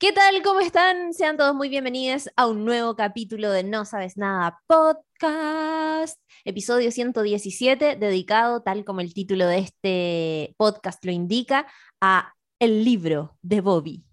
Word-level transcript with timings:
¿Qué 0.00 0.12
tal? 0.12 0.42
¿Cómo 0.44 0.60
están? 0.60 1.12
Sean 1.12 1.36
todos 1.36 1.56
muy 1.56 1.68
bienvenidos 1.68 2.30
a 2.36 2.46
un 2.46 2.64
nuevo 2.64 2.94
capítulo 2.94 3.50
de 3.50 3.64
No 3.64 3.84
Sabes 3.84 4.16
Nada 4.16 4.60
Podcast, 4.68 6.20
episodio 6.44 6.92
117, 6.92 7.96
dedicado, 7.96 8.62
tal 8.62 8.84
como 8.84 9.00
el 9.00 9.12
título 9.12 9.48
de 9.48 9.58
este 9.58 10.54
podcast 10.56 11.04
lo 11.04 11.10
indica, 11.10 11.66
a 12.00 12.32
el 12.60 12.84
libro 12.84 13.36
de 13.42 13.60
Bobby. 13.60 14.04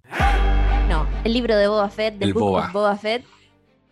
No, 0.89 1.07
el 1.23 1.33
libro 1.33 1.55
de 1.55 1.67
Boba 1.67 1.91
Fett, 1.91 2.17
Boba. 2.33 2.65
of 2.65 2.73
Boba 2.73 2.97
Fett, 2.97 3.23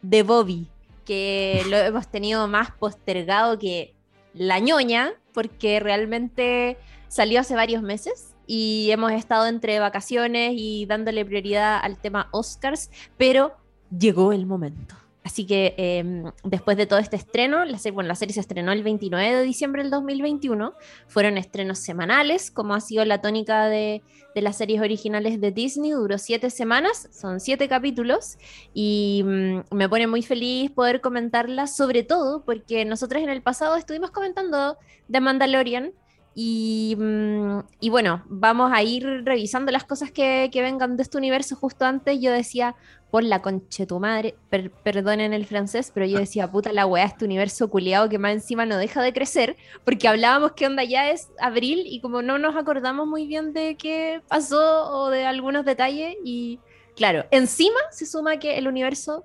de 0.01 0.23
Bobby, 0.23 0.67
que 1.05 1.61
lo 1.69 1.77
hemos 1.77 2.07
tenido 2.07 2.47
más 2.47 2.71
postergado 2.71 3.59
que 3.59 3.93
la 4.33 4.57
ñoña, 4.57 5.13
porque 5.31 5.79
realmente 5.79 6.75
salió 7.07 7.39
hace 7.39 7.53
varios 7.53 7.83
meses 7.83 8.32
y 8.45 8.89
hemos 8.91 9.11
estado 9.11 9.47
entre 9.47 9.79
vacaciones 9.79 10.53
y 10.55 10.85
dándole 10.85 11.25
prioridad 11.25 11.79
al 11.81 11.97
tema 11.97 12.27
Oscars, 12.31 12.89
pero 13.17 13.53
llegó 13.97 14.33
el 14.33 14.45
momento. 14.45 14.95
Así 15.23 15.45
que 15.45 15.73
eh, 15.77 16.23
después 16.43 16.75
de 16.75 16.85
todo 16.85 16.99
este 16.99 17.15
estreno, 17.15 17.63
la 17.63 17.77
serie, 17.77 17.93
bueno, 17.93 18.09
la 18.09 18.15
serie 18.15 18.33
se 18.33 18.41
estrenó 18.41 18.73
el 18.73 18.83
29 18.83 19.37
de 19.37 19.43
diciembre 19.43 19.81
del 19.81 19.89
2021, 19.89 20.73
fueron 21.07 21.37
estrenos 21.37 21.79
semanales, 21.79 22.51
como 22.51 22.75
ha 22.75 22.81
sido 22.81 23.05
la 23.05 23.21
tónica 23.21 23.67
de, 23.67 24.03
de 24.35 24.41
las 24.41 24.57
series 24.57 24.81
originales 24.81 25.39
de 25.39 25.51
Disney, 25.51 25.91
duró 25.91 26.17
siete 26.17 26.49
semanas, 26.49 27.07
son 27.13 27.39
siete 27.39 27.69
capítulos, 27.69 28.37
y 28.73 29.23
mm, 29.23 29.75
me 29.75 29.87
pone 29.87 30.07
muy 30.07 30.23
feliz 30.23 30.71
poder 30.71 30.99
comentarla, 30.99 31.67
sobre 31.67 32.03
todo 32.03 32.43
porque 32.43 32.83
nosotros 32.83 33.23
en 33.23 33.29
el 33.29 33.41
pasado 33.41 33.77
estuvimos 33.77 34.11
comentando 34.11 34.77
de 35.07 35.21
Mandalorian, 35.21 35.93
y, 36.35 36.95
mm, 36.97 37.59
y 37.79 37.89
bueno, 37.89 38.23
vamos 38.27 38.71
a 38.73 38.81
ir 38.81 39.05
revisando 39.23 39.71
las 39.71 39.83
cosas 39.83 40.11
que, 40.11 40.49
que 40.51 40.61
vengan 40.61 40.97
de 40.97 41.03
este 41.03 41.17
universo. 41.17 41.55
Justo 41.55 41.85
antes 41.85 42.19
yo 42.19 42.31
decía, 42.31 42.75
por 43.11 43.23
la 43.23 43.41
conche 43.43 43.85
tu 43.85 43.99
madre, 43.99 44.33
per- 44.49 44.71
perdonen 44.71 45.33
el 45.33 45.45
francés, 45.45 45.91
pero 45.93 46.07
yo 46.07 46.17
decía, 46.17 46.49
puta 46.49 46.73
la 46.73 46.87
weá, 46.87 47.05
este 47.05 47.25
universo 47.25 47.69
culiado 47.69 48.09
que 48.09 48.17
más 48.17 48.33
encima 48.33 48.65
no 48.65 48.77
deja 48.77 49.03
de 49.03 49.13
crecer, 49.13 49.55
porque 49.85 50.07
hablábamos 50.07 50.53
que 50.53 50.65
onda 50.65 50.83
ya 50.83 51.11
es 51.11 51.29
abril 51.39 51.83
y 51.85 52.01
como 52.01 52.23
no 52.23 52.39
nos 52.39 52.55
acordamos 52.55 53.05
muy 53.07 53.27
bien 53.27 53.53
de 53.53 53.75
qué 53.75 54.21
pasó 54.27 54.89
o 54.91 55.09
de 55.11 55.25
algunos 55.25 55.63
detalles, 55.65 56.15
y 56.23 56.59
claro, 56.95 57.25
encima 57.29 57.77
se 57.91 58.07
suma 58.07 58.37
que 58.37 58.57
el 58.57 58.67
universo 58.67 59.23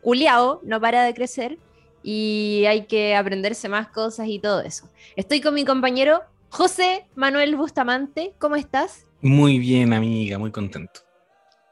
culiado 0.00 0.60
no 0.64 0.80
para 0.80 1.02
de 1.02 1.12
crecer 1.12 1.58
y 2.02 2.64
hay 2.68 2.86
que 2.86 3.16
aprenderse 3.16 3.68
más 3.68 3.88
cosas 3.88 4.28
y 4.28 4.38
todo 4.38 4.60
eso. 4.62 4.88
Estoy 5.16 5.40
con 5.42 5.52
mi 5.52 5.64
compañero 5.64 6.22
José 6.56 7.06
Manuel 7.14 7.54
Bustamante, 7.54 8.32
¿cómo 8.38 8.56
estás? 8.56 9.04
Muy 9.20 9.58
bien, 9.58 9.92
amiga, 9.92 10.38
muy 10.38 10.50
contento. 10.50 11.02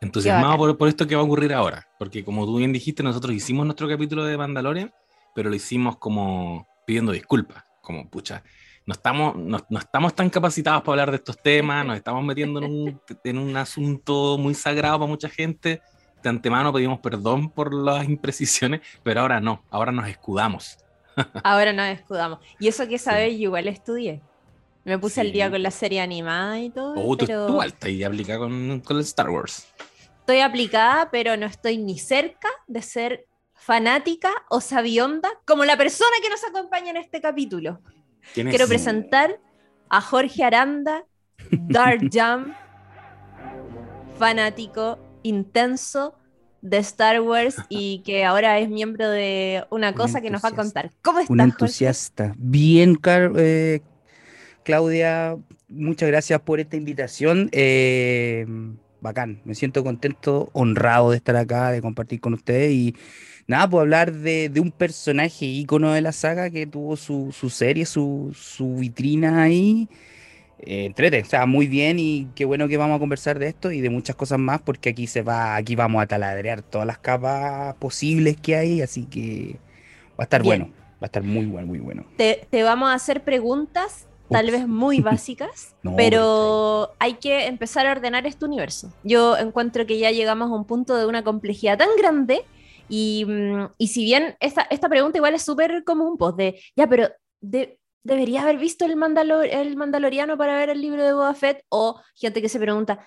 Entusiasmado 0.03 0.59
por, 0.59 0.77
por 0.77 0.89
esto 0.89 1.07
que 1.07 1.17
va 1.17 1.23
a 1.23 1.25
ocurrir 1.25 1.55
ahora. 1.55 1.89
Porque 1.99 2.23
como 2.23 2.45
tú 2.45 2.59
bien 2.59 2.71
dijiste, 2.71 3.03
nosotros 3.03 3.35
hicimos 3.35 3.65
nuestro 3.65 3.89
capítulo 3.89 4.27
de 4.27 4.37
Mandalorian, 4.37 4.93
pero 5.35 5.49
lo 5.49 5.57
hicimos 5.57 5.97
como 5.97 6.69
pidiendo 6.87 7.13
disculpas. 7.13 7.65
Como, 7.81 8.11
pucha, 8.11 8.43
no 8.85 8.93
estamos, 8.93 9.35
no, 9.37 9.57
no 9.71 9.79
estamos 9.79 10.15
tan 10.15 10.29
capacitados 10.29 10.83
para 10.83 10.93
hablar 10.93 11.11
de 11.13 11.17
estos 11.17 11.39
temas, 11.41 11.87
nos 11.87 11.97
estamos 11.97 12.23
metiendo 12.23 12.63
en 12.63 12.71
un, 12.71 13.01
en 13.25 13.39
un 13.39 13.57
asunto 13.57 14.37
muy 14.37 14.53
sagrado 14.53 14.99
para 14.99 15.09
mucha 15.09 15.31
gente. 15.31 15.81
De 16.23 16.29
antemano 16.29 16.75
pedimos 16.75 17.01
perdón 17.01 17.49
por 17.49 17.73
las 17.73 18.07
imprecisiones, 18.07 18.83
pero 19.03 19.23
ahora 19.23 19.41
no, 19.41 19.65
ahora 19.71 19.93
nos 19.93 20.07
escudamos. 20.09 20.77
Ahora 21.45 21.73
nos 21.73 21.87
escudamos. 21.87 22.41
Y 22.59 22.67
eso 22.67 22.89
que 22.89 22.99
sabes, 22.99 23.35
yo 23.35 23.45
igual 23.45 23.69
estudié. 23.69 24.21
Me 24.85 24.99
puse 24.99 25.21
al 25.21 25.29
Sí. 25.29 25.33
día 25.33 25.51
con 25.51 25.63
la 25.63 25.71
serie 25.71 26.01
animada 26.01 26.61
y 26.61 26.71
todo, 26.71 26.95
Oh, 26.97 27.17
tú, 27.17 27.27
pero 27.27 27.47
tú 27.47 27.61
alta 27.61 27.89
y 27.89 28.03
aplica 28.05 28.39
con, 28.39 28.81
con 28.81 28.97
el 28.99 29.03
Star 29.03 29.31
Wars. 29.31 29.67
estoy 30.21 30.41
aplicada, 30.41 31.11
pero 31.11 31.37
no 31.37 31.47
estoy 31.47 31.79
ni 31.79 31.99
cerca 31.99 32.49
de 32.67 32.83
ser 32.83 33.27
fanática 33.55 34.31
o 34.51 34.61
sabionda 34.61 35.29
como 35.47 35.65
la 35.65 35.77
persona 35.77 36.11
que 36.23 36.29
nos 36.29 36.45
acompaña 36.45 36.91
en 36.91 36.97
este 36.99 37.21
capítulo. 37.21 37.81
¿Quién 38.35 38.49
es? 38.49 38.53
Quiero 38.55 38.69
presentar 38.69 39.39
a 39.89 40.01
Jorge 40.01 40.45
Aranda, 40.45 41.05
Dark 41.51 42.01
Jam, 42.13 42.55
fanático 44.19 44.99
intenso 45.23 46.15
de 46.61 46.79
Star 46.79 47.21
Wars 47.21 47.57
y 47.69 48.01
que 48.05 48.25
ahora 48.25 48.59
es 48.59 48.69
miembro 48.71 49.09
de 49.11 49.65
una 49.71 49.91
Un 49.91 49.95
cosa 49.95 50.21
que 50.21 50.31
nos 50.31 50.43
va 50.45 50.49
a 50.49 50.53
contar. 50.53 50.91
¿Cómo 51.03 51.19
estás, 51.21 51.31
Un 51.31 51.39
Jorge? 51.39 51.53
entusiasta. 51.53 52.33
Bien, 52.39 52.95
Car- 52.97 53.33
eh, 53.37 53.83
Claudia, 54.65 55.37
muchas 55.69 56.09
gracias 56.09 56.41
por 56.41 56.61
esta 56.61 56.77
invitación. 56.77 57.49
Eh, 57.53 58.47
bacán, 59.01 59.41
me 59.45 59.55
siento 59.55 59.85
contento, 59.85 60.51
honrado 60.53 61.11
de 61.11 61.19
estar 61.19 61.37
acá, 61.37 61.71
de 61.71 61.83
compartir 61.83 62.21
con 62.21 62.35
ustedes 62.35 62.73
y 62.73 62.97
nada, 63.47 63.69
pues 63.69 63.83
hablar 63.83 64.13
de, 64.13 64.49
de 64.49 64.61
un 64.61 64.73
personaje 64.73 65.45
ícono 65.47 65.93
de 65.93 66.01
la 66.01 66.13
saga 66.13 66.51
que 66.51 66.67
tuvo 66.67 66.97
su, 66.97 67.31
su 67.33 67.51
serie, 67.51 67.87
su, 67.87 68.33
su 68.35 68.77
vitrina 68.77 69.43
ahí. 69.43 69.89
Eh, 70.61 70.87
entrete, 70.87 71.21
o 71.21 71.25
sea, 71.25 71.45
muy 71.47 71.67
bien 71.67 71.99
y 71.99 72.29
qué 72.35 72.45
bueno 72.47 72.69
que 72.69 72.77
vamos 72.79 72.97
a 72.97 72.99
conversar 73.01 73.39
de 73.39 73.49
esto 73.49 73.71
y 73.73 73.81
de 73.81 73.91
muchas 73.91 74.17
cosas 74.17 74.39
más 74.39 74.63
porque 74.63 74.91
aquí 74.91 75.07
se 75.07 75.21
va, 75.23 75.57
aquí 75.57 75.75
vamos 75.77 76.03
a 76.03 76.07
taladrear 76.07 76.63
todas 76.63 76.87
las 76.87 76.99
capas 76.99 77.75
posibles 77.75 78.37
que 78.41 78.57
hay, 78.57 78.81
así 78.81 79.05
que 79.05 79.59
va 80.13 80.21
a 80.21 80.23
estar 80.25 80.43
Bien. 80.43 80.61
bueno, 80.63 80.75
va 80.95 81.03
a 81.03 81.07
estar 81.07 81.23
muy 81.23 81.45
bueno, 81.45 81.67
muy 81.67 81.81
bueno. 81.81 82.07
Te, 82.17 82.47
te 82.49 82.63
vamos 82.63 82.89
a 82.89 82.95
hacer 82.95 83.25
preguntas, 83.25 84.07
tal 84.31 84.47
Ups. 84.47 84.53
vez 84.53 84.69
muy 84.69 85.01
básicas, 85.01 85.75
No, 85.83 85.95
pero 85.97 86.93
hay 86.99 87.15
que 87.15 87.47
empezar 87.47 87.87
a 87.87 87.93
ordenar 87.93 88.27
este 88.27 88.45
universo. 88.45 88.93
Yo 89.03 89.37
encuentro 89.37 89.87
que 89.87 89.99
ya 89.99 90.11
llegamos 90.11 90.51
a 90.51 90.55
un 90.55 90.65
punto 90.65 90.97
de 90.97 91.07
una 91.07 91.23
complejidad 91.25 91.79
tan 91.79 91.89
grande 91.97 92.45
y, 92.89 93.25
mm, 93.27 93.69
y 93.79 93.89
si 93.89 94.05
bien 94.05 94.37
esta, 94.41 94.63
esta 94.71 94.89
pregunta 94.89 95.19
igual 95.19 95.35
es 95.35 95.43
súper 95.43 95.85
común, 95.85 96.17
pues 96.19 96.37
de, 96.37 96.61
ya, 96.77 96.87
pero 96.87 97.09
de- 97.41 97.79
debería 98.03 98.43
haber 98.43 98.59
visto 98.59 98.85
el, 98.85 98.97
Mandalor- 98.97 99.49
el 99.51 99.77
Mandaloriano 99.77 100.37
para 100.37 100.57
ver 100.57 100.69
el 100.71 100.81
libro 100.83 101.03
de 101.03 101.13
Boba 101.15 101.35
Fett, 101.35 101.63
o 101.71 102.01
gente 102.15 102.43
que 102.43 102.49
se 102.51 102.59
pregunta, 102.59 102.99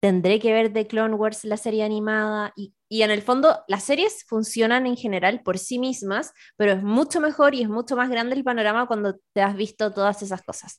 ¿tendré 0.00 0.38
que 0.40 0.52
ver 0.52 0.72
The 0.72 0.86
Clone 0.86 1.14
Wars, 1.14 1.44
la 1.44 1.56
serie 1.56 1.84
animada? 1.84 2.52
Y, 2.56 2.74
y 2.88 3.02
en 3.02 3.10
el 3.10 3.22
fondo, 3.22 3.62
las 3.68 3.84
series 3.84 4.24
funcionan 4.26 4.86
en 4.86 4.96
general 4.96 5.42
por 5.42 5.58
sí 5.58 5.78
mismas, 5.78 6.32
pero 6.56 6.72
es 6.72 6.82
mucho 6.82 7.20
mejor 7.20 7.54
y 7.54 7.62
es 7.62 7.68
mucho 7.68 7.96
más 7.96 8.10
grande 8.10 8.34
el 8.36 8.44
panorama 8.44 8.86
cuando 8.86 9.16
te 9.32 9.42
has 9.42 9.56
visto 9.56 9.92
todas 9.92 10.22
esas 10.22 10.42
cosas. 10.42 10.78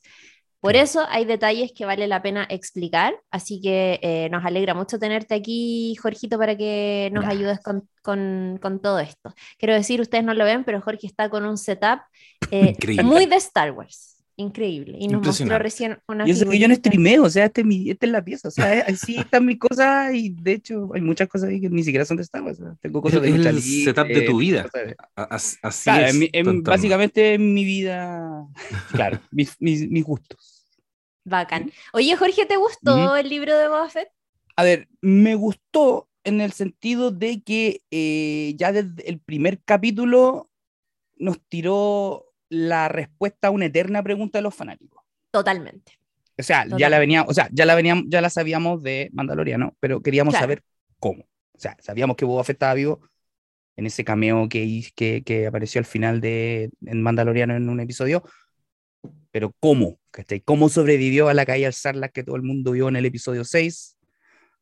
Por 0.60 0.76
eso 0.76 1.06
hay 1.08 1.24
detalles 1.24 1.72
que 1.74 1.86
vale 1.86 2.06
la 2.06 2.20
pena 2.20 2.46
explicar, 2.50 3.14
así 3.30 3.62
que 3.62 3.98
eh, 4.02 4.28
nos 4.30 4.44
alegra 4.44 4.74
mucho 4.74 4.98
tenerte 4.98 5.34
aquí, 5.34 5.96
Jorgito, 6.02 6.36
para 6.38 6.54
que 6.54 7.08
nos 7.14 7.24
ayudes 7.26 7.60
con, 7.60 7.88
con- 8.02 8.58
con 8.60 8.80
todo 8.82 8.98
esto. 8.98 9.32
Quiero 9.58 9.72
decir, 9.74 10.02
ustedes 10.02 10.22
no 10.22 10.34
lo 10.34 10.44
ven, 10.44 10.64
pero 10.64 10.82
Jorge 10.82 11.06
está 11.06 11.30
con 11.30 11.46
un 11.46 11.56
setup 11.56 12.00
eh, 12.50 12.76
muy 13.04 13.24
de 13.24 13.36
Star 13.36 13.72
Wars. 13.72 14.19
Increíble. 14.40 14.96
Y 14.98 15.06
nos 15.08 15.24
mostró 15.26 15.58
recién 15.58 15.98
una 16.08 16.26
Y 16.26 16.30
eso 16.30 16.48
que 16.48 16.58
yo 16.58 16.66
no 16.66 16.74
streameo, 16.74 17.24
o 17.24 17.30
sea, 17.30 17.44
este 17.44 17.60
es 17.60 17.66
mi- 17.66 17.90
esta 17.90 18.06
es 18.06 18.12
la 18.12 18.24
pieza, 18.24 18.48
o 18.48 18.50
sea, 18.50 18.74
es- 18.88 18.94
así 19.02 19.18
están 19.18 19.44
mis 19.44 19.58
cosas 19.58 20.14
y 20.14 20.30
de 20.30 20.52
hecho 20.52 20.88
hay 20.94 21.02
muchas 21.02 21.28
cosas 21.28 21.50
ahí 21.50 21.60
que 21.60 21.68
ni 21.68 21.82
siquiera 21.82 22.06
son 22.06 22.16
de 22.16 22.22
Star 22.22 22.42
Wars, 22.42 22.58
o 22.58 22.64
sea, 22.64 22.74
tengo 22.80 23.02
cosas 23.02 23.20
de 23.20 23.28
Es 23.28 23.36
lucha 23.36 23.50
el 23.50 23.60
setup 23.60 24.06
de 24.08 24.22
tu 24.22 24.38
vida. 24.38 24.66
de- 24.72 24.96
Así 25.14 25.56
Claro, 25.84 26.06
es. 26.06 26.12
en 26.14 26.18
mi- 26.18 26.30
en- 26.32 26.62
básicamente 26.62 27.34
en 27.34 27.52
mi 27.54 27.64
vida, 27.64 28.46
claro, 28.92 29.20
mis, 29.30 29.56
mis, 29.60 29.88
mis 29.90 30.04
gustos. 30.04 30.66
Bacán. 31.24 31.70
Oye, 31.92 32.16
Jorge, 32.16 32.46
¿te 32.46 32.56
gustó 32.56 33.14
el 33.16 33.28
libro 33.28 33.56
de 33.56 33.68
Boba 33.68 33.90
Fett? 33.90 34.08
A 34.56 34.64
ver, 34.64 34.88
me 35.02 35.34
gustó 35.34 36.08
en 36.24 36.40
el 36.40 36.52
sentido 36.52 37.10
de 37.10 37.42
que 37.42 37.82
eh, 37.90 38.54
ya 38.56 38.72
desde 38.72 39.06
el 39.08 39.20
primer 39.20 39.60
capítulo 39.62 40.50
nos 41.18 41.38
tiró 41.46 42.29
la 42.50 42.88
respuesta 42.88 43.48
a 43.48 43.50
una 43.50 43.66
eterna 43.66 44.02
pregunta 44.02 44.38
de 44.38 44.42
los 44.42 44.54
fanáticos. 44.54 45.02
Totalmente. 45.30 45.98
O 46.38 46.42
sea, 46.42 46.66
ya 46.76 46.88
la 46.88 46.98
venía, 46.98 47.22
o 47.22 47.32
sea, 47.32 47.48
ya 47.52 47.64
la 47.66 47.74
veníamos, 47.74 48.04
ya 48.08 48.20
la 48.20 48.30
sabíamos 48.30 48.82
de 48.82 49.10
Mandaloriano, 49.12 49.76
pero 49.80 50.02
queríamos 50.02 50.32
Claro. 50.32 50.42
saber 50.44 50.62
cómo. 50.98 51.22
O 51.52 51.58
sea, 51.58 51.76
sabíamos 51.80 52.16
que 52.16 52.24
Boba 52.24 52.44
Fett 52.44 52.56
estaba 52.56 52.74
vivo 52.74 53.00
en 53.76 53.86
ese 53.86 54.04
cameo 54.04 54.48
que, 54.48 54.84
que, 54.94 55.22
que 55.22 55.46
apareció 55.46 55.78
al 55.78 55.84
final 55.84 56.20
de 56.20 56.70
en 56.84 57.02
Mandaloriano 57.02 57.54
en 57.54 57.68
un 57.68 57.80
episodio, 57.80 58.22
pero 59.30 59.54
cómo. 59.60 59.98
¿Cómo 60.44 60.68
sobrevivió 60.68 61.28
a 61.28 61.34
la 61.34 61.46
caída 61.46 61.66
del 61.66 61.74
Sarlacc 61.74 62.12
que 62.12 62.24
todo 62.24 62.36
el 62.36 62.42
mundo 62.42 62.72
vio 62.72 62.88
en 62.88 62.96
el 62.96 63.06
episodio 63.06 63.44
6? 63.44 63.96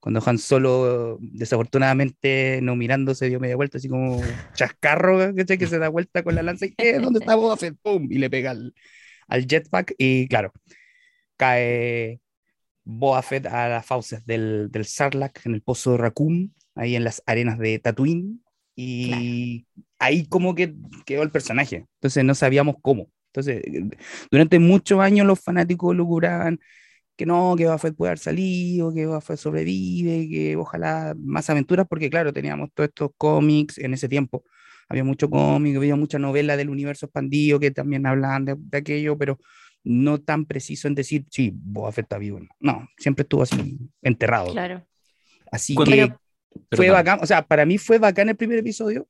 Cuando 0.01 0.23
Han 0.25 0.39
Solo, 0.39 1.19
desafortunadamente, 1.21 2.61
no 2.63 2.77
mirando, 2.77 3.15
se 3.15 3.29
dio 3.29 3.41
media 3.41 3.57
vuelta, 3.57 3.79
así 3.79 3.89
como 3.89 4.21
chascarro, 4.55 5.35
¿cachai? 5.35 5.59
Que 5.59 5.67
se 5.67 5.79
da 5.79 5.89
vuelta 5.89 6.23
con 6.23 6.35
la 6.35 6.43
lanza 6.43 6.67
y 6.67 6.75
¿qué? 6.75 6.99
¿Dónde 6.99 7.19
está 7.21 7.35
Boba 7.35 7.57
Fett? 7.57 7.77
¡Pum! 7.83 8.07
Y 8.11 8.19
le 8.19 8.31
pega 8.31 8.53
al, 8.53 8.75
al 9.27 9.47
jetpack 9.47 9.95
y 9.99 10.29
claro, 10.29 10.53
cae 11.37 12.21
Boba 12.85 13.23
Fett 13.23 13.47
a 13.47 13.69
las 13.69 13.87
fauces 13.87 14.25
del, 14.25 14.69
del 14.71 14.85
Sarlacc 14.85 15.45
en 15.47 15.55
el 15.55 15.63
pozo 15.63 15.93
de 15.93 15.99
Raccoon, 15.99 16.55
ahí 16.75 16.97
en 16.97 17.05
las 17.05 17.23
arenas 17.27 17.59
de 17.59 17.79
Tatooine, 17.79 18.41
y 18.77 19.67
ahí 19.99 20.27
como 20.27 20.55
que 20.55 20.75
quedó 21.05 21.25
el 21.25 21.33
personaje. 21.33 21.87
Entonces 21.97 22.25
no 22.25 22.37
sabíamos 22.37 22.77
cómo. 22.81 23.11
Entonces, 23.33 23.63
durante 24.31 24.59
muchos 24.61 25.01
años 25.01 25.27
los 25.27 25.41
fanáticos 25.41 25.95
loguraban 25.97 26.61
que 27.19 27.27
no, 27.27 27.55
que 27.57 27.65
Boba 27.65 27.79
Fett 27.79 27.97
puede 27.97 28.11
haber 28.11 28.19
salido, 28.21 28.95
que 28.95 29.05
Boba 29.05 29.21
Fett 29.21 29.39
sobrevive, 29.39 30.29
que 30.31 30.57
ojalá 30.57 31.15
más 31.19 31.51
aventuras, 31.51 31.85
porque 31.89 32.09
claro, 32.09 32.33
teníamos 32.33 32.71
todos 32.73 32.89
estos 32.91 33.11
cómics 33.19 33.77
en 33.79 33.93
ese 33.93 34.09
tiempo. 34.09 34.45
Había 34.89 35.03
mucho 35.03 35.29
cómic, 35.29 35.77
había 35.77 35.97
mucha 35.97 36.19
novela 36.21 36.57
del 36.57 36.71
universo 36.71 37.07
expandido 37.07 37.59
que 37.59 37.73
también 37.73 38.07
hablaban 38.07 38.45
de, 38.45 38.55
de 38.57 38.79
aquello, 38.79 39.19
pero 39.19 39.39
no 39.83 40.19
tan 40.21 40.45
preciso 40.47 40.87
en 40.87 40.95
decir, 40.95 41.27
sí, 41.29 41.53
Boba 41.53 41.91
Fett 41.91 42.05
está 42.05 42.19
vivo. 42.19 42.39
No, 42.61 42.89
siempre 42.97 43.23
estuvo 43.25 43.43
así 43.43 43.79
enterrado. 44.01 44.53
Claro. 44.53 44.87
Así 45.51 45.75
que 45.75 45.85
Pero- 45.91 46.21
fue 46.71 46.87
Perdón. 46.87 46.93
bacán, 46.95 47.19
o 47.21 47.27
sea, 47.27 47.43
para 47.47 47.67
mí 47.67 47.79
fue 47.79 47.99
bacán 47.99 48.29
el 48.29 48.37
primer 48.37 48.59
episodio 48.61 49.09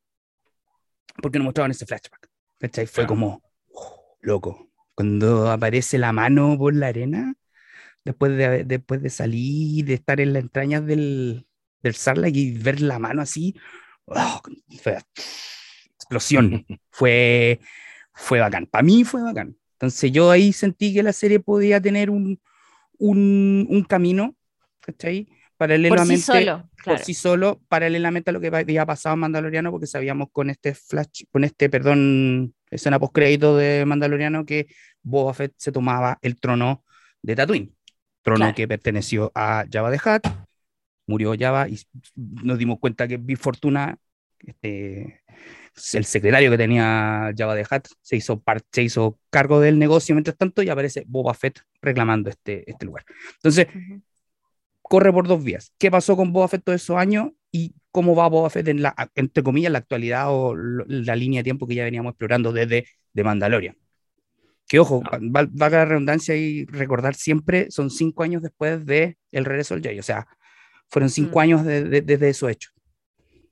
porque 1.22 1.38
nos 1.38 1.44
mostraban 1.44 1.70
ese 1.72 1.84
flashback. 1.86 2.28
¿cachai? 2.58 2.86
Fue 2.86 3.04
Claro. 3.04 3.08
como, 3.08 3.42
oh, 3.72 4.16
loco, 4.22 4.70
cuando 4.94 5.50
aparece 5.50 5.98
la 5.98 6.12
mano 6.12 6.56
por 6.58 6.74
la 6.74 6.88
arena, 6.88 7.34
después 8.08 8.34
de, 8.38 8.64
después 8.64 9.02
de 9.02 9.10
salir, 9.10 9.84
de 9.84 9.92
estar 9.92 10.18
en 10.18 10.32
las 10.32 10.42
entrañas 10.42 10.86
del, 10.86 11.46
del 11.82 11.94
Sarlacc 11.94 12.34
y 12.34 12.52
ver 12.52 12.80
la 12.80 12.98
mano 12.98 13.20
así, 13.20 13.54
oh, 14.06 14.40
fue 14.82 14.98
explosión, 15.94 16.64
fue, 16.90 17.60
fue 18.14 18.40
bacán. 18.40 18.64
Para 18.66 18.82
mí 18.82 19.04
fue 19.04 19.22
bacán. 19.22 19.56
Entonces 19.72 20.10
yo 20.10 20.30
ahí 20.30 20.54
sentí 20.54 20.94
que 20.94 21.02
la 21.02 21.12
serie 21.12 21.38
podía 21.38 21.82
tener 21.82 22.08
un, 22.08 22.40
un, 22.98 23.66
un 23.68 23.84
camino, 23.84 24.34
¿cachai? 24.80 25.26
Por 25.26 25.68
Paralelamente 25.68 26.16
sí 26.16 26.22
solo, 26.22 26.70
por 26.70 26.82
claro. 26.84 27.04
sí 27.04 27.14
solo, 27.14 27.60
paralelamente 27.68 28.30
a 28.30 28.32
lo 28.32 28.40
que 28.40 28.46
había 28.46 28.86
pasado 28.86 29.14
en 29.14 29.20
Mandaloriano, 29.20 29.70
porque 29.70 29.86
sabíamos 29.86 30.28
con 30.32 30.48
este 30.48 30.72
flash, 30.72 31.24
con 31.30 31.44
este, 31.44 31.68
perdón, 31.68 32.54
escena 32.70 32.98
post 32.98 33.12
crédito 33.12 33.56
de 33.56 33.84
Mandaloriano 33.84 34.46
que 34.46 34.68
Boba 35.02 35.34
Fett 35.34 35.52
se 35.56 35.72
tomaba 35.72 36.18
el 36.22 36.40
trono 36.40 36.84
de 37.22 37.36
Tatooine, 37.36 37.74
trono 38.22 38.38
Claro. 38.38 38.54
que 38.54 38.68
perteneció 38.68 39.32
a 39.34 39.64
Jabba 39.70 39.90
the 39.90 39.96
Hutt, 39.98 40.26
murió 41.06 41.34
Jabba 41.38 41.68
y 41.68 41.78
nos 42.16 42.58
dimos 42.58 42.78
cuenta 42.78 43.08
que 43.08 43.16
Big 43.16 43.38
Fortuna, 43.38 43.96
este, 44.38 45.22
el 45.94 46.04
secretario 46.04 46.50
que 46.50 46.58
tenía 46.58 47.32
Jabba 47.36 47.54
the 47.56 47.62
Hutt, 47.74 47.86
se 48.02 48.16
hizo, 48.16 48.40
par- 48.40 48.62
se 48.72 48.82
hizo 48.82 49.18
cargo 49.30 49.60
del 49.60 49.78
negocio 49.78 50.14
mientras 50.14 50.36
tanto 50.36 50.62
y 50.62 50.68
aparece 50.68 51.04
Boba 51.06 51.34
Fett 51.34 51.60
reclamando 51.80 52.28
este, 52.30 52.68
este 52.70 52.84
lugar. 52.86 53.04
Entonces, 53.36 53.66
corre 54.82 55.12
por 55.12 55.26
dos 55.28 55.42
vías. 55.42 55.72
¿Qué 55.78 55.90
pasó 55.90 56.16
con 56.16 56.32
Boba 56.32 56.48
Fett 56.48 56.64
todos 56.64 56.82
esos 56.82 56.96
años 56.96 57.30
y 57.50 57.74
cómo 57.90 58.14
va 58.14 58.28
Boba 58.28 58.50
Fett 58.50 58.68
en 58.68 58.82
la, 58.82 58.94
entre 59.14 59.42
comillas, 59.42 59.72
la 59.72 59.78
actualidad 59.78 60.26
o 60.28 60.54
la 60.56 61.16
línea 61.16 61.40
de 61.40 61.44
tiempo 61.44 61.66
que 61.66 61.74
ya 61.74 61.84
veníamos 61.84 62.10
explorando 62.12 62.52
desde 62.52 62.86
de 63.12 63.24
Mandalorian? 63.24 63.76
Que 64.68 64.78
ojo, 64.78 65.02
Ah. 65.10 65.18
va, 65.18 65.44
va 65.60 65.70
la 65.70 65.84
redundancia 65.86 66.36
y 66.36 66.64
recordar 66.66 67.14
siempre, 67.14 67.70
son 67.70 67.90
cinco 67.90 68.22
años 68.22 68.42
después 68.42 68.84
de 68.86 69.16
El 69.32 69.44
regreso 69.44 69.74
del 69.74 69.82
Jedi, 69.82 69.98
o 69.98 70.02
sea, 70.02 70.26
fueron 70.88 71.10
cinco 71.10 71.38
Mm. 71.38 71.42
años 71.42 71.64
de- 71.64 71.84
de- 71.84 72.02
desde 72.02 72.28
esos 72.28 72.50
hechos. 72.50 72.72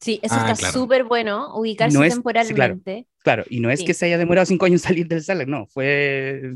Sí, 0.01 0.21
eso 0.23 0.35
Ah, 0.37 0.51
está 0.53 0.55
claro. 0.55 0.73
súper 0.79 1.05
bueno, 1.05 1.55
ubicarse 1.57 1.97
No 1.97 2.05
es- 2.05 2.13
sí, 2.13 2.17
temporalmente. 2.19 3.07
Claro, 3.25 3.45
y 3.49 3.61
no 3.61 3.71
es 3.71 3.81
Sí. 3.81 3.87
que 3.87 3.95
se 3.95 4.05
haya 4.07 4.19
demorado 4.19 4.45
cinco 4.47 4.67
años 4.67 4.83
en 4.83 4.89
salir 4.89 5.09
del 5.09 5.23
Sarlacc, 5.23 5.49
no, 5.49 5.67
fue 5.67 6.53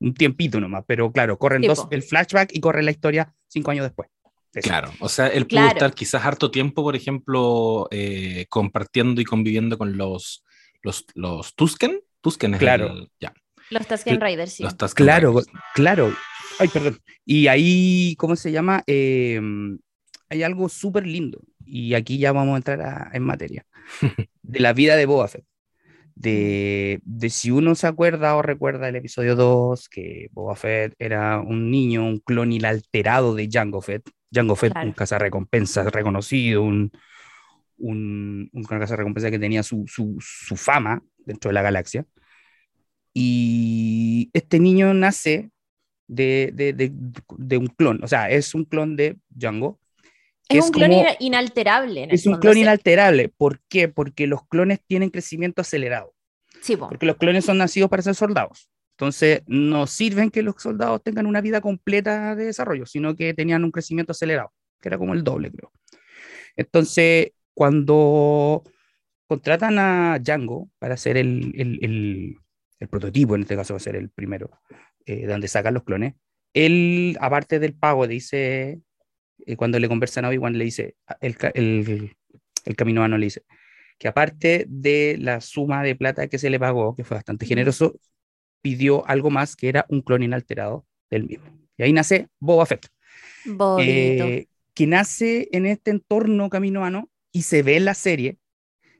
un 0.00 0.14
tiempito 0.14 0.58
nomás, 0.58 0.84
pero 0.86 1.12
claro, 1.12 1.38
corren 1.38 1.62
dos, 1.62 1.86
el 1.90 2.02
flashback 2.02 2.50
y 2.54 2.60
corre 2.60 2.82
la 2.82 2.90
historia 2.90 3.32
cinco 3.46 3.70
años 3.70 3.84
después. 3.84 4.08
Eso. 4.54 4.66
Claro, 4.68 4.90
o 5.00 5.08
sea, 5.10 5.28
él 5.28 5.42
pudo 5.46 5.60
Claro. 5.60 5.68
estar 5.74 5.94
quizás 5.94 6.24
harto 6.24 6.50
tiempo, 6.50 6.82
por 6.82 6.96
ejemplo, 6.96 7.86
eh, 7.90 8.46
compartiendo 8.48 9.20
y 9.20 9.24
conviviendo 9.24 9.76
con 9.76 9.96
los, 9.98 10.42
los, 10.82 11.04
los 11.14 11.54
Tusken. 11.54 12.00
Tusken 12.22 12.54
es 12.54 12.60
Claro. 12.60 12.86
el- 12.92 13.10
ya, 13.20 13.32
Los 13.70 13.86
Tusken 13.86 14.20
Riders, 14.20 14.52
sí. 14.52 14.62
los 14.62 14.76
Tusken 14.76 15.04
Claro, 15.06 15.30
Riders. 15.30 15.48
claro. 15.74 16.14
Ay, 16.58 16.68
perdón. 16.68 16.98
Y 17.24 17.46
ahí, 17.48 18.14
¿cómo 18.18 18.34
se 18.36 18.50
llama? 18.52 18.82
Eh, 18.86 19.40
hay 20.28 20.42
algo 20.42 20.68
súper 20.68 21.06
lindo. 21.06 21.40
Y 21.64 21.94
aquí 21.94 22.18
ya 22.18 22.32
vamos 22.32 22.54
a 22.54 22.56
entrar 22.58 22.80
a- 22.82 23.10
en 23.12 23.22
materia. 23.22 23.66
De 24.42 24.60
la 24.60 24.72
vida 24.72 24.96
de 24.96 25.06
Boba 25.06 25.28
Fett. 25.28 25.44
De, 26.14 27.00
de 27.04 27.30
si 27.30 27.50
uno 27.52 27.74
se 27.76 27.86
acuerda 27.86 28.34
o 28.34 28.42
recuerda 28.42 28.88
el 28.88 28.96
episodio 28.96 29.36
2, 29.36 29.88
que 29.88 30.28
Boba 30.32 30.56
Fett 30.56 30.94
era 30.98 31.40
un 31.40 31.70
niño, 31.70 32.04
un 32.04 32.18
clon 32.18 32.52
inalterado 32.52 33.34
de 33.34 33.48
Jango 33.50 33.80
Fett. 33.80 34.08
Jango 34.32 34.56
Fett, 34.56 34.72
Claro. 34.72 34.88
un 34.88 34.94
cazarrecompensas 34.94 35.92
reconocido, 35.92 36.62
un, 36.62 36.90
un, 37.78 38.50
un 38.52 38.64
cazarrecompensas 38.64 39.30
que 39.30 39.38
tenía 39.38 39.62
su, 39.62 39.84
su, 39.86 40.16
su 40.20 40.56
fama 40.56 41.00
dentro 41.18 41.50
de 41.50 41.54
la 41.54 41.62
galaxia. 41.62 42.04
Y 43.14 44.30
este 44.32 44.58
niño 44.60 44.94
nace 44.94 45.50
de, 46.06 46.50
de, 46.54 46.72
de, 46.72 46.92
de 47.36 47.56
un 47.58 47.66
clon, 47.66 48.02
o 48.02 48.08
sea, 48.08 48.30
es 48.30 48.54
un 48.54 48.64
clon 48.64 48.96
de 48.96 49.16
Django. 49.30 49.78
Es 50.48 50.64
un 50.66 50.70
clon 50.70 50.90
como- 50.90 51.06
inalterable. 51.20 52.04
en 52.04 52.10
es 52.10 52.26
un 52.26 52.38
clon 52.38 52.56
inalterable. 52.56 53.28
¿Por 53.28 53.60
qué? 53.68 53.88
Porque 53.88 54.26
los 54.26 54.46
clones 54.48 54.80
tienen 54.86 55.10
crecimiento 55.10 55.60
acelerado. 55.60 56.14
Sí, 56.62 56.76
po. 56.76 56.88
Porque 56.88 57.04
los 57.06 57.16
clones 57.16 57.44
son 57.44 57.58
nacidos 57.58 57.90
para 57.90 58.02
ser 58.02 58.14
soldados. 58.14 58.70
Entonces, 58.96 59.42
no 59.46 59.86
sirven 59.86 60.30
que 60.30 60.42
los 60.42 60.54
soldados 60.58 61.02
tengan 61.04 61.26
una 61.26 61.40
vida 61.40 61.60
completa 61.60 62.34
de 62.34 62.46
desarrollo, 62.46 62.86
sino 62.86 63.14
que 63.14 63.34
tenían 63.34 63.62
un 63.62 63.70
crecimiento 63.70 64.12
acelerado, 64.12 64.52
que 64.80 64.88
era 64.88 64.98
como 64.98 65.12
el 65.14 65.22
doble, 65.22 65.52
creo. 65.52 65.70
Entonces, 66.56 67.32
cuando 67.54 68.64
contratan 69.28 69.78
a 69.78 70.18
Django 70.18 70.70
para 70.78 70.94
hacer 70.94 71.16
el, 71.18 71.52
el, 71.56 71.78
el- 71.82 72.36
el 72.80 72.88
prototipo, 72.88 73.34
en 73.34 73.42
este 73.42 73.56
caso 73.56 73.74
va 73.74 73.78
a 73.78 73.80
ser 73.80 73.96
el 73.96 74.10
primero, 74.10 74.50
eh, 75.06 75.26
donde 75.26 75.48
sacan 75.48 75.74
los 75.74 75.84
clones, 75.84 76.14
él, 76.54 77.16
aparte 77.20 77.58
del 77.58 77.74
pago, 77.74 78.06
dice, 78.06 78.80
eh, 79.46 79.56
cuando 79.56 79.78
le 79.78 79.88
conversan 79.88 80.24
a 80.24 80.28
Obi-Wan, 80.28 80.56
le 80.56 80.64
dice, 80.64 80.96
el, 81.20 81.36
el, 81.54 82.16
el 82.64 82.76
caminoano 82.76 83.18
le 83.18 83.26
dice, 83.26 83.42
que 83.98 84.08
aparte 84.08 84.64
de 84.68 85.16
la 85.20 85.40
suma 85.40 85.82
de 85.82 85.96
plata 85.96 86.28
que 86.28 86.38
se 86.38 86.50
le 86.50 86.58
pagó, 86.58 86.94
que 86.94 87.04
fue 87.04 87.16
bastante 87.16 87.46
generoso, 87.46 87.98
pidió 88.62 89.06
algo 89.06 89.30
más 89.30 89.56
que 89.56 89.68
era 89.68 89.86
un 89.88 90.02
clon 90.02 90.22
inalterado 90.22 90.86
del 91.10 91.24
mismo. 91.24 91.46
Y 91.76 91.82
ahí 91.82 91.92
nace 91.92 92.28
Boba 92.38 92.66
Fett, 92.66 92.88
eh, 93.80 94.46
que 94.74 94.86
nace 94.86 95.48
en 95.52 95.66
este 95.66 95.90
entorno 95.90 96.48
caminoano 96.48 97.10
y 97.32 97.42
se 97.42 97.62
ve 97.62 97.76
en 97.76 97.84
la 97.84 97.94
serie 97.94 98.38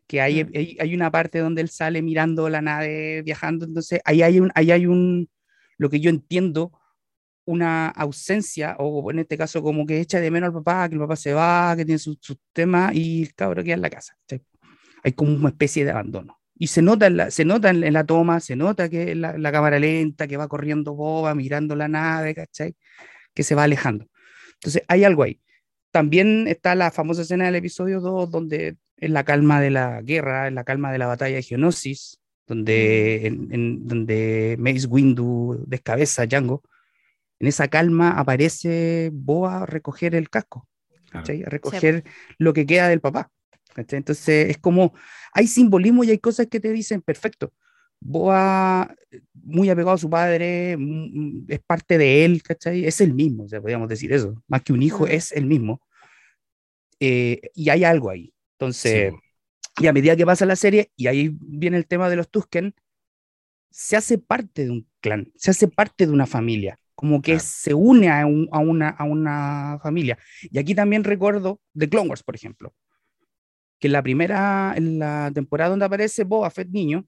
que 0.09 0.21
hay, 0.23 0.45
Mm. 0.45 0.51
hay, 0.57 0.79
hay 0.81 0.95
una 0.95 1.11
parte 1.13 1.39
donde 1.41 1.63
él 1.63 1.69
sale 1.71 2.03
mirando 2.03 2.49
la 2.49 2.63
nave 2.63 3.23
viajando, 3.23 3.67
entonces 3.67 4.01
ahí 4.05 4.23
hay 4.23 4.41
un, 4.41 4.51
ahí 4.57 4.73
hay 4.73 4.87
un, 4.87 5.29
lo 5.79 5.91
que 5.91 6.01
yo 6.01 6.11
entiendo, 6.11 6.73
una 7.45 7.89
ausencia, 7.89 8.77
o 8.79 9.11
en 9.11 9.21
este 9.21 9.39
caso 9.39 9.63
como 9.63 9.87
que 9.87 10.01
echa 10.01 10.21
de 10.21 10.31
menos 10.31 10.49
al 10.49 10.55
papá, 10.55 10.89
que 10.89 10.95
el 10.97 11.01
papá 11.01 11.17
se 11.17 11.33
va, 11.35 11.75
que 11.77 11.85
tiene 11.85 11.99
sus 11.99 12.19
sus 12.21 12.39
temas 12.53 12.95
y 12.95 13.23
el 13.23 13.35
cabro 13.35 13.65
queda 13.65 13.75
en 13.77 13.83
la 13.83 13.91
casa. 13.91 14.17
Hay 15.05 15.13
como 15.13 15.35
una 15.35 15.49
especie 15.51 15.85
de 15.85 15.93
abandono. 15.93 16.39
Y 16.61 16.67
se 16.69 16.83
nota 16.83 17.07
en 17.07 17.17
la, 17.17 17.31
se 17.31 17.45
nota 17.45 17.71
en 17.71 17.93
la 17.93 18.05
toma, 18.05 18.41
se 18.41 18.57
nota 18.57 18.89
que 18.89 19.15
la, 19.15 19.39
la 19.39 19.53
cámara 19.53 19.79
lenta, 19.79 20.27
que 20.27 20.37
va 20.37 20.49
corriendo 20.49 20.95
boba, 20.95 21.35
mirando 21.35 21.77
la 21.77 21.89
nave, 21.89 22.35
¿cachai? 22.35 22.75
Que 23.35 23.45
se 23.45 23.55
va 23.55 23.65
alejando. 23.65 24.07
Entonces 24.55 24.83
hay 24.89 25.05
algo 25.05 25.23
ahí. 25.23 25.41
También 25.93 26.49
está 26.49 26.75
la 26.75 26.91
famosa 26.91 27.23
escena 27.23 27.47
del 27.47 27.55
episodio 27.57 28.01
2, 28.01 28.31
donde 28.31 28.77
en 29.01 29.13
la 29.13 29.25
calma 29.25 29.61
de 29.61 29.71
la 29.71 30.03
guerra, 30.03 30.49
en 30.49 30.55
la 30.55 30.65
calma 30.65 30.93
de 30.93 30.99
la 30.99 31.07
batalla 31.07 31.37
de 31.37 31.43
Geonosis, 31.43 32.21
donde, 32.47 33.27
en, 33.27 33.49
en- 33.53 33.87
donde 33.87 34.57
Mace 34.59 34.87
Windu 34.87 35.65
descabeza 35.67 36.23
a 36.23 36.27
Django, 36.27 36.63
en 37.41 37.47
esa 37.49 37.69
calma 37.69 38.11
aparece 38.19 39.11
Boa 39.13 39.63
a 39.63 39.67
recoger 39.67 40.15
el 40.15 40.29
casco, 40.31 40.67
Claro. 41.11 41.27
a 41.47 41.49
recoger 41.51 42.05
lo 42.39 42.53
que 42.53 42.67
queda 42.67 42.89
del 42.89 43.01
papá. 43.01 43.31
¿cachai? 43.75 43.99
Entonces 43.99 44.51
es 44.51 44.59
como, 44.59 44.93
hay 45.33 45.47
simbolismo 45.47 46.03
y 46.05 46.11
hay 46.11 46.19
cosas 46.19 46.47
que 46.49 46.59
te 46.61 46.73
dicen, 46.73 47.01
perfecto, 47.03 47.53
Boa, 48.01 48.95
muy 49.35 49.69
apegado 49.71 49.93
a 49.95 49.99
su 49.99 50.09
padre, 50.09 50.77
mm, 50.79 51.47
es 51.49 51.61
parte 51.67 51.99
de 51.99 52.25
él, 52.25 52.43
¿cachai? 52.45 52.85
Es 52.87 53.01
el 53.01 53.13
mismo, 53.13 53.45
o 53.45 53.49
sea, 53.49 53.61
podríamos 53.61 53.89
decir 53.89 54.13
eso, 54.13 54.41
más 54.49 54.63
que 54.63 54.73
un 54.73 54.83
hijo, 54.83 55.05
Mm. 55.05 55.11
es 55.11 55.33
el 55.33 55.47
mismo. 55.47 55.81
Eh, 57.01 57.41
y 57.55 57.69
hay 57.71 57.85
algo 57.85 58.11
ahí. 58.11 58.33
Entonces, 58.59 59.13
Sí. 59.13 59.85
y 59.85 59.87
a 59.87 59.93
medida 59.93 60.17
que 60.17 60.27
pasa 60.27 60.45
la 60.47 60.57
serie, 60.57 60.91
y 60.97 61.07
ahí 61.07 61.31
viene 61.41 61.77
el 61.77 61.87
tema 61.87 62.09
de 62.11 62.17
los 62.17 62.29
Tusken, 62.29 62.75
se 63.71 63.97
hace 63.97 64.19
parte 64.19 64.65
de 64.65 64.71
un 64.71 64.89
clan, 65.01 65.31
se 65.37 65.53
hace 65.53 65.69
parte 65.69 66.07
de 66.07 66.13
una 66.13 66.27
familia, 66.27 66.81
como 66.97 67.23
que 67.23 67.33
Claro. 67.33 67.45
se 67.47 67.75
une 67.75 68.09
a, 68.11 68.27
un- 68.27 68.49
a 68.51 68.59
una, 68.59 68.89
a 68.89 69.05
una 69.05 69.79
familia. 69.83 70.19
Y 70.51 70.59
aquí 70.59 70.75
también 70.75 71.05
recuerdo 71.05 71.61
de 71.73 71.89
Clone 71.89 72.09
Wars, 72.11 72.25
por 72.25 72.35
ejemplo, 72.35 72.75
que 73.79 73.87
en 73.87 73.93
la 73.93 74.03
primera, 74.03 74.75
en 74.77 74.99
la 74.99 75.31
temporada 75.33 75.71
donde 75.71 75.85
aparece 75.85 76.25
Boba 76.25 76.51
Fett 76.51 76.69
niño, 76.71 77.07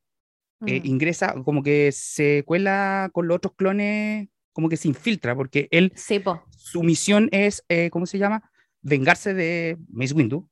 eh, 0.66 0.80
Mm. 0.80 0.87
ingresa, 0.87 1.35
como 1.42 1.62
que 1.64 1.90
se 1.90 2.45
cuela 2.47 3.11
con 3.12 3.26
los 3.26 3.38
otros 3.38 3.54
clones, 3.57 4.28
como 4.52 4.69
que 4.69 4.76
se 4.76 4.87
infiltra, 4.88 5.35
porque 5.35 5.66
él, 5.73 5.90
Sí, 5.97 6.21
po. 6.21 6.45
su 6.50 6.83
misión 6.85 7.28
es, 7.33 7.64
eh, 7.69 7.88
¿cómo 7.90 8.07
se 8.07 8.19
llama? 8.19 8.49
Vengarse 8.83 9.33
de 9.35 9.78
Mace 9.90 10.14
Windu, 10.14 10.49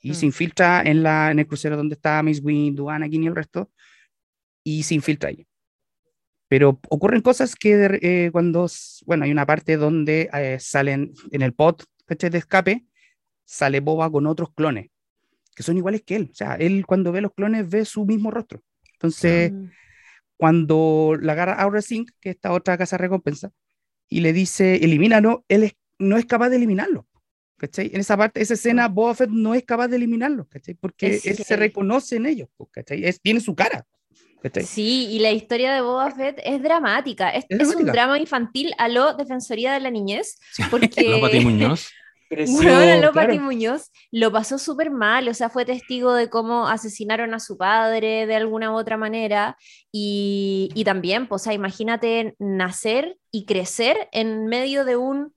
y 0.00 0.14
se 0.14 0.26
Mm. 0.26 0.28
infiltra 0.28 0.82
en, 0.82 1.02
la, 1.02 1.30
en 1.30 1.38
el 1.38 1.46
crucero 1.46 1.76
donde 1.76 1.94
está 1.94 2.22
Mace 2.22 2.40
Windu, 2.40 2.88
Anakin 2.90 3.24
y 3.24 3.26
el 3.26 3.36
resto, 3.36 3.70
y 4.64 4.82
se 4.82 4.94
infiltra 4.94 5.30
ahí. 5.30 5.46
Pero 6.48 6.80
ocurren 6.90 7.22
cosas 7.22 7.56
que 7.56 7.98
eh, 8.02 8.30
cuando, 8.30 8.68
bueno, 9.04 9.24
hay 9.24 9.32
una 9.32 9.46
parte 9.46 9.76
donde 9.76 10.30
eh, 10.32 10.58
salen 10.60 11.12
en 11.32 11.42
el 11.42 11.52
pod 11.54 11.82
de 12.06 12.38
escape, 12.38 12.86
sale 13.44 13.80
Boba 13.80 14.10
con 14.10 14.26
otros 14.26 14.52
clones, 14.54 14.90
que 15.56 15.62
son 15.64 15.76
iguales 15.76 16.02
que 16.04 16.16
él. 16.16 16.28
O 16.30 16.34
sea, 16.34 16.54
él 16.54 16.86
cuando 16.86 17.10
ve 17.10 17.20
los 17.20 17.32
clones 17.34 17.68
ve 17.68 17.84
su 17.84 18.06
mismo 18.06 18.30
rostro. 18.30 18.62
Entonces, 18.92 19.52
Mm. 19.52 19.70
cuando 20.36 21.16
la 21.20 21.32
agarra 21.32 21.54
Aura 21.54 21.82
Sync, 21.82 22.10
que 22.20 22.30
es 22.30 22.36
esta 22.36 22.52
otra 22.52 22.78
casa 22.78 22.96
recompensa, 22.96 23.50
y 24.08 24.20
le 24.20 24.32
dice, 24.32 24.76
elimínalo, 24.76 25.44
él 25.48 25.64
es- 25.64 25.76
no 25.98 26.16
es 26.16 26.26
capaz 26.26 26.50
de 26.50 26.56
eliminarlo. 26.56 27.08
¿Cachai? 27.58 27.90
En 27.92 28.00
esa 28.00 28.16
parte, 28.16 28.42
esa 28.42 28.54
escena, 28.54 28.88
Boba 28.88 29.14
Fett 29.14 29.30
no 29.30 29.54
es 29.54 29.64
capaz 29.64 29.88
de 29.88 29.96
eliminarlo, 29.96 30.46
¿cachai? 30.46 30.74
Porque 30.74 31.14
Es 31.14 31.26
él 31.26 31.36
se 31.38 31.56
reconoce 31.56 32.16
en 32.16 32.26
ellos, 32.26 32.48
pues, 32.56 32.68
¿cachai? 32.70 33.04
Es, 33.04 33.20
tiene 33.20 33.40
su 33.40 33.54
cara, 33.54 33.86
¿cachai? 34.42 34.64
Sí, 34.64 35.08
y 35.10 35.20
la 35.20 35.30
historia 35.30 35.72
de 35.72 35.80
Boba 35.80 36.10
Fett 36.10 36.38
es 36.44 36.62
dramática. 36.62 37.30
Es, 37.30 37.46
Es 37.48 37.60
es 37.60 37.74
un 37.74 37.86
drama 37.86 38.18
infantil 38.18 38.72
a 38.76 38.88
lo 38.88 39.14
Defensoría 39.14 39.72
de 39.72 39.80
la 39.80 39.90
Niñez, 39.90 40.38
porque 40.70 40.88
¿No, 41.10 41.20
Pati 41.20 41.40
Muñoz? 41.40 41.88
Creció, 42.28 42.56
Bueno, 42.60 43.06
lo 43.06 43.12
claro. 43.12 43.28
Pati 43.28 43.38
Muñoz 43.38 43.92
lo 44.10 44.32
pasó 44.32 44.58
súper 44.58 44.90
mal, 44.90 45.28
o 45.28 45.32
sea, 45.32 45.48
fue 45.48 45.64
testigo 45.64 46.12
de 46.12 46.28
cómo 46.28 46.66
asesinaron 46.66 47.32
a 47.34 47.38
su 47.40 47.56
padre 47.56 48.26
de 48.26 48.34
alguna 48.34 48.72
u 48.72 48.74
otra 48.74 48.96
manera 48.96 49.56
y, 49.92 50.68
y 50.74 50.82
también, 50.82 51.28
pues, 51.28 51.42
o 51.42 51.44
sea, 51.44 51.52
imagínate 51.54 52.34
nacer 52.40 53.16
y 53.30 53.46
crecer 53.46 54.08
en 54.10 54.46
medio 54.46 54.84
de 54.84 54.96
un 54.96 55.35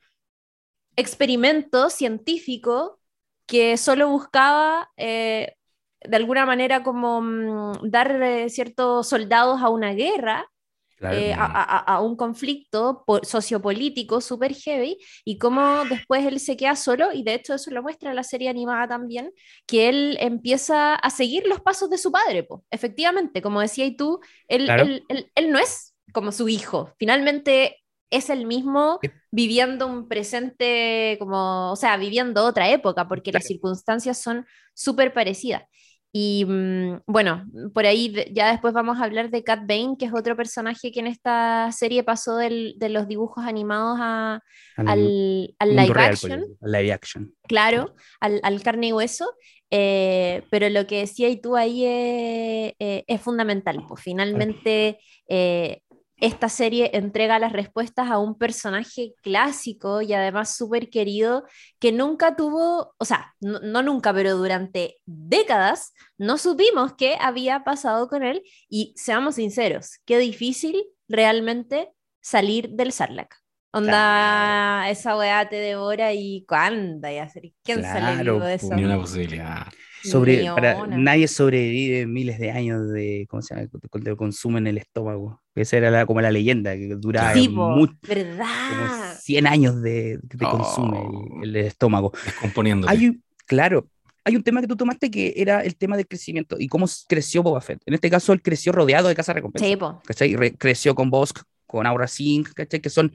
experimento 0.99 1.89
científico 1.89 2.99
que 3.45 3.77
solo 3.77 4.09
buscaba 4.09 4.89
eh, 4.97 5.55
de 6.01 6.15
alguna 6.17 6.45
manera 6.45 6.83
como 6.83 7.21
mm, 7.21 7.89
dar 7.89 8.21
eh, 8.21 8.49
ciertos 8.49 9.07
soldados 9.09 9.61
a 9.61 9.69
una 9.69 9.93
guerra 9.93 10.47
Claro. 10.95 11.17
eh, 11.17 11.33
a, 11.33 11.45
a- 11.45 11.79
a 11.95 12.01
un 12.01 12.15
conflicto 12.15 13.03
po- 13.05 13.23
sociopolítico 13.23 14.21
súper 14.21 14.53
heavy 14.55 14.97
y 15.25 15.37
cómo 15.39 15.85
después 15.85 16.25
él 16.25 16.39
se 16.39 16.55
queda 16.57 16.75
solo 16.75 17.11
y 17.13 17.23
de 17.23 17.33
hecho 17.35 17.55
eso 17.55 17.71
lo 17.71 17.81
muestra 17.83 18.13
la 18.13 18.23
serie 18.23 18.49
animada 18.49 18.87
también, 18.87 19.31
que 19.65 19.89
él 19.89 20.17
empieza 20.19 20.95
a 20.95 21.09
seguir 21.09 21.47
los 21.47 21.61
pasos 21.61 21.89
de 21.89 21.97
su 21.97 22.11
padre, 22.11 22.43
po. 22.43 22.63
efectivamente, 22.71 23.41
como 23.41 23.61
decías 23.61 23.91
tú, 23.97 24.19
él- 24.47 24.73
él- 25.09 25.31
él 25.35 25.51
no 25.51 25.59
es 25.59 25.95
como 26.13 26.31
su 26.31 26.49
hijo, 26.49 26.91
finalmente 26.97 27.77
es 28.11 28.29
el 28.29 28.45
mismo 28.45 28.99
Eh. 29.03 29.11
viviendo 29.31 29.87
un 29.87 30.07
presente 30.07 31.15
como, 31.19 31.71
o 31.71 31.75
sea, 31.75 31.97
viviendo 31.97 32.45
otra 32.45 32.69
época, 32.69 33.07
porque 33.07 33.31
las 33.31 33.45
circunstancias 33.45 34.17
son 34.21 34.45
súper 34.73 35.13
parecidas. 35.13 35.63
Y 36.11 36.43
mm, 36.43 37.01
bueno, 37.05 37.45
por 37.71 37.85
ahí 37.85 38.11
ya 38.33 38.49
después 38.51 38.73
vamos 38.73 38.99
a 38.99 39.03
hablar 39.03 39.29
de 39.29 39.43
Cat 39.43 39.59
Bane, 39.67 39.95
que 39.99 40.05
es 40.05 40.13
otro 40.13 40.35
personaje 40.35 40.91
que 40.91 41.01
en 41.01 41.05
esta 41.07 41.71
serie 41.71 42.03
pasó 42.03 42.35
del- 42.37 42.73
de 42.77 42.89
los 42.89 43.07
dibujos 43.07 43.45
animados 43.45 43.99
a- 44.01 44.41
al, 44.75 45.53
al 45.59 45.67
mundo 45.69 45.83
live 45.83 45.93
real, 45.93 46.09
action, 46.13 46.45
al 46.61 46.71
live 46.71 46.93
action. 46.93 47.33
claro, 47.47 47.93
al, 48.21 48.39
al 48.41 48.63
carne 48.63 48.87
y 48.87 48.93
hueso. 48.93 49.31
eh, 49.71 50.41
pero 50.49 50.67
lo 50.69 50.87
que 50.87 51.01
decía 51.01 51.29
y 51.29 51.39
tú 51.39 51.55
ahí 51.55 51.85
es, 51.85 52.73
eh, 52.79 53.03
es 53.05 53.21
fundamental. 53.21 53.85
Pues 53.87 54.01
finalmente 54.01 54.97
eh, 55.27 55.81
esta 56.19 56.49
serie 56.49 56.91
entrega 56.93 57.39
las 57.39 57.53
respuestas 57.53 58.09
a 58.09 58.19
un 58.19 58.37
personaje 58.37 59.13
clásico 59.21 60.01
y 60.01 60.13
además 60.13 60.55
súper 60.55 60.89
querido 60.89 61.45
que 61.79 61.91
nunca 61.91 62.35
tuvo, 62.35 62.93
o 62.97 63.05
sea, 63.05 63.33
no, 63.39 63.59
no 63.59 63.81
nunca, 63.81 64.13
pero 64.13 64.35
durante 64.35 64.97
décadas 65.05 65.93
no 66.17 66.37
supimos 66.37 66.93
qué 66.97 67.17
había 67.19 67.63
pasado 67.63 68.07
con 68.07 68.23
él 68.23 68.41
y 68.69 68.93
seamos 68.95 69.35
sinceros, 69.35 69.99
qué 70.05 70.17
difícil 70.17 70.83
realmente 71.07 71.89
salir 72.21 72.69
del 72.71 72.91
Sarlacc. 72.91 73.35
Onda, 73.71 74.89
esa 74.89 75.15
weá 75.15 75.47
te 75.47 75.57
devora 75.57 76.11
y 76.11 76.43
¿cuándo? 76.47 77.07
Y 77.07 77.17
hacer, 77.17 77.51
¿Quién 77.63 77.83
sale 77.83 77.99
Claro, 77.99 78.33
vivo 78.33 78.45
de 78.45 78.55
eso? 78.55 78.75
Ni 78.75 78.83
una 78.83 78.97
posibilidad. 78.97 79.67
Sobre, 80.03 80.45
para, 80.45 80.87
nadie 80.87 81.27
sobrevive 81.27 82.05
miles 82.07 82.39
de 82.39 82.51
años 82.51 82.89
de, 82.91 83.25
¿cómo 83.29 83.41
se 83.41 83.53
llama? 83.55 83.67
de, 83.71 83.99
de 84.11 84.15
consumo 84.15 84.57
en 84.57 84.67
el 84.67 84.77
estómago. 84.77 85.41
Esa 85.55 85.77
era 85.77 85.91
la- 85.91 86.05
como 86.05 86.21
la 86.21 86.31
leyenda, 86.31 86.75
que 86.75 86.95
duraba 86.97 87.33
Sí, 87.33 87.49
mucho, 87.49 87.55
como 87.55 87.87
¿verdad? 88.07 89.17
100 89.19 89.47
años 89.47 89.81
de, 89.81 90.19
de 90.21 90.45
Oh. 90.45 90.51
consume 90.51 90.99
el, 91.43 91.55
el 91.55 91.65
estómago. 91.65 92.13
Descomponiéndote. 92.25 92.91
Hay 92.93 93.19
claro, 93.45 93.87
hay 94.23 94.35
un 94.35 94.43
tema 94.43 94.61
que 94.61 94.67
tú 94.67 94.75
tomaste 94.75 95.09
que 95.11 95.33
era 95.35 95.63
el 95.63 95.75
tema 95.75 95.97
del 95.97 96.07
crecimiento 96.07 96.55
y 96.59 96.67
cómo 96.67 96.85
creció 97.07 97.43
Boba 97.43 97.61
Fett. 97.61 97.81
En 97.85 97.93
este 97.93 98.09
caso, 98.09 98.31
él 98.33 98.41
creció 98.41 98.71
rodeado 98.71 99.07
de 99.07 99.15
casa 99.15 99.33
recompensa. 99.33 99.67
Sí. 99.67 99.77
¿cachai? 100.05 100.35
Re- 100.35 100.55
creció 100.55 100.95
con 100.95 101.09
Bosk, 101.09 101.39
con 101.65 101.85
Aura 101.85 102.07
Sync, 102.07 102.49
¿cachai? 102.53 102.79
Que 102.79 102.89
son 102.89 103.11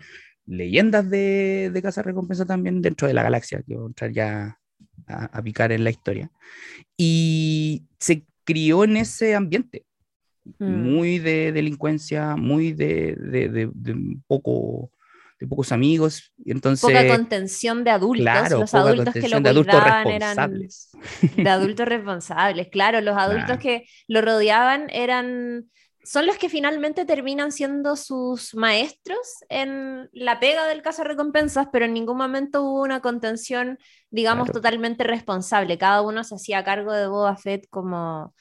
leyendas 0.47 1.09
de, 1.09 1.71
de 1.73 1.83
Casa 1.83 2.03
Recompensa 2.03 2.45
también 2.45 2.83
dentro 2.83 3.09
de 3.09 3.15
la 3.15 3.23
galaxia, 3.23 3.63
que 3.67 3.75
voy 3.77 3.85
a 3.85 3.87
entrar 3.87 4.13
ya 4.13 4.59
a, 5.07 5.25
a 5.27 5.43
picar 5.43 5.73
en 5.73 5.85
la 5.85 5.91
historia. 5.91 6.31
Y 6.97 7.85
se 7.99 8.25
crió 8.45 8.85
en 8.85 8.97
ese 8.97 9.35
ambiente, 9.35 9.85
Mm. 10.59 10.67
muy 10.93 11.19
de 11.21 11.53
delincuencia, 11.53 12.37
muy 12.37 12.75
de, 12.75 13.17
de, 13.17 13.49
de- 13.49 14.17
poco 14.27 14.91
de 15.41 15.47
pocos 15.47 15.73
amigos. 15.73 16.35
Entonces, 16.45 16.83
Poca 16.83 17.09
contención 17.09 17.83
de 17.83 17.91
adultos. 17.91 18.23
claro, 18.25 18.59
los 18.61 18.75
adultos 18.75 19.15
que 19.15 19.29
lo 19.31 19.41
de 19.41 19.49
adultos 19.49 19.75
eran 19.75 20.05
responsables. 20.05 20.91
de 21.37 21.49
adultos 21.49 21.87
responsables. 21.89 22.69
Claro, 22.69 23.01
los 23.01 23.17
adultos 23.19 23.59
que 23.59 23.87
lo 24.07 24.21
rodeaban 24.21 24.91
eran 24.91 25.71
son 26.05 26.27
los 26.27 26.37
que 26.37 26.49
finalmente 26.49 27.05
terminan 27.05 27.51
siendo 27.51 27.97
sus 27.97 28.55
maestros 28.55 29.19
en 29.49 30.09
la 30.13 30.39
pega 30.39 30.67
del 30.67 30.83
caso 30.83 31.03
recompensas, 31.05 31.69
pero 31.73 31.87
en 31.87 31.95
ningún 31.95 32.19
momento 32.19 32.63
hubo 32.63 32.83
una 32.83 33.01
contención, 33.01 33.79
digamos, 34.11 34.45
Claro. 34.47 34.61
totalmente 34.61 35.05
responsable. 35.05 35.79
Cada 35.79 36.03
uno 36.03 36.23
se 36.23 36.35
hacía 36.35 36.63
cargo 36.65 36.93
de 36.93 37.07
Boba 37.09 37.37
Fett 37.37 37.67
como 37.71 38.35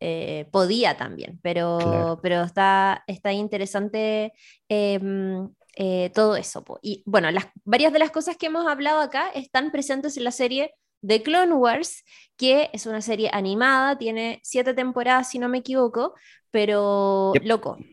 eh, 0.00 0.46
podía 0.52 0.96
también, 0.96 1.40
pero, 1.42 1.78
Claro. 1.78 2.20
pero 2.22 2.42
está, 2.42 3.02
está 3.08 3.32
interesante 3.32 4.32
eh, 4.68 5.00
eh, 5.76 6.10
todo 6.14 6.36
eso. 6.36 6.64
Y 6.82 7.02
bueno, 7.06 7.30
las, 7.30 7.46
varias 7.64 7.92
de 7.92 7.98
las 7.98 8.10
cosas 8.12 8.36
que 8.36 8.46
hemos 8.46 8.66
hablado 8.66 9.00
acá 9.00 9.28
están 9.34 9.70
presentes 9.72 10.16
en 10.16 10.24
la 10.24 10.30
serie 10.32 10.72
de 11.00 11.22
Clone 11.22 11.54
Wars, 11.54 12.04
que 12.36 12.70
es 12.72 12.86
una 12.86 13.00
serie 13.02 13.30
animada, 13.32 13.98
tiene 13.98 14.40
siete 14.42 14.74
temporadas, 14.74 15.30
si 15.30 15.38
no 15.38 15.48
me 15.48 15.58
equivoco, 15.58 16.14
pero 16.50 17.38
Yep. 17.38 17.42
loco, 17.42 17.86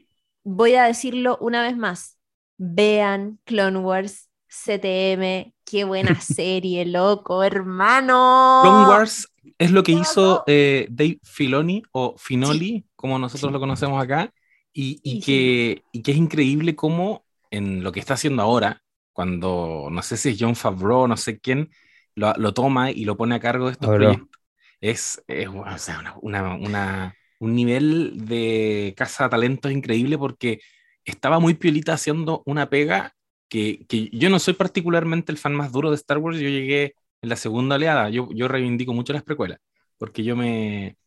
voy 0.44 0.76
a 0.76 0.86
decirlo 0.86 1.38
una 1.42 1.62
vez 1.64 1.78
más, 1.78 2.18
vean 2.58 3.40
Clone 3.46 3.80
Wars 3.80 4.30
CTM, 4.48 5.54
qué 5.66 5.84
buena 5.84 6.20
serie, 6.22 6.86
loco, 6.86 7.44
hermano. 7.44 8.14
Clone 8.60 8.86
Wars 8.86 9.28
es 9.58 9.72
lo 9.72 9.84
que 9.84 9.92
¿Qué 9.92 10.00
hizo 10.02 10.44
eh, 10.48 10.88
Dave 10.90 11.20
Filoni 11.24 11.84
o 11.92 12.16
Finoli, 12.18 12.86
como 12.96 13.20
nosotros 13.20 13.52
lo 13.52 13.60
conocemos 13.60 14.02
acá, 14.04 14.34
y, 14.74 15.00
y 15.04 15.20
Sí, 15.20 15.20
que, 15.20 15.86
y 15.92 16.02
que 16.02 16.12
es 16.12 16.18
increíble 16.18 16.76
cómo 16.76 17.26
en 17.52 17.84
lo 17.84 17.92
que 17.92 18.00
está 18.00 18.16
haciendo 18.16 18.42
ahora, 18.44 18.82
cuando 19.14 19.88
no 19.92 20.02
sé 20.02 20.18
si 20.18 20.30
es 20.30 20.38
John 20.40 20.56
Favreau, 20.56 21.08
no 21.08 21.16
sé 21.18 21.40
quién, 21.40 21.70
lo, 22.16 22.34
lo 22.38 22.54
toma 22.54 22.92
y 22.92 23.06
lo 23.06 23.18
pone 23.18 23.36
a 23.36 23.40
cargo 23.40 23.68
de 23.68 23.74
estos 23.74 23.92
proyectos, 23.92 24.42
es, 24.82 25.24
es, 25.28 25.48
o 25.50 25.78
sea, 25.78 26.00
una, 26.00 26.16
una- 26.22 26.56
una- 26.56 27.16
un 27.40 27.56
nivel 27.56 28.26
de 28.28 28.94
casa 28.98 29.26
de 29.26 29.30
talentos 29.32 29.72
increíble 29.72 30.18
porque 30.18 30.62
estaba 31.04 31.40
muy 31.40 31.54
piolita 31.56 31.94
haciendo 31.94 32.42
una 32.46 32.70
pega 32.70 33.14
que, 33.50 33.86
que 33.88 34.10
yo 34.12 34.30
no 34.30 34.40
soy 34.40 34.54
particularmente 34.56 35.32
el 35.32 35.38
fan 35.38 35.54
más 35.56 35.72
duro 35.72 35.90
de 35.92 35.96
Star 35.98 36.18
Wars, 36.18 36.40
yo 36.40 36.50
llegué 36.50 36.96
en 37.22 37.30
la 37.30 37.36
segunda 37.36 37.76
oleada, 37.76 38.10
yo, 38.10 38.30
yo 38.34 38.48
reivindico 38.48 38.94
mucho 38.94 39.14
las 39.14 39.24
precuelas, 39.24 39.60
porque 39.98 40.24
yo 40.24 40.36
me, 40.36 40.98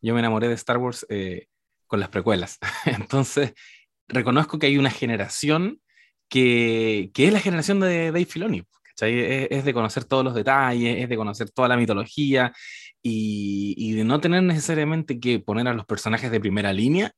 yo 0.00 0.14
me 0.14 0.20
enamoré 0.20 0.48
de 0.48 0.54
Star 0.54 0.78
Wars 0.78 1.06
eh, 1.08 1.46
con 1.86 2.00
las 2.00 2.08
precuelas. 2.10 2.58
Entonces, 2.86 3.54
reconozco 4.08 4.58
que 4.58 4.66
hay 4.66 4.78
una 4.78 4.90
generación 4.90 5.80
que, 6.28 7.10
que 7.14 7.26
es 7.28 7.32
la 7.32 7.40
generación 7.40 7.80
de 7.80 8.06
Dave 8.06 8.24
Filoni. 8.26 8.64
Es, 9.06 9.48
es 9.50 9.64
de 9.64 9.74
conocer 9.74 10.04
todos 10.04 10.24
los 10.24 10.34
detalles, 10.34 11.02
es 11.02 11.08
de 11.08 11.16
conocer 11.16 11.50
toda 11.50 11.68
la 11.68 11.76
mitología 11.76 12.52
y, 13.02 13.74
y 13.76 13.92
de 13.92 14.04
no 14.04 14.20
tener 14.20 14.42
necesariamente 14.42 15.20
que 15.20 15.38
poner 15.40 15.68
a 15.68 15.74
los 15.74 15.86
personajes 15.86 16.30
de 16.30 16.40
primera 16.40 16.72
línea 16.72 17.12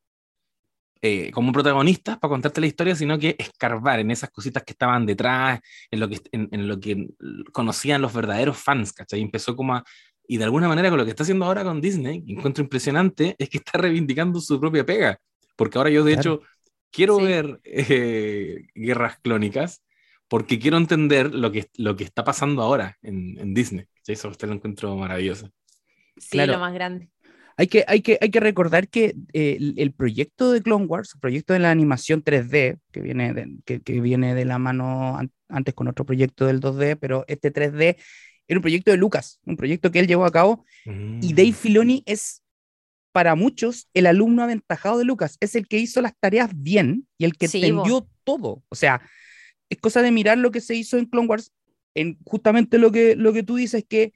eh, 1.02 1.30
como 1.30 1.50
protagonistas 1.52 2.18
para 2.18 2.28
contarte 2.30 2.60
la 2.60 2.66
historia, 2.66 2.94
sino 2.94 3.18
que 3.18 3.34
escarbar 3.38 4.00
en 4.00 4.10
esas 4.10 4.30
cositas 4.30 4.62
que 4.64 4.72
estaban 4.72 5.06
detrás, 5.06 5.60
en 5.90 6.00
lo 6.00 6.08
que, 6.10 6.20
en, 6.32 6.48
en 6.52 6.68
lo 6.68 6.78
que 6.78 7.08
conocían 7.52 8.02
los 8.02 8.12
verdaderos 8.12 8.58
fans, 8.58 8.92
¿cachai? 8.92 9.22
Empezó 9.22 9.56
como 9.56 9.76
a, 9.76 9.84
y 10.28 10.36
de 10.36 10.44
alguna 10.44 10.68
manera 10.68 10.90
con 10.90 10.98
lo 10.98 11.04
que 11.04 11.10
está 11.10 11.22
haciendo 11.22 11.46
ahora 11.46 11.64
con 11.64 11.80
Disney, 11.80 12.22
que 12.22 12.32
encuentro 12.32 12.62
impresionante, 12.62 13.34
es 13.38 13.48
que 13.48 13.56
está 13.58 13.78
reivindicando 13.78 14.40
su 14.40 14.60
propia 14.60 14.84
pega, 14.84 15.18
porque 15.56 15.78
ahora 15.78 15.88
yo 15.90 16.04
de 16.04 16.12
Claro. 16.12 16.34
hecho 16.34 16.42
quiero 16.90 17.16
Sí. 17.16 17.22
ver 17.24 17.60
eh, 17.64 18.66
guerras 18.74 19.18
clónicas, 19.22 19.82
porque 20.30 20.58
quiero 20.58 20.78
entender 20.78 21.34
lo 21.34 21.52
que, 21.52 21.68
lo 21.76 21.96
que 21.96 22.04
está 22.04 22.24
pasando 22.24 22.62
ahora 22.62 22.96
en, 23.02 23.36
en 23.38 23.52
Disney. 23.52 23.84
¿cachai? 23.96 24.14
Eso 24.14 24.28
usted 24.30 24.48
lo 24.48 24.54
encuentro 24.54 24.96
maravilloso. 24.96 25.50
Sí, 26.16 26.30
Claro. 26.32 26.52
lo 26.54 26.60
más 26.60 26.72
grande. 26.72 27.10
Hay 27.56 27.66
que, 27.66 27.84
hay 27.86 28.00
que, 28.00 28.16
hay 28.22 28.30
que 28.30 28.40
recordar 28.40 28.88
que 28.88 29.14
eh, 29.34 29.56
el, 29.58 29.74
el 29.76 29.92
proyecto 29.92 30.52
de 30.52 30.62
Clone 30.62 30.86
Wars, 30.86 31.10
el 31.14 31.20
proyecto 31.20 31.52
de 31.52 31.58
la 31.58 31.70
animación 31.70 32.22
3D, 32.22 32.78
que 32.92 33.00
viene 33.02 33.34
de, 33.34 33.56
que, 33.66 33.82
que 33.82 34.00
viene 34.00 34.34
de 34.34 34.46
la 34.46 34.58
mano 34.58 35.18
an- 35.18 35.30
antes 35.48 35.74
con 35.74 35.88
otro 35.88 36.06
proyecto 36.06 36.46
del 36.46 36.60
2D, 36.60 36.96
pero 36.98 37.24
este 37.28 37.50
3D 37.52 37.98
era 38.48 38.58
un 38.58 38.62
proyecto 38.62 38.90
de 38.92 38.96
Lucas, 38.96 39.40
un 39.44 39.56
proyecto 39.58 39.90
que 39.90 39.98
él 40.00 40.06
llevó 40.06 40.24
a 40.24 40.30
cabo 40.32 40.64
y 40.86 40.90
Mm. 40.90 41.20
Dave 41.36 41.52
Filoni 41.52 42.02
es 42.06 42.42
para 43.12 43.34
muchos 43.34 43.88
el 43.94 44.06
alumno 44.06 44.42
aventajado 44.42 44.98
de 44.98 45.04
Lucas, 45.04 45.36
es 45.40 45.54
el 45.56 45.66
que 45.68 45.78
hizo 45.78 46.00
las 46.00 46.14
tareas 46.18 46.50
bien 46.54 47.08
y 47.18 47.24
el 47.26 47.36
que 47.36 47.48
Sí, 47.48 47.58
entendió 47.64 48.08
todo. 48.24 48.62
O 48.68 48.74
sea, 48.74 49.02
es 49.70 49.78
cosa 49.78 50.02
de 50.02 50.10
mirar 50.10 50.36
lo 50.36 50.50
que 50.50 50.60
se 50.60 50.74
hizo 50.74 50.98
en 50.98 51.06
Clone 51.06 51.28
Wars, 51.28 51.52
en 51.94 52.18
justamente 52.24 52.76
lo 52.78 52.92
que, 52.92 53.16
lo 53.16 53.32
que 53.32 53.42
tú 53.42 53.56
dices, 53.56 53.84
que 53.88 54.12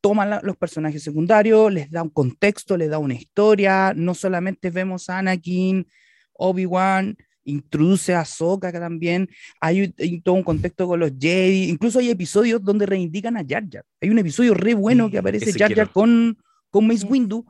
toma 0.00 0.24
la- 0.24 0.40
los 0.42 0.56
personajes 0.56 1.02
secundarios, 1.02 1.72
les 1.72 1.90
da 1.90 2.02
un 2.02 2.10
contexto, 2.10 2.76
les 2.76 2.88
da 2.90 2.98
una 2.98 3.14
historia, 3.14 3.92
no 3.94 4.14
solamente 4.14 4.70
vemos 4.70 5.10
a 5.10 5.18
Anakin, 5.18 5.86
Obi-Wan, 6.32 7.16
introduce 7.44 8.14
a 8.14 8.24
que 8.60 8.72
también, 8.72 9.28
hay, 9.60 9.94
hay 9.98 10.20
todo 10.20 10.34
un 10.34 10.42
contexto 10.42 10.86
con 10.86 11.00
los 11.00 11.12
Jedi, 11.18 11.70
incluso 11.70 11.98
hay 11.98 12.10
episodios 12.10 12.62
donde 12.62 12.86
reivindican 12.86 13.36
a 13.36 13.44
Jar 13.46 13.64
Jar. 13.70 13.84
Hay 14.00 14.10
un 14.10 14.18
episodio 14.18 14.54
re 14.54 14.74
bueno 14.74 15.10
que 15.10 15.18
aparece 15.18 15.50
ese 15.50 15.58
Jar 15.58 15.68
Jar 15.68 15.74
quiero. 15.88 15.92
con, 15.92 16.38
con 16.70 16.86
Mace. 16.86 17.06
Windu, 17.06 17.44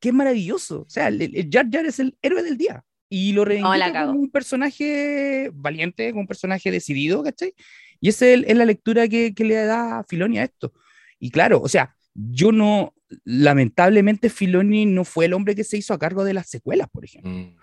que 0.00 0.08
es 0.08 0.14
maravilloso. 0.14 0.80
O 0.82 0.88
sea, 0.88 1.08
el, 1.08 1.22
el 1.22 1.48
Jar 1.50 1.66
Jar 1.70 1.86
es 1.86 1.98
el 2.00 2.16
héroe 2.22 2.42
del 2.42 2.56
día. 2.56 2.84
Y 3.08 3.32
lo 3.32 3.44
reivindica 3.44 3.92
cago. 3.92 4.08
como 4.12 4.20
un 4.20 4.30
personaje 4.30 5.50
valiente, 5.54 6.10
como 6.10 6.22
un 6.22 6.26
personaje 6.26 6.70
decidido, 6.70 7.22
¿cachai? 7.22 7.54
Y 8.00 8.08
esa 8.08 8.26
es, 8.26 8.56
la 8.56 8.64
lectura 8.64 9.08
que, 9.08 9.34
que 9.34 9.44
le 9.44 9.54
da 9.54 10.04
Filoni 10.08 10.38
a 10.38 10.44
esto. 10.44 10.72
Y 11.18 11.30
claro, 11.30 11.60
o 11.62 11.68
sea, 11.68 11.94
yo 12.14 12.52
no, 12.52 12.94
lamentablemente 13.24 14.28
Filoni 14.28 14.86
no 14.86 15.04
fue 15.04 15.26
el 15.26 15.34
hombre 15.34 15.54
que 15.54 15.64
se 15.64 15.76
hizo 15.78 15.94
a 15.94 15.98
cargo 15.98 16.24
de 16.24 16.34
las 16.34 16.48
secuelas, 16.48 16.88
por 16.90 17.04
ejemplo, 17.04 17.30
Mm. 17.30 17.56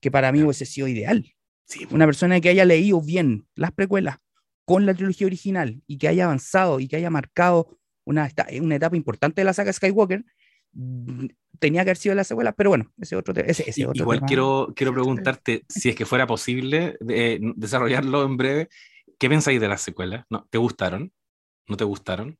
que 0.00 0.10
para 0.10 0.30
mí 0.32 0.42
hubiese 0.42 0.66
sido 0.66 0.86
ideal. 0.88 1.32
Sí. 1.64 1.86
Una 1.90 2.06
persona 2.06 2.40
que 2.40 2.48
haya 2.48 2.64
leído 2.64 3.00
bien 3.00 3.46
las 3.54 3.72
precuelas 3.72 4.18
con 4.64 4.86
la 4.86 4.94
trilogía 4.94 5.26
original 5.26 5.82
y 5.86 5.98
que 5.98 6.08
haya 6.08 6.24
avanzado 6.24 6.78
y 6.80 6.88
que 6.88 6.96
haya 6.96 7.10
marcado 7.10 7.78
una, 8.04 8.28
una 8.60 8.76
etapa 8.76 8.96
importante 8.96 9.40
de 9.40 9.44
la 9.44 9.52
saga 9.52 9.72
Skywalker, 9.72 10.24
tenía 11.60 11.84
que 11.84 11.90
haber 11.90 11.96
sido 11.98 12.14
la 12.16 12.24
secuela, 12.24 12.52
pero 12.52 12.70
bueno, 12.70 12.92
ese 12.98 13.14
otro, 13.14 13.32
ese, 13.36 13.70
ese 13.70 13.86
otro 13.86 14.02
Igual 14.02 14.18
tema. 14.18 14.26
quiero, 14.26 14.72
quiero 14.74 14.92
preguntarte 14.92 15.64
si 15.68 15.90
es 15.90 15.94
que 15.94 16.04
fuera 16.06 16.26
posible 16.26 16.96
eh, 17.08 17.38
desarrollarlo 17.54 18.24
en 18.24 18.36
breve. 18.36 18.68
¿Qué 19.18 19.28
pensáis 19.28 19.60
de 19.60 19.68
las 19.68 19.82
secuelas? 19.82 20.24
¿No? 20.30 20.46
¿Te 20.50 20.58
gustaron? 20.58 21.12
¿No 21.68 21.76
te 21.76 21.84
gustaron? 21.84 22.36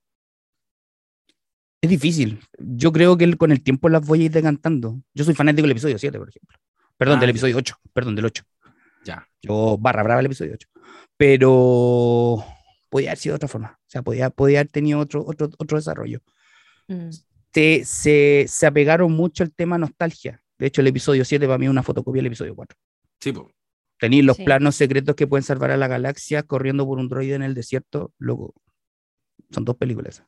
Es 1.82 1.88
difícil. 1.90 2.40
Yo 2.58 2.92
creo 2.92 3.16
que 3.16 3.24
el- 3.24 3.36
con 3.38 3.52
el 3.52 3.62
tiempo 3.62 3.88
las 3.88 4.06
voy 4.06 4.22
a 4.22 4.24
ir 4.24 4.30
decantando. 4.32 5.00
Yo 5.14 5.24
soy 5.24 5.34
fanático 5.34 5.62
del 5.62 5.70
episodio 5.72 5.98
7, 5.98 6.18
por 6.18 6.28
ejemplo. 6.28 6.58
Perdón, 6.96 7.18
Ah, 7.18 7.20
del 7.20 7.30
episodio 7.30 7.56
8. 7.56 7.76
Perdón, 7.92 8.16
del 8.16 8.24
8. 8.26 8.44
Ya. 9.04 9.26
Yo 9.42 9.78
barra 9.78 10.02
brava 10.02 10.20
el 10.20 10.26
episodio 10.26 10.52
8. 10.54 10.68
Pero 11.16 12.44
podía 12.90 13.10
haber 13.10 13.18
sido 13.18 13.32
de 13.34 13.36
otra 13.36 13.48
forma. 13.48 13.78
O 13.80 13.90
sea, 13.90 14.02
podía, 14.02 14.28
podía 14.30 14.60
haber 14.60 14.70
tenido 14.70 14.98
otro, 14.98 15.24
otro, 15.26 15.48
otro 15.58 15.78
desarrollo. 15.78 16.20
Mm. 16.88 17.08
Se, 17.52 17.82
se, 17.84 18.44
se 18.48 18.66
apegaron 18.66 19.12
mucho 19.12 19.42
al 19.42 19.52
tema 19.52 19.76
nostalgia. 19.78 20.40
De 20.58 20.66
hecho, 20.66 20.80
el 20.82 20.86
episodio 20.88 21.24
7 21.24 21.46
para 21.46 21.58
mí 21.58 21.66
es 21.66 21.70
una 21.70 21.82
fotocopia 21.82 22.18
del 22.20 22.26
episodio 22.26 22.54
4. 22.54 22.76
Sí, 23.20 23.32
po. 23.32 23.50
Tenéis 23.98 24.24
los 24.24 24.36
Sí. 24.36 24.44
planos 24.44 24.76
secretos 24.76 25.14
que 25.14 25.26
pueden 25.26 25.42
salvar 25.42 25.70
a 25.70 25.76
la 25.76 25.88
galaxia 25.88 26.42
corriendo 26.42 26.86
por 26.86 26.98
un 26.98 27.08
droide 27.08 27.34
en 27.34 27.42
el 27.42 27.54
desierto. 27.54 28.12
Loco, 28.18 28.54
son 29.50 29.64
dos 29.64 29.76
películas. 29.76 30.22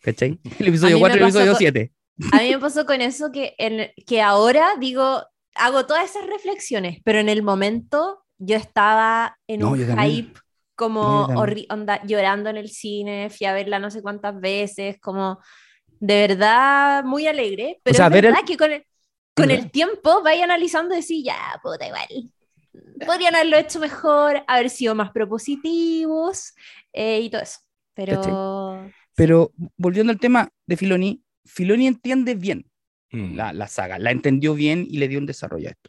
¿Cachai? 0.00 0.38
El 0.58 0.68
episodio 0.68 0.96
mí 0.96 1.02
me 1.02 1.08
4 1.08 1.16
y 1.16 1.20
el 1.20 1.24
episodio 1.28 1.52
con- 1.52 1.58
7. 1.58 1.92
A 2.32 2.38
mí 2.42 2.50
me 2.50 2.58
pasó 2.58 2.84
con 2.86 3.00
eso 3.00 3.30
que, 3.32 3.54
en, 3.58 3.90
que 4.06 4.20
ahora 4.20 4.70
digo, 4.80 5.22
hago 5.54 5.86
todas 5.86 6.10
esas 6.10 6.26
reflexiones, 6.26 6.98
pero 7.04 7.20
en 7.20 7.28
el 7.28 7.42
momento 7.42 8.24
yo 8.38 8.56
estaba 8.56 9.38
en 9.46 9.60
No, 9.60 9.70
un 9.72 9.78
hype 9.98 10.32
como 10.74 11.28
No, 11.28 11.46
yo 11.46 11.64
onda, 11.70 12.02
llorando 12.04 12.50
en 12.50 12.56
el 12.56 12.68
cine, 12.70 13.30
fui 13.30 13.46
a 13.46 13.52
verla 13.52 13.78
no 13.78 13.90
sé 13.90 14.02
cuántas 14.02 14.38
veces, 14.40 14.98
como 15.00 15.38
de 16.00 16.26
verdad 16.28 17.04
muy 17.04 17.26
alegre, 17.26 17.80
pero 17.82 17.96
sea, 17.96 18.06
es 18.06 18.12
ver 18.12 18.26
el- 18.26 18.32
verdad 18.32 18.46
que 18.46 18.56
con 18.56 18.72
el, 18.72 18.84
con 19.34 19.50
el 19.50 19.70
tiempo 19.70 20.22
vaya 20.22 20.44
analizando 20.44 20.94
y 20.94 20.98
decir, 20.98 21.24
ya, 21.24 21.36
puta, 21.62 21.86
igual. 21.86 22.32
Podrían 23.06 23.34
haberlo 23.34 23.56
hecho 23.56 23.80
mejor, 23.80 24.42
haber 24.46 24.70
sido 24.70 24.94
más 24.94 25.10
propositivos 25.10 26.54
eh, 26.92 27.20
y 27.20 27.30
todo 27.30 27.42
eso. 27.42 27.60
Pero 27.94 28.90
Pero 29.14 29.52
volviendo 29.76 30.12
al 30.12 30.20
tema 30.20 30.48
de 30.66 30.76
Filoni, 30.76 31.22
Filoni 31.44 31.86
entiende 31.86 32.34
bien 32.34 32.64
Mm. 33.10 33.36
la, 33.36 33.54
la 33.54 33.68
saga, 33.68 33.98
la 33.98 34.10
entendió 34.10 34.52
bien 34.52 34.86
y 34.86 34.98
le 34.98 35.08
dio 35.08 35.18
un 35.18 35.24
desarrollo 35.24 35.68
a 35.68 35.70
esto. 35.70 35.88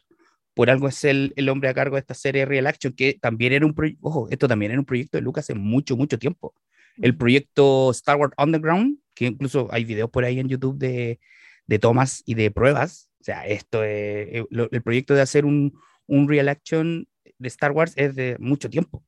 Por 0.54 0.70
algo 0.70 0.88
es 0.88 1.04
el, 1.04 1.34
el 1.36 1.50
hombre 1.50 1.68
a 1.68 1.74
cargo 1.74 1.96
de 1.96 2.00
esta 2.00 2.14
serie 2.14 2.46
Real 2.46 2.66
Action, 2.66 2.94
que 2.94 3.18
también 3.20 3.52
era 3.52 3.66
un 3.66 3.74
proyecto, 3.74 4.08
ojo, 4.08 4.26
esto 4.30 4.48
también 4.48 4.72
era 4.72 4.80
un 4.80 4.86
proyecto 4.86 5.18
de 5.18 5.22
Lucas 5.22 5.44
hace 5.44 5.54
mucho, 5.54 5.98
mucho 5.98 6.18
tiempo. 6.18 6.54
El 6.96 7.14
proyecto 7.18 7.90
Star 7.90 8.16
Wars 8.16 8.32
Underground, 8.38 8.96
que 9.14 9.26
incluso 9.26 9.68
hay 9.70 9.84
videos 9.84 10.10
por 10.10 10.24
ahí 10.24 10.38
en 10.40 10.48
YouTube 10.48 10.78
de, 10.78 11.20
de 11.66 11.78
tomas 11.78 12.22
y 12.26 12.34
de 12.34 12.50
pruebas. 12.50 13.10
O 13.20 13.24
sea, 13.24 13.46
esto 13.46 13.82
es, 13.84 13.90
eh, 13.90 14.44
el 14.70 14.82
proyecto 14.82 15.14
de 15.14 15.20
hacer 15.22 15.44
un, 15.44 15.78
un 16.06 16.28
Real 16.28 16.48
Action 16.48 17.06
de 17.38 17.48
Star 17.48 17.72
Wars 17.72 17.92
es 17.96 18.14
de 18.14 18.36
mucho 18.38 18.70
tiempo. 18.70 19.04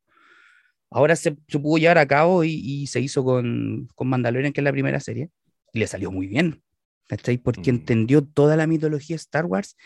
Ahora 0.91 1.17
se, 1.17 1.37
se 1.49 1.59
pudo 1.59 1.79
llevar 1.79 1.99
a 1.99 2.07
cabo 2.07 2.45
y, 2.45 2.51
y 2.55 2.87
se 2.87 3.01
hizo 3.01 3.25
con, 3.25 3.89
con 3.95 4.09
Mandalorian, 4.09 4.53
que 4.53 4.61
es 4.61 4.65
la 4.65 4.73
primera 4.73 5.01
serie, 5.01 5.31
y 5.73 5.79
le 5.79 5.87
salió 5.87 6.11
muy 6.13 6.27
bien. 6.27 6.63
¿cachai? 7.09 7.37
Porque 7.37 7.73
Mm. 7.73 7.77
entendió 7.77 8.23
toda 8.25 8.57
la 8.57 8.67
mitología 8.67 9.15
de 9.17 9.21
Star 9.21 9.45
Wars, 9.45 9.77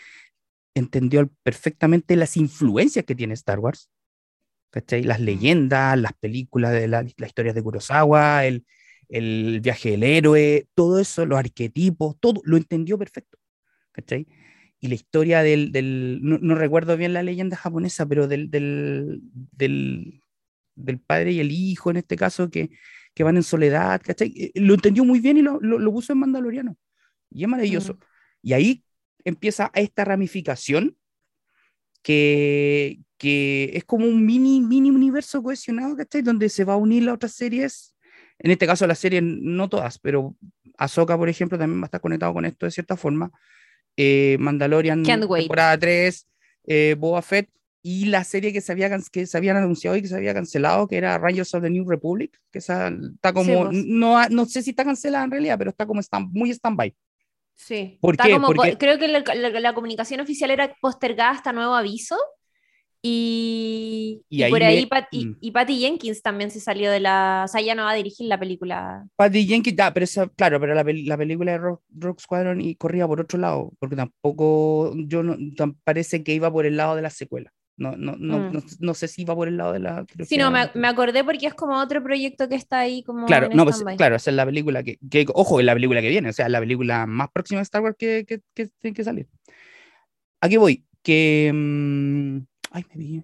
entendió 0.75 1.29
perfectamente 1.43 2.15
las 2.15 2.37
influencias 2.37 3.03
que 3.05 3.15
tiene 3.15 3.33
Star 3.33 3.59
Wars, 3.59 3.89
¿cachai? 4.69 5.03
Las 5.03 5.19
leyendas, 5.19 5.97
las 5.97 6.13
películas 6.13 6.71
de 6.73 6.87
la- 6.87 7.03
las 7.03 7.27
historias 7.29 7.55
de 7.55 7.63
Kurosawa, 7.63 8.45
el, 8.45 8.65
el 9.09 9.61
viaje 9.61 9.91
del 9.91 10.03
héroe, 10.03 10.67
todo 10.75 10.99
eso, 10.99 11.25
los 11.25 11.39
arquetipos, 11.39 12.15
todo 12.19 12.41
lo 12.43 12.57
entendió 12.57 12.97
perfecto, 12.97 13.37
¿cachai? 13.91 14.27
Y 14.79 14.89
la 14.89 14.95
historia 14.95 15.41
del, 15.41 15.71
del 15.71 16.19
no, 16.21 16.37
no 16.39 16.55
recuerdo 16.55 16.97
bien 16.97 17.13
la 17.13 17.23
leyenda 17.23 17.57
japonesa, 17.57 18.05
pero 18.05 18.27
del, 18.27 18.51
del, 18.51 19.21
del, 19.23 20.21
del 20.75 20.99
padre 20.99 21.31
y 21.31 21.39
el 21.39 21.51
hijo, 21.51 21.89
en 21.89 21.97
este 21.97 22.15
caso, 22.15 22.49
que, 22.49 22.69
que 23.13 23.23
van 23.23 23.37
en 23.37 23.43
soledad, 23.43 24.01
¿cachai? 24.03 24.33
Eh, 24.35 24.51
Lo 24.55 24.75
entendió 24.75 25.03
muy 25.03 25.19
bien 25.19 25.37
y 25.37 25.41
lo, 25.41 25.59
lo, 25.59 25.79
lo 25.79 25.91
puso 25.91 26.13
en 26.13 26.19
Mandaloriano. 26.19 26.77
Y 27.31 27.43
es 27.43 27.49
maravilloso. 27.49 27.93
Mm. 27.95 27.97
Y 28.43 28.53
ahí 28.53 28.83
empieza 29.23 29.71
esta 29.73 30.05
ramificación 30.05 30.95
que, 32.03 32.99
que 33.17 33.71
es 33.73 33.83
como 33.83 34.05
un 34.05 34.25
mini, 34.25 34.61
mini 34.61 34.91
universo 34.91 35.41
cohesionado, 35.41 35.97
¿cachai? 35.97 36.21
Donde 36.21 36.49
se 36.49 36.63
va 36.63 36.73
a 36.73 36.77
unir 36.77 37.03
las 37.03 37.15
otras 37.15 37.33
series. 37.33 37.95
En 38.39 38.51
este 38.51 38.67
caso, 38.67 38.85
las 38.87 38.99
series, 38.99 39.23
no 39.23 39.67
todas, 39.69 39.97
pero 39.99 40.35
Ahsoka, 40.77 41.17
por 41.17 41.27
ejemplo, 41.29 41.57
también 41.57 41.81
va 41.81 41.85
a 41.85 41.87
estar 41.87 42.01
conectado 42.01 42.33
con 42.33 42.45
esto 42.45 42.65
de 42.65 42.71
cierta 42.71 42.95
forma. 42.95 43.31
Eh, 43.95 44.37
Mandalorian, 44.39 45.01
temporada 45.03 45.77
3, 45.77 46.27
eh, 46.67 46.95
Boba 46.99 47.21
Fett, 47.21 47.49
y 47.81 48.05
la 48.05 48.23
serie 48.23 48.51
que 48.53 48.61
se, 48.61 48.71
había, 48.73 48.89
que 49.11 49.25
se 49.25 49.37
habían 49.37 49.55
anunciado 49.57 49.95
y 49.95 50.01
que 50.01 50.07
se 50.07 50.15
había 50.15 50.33
cancelado, 50.33 50.87
que 50.87 50.97
era 50.97 51.17
Rangers 51.17 51.53
of 51.55 51.63
the 51.63 51.69
New 51.69 51.89
Republic, 51.89 52.37
que 52.51 52.59
esa 52.59 52.89
está 52.89 53.31
como, 53.33 53.65
pues. 53.69 53.85
no, 53.85 54.27
no 54.29 54.45
sé 54.45 54.61
si 54.61 54.71
está 54.71 54.83
cancelada 54.83 55.23
en 55.23 55.31
realidad, 55.31 55.57
pero 55.57 55.69
está 55.71 55.85
como 55.87 56.01
stand, 56.01 56.29
muy 56.33 56.51
stand-by. 56.51 56.93
Sí. 57.55 57.97
¿Por 58.01 58.13
Está 58.13 58.25
qué? 58.25 58.33
como 58.33 58.47
po- 58.49 58.53
Porque- 58.55 58.77
creo 58.77 58.99
que 58.99 59.07
la, 59.07 59.23
la- 59.33 59.59
la 59.59 59.73
comunicación 59.73 60.19
oficial 60.19 60.51
era 60.51 60.75
postergada 60.79 61.31
hasta 61.31 61.53
nuevo 61.53 61.73
aviso. 61.73 62.15
Y, 63.09 64.21
Y 64.29 64.37
y 64.39 64.43
ahí 64.43 64.51
por 64.51 64.59
me- 64.59 64.65
ahí 64.65 64.85
Pat- 64.85 65.07
y, 65.11 65.25
mm. 65.25 65.37
y 65.41 65.51
Patty 65.51 65.79
Jenkins 65.79 66.21
también 66.21 66.51
se 66.51 66.59
salió 66.59 66.91
de 66.91 66.99
la. 66.99 67.43
O 67.45 67.47
sea, 67.47 67.61
ya 67.61 67.75
no 67.75 67.83
va 67.83 67.91
a 67.91 67.95
dirigir 67.95 68.27
la 68.27 68.39
película. 68.39 69.05
Patty 69.15 69.45
Jenkins, 69.47 69.77
pero 69.93 70.03
esa, 70.03 70.27
claro, 70.29 70.59
pero 70.59 70.73
la, 70.75 70.83
la 70.83 71.17
película 71.17 71.51
de 71.53 71.57
Rock, 71.57 71.81
Rock 71.97 72.19
Squadron 72.21 72.61
y 72.61 72.75
corría 72.75 73.07
por 73.07 73.21
otro 73.21 73.39
lado, 73.39 73.71
porque 73.79 73.95
tampoco, 73.95 74.93
yo 74.95 75.23
no, 75.23 75.35
parece 75.83 76.23
que 76.23 76.33
iba 76.33 76.51
por 76.51 76.65
el 76.65 76.77
lado 76.77 76.95
de 76.95 77.01
la 77.01 77.09
secuela. 77.09 77.51
No, 77.79 77.95
no, 77.95 78.15
no, 78.17 78.39
Mm. 78.39 78.53
no, 78.53 78.63
no 78.79 78.93
sé 78.95 79.07
si 79.07 79.21
iba 79.21 79.35
por 79.35 79.47
el 79.47 79.57
lado 79.57 79.73
de 79.73 79.79
la. 79.79 80.03
Sí, 80.25 80.37
no, 80.37 80.49
me, 80.49 80.69
me 80.73 80.87
acordé 80.87 81.23
porque 81.23 81.45
es 81.47 81.53
como 81.53 81.79
otro 81.79 82.01
proyecto 82.03 82.49
que 82.49 82.55
está 82.55 82.79
ahí 82.79 83.03
como. 83.03 83.27
Claro, 83.27 83.49
no, 83.53 83.65
pues, 83.65 83.83
claro, 83.97 84.15
esa 84.15 84.31
es 84.31 84.35
la 84.35 84.45
película 84.45 84.81
que, 84.83 84.97
que, 85.11 85.25
ojo, 85.33 85.59
es 85.59 85.65
la 85.65 85.73
película 85.75 86.01
que 86.01 86.09
viene, 86.09 86.29
o 86.29 86.33
sea, 86.33 86.49
la 86.49 86.59
película 86.59 87.05
más 87.05 87.29
próxima 87.31 87.59
de 87.59 87.63
Star 87.63 87.81
Wars 87.83 87.95
que, 87.97 88.25
que, 88.27 88.41
que 88.55 88.67
tiene 88.79 88.95
que 88.95 89.03
salir. 89.03 89.27
Aquí 90.41 90.57
voy, 90.57 90.85
que. 91.03 91.51
mm, 91.53 92.37
ay, 92.71 92.85
me 92.89 92.95
vi. 92.97 93.23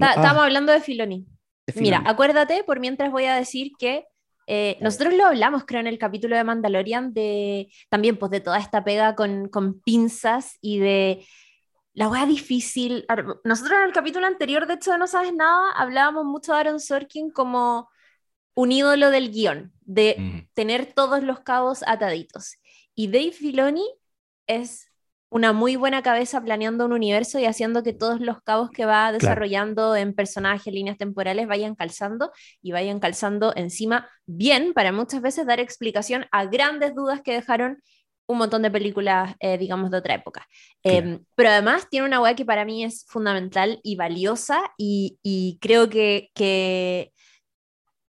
Ah, 0.00 0.10
Estábamos 0.10 0.42
hablando 0.44 0.72
de 0.72 0.80
Filoni. 0.80 1.26
de 1.66 1.80
Mira, 1.80 1.98
Filoni. 1.98 2.10
acuérdate, 2.10 2.64
por 2.64 2.80
mientras 2.80 3.10
voy 3.12 3.24
a 3.24 3.34
decir 3.36 3.72
que 3.78 4.06
eh, 4.46 4.78
nosotros 4.80 5.14
lo 5.14 5.26
hablamos, 5.26 5.64
creo, 5.66 5.80
en 5.80 5.86
el 5.86 5.98
capítulo 5.98 6.34
de 6.36 6.42
Mandalorian, 6.44 7.12
de 7.12 7.70
también 7.90 8.16
pues 8.16 8.30
de 8.30 8.40
toda 8.40 8.58
esta 8.58 8.82
pega 8.82 9.14
con, 9.14 9.48
con 9.48 9.80
pinzas 9.80 10.56
y 10.62 10.78
de 10.78 11.26
la 11.92 12.08
wea 12.08 12.24
difícil. 12.26 13.04
Nosotros 13.44 13.78
en 13.78 13.86
el 13.86 13.92
capítulo 13.92 14.26
anterior, 14.26 14.66
de 14.66 14.74
hecho, 14.74 14.92
de 14.92 14.98
No 14.98 15.06
Sabes 15.06 15.34
Nada, 15.34 15.70
hablábamos 15.76 16.24
mucho 16.24 16.52
de 16.52 16.58
Aaron 16.60 16.80
Sorkin 16.80 17.30
como 17.30 17.88
un 18.54 18.72
ídolo 18.72 19.10
del 19.10 19.30
guion, 19.30 19.72
de 19.82 20.16
Mm. 20.18 20.48
tener 20.54 20.92
todos 20.94 21.22
los 21.22 21.40
cabos 21.40 21.84
ataditos. 21.86 22.56
Y 22.94 23.08
Dave 23.08 23.32
Filoni 23.32 23.84
es 24.46 24.87
una 25.30 25.52
muy 25.52 25.76
buena 25.76 26.02
cabeza 26.02 26.42
planeando 26.42 26.86
un 26.86 26.92
universo 26.92 27.38
y 27.38 27.44
haciendo 27.44 27.82
que 27.82 27.92
todos 27.92 28.20
los 28.20 28.40
cabos 28.42 28.70
que 28.70 28.86
va 28.86 29.12
desarrollando 29.12 29.94
en 29.94 30.14
personajes, 30.14 30.72
líneas 30.72 30.96
temporales, 30.96 31.46
vayan 31.46 31.74
calzando 31.74 32.32
y 32.62 32.72
vayan 32.72 32.98
calzando 32.98 33.52
encima 33.54 34.08
bien 34.26 34.72
para 34.72 34.92
muchas 34.92 35.20
veces 35.20 35.46
dar 35.46 35.60
explicación 35.60 36.26
a 36.32 36.46
grandes 36.46 36.94
dudas 36.94 37.20
que 37.22 37.34
dejaron 37.34 37.82
un 38.26 38.38
montón 38.38 38.62
de 38.62 38.70
películas, 38.70 39.34
eh, 39.40 39.56
digamos, 39.56 39.90
de 39.90 39.98
otra 39.98 40.14
época. 40.14 40.46
Em, 40.82 41.24
pero 41.34 41.48
además 41.48 41.88
tiene 41.90 42.06
una 42.06 42.20
web 42.20 42.36
que 42.36 42.44
para 42.44 42.64
mí 42.64 42.84
es 42.84 43.06
fundamental 43.08 43.80
y 43.82 43.96
valiosa 43.96 44.70
y, 44.76 45.58
creo 45.62 45.88
que, 45.88 46.30
que, 46.34 47.12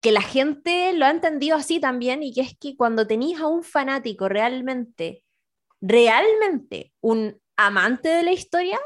que, 0.01 0.11
la 0.13 0.21
gente 0.21 0.93
lo 0.93 1.05
ha 1.05 1.11
entendido 1.11 1.57
así 1.57 1.81
también 1.81 2.23
y 2.23 2.33
que 2.33 2.41
es 2.41 2.57
que 2.57 2.77
cuando 2.77 3.07
tenéis 3.07 3.39
a 3.41 3.47
un 3.47 3.63
fanático 3.63 4.29
realmente 4.29 5.24
realmente 5.87 6.93
un 7.01 7.39
amante 7.57 8.09
de 8.09 8.23
la 8.23 8.31
historia 8.31 8.77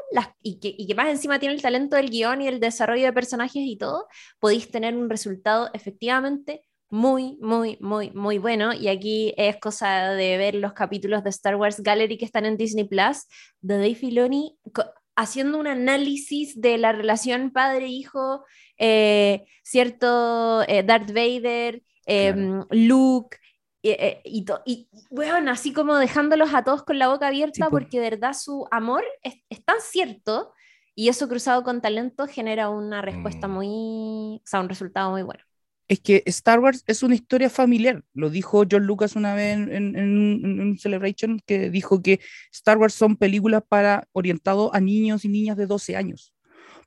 y, 0.42 0.60
que, 0.60 0.74
y, 0.78 0.88
que, 0.88 0.96
más 0.96 1.10
encima 1.10 1.40
tiene 1.40 1.56
el 1.56 1.62
talento 1.62 1.96
del 1.96 2.10
guion 2.10 2.42
y 2.42 2.48
el 2.48 2.60
desarrollo 2.60 3.06
de 3.06 3.14
personajes 3.14 3.64
y 3.64 3.78
todo, 3.78 4.08
podéis 4.40 4.70
tener 4.70 4.96
un 4.96 5.10
resultado 5.10 5.70
efectivamente 5.74 6.62
muy, 6.90 7.38
muy, 7.42 7.78
muy, 7.80 8.12
muy 8.12 8.38
bueno. 8.38 8.74
Y 8.74 8.88
aquí 8.88 9.34
es 9.38 9.58
cosa 9.58 10.12
de 10.12 10.38
ver 10.38 10.56
los 10.56 10.74
capítulos 10.74 11.24
de 11.24 11.30
Star 11.30 11.56
Wars 11.56 11.82
Gallery 11.82 12.18
que 12.18 12.26
están 12.26 12.46
en 12.46 12.58
Disney 12.58 12.86
Plus, 12.86 13.26
de 13.62 13.78
Dave 13.78 13.96
Filoni 13.96 14.58
haciendo 15.16 15.60
un 15.60 15.68
análisis 15.68 16.60
de 16.62 16.78
la 16.78 16.94
relación 16.94 17.52
padre-hijo, 17.52 18.46
eh, 18.78 19.44
cierto, 19.64 20.64
eh, 20.68 20.82
Darth 20.84 21.12
Vader, 21.12 21.84
em, 22.06 22.64
Luke, 22.72 23.38
eh, 23.84 24.22
y, 24.26 24.46
y, 24.66 24.90
bueno, 25.10 25.52
así 25.52 25.74
como 25.74 25.96
dejándolos 25.98 26.54
a 26.54 26.64
todos 26.64 26.84
con 26.84 27.00
la 27.00 27.08
boca 27.08 27.28
abierta 27.28 27.70
porque 27.70 28.00
de 28.00 28.10
verdad 28.10 28.34
su 28.34 28.68
amor 28.72 29.04
es, 29.24 29.36
tan 29.66 29.78
cierto 29.82 30.54
y 30.96 31.08
eso 31.10 31.30
cruzado 31.30 31.64
con 31.64 31.82
talento 31.82 32.28
genera 32.28 32.70
una 32.70 33.02
respuesta 33.02 33.48
Mm. 33.48 33.52
muy, 33.52 33.68
o 34.38 34.48
sea, 34.48 34.60
un 34.60 34.70
resultado 34.70 35.12
muy 35.12 35.24
bueno. 35.24 35.44
Es 35.88 36.00
que 36.02 36.22
Star 36.28 36.60
Wars 36.60 36.84
es 36.86 37.02
una 37.02 37.16
historia 37.16 37.50
familiar. 37.50 38.04
Lo 38.14 38.30
dijo 38.30 38.64
John 38.70 38.86
Lucas 38.86 39.16
una 39.16 39.34
vez 39.34 39.56
en, 39.56 39.72
en- 39.74 39.96
en- 39.96 40.60
un 40.62 40.78
Celebration, 40.78 41.40
que 41.48 41.70
dijo 41.72 42.02
que 42.04 42.20
Star 42.52 42.78
Wars 42.78 42.94
son 42.94 43.16
películas 43.16 43.64
para 43.68 44.08
orientado 44.12 44.74
a 44.76 44.80
niños 44.82 45.26
y 45.26 45.30
niñas 45.30 45.58
de 45.58 45.66
12 45.66 45.96
años. 45.96 46.34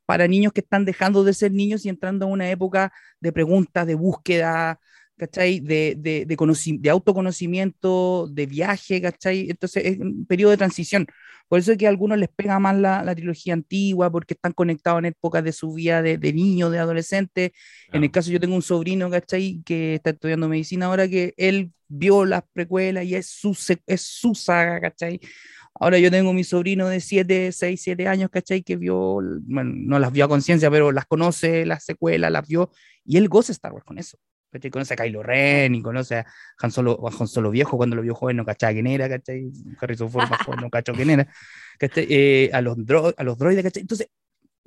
Para 0.05 0.27
niños 0.27 0.53
que 0.53 0.61
están 0.61 0.85
dejando 0.85 1.23
de 1.23 1.33
ser 1.33 1.51
niños 1.51 1.85
y 1.85 1.89
entrando 1.89 2.25
a 2.25 2.29
una 2.29 2.49
época 2.49 2.93
de 3.19 3.31
preguntas, 3.33 3.87
de 3.87 3.95
búsqueda, 3.95 4.79
¿cachai? 5.17 5.59
De, 5.59 5.95
de, 5.97 6.25
de, 6.25 6.77
de 6.79 6.89
autoconocimiento, 6.89 8.27
de 8.31 8.45
viaje, 8.45 9.01
¿cachai? 9.01 9.49
Entonces 9.49 9.85
es 9.85 9.99
un 9.99 10.25
periodo 10.25 10.51
de 10.51 10.57
transición. 10.57 11.07
Por 11.47 11.59
eso 11.59 11.71
es 11.71 11.77
que 11.77 11.85
a 11.85 11.89
algunos 11.89 12.17
les 12.17 12.29
pega 12.29 12.57
más 12.59 12.75
la, 12.75 13.03
la 13.03 13.13
trilogía 13.15 13.53
antigua, 13.53 14.09
porque 14.11 14.33
están 14.33 14.53
conectados 14.53 14.99
en 14.99 15.05
épocas 15.05 15.43
de 15.43 15.51
su 15.51 15.73
vida 15.73 16.01
de, 16.01 16.17
de 16.17 16.33
niño, 16.33 16.69
de 16.69 16.79
adolescente. 16.79 17.53
En 17.91 18.03
el 18.03 18.11
caso, 18.11 18.31
yo 18.31 18.39
tengo 18.39 18.55
un 18.55 18.61
sobrino, 18.61 19.09
¿cachai? 19.09 19.61
Que 19.65 19.95
está 19.95 20.11
estudiando 20.11 20.49
medicina 20.49 20.87
ahora, 20.87 21.07
que 21.07 21.33
él 21.37 21.71
vio 21.87 22.25
las 22.25 22.43
precuelas 22.53 23.05
y 23.05 23.15
es 23.15 23.27
su, 23.27 23.55
es 23.85 24.01
su 24.01 24.33
saga, 24.33 24.81
¿cachai? 24.81 25.19
Ahora 25.75 25.99
yo 25.99 26.11
tengo 26.11 26.33
mi 26.33 26.43
sobrino 26.43 26.87
de 26.87 26.99
7, 26.99 27.51
6, 27.51 27.81
7 27.81 28.07
años, 28.07 28.29
¿cachai? 28.31 28.63
Que 28.63 28.75
vio, 28.75 29.19
bueno, 29.41 29.73
no 29.75 29.99
las 29.99 30.11
vio 30.11 30.25
a 30.25 30.27
conciencia, 30.27 30.69
pero 30.71 30.91
las 30.91 31.05
conoce, 31.05 31.65
las 31.65 31.83
secuelas, 31.83 32.31
las 32.31 32.47
vio, 32.47 32.71
y 33.05 33.17
él 33.17 33.27
goza 33.27 33.51
Star 33.51 33.73
Wars 33.73 33.85
con 33.85 33.97
eso. 33.97 34.17
¿Cachai? 34.53 34.71
Conoce 34.71 34.93
a 34.93 34.97
Kylo 34.97 35.21
Ren 35.23 35.75
y 35.75 35.81
conoce 35.81 36.15
a 36.17 36.25
Han 36.59 36.71
Solo, 36.71 37.05
a 37.05 37.11
Han 37.19 37.27
Solo 37.27 37.51
viejo, 37.51 37.75
cuando 37.75 37.97
lo 37.97 38.01
vio 38.03 38.15
joven 38.15 38.37
no 38.37 38.45
cachaba 38.45 38.71
quién 38.73 38.87
era, 38.87 39.09
¿cachai? 39.09 39.51
Harrison 39.81 40.09
Ford 40.09 40.29
más 40.29 40.39
joven 40.45 40.61
no 40.61 40.69
cachó 40.69 40.93
quién 40.93 41.09
era, 41.09 41.27
¿cachai? 41.79 42.07
Eh, 42.09 42.49
a, 42.53 42.61
los 42.61 42.77
dro- 42.77 43.13
a 43.17 43.23
los 43.23 43.37
droides, 43.37 43.63
¿cachai? 43.63 43.81
Entonces, 43.81 44.07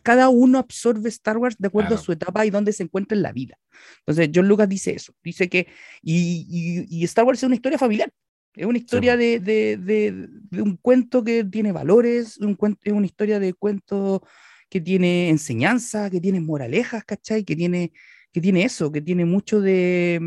cada 0.03 0.29
uno 0.29 0.59
absorbe 0.59 1.09
Star 1.09 1.37
Wars 1.39 1.57
de 1.59 1.69
acuerdo 1.69 1.89
Claro. 1.89 2.01
a 2.01 2.05
su 2.05 2.13
etapa 2.13 2.45
y 2.47 2.51
dónde 2.51 2.73
se 2.73 2.83
encuentra 2.85 3.17
en 3.17 3.23
la 3.23 3.33
vida. 3.33 3.59
Entonces, 4.01 4.31
John 4.35 4.47
Lucas 4.47 4.69
dice 4.69 4.93
eso, 4.95 5.13
dice 5.25 5.49
que, 5.49 5.67
y, 6.03 6.47
y- 6.49 7.01
y 7.01 7.05
Star 7.05 7.25
Wars 7.25 7.39
es 7.41 7.45
una 7.47 7.55
historia 7.57 7.79
familiar, 7.79 8.13
es 8.55 8.67
una 8.67 8.79
historia 8.79 9.15
po. 9.15 9.19
de, 9.19 9.41
de- 9.41 9.77
de- 9.79 10.29
de 10.51 10.63
un 10.63 10.77
cuento 10.77 11.25
que 11.25 11.43
tiene 11.45 11.73
valores, 11.73 12.39
un 12.39 12.55
cuento, 12.55 12.81
es 12.85 12.93
una 12.93 13.07
historia 13.07 13.41
de 13.41 13.53
cuento 13.55 14.23
que 14.69 14.81
tiene 14.81 15.29
enseñanza, 15.29 16.09
que 16.11 16.21
tiene 16.21 16.41
moralejas, 16.41 17.05
¿cachai? 17.05 17.45
Que 17.45 17.55
tiene, 17.57 17.93
que 18.37 18.43
tiene 18.43 18.65
eso, 18.65 18.93
que 18.93 19.01
tiene 19.01 19.25
mucho 19.25 19.63
de, 19.63 20.21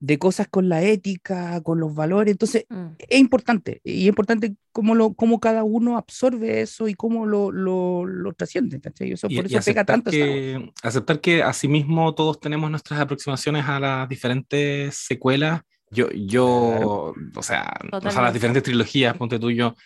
de 0.00 0.18
cosas 0.18 0.48
con 0.48 0.70
la 0.70 0.82
ética, 0.82 1.62
con 1.62 1.78
los 1.78 1.94
valores. 1.94 2.32
Entonces, 2.32 2.64
Mm. 2.70 2.86
es 2.96 3.18
importante, 3.20 3.82
y 3.84 4.04
es 4.04 4.08
importante 4.08 4.56
cómo, 4.72 4.94
lo, 4.94 5.12
cómo 5.12 5.38
cada 5.38 5.64
uno 5.64 5.98
absorbe 5.98 6.62
eso 6.62 6.88
y 6.88 6.94
cómo 6.94 7.26
lo, 7.26 7.52
lo, 7.52 8.06
lo 8.06 8.32
trasciende. 8.32 8.80
Eso, 9.00 9.26
Y, 9.28 9.36
por 9.36 9.44
y 9.50 9.54
eso 9.54 9.64
pega 9.66 9.82
aceptar, 9.82 9.84
tanto. 9.84 10.10
Que, 10.10 10.72
aceptar 10.82 11.20
que 11.20 11.42
asimismo 11.42 12.14
todos 12.14 12.40
tenemos 12.40 12.70
nuestras 12.70 12.98
aproximaciones 13.00 13.66
a 13.66 13.78
las 13.78 14.08
diferentes 14.08 14.94
secuelas. 14.94 15.60
Yo, 15.90 16.08
yo 16.10 17.12
o, 17.36 17.42
sea, 17.42 17.70
o 17.92 18.10
sea, 18.10 18.22
las 18.22 18.32
diferentes 18.32 18.62
trilogías, 18.62 19.14
ponte 19.14 19.38
tuyo. 19.38 19.76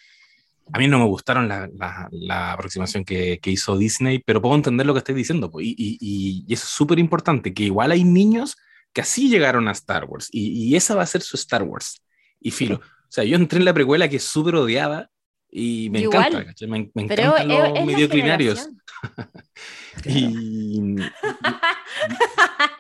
A 0.73 0.79
mí 0.79 0.87
no 0.89 0.99
me 0.99 1.07
gustaron 1.07 1.49
la, 1.49 1.69
la- 1.75 2.09
la 2.11 2.53
aproximación 2.53 3.05
que, 3.05 3.39
que 3.41 3.51
hizo 3.51 3.77
Disney, 3.79 4.19
pero 4.25 4.41
puedo 4.43 4.55
entender 4.55 4.87
lo 4.87 4.93
que 4.95 4.99
estoy 4.99 5.15
diciendo. 5.15 5.51
pues, 5.51 5.67
Y, 5.67 5.71
y- 5.79 6.45
y- 6.47 6.53
eso 6.53 6.65
es 6.65 6.71
súper 6.71 6.99
importante, 6.99 7.53
que 7.55 7.65
igual 7.65 7.91
hay 7.93 8.05
niños 8.05 8.57
que 8.93 9.01
así 9.03 9.29
llegaron 9.29 9.69
a 9.69 9.73
Star 9.73 10.05
Wars, 10.07 10.29
y, 10.33 10.49
y 10.65 10.77
esa 10.77 10.95
va 10.95 11.03
a 11.03 11.07
ser 11.07 11.23
su 11.23 11.37
Star 11.37 11.63
Wars. 11.63 12.03
Y 12.41 12.51
filo, 12.51 12.77
o 12.77 13.11
sea, 13.11 13.25
yo 13.25 13.37
entré 13.37 13.59
en 13.59 13.65
la 13.65 13.75
precuela 13.75 14.09
que 14.09 14.17
es 14.17 14.25
súper 14.25 14.55
odiada, 14.57 15.11
y 15.51 15.89
me 15.91 16.01
Igual, 16.01 16.27
encanta, 16.27 16.45
¿cachai? 16.47 16.69
me, 16.69 16.91
me 16.95 17.03
encantan 17.03 17.49
los 17.49 17.79
es 18.01 18.11
generación. 18.11 18.83
Y, 20.05 20.79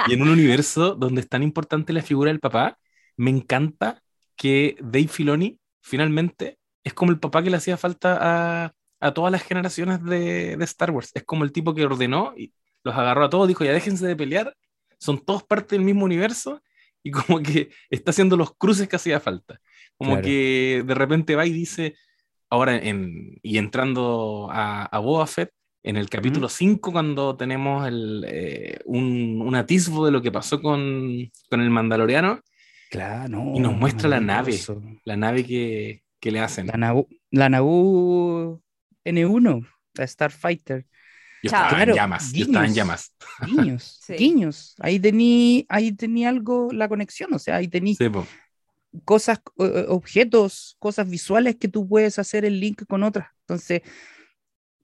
y 0.08 0.12
en 0.12 0.22
un 0.22 0.28
universo 0.28 0.94
donde 0.94 1.20
es 1.22 1.28
tan 1.28 1.42
importante 1.42 1.92
la 1.92 2.02
figura 2.02 2.30
del 2.30 2.40
papá, 2.40 2.78
me 3.16 3.30
encanta 3.30 4.02
que 4.36 4.76
Dave 4.80 5.08
Filoni 5.08 5.58
finalmente 5.82 6.57
es 6.84 6.94
como 6.94 7.10
el 7.12 7.18
papá 7.20 7.42
que 7.42 7.50
le 7.50 7.56
hacía 7.56 7.76
falta 7.76 8.18
a, 8.20 8.72
a 9.00 9.14
todas 9.14 9.32
las 9.32 9.42
generaciones 9.42 10.02
de, 10.04 10.56
de 10.56 10.64
Star 10.64 10.90
Wars. 10.90 11.10
Es 11.14 11.24
como 11.24 11.44
el 11.44 11.52
tipo 11.52 11.74
que 11.74 11.84
ordenó 11.84 12.34
y 12.36 12.52
los 12.84 12.94
agarró 12.94 13.24
a 13.24 13.30
todos, 13.30 13.48
dijo, 13.48 13.64
ya 13.64 13.72
déjense 13.72 14.06
de 14.06 14.16
pelear, 14.16 14.54
son 14.98 15.24
todos 15.24 15.42
parte 15.44 15.74
del 15.76 15.84
mismo 15.84 16.04
universo 16.04 16.62
y 17.02 17.10
como 17.10 17.40
que 17.40 17.70
está 17.90 18.10
haciendo 18.10 18.36
los 18.36 18.54
cruces 18.56 18.88
que 18.88 18.96
hacía 18.96 19.20
falta. 19.20 19.60
Como 19.96 20.12
Claro. 20.12 20.24
que 20.24 20.84
de 20.86 20.94
repente 20.94 21.34
va 21.36 21.46
y 21.46 21.52
dice, 21.52 21.94
ahora 22.50 22.76
en, 22.76 23.38
y 23.42 23.58
entrando 23.58 24.48
a, 24.50 24.84
a 24.84 24.98
Boba 25.00 25.26
Fett, 25.26 25.50
en 25.84 25.96
el 25.96 26.08
capítulo 26.10 26.48
5, 26.48 26.92
cuando 26.92 27.36
tenemos 27.36 27.86
el, 27.86 28.24
eh, 28.28 28.80
un, 28.84 29.40
un 29.44 29.54
atisbo 29.54 30.04
de 30.04 30.12
lo 30.12 30.20
que 30.20 30.32
pasó 30.32 30.60
con, 30.60 31.30
con 31.50 31.60
el 31.60 31.70
Mandaloriano, 31.70 32.40
Claro, 32.90 33.28
no, 33.28 33.52
y 33.54 33.60
nos 33.60 33.74
muestra 33.76 34.08
la 34.08 34.20
nave. 34.20 34.58
la 35.04 35.16
nave 35.16 35.44
que, 35.44 36.02
que 36.20 36.30
le 36.30 36.40
hacen. 36.40 36.66
La 36.66 36.76
Naboo, 36.76 37.08
la 37.30 37.48
Naboo 37.48 38.62
N1, 39.04 39.66
la 39.94 40.06
Starfighter. 40.06 40.86
Yo 41.42 41.48
estaba 41.48 41.68
Claro, 41.70 41.92
en 41.92 41.96
llamas, 41.96 42.32
yo 42.32 42.44
estaba 42.44 42.64
en 42.66 42.72
guiños. 42.72 42.76
llamas. 42.76 43.12
Guiños, 43.46 43.98
Sí. 44.02 44.14
guiños. 44.14 44.74
Ahí 44.80 44.98
tení, 44.98 45.66
ahí 45.68 45.92
tenía 45.92 46.28
algo, 46.30 46.68
la 46.72 46.88
conexión, 46.88 47.32
o 47.32 47.38
sea, 47.38 47.56
ahí 47.56 47.68
tení 47.68 47.94
Sí, 47.94 48.08
po. 48.08 48.26
cosas, 49.04 49.40
objetos, 49.88 50.76
cosas 50.78 51.08
visuales 51.08 51.56
que 51.56 51.68
tú 51.68 51.88
puedes 51.88 52.18
hacer 52.18 52.44
el 52.44 52.60
link 52.60 52.84
con 52.88 53.02
otras. 53.02 53.28
Entonces, 53.42 53.82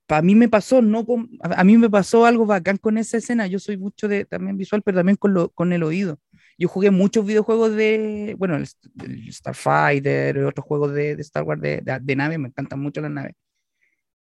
para 0.07 0.23
mí 0.23 0.35
me 0.35 0.49
pasó, 0.49 0.83
no 0.83 1.05
con- 1.07 1.31
a, 1.43 1.61
a 1.61 1.65
mí 1.65 1.79
me 1.79 1.91
pasó 1.91 2.27
algo 2.27 2.47
bacán 2.47 2.77
con 2.79 2.99
esa 2.99 3.17
escena. 3.19 3.47
Yo 3.47 3.59
soy 3.59 3.77
mucho 3.79 4.09
de 4.09 4.25
también 4.25 4.57
visual, 4.57 4.83
pero 4.83 4.99
también 4.99 5.17
con, 5.17 5.35
lo, 5.35 5.51
con 5.51 5.73
el 5.73 5.83
oído. 5.83 6.19
Yo 6.59 6.69
jugué 6.69 6.91
muchos 6.91 7.27
videojuegos 7.27 7.75
de, 7.77 8.35
bueno, 8.39 8.57
el, 8.57 8.69
el 9.03 9.33
Starfighter, 9.33 10.39
otros 10.45 10.67
juegos 10.67 10.93
de, 10.95 11.17
de 11.17 11.23
Star 11.23 11.43
Wars 11.45 11.61
de, 11.61 11.81
de, 11.83 11.99
de 12.01 12.17
nave, 12.17 12.39
me 12.39 12.49
encantan 12.49 12.81
mucho 12.81 13.01
las 13.01 13.11
naves. 13.11 13.35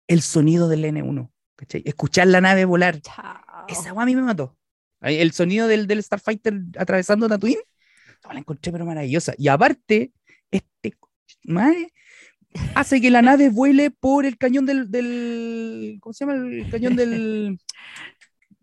El 0.08 0.22
sonido 0.22 0.68
del 0.68 0.86
N1, 0.86 1.32
¿cachai? 1.56 1.84
Escuchar 1.86 2.28
la 2.28 2.42
nave 2.42 2.66
volar, 2.66 3.00
Chao. 3.02 3.66
esa 3.68 3.92
a 3.92 4.06
mí 4.06 4.16
me 4.16 4.22
mató. 4.24 4.58
El 5.02 5.32
sonido 5.32 5.68
del, 5.68 5.88
del 5.88 6.04
Starfighter 6.04 6.54
atravesando 6.78 7.28
Tatooine, 7.28 7.62
no, 8.26 8.34
la 8.34 8.40
encontré 8.40 8.72
pero 8.72 8.86
maravillosa. 8.86 9.34
Y 9.38 9.48
aparte, 9.48 10.14
este 10.52 10.96
madre 11.46 11.94
hace 12.76 13.02
que 13.02 13.12
la 13.12 13.22
nave 13.22 13.50
vuele 13.50 13.92
por 13.92 14.26
el 14.26 14.38
cañón 14.38 14.66
del, 14.66 14.90
del 14.92 15.98
¿cómo 16.02 16.14
se 16.14 16.26
llama? 16.26 16.38
El 16.38 16.70
cañón 16.70 16.96
del 16.96 17.60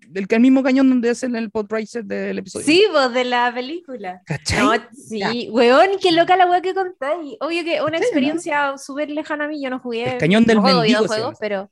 del 0.09 0.27
que 0.27 0.37
el 0.37 0.41
mismo 0.41 0.63
cañón 0.63 0.89
donde 0.89 1.11
hacen 1.11 1.37
el 1.37 1.51
podracer 1.51 2.05
del 2.05 2.39
episodio. 2.39 2.65
Sí, 2.65 2.83
vos 2.93 3.13
de 3.13 3.25
la 3.25 3.53
película. 3.55 4.23
¿Cachai? 4.25 4.61
No, 4.63 4.73
sí, 4.93 5.49
weón, 5.51 5.91
qué 6.01 6.13
loca 6.13 6.37
la 6.37 6.47
weá 6.47 6.63
que 6.63 6.75
contáis. 6.75 7.37
Obvio 7.41 7.63
que 7.65 7.83
una 7.83 7.99
Sí, 7.99 8.03
¿no? 8.03 8.07
experiencia 8.07 8.79
súper 8.79 9.11
lejana 9.11 9.45
a 9.45 9.49
mí, 9.49 9.63
yo 9.63 9.71
no 9.71 9.79
jugué. 9.79 10.15
El 10.15 10.19
cañón 10.19 10.45
del 10.45 10.57
no 10.57 10.63
juego 10.63 10.81
mendigo 10.81 11.01
videojuegos, 11.01 11.37
pero, 11.39 11.71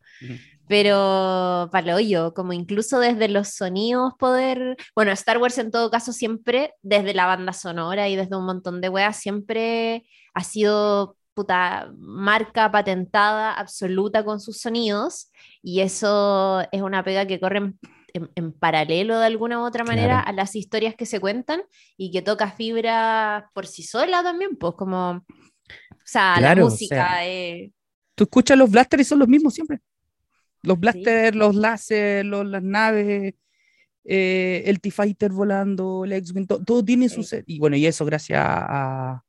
pero 0.69 1.69
para 1.73 1.87
lo 1.87 1.97
hoyo, 1.97 2.35
como 2.35 2.53
incluso 2.53 3.01
desde 3.01 3.29
los 3.29 3.49
sonidos 3.49 4.13
poder. 4.19 4.77
Bueno, 4.95 5.13
Star 5.13 5.39
Wars 5.39 5.57
en 5.59 5.71
todo 5.71 5.91
caso 5.91 6.13
siempre, 6.13 6.75
desde 6.83 7.15
la 7.15 7.27
banda 7.27 7.55
sonora 7.55 8.09
y 8.09 8.17
desde 8.17 8.37
un 8.37 8.45
montón 8.45 8.81
de 8.83 8.91
weas, 8.91 9.17
siempre 9.17 10.05
ha 10.35 10.45
sido 10.45 11.16
puta, 11.37 11.93
marca 11.99 12.73
patentada 12.73 13.53
absoluta 13.53 14.25
con 14.25 14.41
sus 14.41 14.57
sonidos 14.59 15.31
y 15.63 15.81
eso 15.81 16.63
es 16.73 16.81
una 16.81 17.05
pega 17.05 17.27
que 17.27 17.39
corre 17.39 17.59
en, 17.59 17.79
en- 18.15 18.31
en 18.35 18.53
paralelo 18.53 19.19
de 19.19 19.27
alguna 19.27 19.61
u 19.61 19.67
otra 19.67 19.85
manera 19.85 20.23
Claro. 20.23 20.29
a 20.31 20.33
las 20.33 20.57
historias 20.57 20.95
que 20.97 21.05
se 21.05 21.21
cuentan 21.21 21.61
y 21.99 22.11
que 22.11 22.23
toca 22.23 22.51
fibra 22.51 23.51
por 23.53 23.67
sí 23.67 23.83
sola 23.83 24.23
también, 24.23 24.57
pues 24.57 24.73
como, 24.77 25.11
o 25.11 25.25
sea, 26.07 26.37
Claro, 26.39 26.63
la 26.63 26.67
o 26.67 26.71
música, 26.71 26.95
sea, 27.09 27.29
eh, 27.29 27.71
Tú 28.15 28.25
escuchas 28.25 28.57
los 28.57 28.71
blasters 28.71 29.03
y 29.03 29.05
son 29.05 29.19
los 29.19 29.29
mismos 29.29 29.53
siempre. 29.53 29.81
Los 30.63 30.81
blasters, 30.81 31.37
los 31.37 31.55
láser, 31.55 32.25
los- 32.25 32.47
las 32.47 32.63
naves, 32.63 33.35
eh, 34.05 34.63
el 34.65 34.81
T-Fighter 34.81 35.33
volando, 35.33 36.07
el 36.07 36.13
X-Wing, 36.15 36.47
to- 36.47 36.65
todo 36.65 36.83
tiene 36.83 37.11
su 37.11 37.23
Sí. 37.23 37.29
set. 37.29 37.45
Y 37.47 37.59
bueno, 37.59 37.77
y 37.77 37.85
eso 37.85 38.07
gracias 38.07 38.41
a, 38.43 39.23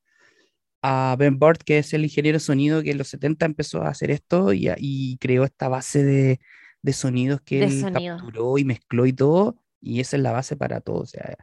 a 0.87 1.15
Ben 1.17 1.37
Burt, 1.39 1.61
que 1.63 1.79
es 1.79 1.93
el 1.93 2.03
ingeniero 2.03 2.37
de 2.37 2.39
sonido 2.39 2.81
que 2.83 2.91
en 2.91 2.97
los 2.97 3.07
70 3.09 3.45
empezó 3.45 3.81
a 3.83 3.89
hacer 3.89 4.11
esto 4.11 4.53
y, 4.53 4.69
y 4.77 5.17
creó 5.17 5.43
esta 5.43 5.67
base 5.67 6.03
de, 6.03 6.39
de 6.81 6.93
sonidos 6.93 7.41
que 7.41 7.59
De 7.59 7.65
él 7.65 7.81
sonido. 7.81 8.17
capturó 8.17 8.57
y 8.57 8.65
mezcló 8.65 9.05
y 9.05 9.13
todo. 9.13 9.57
Y 9.81 9.99
esa 9.99 10.17
es 10.17 10.23
la 10.23 10.31
base 10.31 10.55
para 10.55 10.81
todo. 10.81 10.97
O 11.01 11.05
sea, 11.05 11.35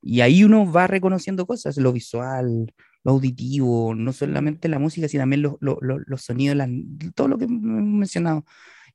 y 0.00 0.20
ahí 0.20 0.44
uno 0.44 0.70
va 0.70 0.86
reconociendo 0.86 1.46
cosas, 1.46 1.76
lo 1.78 1.92
visual, 1.92 2.72
lo 3.04 3.10
auditivo, 3.12 3.94
no 3.94 4.12
solamente 4.12 4.68
la 4.68 4.78
música, 4.78 5.08
sino 5.08 5.22
también 5.22 5.42
los, 5.42 5.54
los- 5.60 5.78
los- 5.80 6.02
los 6.06 6.22
sonidos, 6.22 6.56
todo 7.14 7.28
lo 7.28 7.38
que 7.38 7.44
hemos 7.46 7.62
mencionado. 7.62 8.44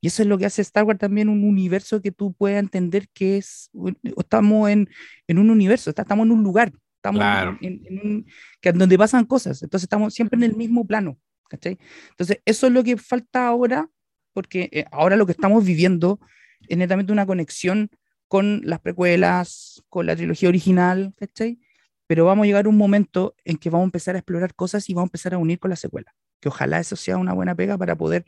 Y 0.01 0.07
eso 0.07 0.21
es 0.21 0.29
lo 0.29 0.38
que 0.38 0.45
hace 0.45 0.62
Star 0.62 0.85
Wars 0.85 0.99
también 0.99 1.27
un 1.29 1.43
universo 1.43 2.01
que 2.01 2.12
tú 2.12 2.33
puedas 2.33 2.59
entender 2.59 3.09
que 3.13 3.38
es, 3.38 3.69
estamos 4.17 4.69
en, 4.69 4.88
en 5.27 5.38
un 5.39 5.49
universo, 5.49 5.89
estamos 5.89 6.25
en 6.25 6.31
un 6.31 6.41
lugar, 6.43 6.71
estamos 6.99 7.19
Claro. 7.19 7.57
en, 7.62 7.81
en 7.85 7.99
un, 7.99 8.25
que, 8.62 8.71
donde 8.73 8.97
pasan 8.97 9.25
cosas, 9.25 9.63
entonces 9.63 9.85
estamos 9.85 10.13
siempre 10.13 10.38
en 10.38 10.43
el 10.43 10.55
mismo 10.55 10.85
plano, 10.85 11.17
¿cachai? 11.49 11.77
Entonces 12.12 12.41
eso 12.45 12.67
es 12.67 12.73
lo 12.73 12.83
que 12.83 12.97
falta 12.97 13.47
ahora, 13.47 13.89
porque 14.33 14.69
eh, 14.71 14.85
ahora 14.91 15.15
lo 15.15 15.25
que 15.25 15.31
estamos 15.31 15.65
viviendo 15.65 16.19
es 16.67 16.77
netamente 16.77 17.12
una 17.13 17.25
conexión 17.25 17.89
con 18.27 18.62
las 18.63 18.79
precuelas, 18.79 19.81
con 19.89 20.05
la 20.05 20.15
trilogía 20.15 20.49
original, 20.49 21.13
¿cachai? 21.17 21.59
Pero 22.05 22.25
vamos 22.25 22.43
a 22.43 22.47
llegar 22.47 22.65
a 22.65 22.69
un 22.69 22.77
momento 22.77 23.35
en 23.45 23.57
que 23.57 23.69
vamos 23.69 23.85
a 23.85 23.89
empezar 23.89 24.15
a 24.15 24.19
explorar 24.19 24.53
cosas 24.55 24.89
y 24.89 24.93
vamos 24.93 25.07
a 25.07 25.09
empezar 25.09 25.33
a 25.33 25.38
unir 25.38 25.59
con 25.59 25.69
la 25.69 25.75
secuela. 25.75 26.13
Que 26.39 26.49
ojalá 26.49 26.79
eso 26.79 26.95
sea 26.95 27.17
una 27.17 27.33
buena 27.33 27.55
pega 27.55 27.77
para 27.77 27.95
poder 27.95 28.25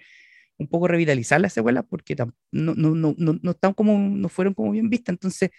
un 0.58 0.68
poco 0.68 0.88
revitalizar 0.88 1.42
las 1.42 1.54
secuelas, 1.54 1.86
porque 1.90 2.16
no, 2.16 2.34
no, 2.52 2.74
no, 2.76 3.16
no, 3.18 3.40
no 3.42 3.52
están 3.52 3.74
como, 3.74 3.98
no 3.98 4.30
fueron 4.30 4.54
como 4.54 4.72
bien 4.72 4.90
vistas. 4.90 5.14
Entonces, 5.14 5.50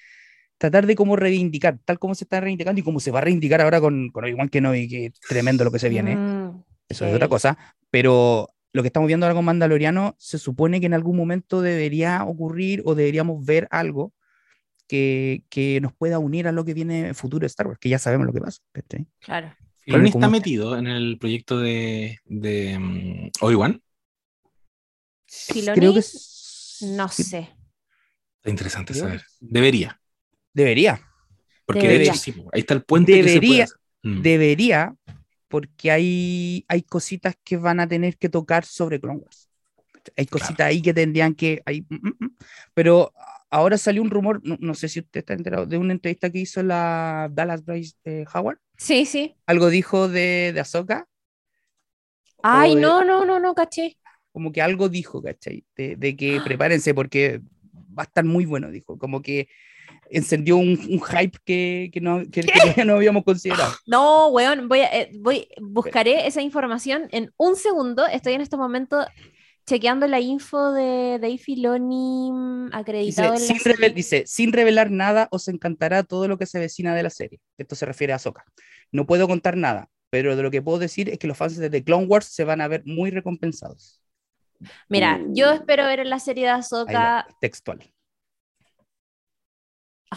tratar 0.62 0.87
de 0.87 0.94
como 0.94 1.16
reivindicar, 1.16 1.79
tal 1.85 1.98
como 1.98 2.14
se 2.14 2.22
está 2.25 2.40
reivindicando 2.40 2.81
y 2.81 2.85
como 2.85 3.01
se 3.01 3.11
va 3.11 3.18
a 3.18 3.22
reivindicar 3.22 3.61
ahora 3.61 3.81
con, 3.81 4.11
con 4.11 4.25
Obi-Wan 4.25 4.48
Kenobi, 4.48 4.88
que 4.88 5.07
es 5.07 5.12
tremendo 5.29 5.64
lo 5.64 5.72
que 5.72 5.81
se 5.81 5.88
viene. 5.88 6.14
mm, 6.14 6.62
Eso 6.88 7.05
es 7.05 7.14
otra 7.14 7.27
cosa, 7.29 7.59
pero 7.90 8.48
lo 8.72 8.83
que 8.83 8.87
estamos 8.87 9.09
viendo 9.09 9.27
ahora 9.27 9.35
con 9.35 9.44
Mandaloriano 9.44 10.14
se 10.18 10.38
supone 10.38 10.79
que 10.79 10.87
en 10.87 10.94
algún 10.94 11.16
momento 11.16 11.61
debería 11.62 12.25
ocurrir 12.25 12.83
o 12.85 12.94
deberíamos 12.94 13.44
ver 13.44 13.66
algo 13.72 14.12
que, 14.87 15.42
que 15.51 15.81
nos 15.81 15.92
pueda 15.94 16.20
unir 16.20 16.46
a 16.46 16.53
lo 16.53 16.64
que 16.64 16.75
viene 16.75 17.09
en 17.09 17.14
futuro 17.16 17.40
de 17.40 17.46
Star 17.48 17.66
Wars, 17.66 17.79
que 17.81 17.88
ya 17.88 17.98
sabemos 17.98 18.27
lo 18.29 18.33
que 18.33 18.40
pasa. 18.40 18.61
¿cachai? 18.72 19.07
Claro. 19.20 19.53
Filoni 19.81 20.12
como- 20.12 20.25
está 20.25 20.31
metido 20.31 20.79
en 20.79 20.87
el 20.87 21.18
proyecto 21.18 21.59
de, 21.59 22.18
de 22.25 22.79
mm, 22.79 23.31
Obi-Wan. 23.40 23.83
¿Filoni? 25.27 25.79
Creo 25.79 25.92
que 25.94 26.03
No 26.96 27.09
sí, 27.09 27.22
sé. 27.25 27.48
Está 28.37 28.51
interesante 28.51 28.92
creo 28.92 29.05
saber. 29.07 29.20
sí. 29.22 29.37
Debería. 29.40 29.98
Debería, 30.55 31.01
Porque 31.67 31.83
de 31.83 31.88
Debería. 31.88 32.12
hecho, 32.12 32.21
sí, 32.21 32.33
po, 32.33 32.51
ahí 32.53 32.61
está 32.61 32.75
el 32.75 32.85
puente 32.85 33.12
que 33.12 33.29
se 33.29 33.41
puede 33.41 33.41
Debería. 33.41 33.65
hacer. 33.65 33.77
Mm. 34.05 34.23
debería, 34.23 34.95
porque 35.49 35.91
hay, 35.93 36.65
hay 36.69 36.83
cositas 36.83 37.37
que 37.45 37.57
van 37.57 37.79
a 37.81 37.87
tener 37.88 38.17
que 38.19 38.29
tocar 38.29 38.65
sobre 38.65 39.01
Clone 39.01 39.21
Wars. 39.21 39.49
Hay 40.17 40.27
cositas 40.27 40.67
ahí 40.67 40.83
que 40.83 40.93
tendrían 40.95 41.35
que... 41.35 41.62
hay- 41.67 41.83
mm, 41.88 42.09
mm, 42.25 42.37
pero 42.75 43.12
ahora 43.51 43.79
salió 43.79 44.03
un 44.03 44.11
rumor, 44.11 44.41
no, 44.45 44.57
no 44.61 44.75
sé 44.75 44.88
si 44.88 45.01
usted 45.01 45.21
está 45.21 45.35
enterado, 45.35 45.67
de 45.67 45.79
una 45.79 45.93
entrevista 45.93 46.31
que 46.31 46.41
hizo 46.41 46.62
la 46.62 47.29
Dallas 47.33 47.65
Bryce 47.65 47.95
eh, 48.05 48.25
Howard. 48.35 48.59
Sí, 48.77 49.07
sí. 49.07 49.37
Algo 49.47 49.71
dijo 49.71 50.09
de, 50.09 50.53
de 50.53 50.61
Ahsoka. 50.61 51.07
Ay, 52.43 52.75
de- 52.75 52.81
no, 52.81 53.05
no, 53.05 53.25
no, 53.25 53.38
no, 53.38 53.55
caché. 53.55 53.97
Como 54.33 54.51
que 54.53 54.62
algo 54.62 54.88
dijo, 54.88 55.23
¿cachai? 55.23 55.65
De, 55.77 55.97
de 55.97 56.17
que 56.17 56.41
prepárense 56.45 56.95
porque 56.95 57.41
va 57.97 58.03
a 58.03 58.07
estar 58.07 58.25
muy 58.25 58.45
bueno, 58.47 58.71
dijo. 58.71 58.99
Como 58.99 59.23
que 59.23 59.49
encendió 60.12 60.57
un, 60.57 60.79
un 60.90 61.01
hype 61.01 61.38
que, 61.44 61.90
que, 61.92 62.01
no, 62.01 62.22
que, 62.31 62.42
no 62.87 62.94
habíamos 62.94 63.25
considerado. 63.25 63.72
No, 63.87 64.29
weón, 64.29 64.68
voy 64.68 64.81
a, 64.81 65.01
eh, 65.01 65.11
voy, 65.20 65.48
buscaré 65.61 66.27
esa 66.27 66.42
información 66.42 67.09
en 67.11 67.33
un 67.37 67.57
segundo. 67.57 68.07
Estoy 68.07 68.35
en 68.35 68.40
este 68.40 68.57
momento 68.57 69.05
chequeando 69.66 70.07
la 70.09 70.20
info 70.20 70.72
de 70.72 71.18
Dave 71.20 71.38
Filoni 71.38 72.31
mm, 72.33 72.64
Dice 72.66 72.77
acreditado 72.77 73.35
en 73.35 73.40
la 73.40 73.46
sin, 73.46 73.61
serie. 73.61 73.90
dice, 73.90 74.25
sin 74.27 74.53
revelar 74.53 74.90
nada, 74.90 75.29
os 75.31 75.48
encantará 75.48 76.03
todo 76.03 76.29
lo 76.29 76.38
que 76.38 76.46
se 76.46 76.59
avecina 76.59 76.94
de 76.94 77.03
la 77.03 77.11
serie. 77.11 77.40
Esto 77.59 77.75
se 77.75 77.87
refiere 77.87 78.12
a 78.12 78.16
Ahsoka. 78.16 78.44
No 78.90 79.07
puedo 79.07 79.27
contar 79.29 79.57
nada, 79.57 79.88
pero 80.11 80.37
de 80.37 80.42
lo 80.42 80.51
que 80.51 80.62
puedo 80.62 80.79
decir 80.79 81.09
es 81.09 81.18
que 81.18 81.27
los 81.27 81.37
fans 81.37 81.57
de 81.57 81.70
The 81.70 81.85
Clone 81.85 82.07
Wars 82.07 82.27
se 82.27 82.44
van 82.44 82.61
a 82.61 82.68
ver 82.68 82.83
muy 82.85 83.11
recompensados. 83.11 84.01
Mira, 84.88 85.20
yo 85.29 85.51
espero 85.51 85.85
ver 85.87 86.01
en 86.01 86.11
la 86.11 86.18
serie 86.18 86.44
de 86.44 86.51
Ahsoka. 86.51 87.27
textual. 87.40 87.81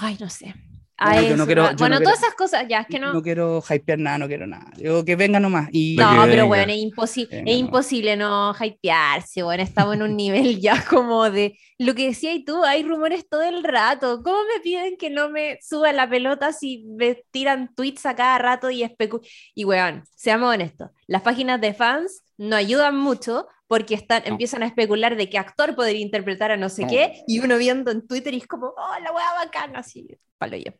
Ay, 0.01 0.17
no 0.19 0.29
sé. 0.29 0.53
No, 0.97 1.07
Ay, 1.09 1.27
yo 1.27 1.35
no 1.35 1.45
quiero- 1.45 1.63
bueno, 1.77 1.95
no 1.99 2.01
todas 2.01 2.19
quiero- 2.19 2.27
esas 2.27 2.35
cosas, 2.35 2.65
ya, 2.69 2.79
es 2.79 2.87
que 2.87 2.99
no. 2.99 3.11
No 3.11 3.21
quiero 3.21 3.61
hypear 3.69 3.99
nada, 3.99 4.17
no 4.17 4.27
quiero 4.27 4.47
nada. 4.47 4.71
Digo 4.77 5.03
que 5.03 5.17
venga 5.17 5.41
nomás. 5.41 5.67
Y, 5.73 5.97
No, 5.97 6.23
pero 6.25 6.47
bueno, 6.47 6.71
es, 6.71 6.79
imposi- 6.79 7.27
Venga, 7.29 7.51
es 7.51 7.57
imposible 7.57 8.15
no 8.15 8.53
hypearse, 8.53 9.43
bueno, 9.43 9.61
estamos 9.61 9.95
en 9.95 10.03
un 10.03 10.15
nivel 10.55 10.61
ya 10.61 10.85
como 10.85 11.29
de 11.29 11.59
lo 11.79 11.95
que 11.95 12.07
decía 12.07 12.33
y 12.33 12.45
tú, 12.45 12.63
hay 12.63 12.83
rumores 12.83 13.27
todo 13.29 13.41
el 13.43 13.61
rato. 13.65 14.21
¿Cómo 14.23 14.37
me 14.53 14.61
piden 14.61 14.95
que 14.95 15.09
no 15.09 15.29
me 15.29 15.59
suba 15.61 15.91
la 15.91 16.09
pelota 16.09 16.53
si 16.53 16.85
me 16.87 17.21
tiran 17.29 17.75
tweets 17.75 18.05
a 18.05 18.15
cada 18.15 18.37
rato 18.37 18.69
y 18.71 18.81
especu... 18.83 19.19
Y 19.53 19.65
weón, 19.65 20.03
seamos 20.15 20.53
honestos, 20.53 20.91
las 21.07 21.23
páginas 21.23 21.59
de 21.59 21.73
fans 21.73 22.23
no 22.37 22.55
ayudan 22.55 22.95
mucho 22.97 23.47
porque 23.67 23.95
están, 23.95 24.21
No. 24.25 24.31
empiezan 24.31 24.63
a 24.63 24.67
especular 24.67 25.15
de 25.15 25.29
qué 25.29 25.37
actor 25.37 25.75
podría 25.75 25.99
interpretar 25.99 26.51
a 26.51 26.57
no 26.57 26.69
sé 26.69 26.83
No. 26.83 26.89
qué, 26.89 27.23
y 27.27 27.39
uno 27.39 27.57
viendo 27.57 27.91
en 27.91 28.07
Twitter 28.07 28.33
y 28.33 28.37
es 28.37 28.47
como, 28.47 28.67
oh, 28.67 28.99
la 29.03 29.11
weá 29.11 29.33
bacana, 29.43 29.79
así, 29.79 30.07
palo 30.37 30.57
yo. 30.57 30.71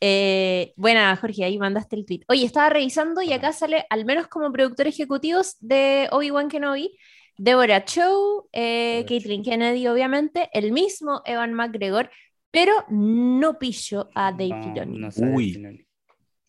Eh, 0.00 0.72
buena, 0.76 1.16
Jorge, 1.16 1.44
ahí 1.44 1.58
mandaste 1.58 1.96
el 1.96 2.06
tweet. 2.06 2.20
Oye, 2.28 2.44
estaba 2.44 2.68
revisando 2.70 3.22
y 3.22 3.32
acá 3.32 3.52
sale, 3.52 3.84
al 3.90 4.04
menos 4.04 4.28
como 4.28 4.52
productor 4.52 4.86
ejecutivos 4.86 5.56
de 5.60 6.08
Obi-Wan 6.12 6.48
Kenobi, 6.48 6.96
Deborah 7.36 7.84
Chow, 7.84 8.48
eh, 8.52 9.04
Caitlin 9.08 9.42
Kennedy, 9.42 9.86
obviamente, 9.88 10.48
el 10.52 10.72
mismo 10.72 11.22
Evan 11.24 11.54
McGregor, 11.54 12.10
pero 12.50 12.72
no 12.90 13.58
pillo 13.58 14.08
a 14.14 14.32
Dave 14.32 14.62
Filoni. 14.62 14.98
no 14.98 15.08
Uy. 15.34 15.52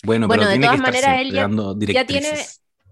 Bueno, 0.03 0.27
Bueno, 0.27 0.27
pero 0.27 0.43
de 0.45 0.49
tiene 0.57 0.65
todas 0.65 0.79
maneras, 0.81 1.21
él 1.21 1.31
ya- 1.31 2.05
tiene-. 2.05 2.27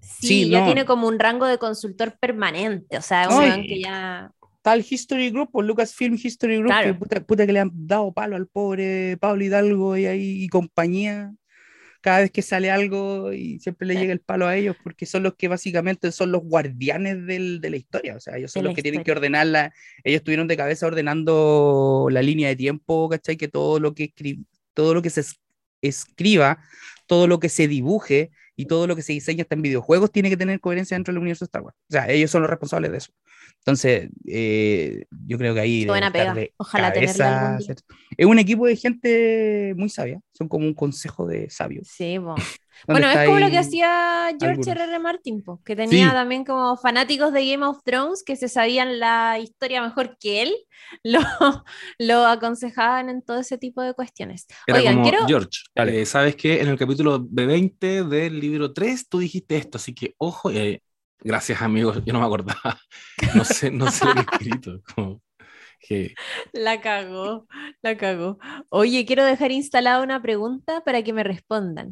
Sí, 0.01 0.27
Sí, 0.27 0.49
ya 0.49 0.59
no. 0.61 0.65
tiene 0.65 0.85
como 0.85 1.07
un 1.07 1.19
rango 1.19 1.45
de 1.45 1.57
consultor 1.57 2.17
permanente, 2.19 2.97
o 2.97 3.01
sea, 3.01 3.27
un 3.29 3.63
que 3.63 3.81
ya... 3.81 4.31
Tal 4.61 4.85
History 4.87 5.29
Group 5.31 5.49
o 5.53 5.61
Lucasfilm 5.61 6.17
History 6.21 6.57
Group, 6.57 6.67
Claro. 6.67 6.87
que 6.87 6.93
puta, 6.99 7.19
puta 7.21 7.45
que 7.47 7.53
le 7.53 7.59
han 7.59 7.71
dado 7.73 8.11
palo 8.11 8.35
al 8.35 8.47
pobre 8.47 9.15
Pablo 9.17 9.43
Hidalgo 9.43 9.95
y 9.97 10.05
ahí 10.05 10.43
y 10.43 10.49
compañía. 10.49 11.33
Cada 12.01 12.19
vez 12.19 12.31
que 12.31 12.41
sale 12.41 12.69
algo 12.71 13.31
y 13.33 13.59
siempre 13.59 13.87
le 13.87 13.93
Sí. 13.93 13.99
llega 14.01 14.13
el 14.13 14.19
palo 14.21 14.47
a 14.47 14.55
ellos 14.57 14.75
porque 14.83 15.05
son 15.05 15.23
los 15.23 15.35
que 15.35 15.47
básicamente 15.47 16.11
son 16.11 16.31
los 16.31 16.43
guardianes 16.43 17.25
del- 17.25 17.59
de 17.61 17.69
la 17.69 17.77
historia. 17.77 18.15
O 18.15 18.19
sea, 18.19 18.37
ellos 18.37 18.51
son 18.51 18.63
De 18.63 18.69
los 18.69 18.75
que 18.75 18.81
tienen 18.81 18.99
que 18.99 19.11
historia. 19.11 19.19
ordenarla. 19.19 19.73
Ellos 20.03 20.19
estuvieron 20.19 20.47
de 20.47 20.57
cabeza 20.57 20.87
ordenando 20.87 22.07
la 22.11 22.21
línea 22.21 22.49
de 22.49 22.55
tiempo, 22.55 23.07
¿cachai? 23.09 23.37
Que 23.37 23.47
todo 23.47 23.79
lo 23.79 23.93
que, 23.93 24.13
todo 24.73 24.93
lo 24.93 25.01
que 25.01 25.09
se 25.09 25.21
es- 25.21 25.39
escriba, 25.81 26.59
todo 27.07 27.27
lo 27.27 27.39
que 27.39 27.49
se 27.49 27.67
dibuje 27.67 28.31
y 28.59 28.65
todo 28.65 28.87
lo 28.87 28.95
que 28.97 29.01
se 29.01 29.13
diseña 29.13 29.43
hasta 29.43 29.55
en 29.55 29.61
videojuegos 29.61 30.11
tiene 30.11 30.29
que 30.29 30.35
tener 30.35 30.59
coherencia 30.59 30.95
dentro 30.95 31.13
del 31.13 31.19
universo 31.19 31.45
de 31.45 31.47
Star 31.47 31.61
Wars. 31.61 31.77
O 31.89 31.93
sea, 31.93 32.09
ellos 32.09 32.29
son 32.29 32.41
los 32.41 32.49
responsables 32.49 32.91
de 32.91 32.97
eso. 32.97 33.13
Entonces, 33.59 34.09
eh, 34.27 35.05
yo 35.27 35.37
creo 35.37 35.53
que 35.53 35.61
ahí. 35.61 35.85
Buena 35.85 36.11
pega. 36.11 36.35
Ojalá 36.57 36.91
cabeza, 36.91 37.55
algún. 37.55 37.75
Es 38.17 38.25
un 38.25 38.37
equipo 38.37 38.67
de 38.67 38.75
gente 38.75 39.73
muy 39.77 39.87
sabia. 39.87 40.19
Son 40.33 40.49
como 40.49 40.65
un 40.65 40.73
consejo 40.73 41.25
de 41.25 41.49
sabios. 41.49 41.87
Sí, 41.87 42.19
po. 42.19 42.35
¿Dónde 42.87 43.01
Bueno, 43.01 43.07
es 43.09 43.25
como 43.25 43.39
lo 43.39 43.49
que 43.49 43.57
hacía 43.57 44.29
George? 44.39 44.71
R.R. 44.71 44.99
Martin, 44.99 45.43
po, 45.43 45.61
que 45.63 45.75
tenía 45.75 46.09
Sí. 46.09 46.13
también 46.13 46.45
como 46.45 46.77
fanáticos 46.77 47.33
de 47.33 47.45
Game 47.49 47.65
of 47.65 47.79
Thrones 47.83 48.23
que 48.23 48.35
se 48.35 48.47
sabían 48.49 48.99
la 48.99 49.39
historia 49.39 49.81
mejor 49.81 50.17
que 50.19 50.41
él, 50.43 50.53
lo, 51.03 51.19
lo 51.99 52.25
aconsejaban 52.25 53.09
en 53.09 53.21
todo 53.23 53.39
ese 53.39 53.57
tipo 53.57 53.81
de 53.81 53.93
cuestiones. 53.93 54.45
Era 54.67 54.79
Oigan, 54.79 54.95
como, 54.95 55.09
quiero... 55.09 55.27
George, 55.27 55.49
Dale. 55.75 56.01
eh, 56.01 56.05
sabes 56.05 56.35
que 56.35 56.61
en 56.61 56.67
el 56.69 56.77
capítulo 56.77 57.19
B20 57.19 58.03
del 58.07 58.39
libro 58.39 58.73
3 58.73 59.07
tú 59.09 59.19
dijiste 59.19 59.57
esto, 59.57 59.77
así 59.77 59.93
que 59.93 60.13
ojo, 60.17 60.51
eh, 60.51 60.81
gracias 61.19 61.61
amigos, 61.61 62.01
yo 62.05 62.13
no 62.13 62.19
me 62.19 62.25
acordaba, 62.25 62.79
no 63.35 63.43
sé, 63.45 63.71
no 63.71 63.89
sé 63.91 64.05
lo 64.05 64.13
que 64.13 64.19
he 64.21 64.23
escrito. 64.23 64.81
como 64.95 65.21
La 66.53 66.81
cagó, 66.81 67.47
la 67.81 67.97
cagó. 67.97 68.37
Oye, 68.69 69.05
quiero 69.05 69.23
dejar 69.25 69.51
instalada 69.51 70.03
una 70.03 70.21
pregunta 70.21 70.81
para 70.83 71.03
que 71.03 71.13
me 71.13 71.23
respondan. 71.23 71.89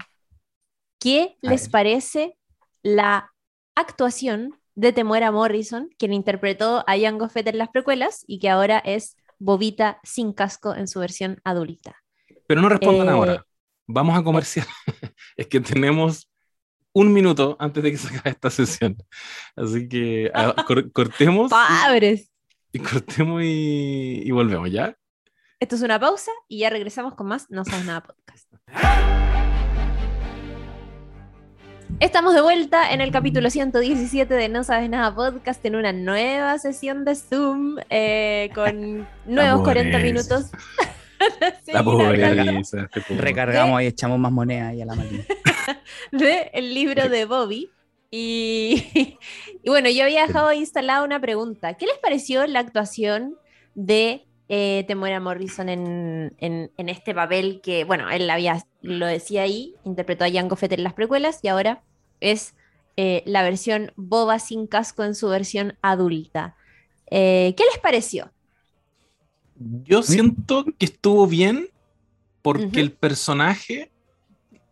¿Qué 1.08 1.38
les 1.42 1.70
parece 1.70 2.38
la 2.84 3.32
actuación 3.76 4.60
de 4.76 4.92
Temuera 4.92 5.32
Morrison, 5.32 5.90
quien 5.98 6.12
interpretó 6.12 6.84
a 6.86 7.00
Jango 7.00 7.30
Fett 7.30 7.48
en 7.48 7.58
las 7.60 7.70
precuelas 7.70 8.26
y 8.28 8.40
que 8.40 8.50
ahora 8.50 8.80
es 8.80 9.16
Bobita 9.40 10.02
sin 10.04 10.34
casco 10.34 10.76
en 10.76 10.90
su 10.90 11.00
versión 11.00 11.40
adulta. 11.46 11.96
Pero 12.46 12.60
no 12.62 12.68
respondan 12.68 13.08
Eh, 13.08 13.12
ahora. 13.12 13.46
Vamos 13.86 14.20
a 14.20 14.24
comercial. 14.24 14.68
es 15.38 15.48
que 15.48 15.62
tenemos 15.62 16.30
un 16.92 17.14
minuto 17.14 17.56
antes 17.58 17.82
de 17.84 17.92
que 17.92 17.98
se 17.98 18.08
acabe 18.14 18.32
esta 18.32 18.50
sesión. 18.50 18.98
Así 19.56 19.88
que 19.88 20.30
cor- 20.68 20.92
cortemos, 20.92 21.50
¡Padres! 21.52 22.30
y, 22.74 22.80
cortemos 22.80 23.44
y, 23.44 24.24
y 24.26 24.32
volvemos, 24.32 24.70
¿ya? 24.70 24.94
Esto 25.62 25.76
es 25.78 25.82
una 25.84 26.00
pausa 26.02 26.32
y 26.50 26.60
ya 26.60 26.70
regresamos 26.70 27.16
con 27.16 27.28
más 27.28 27.50
No 27.50 27.64
Sabes 27.64 27.86
Nada 27.86 28.04
Podcast. 28.04 28.52
Estamos 32.00 32.36
de 32.36 32.42
vuelta 32.42 32.92
en 32.94 33.02
el 33.02 33.12
capítulo 33.12 33.50
117 33.50 34.32
de 34.32 34.50
No 34.50 34.64
Sabes 34.64 34.88
Nada 34.88 35.16
Podcast 35.16 35.66
en 35.66 35.76
una 35.76 35.92
nueva 35.94 36.60
sesión 36.60 37.06
de 37.06 37.16
Zoom 37.16 37.78
eh, 37.90 38.52
con 38.54 39.08
nuevos 39.26 39.64
40 39.64 39.98
pobreza. 39.98 40.00
minutos. 40.00 40.52
La 41.74 41.84
pobreza. 41.84 42.88
este. 42.94 43.16
Recargamos 43.16 43.82
y 43.82 43.88
echamos 43.88 44.20
más 44.20 44.32
monedas 44.32 44.70
ahí 44.70 44.82
a 44.84 44.86
la 44.86 44.94
máquina. 44.94 45.24
de 46.12 46.52
el 46.54 46.76
libro 46.76 47.10
de 47.10 47.26
Bobby. 47.26 47.72
Y, 48.12 49.18
y 49.64 49.70
bueno, 49.70 49.90
yo 49.90 50.04
había 50.04 50.28
dejado 50.28 50.54
instalada 50.54 51.04
una 51.04 51.20
pregunta. 51.20 51.74
¿Qué 51.74 51.88
les 51.88 51.98
pareció 51.98 52.46
la 52.46 52.60
actuación 52.60 53.36
de 53.74 54.27
eh, 54.50 54.86
Temuera 54.88 55.20
Morrison 55.20 55.70
en, 55.70 56.34
en- 56.40 56.72
en 56.78 56.90
este 56.90 57.14
papel 57.14 57.62
que, 57.62 57.84
bueno, 57.84 58.10
él 58.10 58.30
había, 58.30 58.64
lo 58.82 59.06
decía 59.06 59.44
ahí, 59.44 59.76
interpretó 59.84 60.26
a 60.26 60.32
Jango 60.32 60.56
Fett 60.56 60.74
en 60.74 60.84
las 60.84 60.94
precuelas 60.94 61.40
y 61.44 61.50
ahora 61.50 61.84
es 62.20 62.56
eh, 62.98 63.24
la 63.26 63.44
versión 63.44 63.92
Boba 63.96 64.40
sin 64.40 64.68
casco 64.68 65.04
en 65.04 65.16
su 65.16 65.30
versión 65.30 65.78
adulta? 65.82 66.56
Eh, 67.12 67.54
¿Qué 67.58 67.64
les 67.72 67.80
pareció? 67.80 68.32
Yo 69.60 70.04
siento 70.04 70.66
que 70.78 70.86
estuvo 70.86 71.26
bien 71.28 71.70
porque 72.42 72.80
el 72.80 72.92
personaje 72.92 73.92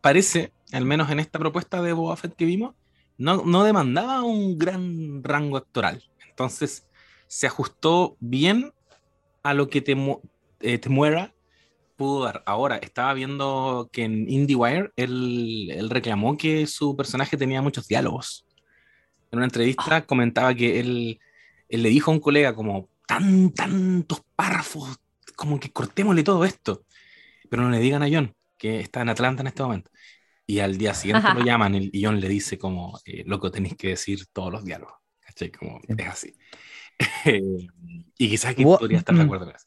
parece, 0.02 0.54
al 0.72 0.86
menos 0.86 1.10
en 1.12 1.20
esta 1.20 1.40
propuesta 1.40 1.82
de 1.82 1.94
Boba 1.94 2.16
Fett 2.18 2.36
que 2.36 2.46
vimos, 2.46 2.76
no, 3.18 3.44
no 3.46 3.64
demandaba 3.64 4.24
un 4.24 4.58
gran 4.58 5.24
rango 5.24 5.58
actoral. 5.58 6.04
Entonces 6.30 6.88
se 7.28 7.48
ajustó 7.48 8.18
bien 8.20 8.74
a 9.46 9.54
lo 9.54 9.70
que 9.70 9.84
Temu- 9.84 10.22
eh, 10.60 10.78
Temuera 10.80 11.34
pudo 11.96 12.26
dar. 12.26 12.44
Ahora, 12.46 12.78
estaba 12.78 13.14
viendo 13.14 13.90
que 13.92 14.04
en 14.04 14.30
IndieWire 14.30 14.92
él, 14.96 15.70
él 15.72 15.90
reclamó 15.90 16.36
que 16.38 16.68
su 16.68 16.96
personaje 16.98 17.38
tenía 17.38 17.62
muchos 17.62 17.88
diálogos. 17.88 18.46
En 19.32 19.38
una 19.40 19.46
entrevista 19.46 20.06
comentaba 20.06 20.54
que 20.56 20.80
él, 20.80 21.20
él 21.70 21.84
le 21.84 21.90
dijo 21.90 22.10
a 22.12 22.14
un 22.16 22.20
colega 22.20 22.56
como 22.56 22.90
tan, 23.08 23.52
tantos 23.54 24.22
párrafos, 24.36 24.98
como 25.36 25.60
que 25.60 25.72
cortémosle 25.72 26.24
todo 26.24 26.44
esto. 26.44 26.84
Pero 27.50 27.62
no 27.64 27.70
le 27.70 27.80
digan 27.80 28.02
a 28.04 28.10
John, 28.12 28.34
que 28.58 28.80
está 28.80 29.02
en 29.02 29.10
Atlanta 29.10 29.42
en 29.42 29.48
este 29.48 29.62
momento. 29.64 29.92
Y 30.48 30.60
al 30.60 30.78
día 30.78 30.94
siguiente 30.96 31.28
lo 31.34 31.42
llaman 31.46 31.76
y 31.76 31.90
y 31.94 32.04
John 32.04 32.20
le 32.20 32.28
dice 32.30 32.58
como, 32.58 33.00
eh, 33.06 33.24
loco, 33.28 33.52
tenéis 33.52 33.76
que 33.76 33.90
decir 33.90 34.26
todos 34.34 34.52
los 34.52 34.66
diálogos. 34.66 34.96
¿Cachai? 35.20 35.52
Como, 35.52 35.80
Sí. 35.88 35.94
es 35.98 36.08
así. 36.08 36.34
Eh, 37.26 37.42
y 38.18 38.30
quizás 38.30 38.56
que 38.56 38.64
Bo- 38.64 38.78
podría 38.78 39.00
estar 39.00 39.16
de 39.16 39.22
mm. 39.22 39.26
acuerdo 39.26 39.46
con 39.46 39.56
eso. 39.56 39.66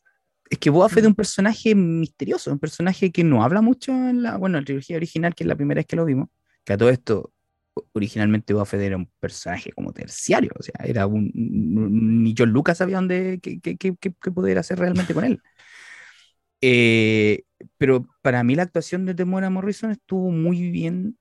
Es 0.51 0.59
que 0.59 0.71
Boba 0.71 0.88
Fett 0.88 1.05
es 1.05 1.09
un 1.09 1.14
personaje 1.14 1.75
misterioso, 1.75 2.51
un 2.53 2.59
personaje 2.59 3.12
que 3.12 3.25
no 3.25 3.45
habla 3.45 3.61
mucho 3.61 3.93
en 3.93 4.23
la, 4.23 4.37
bueno, 4.38 4.59
en 4.59 4.62
la 4.62 4.67
trilogía 4.67 4.97
original, 4.97 5.35
que 5.35 5.45
es 5.45 5.49
la 5.49 5.57
primera 5.57 5.79
vez 5.81 5.87
que 5.87 5.97
lo 5.97 6.05
vimos, 6.07 6.29
que 6.64 6.73
a 6.73 6.79
todo 6.79 6.91
esto, 6.91 7.33
originalmente 7.93 8.55
Boba 8.55 8.64
Fett 8.67 8.81
era 8.81 8.97
un 8.97 9.11
personaje 9.21 9.73
como 9.73 9.93
terciario, 9.93 10.51
o 10.59 10.62
sea, 10.62 10.75
era 10.85 11.07
un, 11.07 11.31
ni 11.35 12.35
John 12.37 12.51
Lucas 12.51 12.79
sabía 12.79 12.97
dónde, 12.97 13.41
qué, 13.43 13.61
qué, 13.61 13.77
qué- 13.77 13.97
qué- 14.01 14.14
qué 14.23 14.31
poder 14.31 14.59
hacer 14.59 14.79
realmente 14.79 15.14
con 15.14 15.25
él. 15.25 15.43
Eh, 16.61 17.45
pero 17.77 18.07
para 18.23 18.43
mí 18.45 18.55
la 18.57 18.64
actuación 18.64 19.07
de 19.07 19.14
Temuera 19.14 19.51
Morrison 19.51 19.91
estuvo 19.93 20.31
muy 20.31 20.71
bien, 20.71 21.19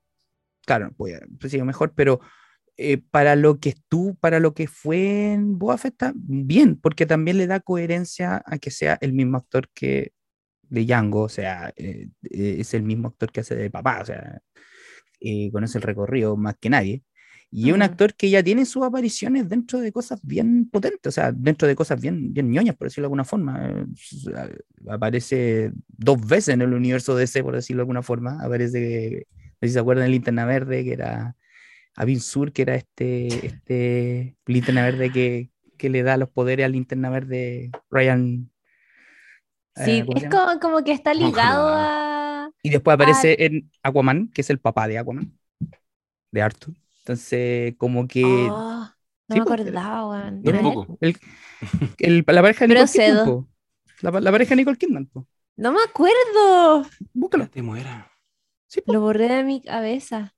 claro, 0.66 0.92
voy 0.98 1.12
a 1.14 1.20
decir 1.28 1.64
mejor, 1.64 1.94
pero 1.94 2.20
eh, 2.80 2.98
para 3.10 3.34
lo 3.34 3.58
que 3.58 3.70
estuvo, 3.70 4.14
para 4.14 4.38
lo 4.38 4.54
que 4.54 4.68
fue 4.68 5.32
en 5.32 5.58
Boba 5.58 5.78
Fett 5.78 5.94
está 5.94 6.12
bien, 6.14 6.76
porque 6.76 7.06
también 7.06 7.36
le 7.36 7.48
da 7.48 7.58
coherencia 7.58 8.40
a 8.46 8.58
que 8.58 8.70
sea 8.70 8.96
el 9.00 9.12
mismo 9.14 9.36
actor 9.36 9.68
que 9.74 10.12
de 10.62 10.84
Django, 10.84 11.22
o 11.22 11.28
sea, 11.28 11.72
eh, 11.76 12.08
eh, 12.30 12.56
es 12.60 12.74
el 12.74 12.84
mismo 12.84 13.08
actor 13.08 13.32
que 13.32 13.40
hace 13.40 13.56
de 13.56 13.68
papá, 13.70 14.00
o 14.02 14.04
sea, 14.06 14.40
conoce 15.52 15.78
el 15.78 15.82
recorrido 15.82 16.36
más 16.36 16.56
que 16.60 16.70
nadie. 16.70 17.02
Y 17.50 17.70
es 17.70 17.74
un 17.74 17.82
actor 17.82 18.14
que 18.14 18.30
ya 18.30 18.42
tiene 18.44 18.64
sus 18.66 18.84
apariciones 18.84 19.48
dentro 19.48 19.80
de 19.80 19.90
cosas 19.92 20.20
bien 20.22 20.68
potentes, 20.70 21.08
o 21.08 21.12
sea, 21.12 21.32
dentro 21.32 21.66
de 21.66 21.74
cosas 21.74 22.00
bien, 22.00 22.32
bien 22.32 22.50
ñoñas, 22.52 22.76
por 22.76 22.86
decirlo 22.88 23.04
de 23.04 23.06
alguna 23.06 23.24
forma. 23.24 23.86
Aparece 24.88 25.72
dos 25.88 26.24
veces 26.26 26.54
en 26.54 26.62
el 26.62 26.74
universo 26.74 27.16
DC, 27.16 27.42
por 27.42 27.54
decirlo 27.56 27.80
de 27.80 27.82
alguna 27.84 28.02
forma. 28.02 28.38
Aparece, 28.42 29.26
no 29.32 29.48
sé 29.62 29.68
si 29.68 29.72
se 29.72 29.78
acuerdan, 29.80 30.06
el 30.06 30.12
Linterna 30.12 30.44
Verde, 30.44 30.84
que 30.84 30.92
era 30.92 31.37
Abin 31.98 32.20
Sur, 32.20 32.52
que 32.52 32.62
era 32.62 32.74
este, 32.76 33.46
este 33.46 34.36
Linterna 34.46 34.82
Verde 34.84 35.10
que, 35.12 35.50
que 35.76 35.90
le 35.90 36.02
da 36.02 36.16
los 36.16 36.30
poderes 36.30 36.64
al 36.66 36.72
Linterna 36.72 37.10
Verde 37.10 37.70
Ryan. 37.90 38.50
eh, 39.76 39.84
Sí, 39.84 40.04
¿cómo 40.06 40.18
es 40.18 40.28
como, 40.28 40.60
como 40.60 40.84
que 40.84 40.92
está 40.92 41.14
No 41.16 41.30
ligado 41.30 41.68
a... 41.74 42.50
Y 42.62 42.70
después 42.70 42.94
aparece 42.94 43.36
en 43.44 43.70
Aquaman, 43.82 44.28
que 44.28 44.42
es 44.42 44.50
el 44.50 44.58
papá 44.60 44.88
de 44.88 44.98
Aquaman, 44.98 45.38
de 46.32 46.42
Arthur. 46.42 46.74
Entonces, 47.00 47.74
como 47.78 48.08
que 48.08 48.22
Oh, 48.22 48.88
no 49.28 49.36
sí, 49.36 49.38
me 49.38 49.42
acordaba, 49.42 50.28
A 50.28 50.32
tampoco. 50.42 50.98
el, 51.00 51.16
el- 51.98 52.24
la 52.26 52.42
pareja 52.42 52.60
de 52.66 52.68
Nicole 52.68 52.88
Procedo. 52.88 52.90
Kidman, 52.90 53.20
po. 53.20 53.48
La, 54.02 54.10
la 54.20 54.32
pareja 54.32 54.50
de 54.50 54.56
Nicole 54.56 54.78
Kidman, 54.78 55.06
po. 55.06 55.26
No 55.58 55.72
me 55.72 55.82
acuerdo. 55.82 56.86
Búscalo. 57.12 57.48
Te 57.50 57.62
muera. 57.62 58.10
Sí, 58.66 58.82
Lo 58.86 59.00
borré 59.00 59.28
de 59.28 59.44
mi 59.44 59.62
cabeza. 59.62 60.34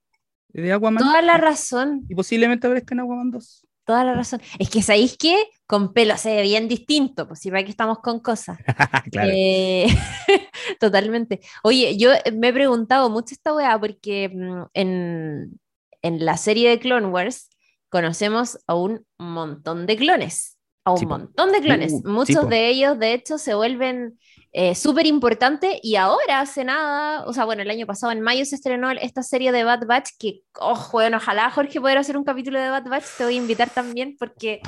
De 0.52 0.72
Aquaman. 0.72 1.02
Toda 1.02 1.22
la 1.22 1.36
razón, 1.36 2.04
Y 2.08 2.14
posiblemente 2.14 2.66
aparezca 2.66 2.94
en 2.94 3.00
Aquaman 3.00 3.30
2. 3.30 3.66
toda 3.84 4.04
la 4.04 4.14
razón. 4.14 4.40
Es 4.58 4.70
que 4.70 4.82
sabéis 4.82 5.16
que 5.16 5.34
con 5.66 5.92
pelo 5.92 6.16
se 6.16 6.36
ve 6.36 6.42
bien 6.42 6.68
distinto, 6.68 7.26
pues 7.26 7.40
si 7.40 7.50
para 7.50 7.64
que 7.64 7.70
estamos 7.70 7.98
con 8.00 8.20
cosas. 8.20 8.58
claro. 9.12 9.30
Eh, 9.32 9.86
totalmente. 10.80 11.40
Oye, 11.62 11.96
yo 11.96 12.10
me 12.34 12.48
he 12.48 12.52
preguntado 12.52 13.10
mucho 13.10 13.34
esta 13.34 13.54
weá 13.54 13.78
porque 13.78 14.28
mm, 14.28 14.62
en, 14.74 15.60
en 16.02 16.24
la 16.24 16.36
serie 16.36 16.70
de 16.70 16.78
Clone 16.78 17.08
Wars 17.08 17.48
conocemos 17.88 18.58
a 18.66 18.74
un 18.74 19.04
montón 19.18 19.86
de 19.86 19.96
clones. 19.96 20.56
A 20.84 20.92
un 20.92 21.08
montón 21.08 21.52
de 21.52 21.60
clones. 21.60 21.92
Uh, 21.92 22.08
Muchos 22.08 22.48
de 22.48 22.68
ellos, 22.68 22.98
de 22.98 23.12
hecho, 23.12 23.38
se 23.38 23.54
vuelven 23.54 24.18
eh, 24.52 24.74
súper 24.74 25.06
importantes 25.06 25.78
y 25.82 25.96
ahora 25.96 26.40
hace 26.40 26.64
nada, 26.64 27.24
o 27.26 27.32
sea, 27.32 27.44
bueno, 27.44 27.62
el 27.62 27.70
año 27.70 27.86
pasado, 27.86 28.12
en 28.12 28.20
mayo, 28.20 28.44
se 28.44 28.56
estrenó 28.56 28.90
esta 28.90 29.22
serie 29.22 29.52
de 29.52 29.64
Bad 29.64 29.86
Batch 29.86 30.10
que, 30.18 30.42
oh, 30.60 30.88
bueno, 30.92 31.18
ojalá 31.18 31.50
Jorge 31.50 31.80
pudiera 31.80 32.00
hacer 32.00 32.16
un 32.16 32.24
capítulo 32.24 32.58
de 32.60 32.68
Bad 32.68 32.84
Batch, 32.88 33.04
te 33.16 33.24
voy 33.24 33.34
a 33.34 33.38
invitar 33.38 33.70
también 33.70 34.16
porque... 34.18 34.60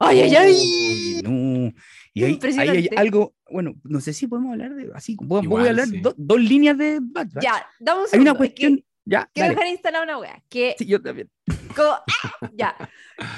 ¡Ay, 0.00 0.22
ay, 0.22 0.34
ay! 0.34 0.52
Uy, 0.52 1.22
no. 1.22 1.72
Y 2.12 2.24
ahí, 2.24 2.38
ahí 2.58 2.68
hay 2.68 2.88
algo, 2.96 3.34
bueno, 3.50 3.74
no 3.84 4.00
sé 4.00 4.12
si 4.12 4.26
podemos 4.26 4.52
hablar 4.52 4.74
de, 4.74 4.90
así, 4.94 5.16
voy, 5.20 5.46
voy 5.46 5.66
a 5.66 5.70
hablar 5.70 5.86
sí. 5.86 6.00
do- 6.00 6.14
dos 6.16 6.40
líneas 6.40 6.76
de 6.78 6.98
Bad 7.00 7.28
Batch. 7.34 7.44
Ya, 7.44 7.66
dame 7.78 8.00
un 8.00 8.06
Hay 8.10 8.20
una 8.20 8.34
cuestión, 8.34 8.82
ya, 9.06 9.30
Quiero 9.32 9.48
dale. 9.48 9.54
dejar 9.54 9.66
instalada 9.68 10.04
una 10.04 10.18
wea. 10.18 10.42
Que 10.48 10.74
Sí, 10.78 10.86
yo 10.86 11.00
también. 11.00 11.30
como, 11.74 11.90
¡ah! 11.90 12.04
ya. 12.52 12.76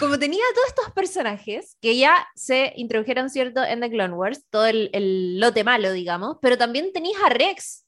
Como 0.01 0.19
tenía 0.19 0.43
todos 0.55 0.69
estos 0.69 0.93
personajes 0.93 1.77
que 1.81 1.97
ya 1.97 2.27
se 2.35 2.73
introdujeron, 2.77 3.31
¿cierto? 3.31 3.63
En 3.63 3.81
The 3.81 3.91
Clone 3.91 4.15
Wars, 4.15 4.45
todo 4.51 4.67
el, 4.67 4.91
el 4.93 5.39
lote 5.39 5.63
malo, 5.65 5.93
digamos, 5.93 6.39
pero 6.43 6.59
también 6.59 6.93
tenías 6.93 7.23
a 7.23 7.29
Rex, 7.29 7.87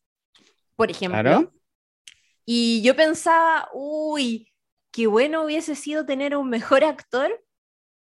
por 0.77 0.91
ejemplo. 0.91 1.21
Claro. 1.21 1.53
Y 2.45 2.83
yo 2.83 2.95
pensaba, 2.97 3.69
uy, 3.73 4.53
qué 4.93 5.07
bueno 5.07 5.45
hubiese 5.45 5.75
sido 5.75 6.05
tener 6.07 6.37
un 6.37 6.49
mejor 6.51 6.85
actor 6.85 7.45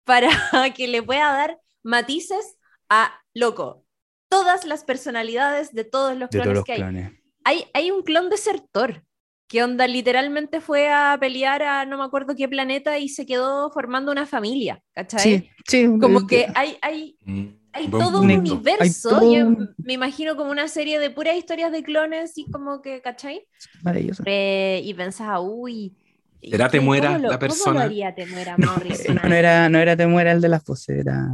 para 0.04 0.28
que 0.76 0.88
le 0.88 1.02
pueda 1.02 1.32
dar 1.32 1.58
matices 1.82 2.56
a, 2.88 3.12
loco, 3.34 3.84
todas 4.28 4.64
las 4.66 4.84
personalidades 4.84 5.72
de 5.72 5.84
todos 5.84 6.16
los 6.16 6.30
De 6.30 6.40
clones 6.40 6.44
todos 6.44 6.54
los 6.56 6.64
que 6.64 6.72
hay 6.72 6.78
clones. 6.78 7.12
hay, 7.44 7.70
hay 7.74 7.90
un 7.90 8.02
clon 8.02 8.28
desertor 8.28 9.04
que 9.50 9.64
onda 9.64 9.88
literalmente 9.88 10.60
fue 10.60 10.88
a 10.90 11.16
pelear 11.18 11.60
a 11.64 11.84
no 11.84 11.98
me 11.98 12.04
acuerdo 12.04 12.36
qué 12.36 12.48
planeta 12.48 12.98
y 12.98 13.08
se 13.08 13.26
quedó 13.26 13.68
formando 13.72 14.12
una 14.12 14.24
familia, 14.24 14.80
¿cachai? 14.94 15.22
Sí, 15.22 15.50
sí. 15.66 15.86
Como 16.00 16.24
que 16.28 16.46
hay, 16.54 16.76
hay, 16.80 17.16
Mm, 17.24 17.46
hay 17.72 17.88
todo 17.88 18.20
un 18.20 18.30
universo. 18.30 18.80
Hay 18.80 18.92
todo 19.02 19.34
Yo 19.34 19.46
un- 19.48 19.74
me 19.78 19.94
imagino 19.94 20.36
como 20.36 20.52
una 20.52 20.68
serie 20.68 21.00
de 21.00 21.10
puras 21.10 21.34
historias 21.36 21.72
de 21.72 21.82
clones 21.82 22.38
y 22.38 22.48
como 22.48 22.80
que, 22.80 23.02
¿cachai? 23.02 23.44
Maravilloso. 23.82 24.22
Eh, 24.24 24.82
y 24.84 24.94
pensaba, 24.94 25.40
uy. 25.40 25.96
¿y 26.40 26.50
¿Será 26.52 26.66
qué- 26.68 26.78
Temuera 26.78 27.08
cómo 27.08 27.18
lo- 27.18 27.28
la 27.30 27.38
¿Cómo 27.40 27.48
persona? 27.48 27.80
lo 27.80 27.86
haría 27.86 28.14
Temuera 28.14 28.56
No, 28.56 28.72
Morrison? 28.72 29.16
no, 29.16 29.22
no 29.28 29.34
era, 29.34 29.68
no 29.68 29.78
era 29.80 29.96
Temuera 29.96 30.30
el 30.32 30.40
de 30.40 30.48
las 30.48 30.64
voces, 30.64 30.96
era. 31.00 31.26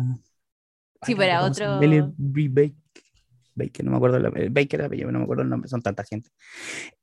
Sí, 1.02 1.12
Ay, 1.12 1.14
pero 1.16 1.22
era 1.24 1.44
otro- 1.44 1.78
Billy. 1.80 2.02
Baker, 3.56 3.84
no 3.84 3.90
me 3.90 3.96
acuerdo, 3.96 4.18
el, 4.18 4.26
eh, 4.36 4.48
Baker 4.50 4.82
apellido, 4.82 5.10
no 5.10 5.18
me 5.18 5.24
acuerdo 5.24 5.42
el 5.42 5.48
nombre, 5.48 5.68
son 5.68 5.82
tanta 5.82 6.04
gente. 6.04 6.30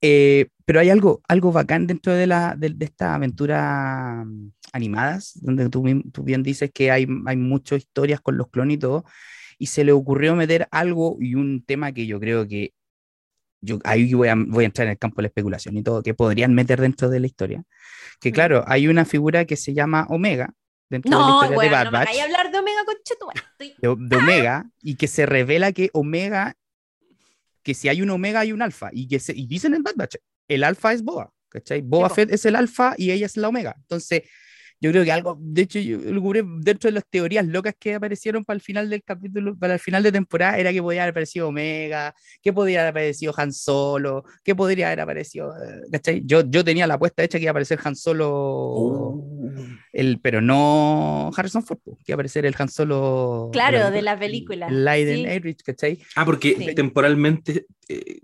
Eh, 0.01 0.47
pero 0.65 0.79
hay 0.79 0.89
algo, 0.89 1.21
algo 1.27 1.51
bacán 1.51 1.87
dentro 1.87 2.13
de, 2.13 2.27
la, 2.27 2.55
de, 2.57 2.69
de 2.69 2.85
esta 2.85 3.15
aventura 3.15 4.23
mm, 4.25 4.51
animadas, 4.73 5.33
donde 5.41 5.69
tú, 5.69 5.83
tú, 6.11 6.23
bien 6.23 6.43
dices 6.43 6.71
que 6.73 6.91
hay, 6.91 7.07
hay 7.25 7.37
muchas 7.37 7.79
historias 7.79 8.21
con 8.21 8.37
los 8.37 8.49
clones 8.49 8.75
y 8.75 8.79
todo, 8.79 9.03
y 9.57 9.67
se 9.67 9.83
le 9.83 9.91
ocurrió 9.91 10.35
meter 10.35 10.67
algo 10.71 11.17
y 11.19 11.35
un 11.35 11.63
tema 11.65 11.91
que 11.91 12.05
yo 12.07 12.19
creo 12.19 12.47
que 12.47 12.73
yo 13.61 13.79
ahí 13.85 14.13
voy 14.13 14.27
a, 14.27 14.35
voy 14.35 14.65
a 14.65 14.67
entrar 14.67 14.87
en 14.87 14.91
el 14.91 14.97
campo 14.97 15.17
de 15.17 15.23
la 15.23 15.27
especulación 15.27 15.77
y 15.77 15.83
todo, 15.83 16.03
que 16.03 16.13
podrían 16.13 16.53
meter 16.53 16.81
dentro 16.81 17.09
de 17.09 17.19
la 17.19 17.27
historia. 17.27 17.63
Que 18.19 18.31
claro, 18.31 18.63
hay 18.67 18.87
una 18.87 19.05
figura 19.05 19.45
que 19.45 19.55
se 19.55 19.73
llama 19.73 20.05
Omega, 20.09 20.53
dentro 20.93 21.11
no, 21.11 21.17
de 21.17 21.23
la 21.23 21.33
historia 21.33 21.55
bueno, 21.55 21.69
de 21.69 21.75
Bad 21.75 21.85
no 21.85 21.91
me 21.91 21.97
Batch, 21.97 22.19
a 22.19 22.23
hablar 22.23 22.51
de 22.51 22.59
Omega 22.59 22.85
Conchetumare. 22.85 23.41
Estoy... 23.51 23.75
de, 23.77 23.95
de 23.97 24.15
Omega, 24.15 24.65
y 24.81 24.95
que 24.95 25.07
se 25.07 25.25
revela 25.25 25.71
que 25.71 25.89
Omega, 25.93 26.55
que 27.63 27.73
si 27.73 27.89
hay 27.89 28.01
un 28.01 28.09
Omega 28.09 28.41
hay 28.41 28.51
un 28.51 28.61
Alfa, 28.61 28.89
y 28.91 29.07
que 29.07 29.19
se, 29.19 29.33
y 29.33 29.47
dicen 29.47 29.73
en 29.73 29.83
Bad 29.83 29.95
Batch, 29.95 30.15
el 30.47 30.63
Alfa 30.63 30.93
es 30.93 31.03
Boa, 31.03 31.33
¿cachai? 31.49 31.81
Boba 31.81 32.09
po. 32.09 32.15
Fett 32.15 32.31
es 32.31 32.45
el 32.45 32.55
Alfa 32.55 32.93
y 32.97 33.11
ella 33.11 33.25
es 33.25 33.37
la 33.37 33.47
Omega. 33.49 33.75
Entonces, 33.77 34.23
yo 34.83 34.91
creo 34.91 35.05
que 35.05 35.11
algo, 35.13 35.37
de 35.39 35.61
hecho, 35.61 35.79
yo 35.79 35.97
lo 35.97 36.21
cubré 36.21 36.43
dentro 36.59 36.89
de 36.89 36.91
las 36.95 37.05
teorías 37.09 37.47
locas 37.47 37.73
que 37.79 37.95
aparecieron 37.95 38.43
para 38.43 38.55
el 38.55 38.61
final 38.61 38.89
del 38.89 39.01
capítulo, 39.01 39.57
para 39.57 39.75
el 39.75 39.79
final 39.79 40.03
de 40.03 40.11
temporada, 40.11 40.57
era 40.57 40.73
que 40.73 40.81
podía 40.81 41.03
haber 41.03 41.11
aparecido 41.11 41.47
Omega, 41.47 42.13
que 42.41 42.51
podría 42.51 42.81
haber 42.81 42.89
aparecido 42.89 43.33
Han 43.37 43.53
Solo, 43.53 44.25
que 44.43 44.53
podría 44.55 44.87
haber 44.87 44.99
aparecido, 44.99 45.53
eh, 45.55 45.81
¿cachai? 45.89 46.21
Yo, 46.25 46.41
yo 46.49 46.65
tenía 46.65 46.85
la 46.85 46.95
apuesta 46.95 47.23
hecha 47.23 47.37
que 47.37 47.43
iba 47.45 47.51
a 47.51 47.53
aparecer 47.53 47.79
Han 47.83 47.95
Solo, 47.95 48.29
Oh. 48.33 49.49
el, 49.93 50.19
pero 50.19 50.41
no 50.41 51.31
Harrison 51.35 51.63
Ford, 51.63 51.79
que 51.83 52.11
iba 52.11 52.13
a 52.13 52.17
aparecer 52.17 52.45
el 52.45 52.55
Han 52.57 52.67
Solo. 52.69 53.49
Claro, 53.53 53.89
de 53.89 54.01
la 54.01 54.19
película. 54.19 54.69
Leiden 54.69 55.41
Sí. 55.43 55.55
¿cachai? 55.63 55.99
Ah, 56.15 56.25
porque 56.25 56.55
Sí. 56.59 56.75
temporalmente. 56.75 57.65
eh, 57.87 58.19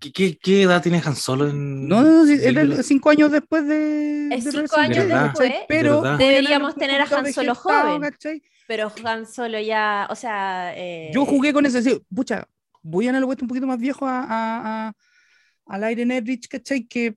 ¿qué, 0.00 0.12
qué, 0.12 0.38
qué 0.38 0.62
edad 0.62 0.82
tiene 0.82 1.02
Han 1.04 1.16
Solo 1.16 1.48
en.? 1.48 1.86
No, 1.88 2.02
no, 2.02 2.26
sí, 2.26 2.38
era 2.42 2.60
películas? 2.60 2.86
cinco 2.86 3.10
años 3.10 3.32
después 3.32 3.66
de. 3.66 4.28
Es 4.32 4.44
de 4.44 4.52
cinco 4.52 4.76
Resident 4.76 5.12
años 5.12 5.24
después, 5.24 5.52
Pero. 5.68 6.02
Deberíamos 6.16 6.74
tener 6.76 7.00
a 7.00 7.04
Han 7.04 7.32
Solo 7.32 7.54
joven. 7.54 8.00
¿cachai? 8.02 8.42
Pero 8.66 8.92
Han 9.04 9.26
Solo 9.26 9.58
ya, 9.60 10.06
o 10.10 10.14
sea... 10.14 10.72
eh, 10.76 11.10
Yo 11.14 11.24
jugué 11.24 11.52
con 11.54 11.64
ese, 11.64 11.82
sí, 11.82 12.00
pucha, 12.14 12.46
voy 12.82 13.08
a 13.08 13.12
darle 13.12 13.24
vuelta 13.24 13.42
un 13.44 13.48
poquito 13.48 13.66
más 13.66 13.78
viejo 13.78 14.06
a, 14.06 14.20
a, 14.20 14.88
a, 14.88 14.92
al 15.66 15.84
Edrich, 15.84 16.48
¿cachai? 16.48 16.86
Que 16.86 17.14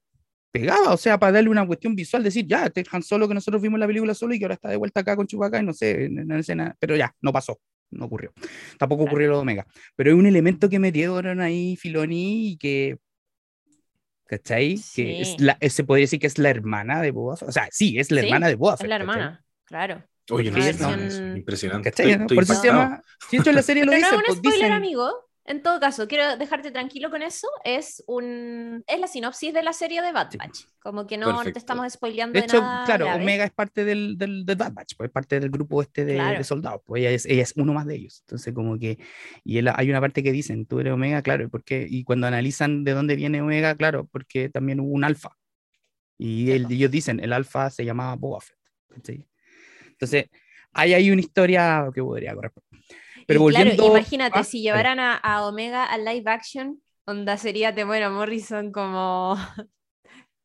pegaba, 0.50 0.94
o 0.94 0.98
sea, 0.98 1.20
para 1.20 1.34
darle 1.34 1.50
una 1.50 1.68
cuestión 1.68 1.94
visual, 1.94 2.24
decir, 2.24 2.46
ya, 2.48 2.66
este 2.68 2.86
Han 2.92 3.04
Solo 3.04 3.28
que 3.28 3.34
nosotros 3.34 3.62
vimos 3.62 3.76
en 3.76 3.82
la 3.82 3.88
película 3.88 4.14
solo 4.14 4.34
y 4.34 4.40
que 4.40 4.46
ahora 4.46 4.56
está 4.56 4.70
de 4.70 4.78
vuelta 4.78 5.02
acá 5.02 5.16
con 5.18 5.28
Chewbacca 5.28 5.60
y 5.60 5.66
no 5.66 5.74
sé, 5.74 6.06
en, 6.06 6.20
en 6.20 6.28
la 6.30 6.40
escena, 6.40 6.76
pero 6.80 6.96
ya, 6.96 7.14
no 7.22 7.34
pasó, 7.34 7.60
no 7.92 8.06
ocurrió. 8.06 8.34
Tampoco 8.78 9.04
ocurrió 9.04 9.30
lo 9.30 9.36
de 9.36 9.42
Omega, 9.42 9.68
pero 9.96 10.12
es 10.12 10.16
un 10.18 10.26
elemento 10.26 10.70
que 10.70 10.80
metieron 10.80 11.40
ahí 11.42 11.76
Filoni 11.76 12.50
y 12.52 12.58
que, 12.58 12.98
¿cachai? 14.26 14.80
Que 14.96 15.22
es 15.22 15.30
Sí. 15.30 15.36
la, 15.40 15.58
se 15.70 15.84
podría 15.84 16.04
decir 16.04 16.20
que 16.20 16.28
es 16.28 16.38
la 16.38 16.50
hermana 16.50 17.02
de 17.02 17.12
Boba 17.12 17.38
Fett, 17.38 17.50
o 17.50 17.52
sea, 17.52 17.68
sí, 17.72 17.98
es 18.00 18.12
la 18.12 18.22
Sí, 18.22 18.28
hermana 18.28 18.48
de 18.48 18.56
Boba 18.56 18.74
Es 18.76 18.80
Fett, 18.80 18.90
la 18.90 18.98
¿cachai? 19.00 19.14
hermana, 19.14 19.46
claro. 19.66 20.04
Oye, 20.30 20.50
no 20.52 20.58
versión- 20.60 21.00
eso. 21.02 21.26
Impresionante. 21.36 21.90
¿Cachai? 21.92 22.12
Estoy, 22.12 22.22
estoy 22.22 22.36
Por 22.36 22.44
eso 22.46 22.54
se 22.56 22.68
llama, 22.68 23.02
si 23.30 23.38
hecho 23.38 23.50
en 23.50 23.56
la 23.58 23.62
serie 23.64 23.84
lo 23.84 23.92
Pero 23.92 24.02
no 24.02 24.08
dicen, 24.08 24.20
es 24.20 24.26
pues 24.26 24.38
un 24.38 24.44
spoiler, 24.44 24.60
dicen, 24.62 24.74
amigo. 24.74 25.12
En 25.52 25.62
todo 25.62 25.80
caso, 25.82 26.08
quiero 26.08 26.38
dejarte 26.38 26.72
tranquilo 26.72 27.10
con 27.10 27.22
eso. 27.22 27.48
Es 27.66 28.02
un 28.08 28.84
es 28.88 29.00
la 29.00 29.08
sinopsis 29.08 29.54
de 29.54 29.62
la 29.64 29.74
serie 29.74 30.02
de 30.02 30.12
Bad 30.14 30.32
Sí. 30.32 30.38
Batch. 30.38 30.60
Como 30.80 31.06
que 31.06 31.18
no, 31.18 31.32
no 31.32 31.44
te 31.44 31.60
estamos 31.60 31.92
spoileando 31.92 32.34
De 32.34 32.40
de, 32.40 32.46
hecho, 32.46 32.62
nada 32.62 32.86
claro, 32.86 33.06
grave. 33.06 33.22
Omega 33.22 33.44
es 33.44 33.52
parte 33.52 33.84
del, 33.84 34.18
del, 34.18 34.46
del 34.46 34.56
Bad 34.56 34.72
Batch, 34.74 34.94
pues 34.96 35.10
es 35.10 35.14
parte 35.14 35.40
del 35.40 35.50
grupo 35.50 35.82
este 35.82 36.06
de, 36.06 36.14
Claro. 36.16 36.38
de 36.38 36.44
soldados, 36.44 36.82
pues 36.86 37.02
ella 37.02 37.12
es, 37.12 37.26
ella 37.26 37.44
es 37.44 37.54
uno 37.58 37.74
más 37.74 37.86
de 37.86 37.96
ellos. 37.96 38.22
Entonces, 38.22 38.54
como 38.54 38.80
que, 38.80 38.98
y 39.44 39.58
él- 39.58 39.70
hay 39.76 39.90
una 39.90 40.00
parte 40.00 40.24
que 40.24 40.32
dicen, 40.32 40.66
tú 40.66 40.80
eres 40.80 40.94
Omega, 40.94 41.22
claro, 41.22 41.50
porque, 41.50 41.86
y 41.90 42.04
cuando 42.06 42.28
analizan 42.28 42.84
de 42.86 42.94
dónde 42.94 43.16
viene 43.18 43.42
Omega, 43.42 43.76
claro, 43.76 44.08
porque 44.12 44.50
también 44.50 44.80
hubo 44.80 44.92
un 44.94 45.04
alfa. 45.04 45.38
Y 46.18 46.46
Sí, 46.48 46.66
ellos 46.70 46.92
dicen, 46.92 47.20
el 47.20 47.34
alfa 47.34 47.70
se 47.70 47.84
llamaba 47.84 48.16
Boba 48.16 48.40
Fett. 48.42 48.58
¿cachai? 48.90 49.28
Entonces, 49.88 50.26
hay 50.72 50.94
ahí 50.94 51.12
una 51.12 51.22
historia 51.22 51.90
que 51.94 52.02
podría 52.02 52.34
correr. 52.34 52.52
Pero 53.34 53.50
Y 53.50 53.52
claro, 53.54 53.66
volviendo. 53.70 53.88
imagínate, 53.98 54.40
Ah, 54.40 54.44
si 54.44 54.62
llevaran 54.62 55.00
a, 55.00 55.16
a 55.16 55.46
Omega 55.48 55.86
al 55.86 56.04
live 56.06 56.30
action, 56.30 56.82
onda 57.06 57.38
sería 57.38 57.74
Temuera 57.74 58.10
Morrison 58.10 58.72
como 58.72 59.36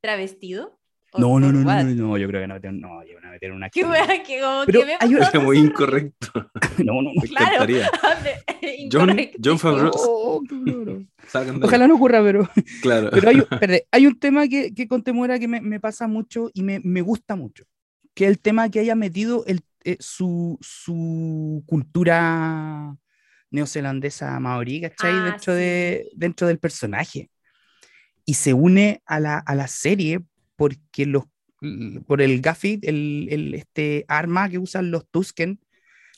travestido. 0.01 0.79
¿O 1.13 1.21
No, 1.21 1.41
no, 1.41 1.53
no, 1.53 1.61
no, 1.61 1.83
no, 1.85 1.95
no, 2.09 2.19
yo 2.19 2.27
creo 2.29 2.41
que 2.43 2.47
no, 2.49 2.59
no, 2.73 3.05
yo 3.05 3.15
van 3.15 3.27
a 3.27 3.31
meter 3.31 3.53
una 3.53 3.71
wea, 3.75 4.23
que 4.23 4.41
como 4.41 4.63
Pero 4.67 4.81
que 4.81 4.87
me 4.87 4.97
hay 5.01 5.15
una- 5.15 5.31
muy 5.41 5.59
incorrecto. 5.59 6.29
No, 6.85 6.95
no, 7.01 7.03
no. 7.03 7.11
Me 7.21 7.29
Claro. 7.29 7.67
John. 8.93 9.17
John 9.43 9.59
Favreau. 9.59 9.91
Oh, 9.95 10.43
de- 10.51 11.07
Ojalá 11.63 11.89
no 11.89 11.95
ocurra, 11.95 12.23
pero. 12.23 12.49
Claro. 12.83 13.11
Pero 13.13 13.29
hay, 13.31 13.43
hay 13.91 14.07
un 14.07 14.19
tema 14.19 14.47
que, 14.49 14.75
que 14.75 14.87
con 14.89 15.03
Temuera 15.03 15.39
que 15.39 15.49
me, 15.49 15.61
me 15.61 15.81
pasa 15.81 16.07
mucho 16.07 16.51
y 16.55 16.63
me, 16.63 16.81
me 16.81 17.01
gusta 17.03 17.37
mucho, 17.37 17.65
que 18.15 18.25
es 18.25 18.31
el 18.31 18.39
tema 18.41 18.69
que 18.71 18.81
haya 18.81 18.95
metido 18.95 19.45
el, 19.47 19.63
eh, 19.87 19.97
su, 20.01 20.59
su 20.61 21.63
cultura 21.67 22.97
neozelandesa 23.51 24.39
maorí, 24.41 24.81
¿cachai? 24.81 25.13
Ah, 25.13 25.25
dentro, 25.27 25.55
sí. 25.55 25.61
de, 25.61 26.09
dentro 26.17 26.47
del 26.49 26.59
personaje. 26.59 27.31
Y 28.25 28.35
se 28.35 28.53
une 28.53 29.03
a 29.07 29.21
la, 29.21 29.39
a 29.39 29.55
la 29.55 29.69
serie 29.69 30.21
porque 30.57 31.07
los, 31.07 31.25
por 32.07 32.21
el 32.21 32.41
Gaffy, 32.41 32.81
el, 32.83 33.29
el, 33.31 33.55
este 33.55 34.05
arma 34.09 34.49
que 34.49 34.59
usan 34.59 34.91
los 34.91 35.09
Tusken, 35.09 35.61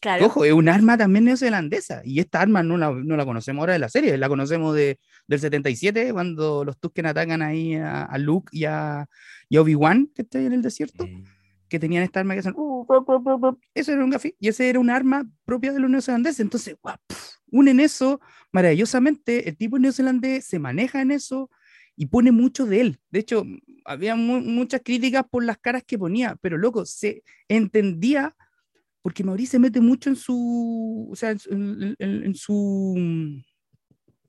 Claro. 0.01 0.27
Ojo, 0.27 0.45
es 0.45 0.53
un 0.53 0.69
arma 0.69 0.97
también 0.97 1.25
neozelandesa. 1.25 2.03
Y 2.05 2.21
esta 2.21 2.41
arma 2.41 2.63
no 2.63 2.77
la, 2.79 2.93
no 2.93 3.17
la 3.17 3.25
conocemos 3.25 3.63
ahora 3.63 3.73
de 3.73 3.81
la 3.81 3.89
serie, 3.89 4.17
la 4.17 4.29
conocemos 4.29 4.75
de, 4.77 4.99
del 5.27 5.41
77, 5.41 6.13
cuando 6.13 6.65
los 6.65 6.79
Tusken 6.79 7.07
atacan 7.07 7.43
ahí 7.43 7.75
a, 7.75 8.05
a 8.05 8.17
Luke 8.17 8.49
y 8.53 8.65
a, 8.65 9.09
y 9.49 9.57
a 9.57 9.61
Obi-Wan, 9.61 10.11
que 10.15 10.23
está 10.23 10.39
ahí 10.39 10.47
en 10.47 10.53
el 10.53 10.63
desierto, 10.63 11.05
Mm. 11.05 11.25
Que 11.69 11.79
tenían 11.79 12.03
esta 12.03 12.21
arma 12.21 12.35
que 12.35 12.41
hacen. 12.41 12.55
"Uh, 12.57 12.85
bup, 12.87 13.05
bup, 13.07 13.23
bup, 13.23 13.41
bup". 13.41 13.61
Eso 13.75 13.93
era 13.93 14.05
un 14.05 14.11
gafi, 14.11 14.35
y 14.41 14.49
ese 14.49 14.69
era 14.69 14.79
un 14.81 14.91
arma 14.91 15.29
propia 15.45 15.73
de 15.73 15.81
los 15.81 15.91
neozelandeses. 15.91 16.41
Entonces, 16.41 16.77
puf, 16.81 17.35
unen 17.51 17.81
eso 17.81 18.21
maravillosamente. 18.53 19.49
El 19.49 19.57
tipo 19.57 19.79
neozelandés 19.79 20.45
se 20.47 20.59
maneja 20.59 21.01
en 21.03 21.11
eso 21.11 21.51
y 21.97 22.07
pone 22.07 22.31
mucho 22.33 22.65
de 22.67 22.81
él. 22.81 23.01
De 23.11 23.19
hecho, 23.21 23.45
había 23.85 24.15
mu- 24.17 24.41
muchas 24.41 24.81
críticas 24.85 25.25
por 25.31 25.45
las 25.45 25.59
caras 25.59 25.83
que 25.85 25.99
ponía, 25.99 26.37
pero 26.41 26.57
loco, 26.59 26.85
se 26.87 27.23
entendía 27.49 28.35
porque 29.03 29.25
Mauricio 29.25 29.53
se 29.53 29.59
mete 29.59 29.81
mucho 29.81 30.11
en 30.11 30.17
su, 30.17 31.09
o 31.11 31.17
sea, 31.17 31.31
en, 31.31 31.39
en- 31.51 31.97
en- 31.99 32.25
en 32.25 32.35
su, 32.35 32.95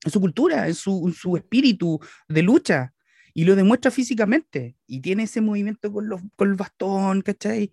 su 0.06 0.20
cultura, 0.22 0.68
en 0.68 0.76
su, 0.76 1.14
su 1.18 1.36
espíritu 1.36 2.00
de 2.28 2.42
lucha, 2.42 2.94
y 3.34 3.46
lo 3.46 3.56
demuestra 3.56 3.92
físicamente, 3.92 4.76
y 4.88 5.00
tiene 5.02 5.24
ese 5.24 5.42
movimiento 5.42 5.92
con, 5.92 6.10
los, 6.10 6.22
con 6.36 6.50
el 6.50 6.56
bastón, 6.56 7.22
¿cachai? 7.22 7.72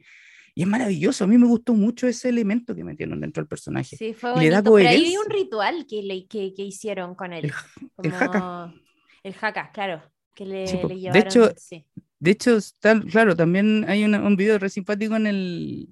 Y 0.55 0.63
es 0.63 0.69
maravilloso, 0.69 1.25
a 1.25 1.27
mí 1.27 1.37
me 1.37 1.47
gustó 1.47 1.75
mucho 1.75 2.07
ese 2.07 2.31
elemento 2.31 2.75
que 2.75 2.83
metieron 2.85 3.21
dentro 3.21 3.43
del 3.43 3.49
personaje. 3.49 3.97
Sí, 3.97 4.15
fue 4.15 4.33
y 4.37 4.41
le 4.45 4.51
da. 4.51 4.63
Pero 4.63 4.77
ahí 4.77 4.85
coherencia. 4.87 5.21
un 5.21 5.31
ritual 5.31 5.87
que, 5.87 6.03
le, 6.03 6.27
que, 6.27 6.55
que 6.55 6.63
hicieron 6.63 7.15
con 7.15 7.33
él. 7.35 7.45
El- 7.45 8.05
el 8.05 8.13
jaca. 8.13 8.73
El 9.23 9.35
jaca, 9.35 9.71
claro. 9.73 10.03
Que 10.35 10.47
le, 10.47 10.67
Sí, 10.67 10.79
le 10.89 11.11
De 11.11 11.19
hecho, 11.19 11.53
sí. 11.57 11.85
De 12.19 12.31
hecho, 12.31 12.57
está, 12.57 12.99
claro, 13.03 13.37
también 13.37 13.85
hay 13.89 14.05
una- 14.05 14.23
un 14.27 14.37
video 14.37 14.59
re 14.59 14.71
simpático 14.71 15.17
en 15.17 15.27
el. 15.27 15.89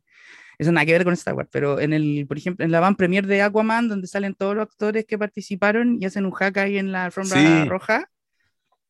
Eso 0.57 0.71
nada 0.73 0.87
que 0.87 0.93
ver 0.93 1.05
con 1.05 1.13
Star 1.15 1.35
Wars, 1.35 1.49
pero 1.53 1.81
en 1.81 1.93
el, 1.93 2.27
por 2.29 2.39
ejemplo, 2.39 2.65
en 2.65 2.71
la 2.71 2.79
van 2.81 2.95
premier 2.97 3.27
de 3.27 3.43
Aquaman, 3.43 3.89
donde 3.89 4.07
salen 4.07 4.35
todos 4.35 4.55
los 4.55 4.63
actores 4.63 5.05
que 5.05 5.19
participaron 5.19 5.99
y 6.01 6.07
hacen 6.07 6.25
un 6.25 6.33
hack 6.33 6.57
ahí 6.59 6.79
en 6.79 6.93
la 6.93 7.07
alfombra 7.07 7.39
Sí. 7.65 7.69
roja. 7.69 8.09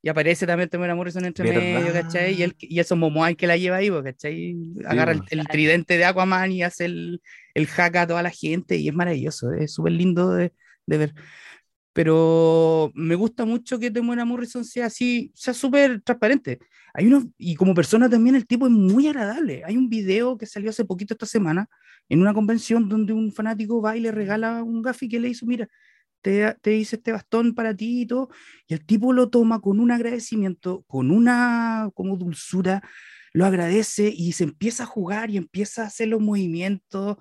Y 0.04 0.10
aparece 0.10 0.46
también 0.46 0.68
Temuera 0.68 0.94
Morrison 0.94 1.24
entre 1.24 1.50
medio, 1.50 1.82
¿Verdad? 1.82 2.02
¿cachai? 2.02 2.34
Y, 2.34 2.42
el, 2.42 2.54
y 2.58 2.78
eso 2.78 2.94
Momoa 2.94 3.32
que 3.32 3.46
la 3.46 3.56
lleva 3.56 3.76
ahí, 3.76 3.90
po, 3.90 4.02
¿cachai? 4.02 4.54
Agarra 4.84 5.12
el, 5.12 5.20
po. 5.20 5.24
el 5.30 5.46
tridente 5.48 5.96
de 5.96 6.04
Aquaman 6.04 6.52
y 6.52 6.62
hace 6.62 6.84
el, 6.84 7.22
el 7.54 7.66
hack 7.66 7.96
a 7.96 8.06
toda 8.06 8.22
la 8.22 8.28
gente 8.28 8.76
y 8.76 8.88
es 8.88 8.94
maravilloso, 8.94 9.54
es 9.54 9.72
súper 9.72 9.92
lindo 9.92 10.34
de, 10.34 10.52
de 10.84 10.98
ver. 10.98 11.14
Pero 11.94 12.92
me 12.94 13.14
gusta 13.14 13.46
mucho 13.46 13.78
que 13.78 13.90
Temuera 13.90 14.26
Morrison 14.26 14.62
sea 14.66 14.86
así, 14.86 15.32
sea 15.34 15.54
súper 15.54 16.02
transparente. 16.02 16.58
Hay 16.92 17.06
unos, 17.06 17.24
y 17.38 17.54
como 17.54 17.72
persona 17.72 18.10
también 18.10 18.36
el 18.36 18.46
tipo 18.46 18.66
es 18.66 18.72
muy 18.72 19.08
agradable. 19.08 19.62
Hay 19.64 19.78
un 19.78 19.88
video 19.88 20.36
que 20.36 20.44
salió 20.44 20.68
hace 20.68 20.84
poquito 20.84 21.14
esta 21.14 21.24
semana 21.24 21.66
en 22.10 22.20
una 22.20 22.34
convención 22.34 22.90
donde 22.90 23.14
un 23.14 23.32
fanático 23.32 23.80
va 23.80 23.96
y 23.96 24.00
le 24.00 24.12
regala 24.12 24.62
un 24.62 24.82
gafi 24.82 25.08
que 25.08 25.18
le 25.18 25.30
hizo, 25.30 25.46
mira, 25.46 25.66
te, 26.24 26.56
te 26.62 26.74
hice 26.74 26.96
este 26.96 27.12
bastón 27.12 27.54
para 27.54 27.76
ti 27.76 28.00
y 28.00 28.06
todo, 28.06 28.30
y 28.66 28.72
el 28.72 28.84
tipo 28.84 29.12
lo 29.12 29.28
toma 29.28 29.60
con 29.60 29.78
un 29.78 29.90
agradecimiento, 29.90 30.82
con 30.88 31.10
una 31.10 31.90
como 31.94 32.16
dulzura, 32.16 32.82
lo 33.34 33.44
agradece 33.44 34.08
y 34.08 34.32
se 34.32 34.44
empieza 34.44 34.84
a 34.84 34.86
jugar 34.86 35.30
y 35.30 35.36
empieza 35.36 35.82
a 35.82 35.86
hacer 35.88 36.08
los 36.08 36.20
movimientos 36.20 37.18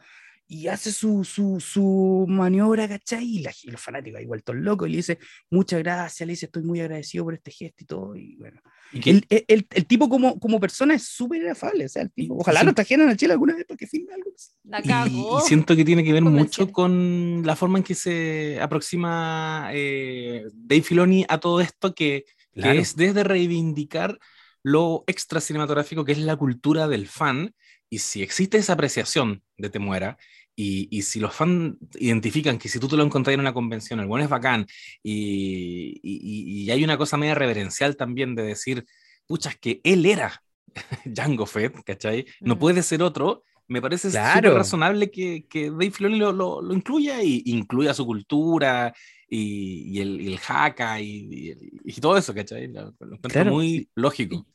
y 0.53 0.67
hace 0.67 0.91
su, 0.91 1.23
su, 1.23 1.59
su 1.59 2.25
maniobra, 2.27 2.87
¿cachai? 2.87 3.23
Y, 3.25 3.39
la, 3.41 3.51
y 3.63 3.71
los 3.71 3.81
fanáticos 3.81 4.19
ahí 4.19 4.25
vueltos 4.25 4.55
locos, 4.55 4.87
y 4.87 4.91
le 4.91 4.97
dice, 4.97 5.17
muchas 5.49 5.79
gracias, 5.81 6.27
le 6.27 6.33
dice, 6.33 6.45
estoy 6.47 6.63
muy 6.63 6.79
agradecido 6.79 7.23
por 7.25 7.33
este 7.33 7.51
gesto 7.51 7.83
y 7.83 7.85
todo, 7.85 8.15
y 8.15 8.35
bueno. 8.37 8.61
¿Y 8.91 9.09
El, 9.09 9.25
el, 9.29 9.45
el- 9.47 9.67
el 9.71 9.85
tipo 9.87 10.07
como, 10.07 10.39
como 10.39 10.59
persona 10.59 10.93
es 10.93 11.07
súper 11.07 11.49
afable, 11.49 11.85
o 11.85 11.89
sea, 11.89 12.03
el 12.03 12.11
tipo, 12.11 12.35
Y- 12.35 12.37
ojalá 12.41 12.59
sí. 12.59 12.65
lo 12.67 12.73
trajeran 12.73 13.09
a 13.09 13.15
Chile 13.17 13.33
alguna 13.33 13.55
vez 13.55 13.65
para 13.65 13.77
que 13.77 13.87
filme 13.87 14.13
algo. 14.13 14.31
La 14.65 14.79
Y, 14.79 14.87
cagó. 14.87 15.39
y 15.39 15.41
siento 15.47 15.75
que 15.75 15.83
tiene 15.85 16.03
que 16.03 16.13
ver 16.13 16.23
mucho 16.23 16.71
con 16.71 17.41
la 17.45 17.55
forma 17.55 17.79
en 17.79 17.83
que 17.83 17.95
se 17.95 18.59
aproxima 18.61 19.69
eh, 19.73 20.43
Dave 20.53 20.81
Filoni 20.83 21.25
a 21.27 21.39
todo 21.39 21.61
esto, 21.61 21.93
que, 21.95 22.25
que 22.53 22.61
Claro. 22.61 22.79
es 22.79 22.95
desde 22.95 23.23
reivindicar 23.23 24.19
lo 24.61 25.03
extra 25.07 25.41
cinematográfico 25.41 26.05
que 26.05 26.11
es 26.11 26.19
la 26.19 26.35
cultura 26.35 26.87
del 26.87 27.07
fan. 27.07 27.55
Y 27.89 27.99
si 27.99 28.21
existe 28.23 28.57
esa 28.57 28.73
apreciación 28.73 29.43
de 29.57 29.69
Te 29.69 29.79
Muera, 29.79 30.17
y, 30.55 30.87
y 30.95 31.01
si 31.03 31.19
los 31.19 31.33
fans 31.35 31.75
identifican 31.95 32.57
que 32.57 32.69
si 32.69 32.79
tú 32.79 32.87
te 32.87 32.95
lo 32.97 33.03
encontrás 33.03 33.33
en 33.33 33.39
una 33.41 33.53
convención, 33.53 33.99
el 33.99 34.07
bueno 34.07 34.23
es 34.25 34.29
bacán, 34.29 34.65
y, 35.01 35.99
y- 36.03 36.63
y 36.65 36.71
hay 36.71 36.83
una 36.83 36.97
cosa 36.97 37.17
media 37.17 37.35
reverencial 37.35 37.95
también 37.97 38.35
de 38.35 38.43
decir, 38.43 38.85
pucha, 39.27 39.49
es 39.49 39.57
que 39.57 39.81
él 39.83 40.05
era 40.05 40.43
Django 41.05 41.45
Fett, 41.45 41.83
¿cachai? 41.83 42.25
No 42.41 42.57
puede 42.59 42.83
ser 42.83 43.03
otro. 43.03 43.43
Me 43.67 43.81
parece 43.81 44.11
Claro. 44.11 44.49
súper 44.49 44.57
razonable 44.59 45.09
que, 45.09 45.45
que 45.47 45.69
Dave 45.71 45.91
Filoni 45.91 46.17
lo, 46.19 46.31
lo, 46.33 46.61
lo 46.61 46.73
incluya 46.73 47.23
y 47.23 47.43
incluya 47.45 47.93
su 47.93 48.05
cultura 48.05 48.93
y, 49.29 49.97
y 49.97 50.01
el, 50.01 50.19
el 50.27 50.39
haka 50.47 50.99
y, 51.01 51.55
todo 52.01 52.17
eso, 52.17 52.33
¿cachai? 52.33 52.67
Lo, 52.67 52.93
lo 52.99 53.15
encuentro 53.15 53.29
Claro, 53.31 53.51
muy 53.51 53.89
lógico. 53.95 54.45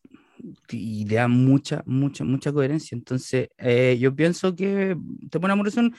Y 0.70 1.05
le 1.05 1.16
da 1.16 1.28
mucha, 1.28 1.82
mucha, 1.86 2.24
mucha 2.24 2.53
coherencia. 2.53 2.94
Entonces, 2.96 3.49
eh, 3.59 3.96
yo 4.01 4.14
pienso 4.14 4.55
que 4.55 4.96
Temora 5.30 5.55
Morrison 5.57 5.94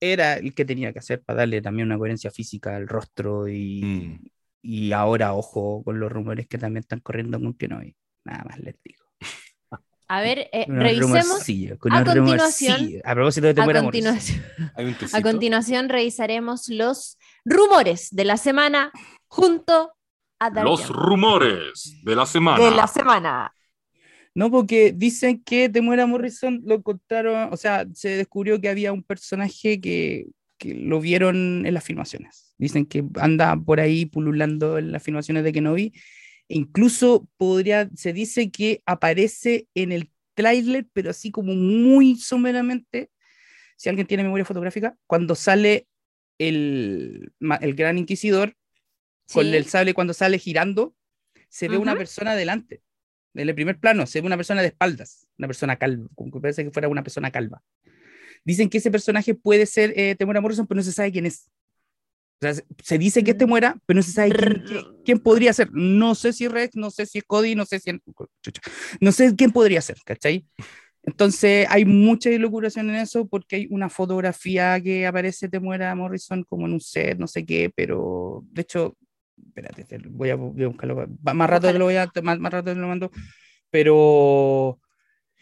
era 0.00 0.34
el 0.34 0.54
que 0.54 0.64
tenía 0.64 0.92
que 0.92 0.98
hacer 0.98 1.22
para 1.22 1.38
darle 1.40 1.62
también 1.62 1.86
una 1.86 1.98
coherencia 1.98 2.30
física 2.30 2.74
al 2.76 2.88
rostro 2.88 3.46
y, 3.48 3.82
Mm. 3.84 4.26
y 4.62 4.92
ahora, 4.92 5.32
ojo, 5.34 5.82
con 5.84 6.00
los 6.00 6.10
rumores 6.10 6.46
que 6.48 6.58
también 6.58 6.80
están 6.82 7.00
corriendo 7.00 7.40
con 7.40 7.54
que 7.54 7.68
no 7.68 7.78
hay. 7.78 7.94
Nada 8.24 8.44
más 8.48 8.58
les 8.58 8.76
digo. 8.82 9.02
A 10.08 10.20
ver, 10.20 10.50
eh, 10.52 10.66
revisemos. 10.68 11.40
a 11.40 11.76
continuación-. 11.78 13.00
A 13.02 13.14
propósito 13.14 13.46
de 13.52 13.62
A 13.62 13.64
continuación, 13.82 14.42
a 15.14 15.22
continuación 15.22 15.88
revisaremos 15.88 16.68
los 16.68 17.16
rumores 17.46 18.08
de 18.10 18.24
la 18.26 18.36
semana 18.36 18.92
junto 19.26 19.92
a 20.38 20.50
Dark 20.50 20.68
Los 20.68 20.88
rumores 20.90 21.96
de 22.04 22.14
la 22.14 22.26
semana. 22.26 22.62
de 22.62 22.70
la 22.72 22.86
semana. 22.86 23.54
No, 24.34 24.50
porque 24.50 24.92
dicen 24.92 25.42
que 25.42 25.68
Temuera 25.68 26.06
Morrison 26.06 26.62
lo 26.64 26.76
encontraron, 26.76 27.52
o 27.52 27.56
sea, 27.56 27.86
se 27.92 28.16
descubrió 28.16 28.60
que 28.60 28.68
había 28.68 28.92
un 28.92 29.02
personaje 29.02 29.80
que, 29.80 30.26
que 30.58 30.74
lo 30.74 31.00
vieron 31.00 31.66
en 31.66 31.74
las 31.74 31.84
filmaciones. 31.84 32.54
Dicen 32.56 32.86
que 32.86 33.04
anda 33.16 33.56
por 33.56 33.80
ahí 33.80 34.06
pululando 34.06 34.78
en 34.78 34.92
las 34.92 35.02
filmaciones 35.02 35.44
de 35.44 35.52
Kenobi. 35.52 35.92
E 36.48 36.56
incluso 36.56 37.28
podría, 37.36 37.90
se 37.94 38.12
dice 38.12 38.50
que 38.50 38.82
aparece 38.86 39.66
en 39.74 39.92
el 39.92 40.10
tráiler, 40.34 40.86
pero 40.92 41.10
así 41.10 41.30
como 41.30 41.54
muy 41.54 42.16
someramente, 42.16 43.10
si 43.76 43.88
alguien 43.88 44.06
tiene 44.06 44.22
memoria 44.22 44.44
fotográfica, 44.44 44.96
cuando 45.06 45.34
sale 45.34 45.86
el, 46.38 47.32
el 47.60 47.74
gran 47.74 47.98
inquisidor 47.98 48.56
con 49.32 49.46
el 49.46 49.66
sable 49.66 49.94
cuando 49.94 50.14
sale 50.14 50.38
girando, 50.38 50.94
se 51.48 51.68
ve 51.68 51.76
una 51.76 51.96
persona 51.96 52.34
delante. 52.34 52.82
En 53.34 53.48
el 53.48 53.54
primer 53.54 53.78
plano 53.78 54.06
se 54.06 54.20
ve 54.20 54.26
una 54.26 54.36
persona 54.36 54.60
de 54.60 54.68
espaldas, 54.68 55.26
una 55.38 55.48
persona 55.48 55.76
calva, 55.76 56.06
como 56.14 56.30
que 56.32 56.40
parece 56.40 56.64
que 56.64 56.70
fuera 56.70 56.88
una 56.88 57.02
persona 57.02 57.30
calva. 57.30 57.62
Dicen 58.44 58.68
que 58.68 58.78
ese 58.78 58.90
personaje 58.90 59.34
puede 59.34 59.66
ser 59.66 59.92
eh, 59.96 60.14
Temuera 60.16 60.40
Morrison, 60.40 60.66
pero 60.66 60.76
no 60.76 60.82
se 60.82 60.92
sabe 60.92 61.12
quién 61.12 61.26
es. 61.26 61.48
O 62.42 62.52
sea, 62.52 62.54
se, 62.82 62.98
dice 62.98 63.22
que 63.22 63.30
es 63.30 63.36
Mm. 63.36 63.38
Temuera, 63.38 63.76
pero 63.86 63.98
no 63.98 64.02
se 64.02 64.10
sabe 64.12 64.32
quién, 64.32 64.62
quién- 64.66 64.84
quién 65.04 65.18
podría 65.20 65.52
ser. 65.52 65.70
No 65.72 66.14
sé 66.16 66.32
si 66.32 66.48
Rex, 66.48 66.74
no 66.74 66.90
sé 66.90 67.06
si 67.06 67.18
es 67.18 67.24
Cody, 67.24 67.54
no 67.54 67.64
sé 67.64 67.78
si... 67.78 67.90
No 69.00 69.12
sé 69.12 69.34
quién 69.36 69.52
podría 69.52 69.80
ser, 69.80 69.98
¿cachai? 70.04 70.44
Entonces 71.04 71.66
hay 71.68 71.84
mucha 71.84 72.30
ilocuración 72.30 72.90
en 72.90 72.96
eso 72.96 73.26
porque 73.26 73.56
hay 73.56 73.66
una 73.70 73.88
fotografía 73.88 74.80
que 74.80 75.06
aparece 75.06 75.48
Temuera 75.48 75.94
Morrison 75.94 76.44
como 76.44 76.66
en 76.66 76.74
un 76.74 76.80
set, 76.80 77.18
no 77.18 77.26
sé 77.26 77.44
qué, 77.44 77.72
pero 77.74 78.44
de 78.52 78.62
hecho, 78.62 78.96
espérate, 79.46 79.84
te- 79.84 79.98
voy 80.08 80.30
a, 80.30 80.36
voy 80.36 80.64
a 80.64 80.68
buscarlo. 80.68 81.06
Más 81.22 81.50
rato 81.50 81.66
te 81.72 81.78
lo 81.78 81.84
voy 81.86 81.96
a, 81.96 82.10
más, 82.22 82.38
más 82.38 82.52
rato 82.52 82.72
te 82.72 82.76
lo 82.78 82.88
mando, 82.88 83.10
pero 83.70 84.78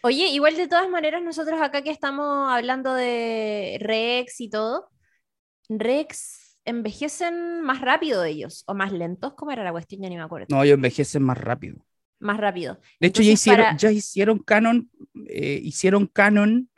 Oye, 0.02 0.28
igual 0.28 0.56
de 0.56 0.66
todas 0.68 0.88
maneras, 0.88 1.22
nosotros 1.22 1.60
acá 1.60 1.82
que 1.82 1.90
estamos 1.90 2.50
hablando 2.50 2.94
de 2.94 3.76
Rex 3.80 4.40
y 4.40 4.48
todo, 4.48 4.88
Rex 5.68 6.58
envejecen 6.64 7.60
más 7.62 7.80
rápido 7.80 8.24
ellos 8.24 8.64
o 8.66 8.74
más 8.74 8.92
lentos, 8.92 9.34
¿cómo 9.34 9.50
era 9.50 9.62
la 9.64 9.72
cuestión? 9.72 10.02
Ya 10.02 10.08
ni 10.08 10.16
me 10.16 10.22
acuerdo. 10.22 10.46
no, 10.50 10.62
ellos 10.62 10.74
envejecen 10.76 11.22
más 11.22 11.38
rápido. 11.38 11.84
Más 12.18 12.38
rápido. 12.38 12.78
De 13.00 13.08
hecho, 13.08 13.22
ya 13.22 13.32
hicieron, 13.32 13.64
para- 13.64 13.76
ya 13.76 13.90
hicieron 13.92 14.38
canon, 14.38 14.90
eh, 15.26 15.60
hicieron 15.62 16.06
canon 16.06 16.68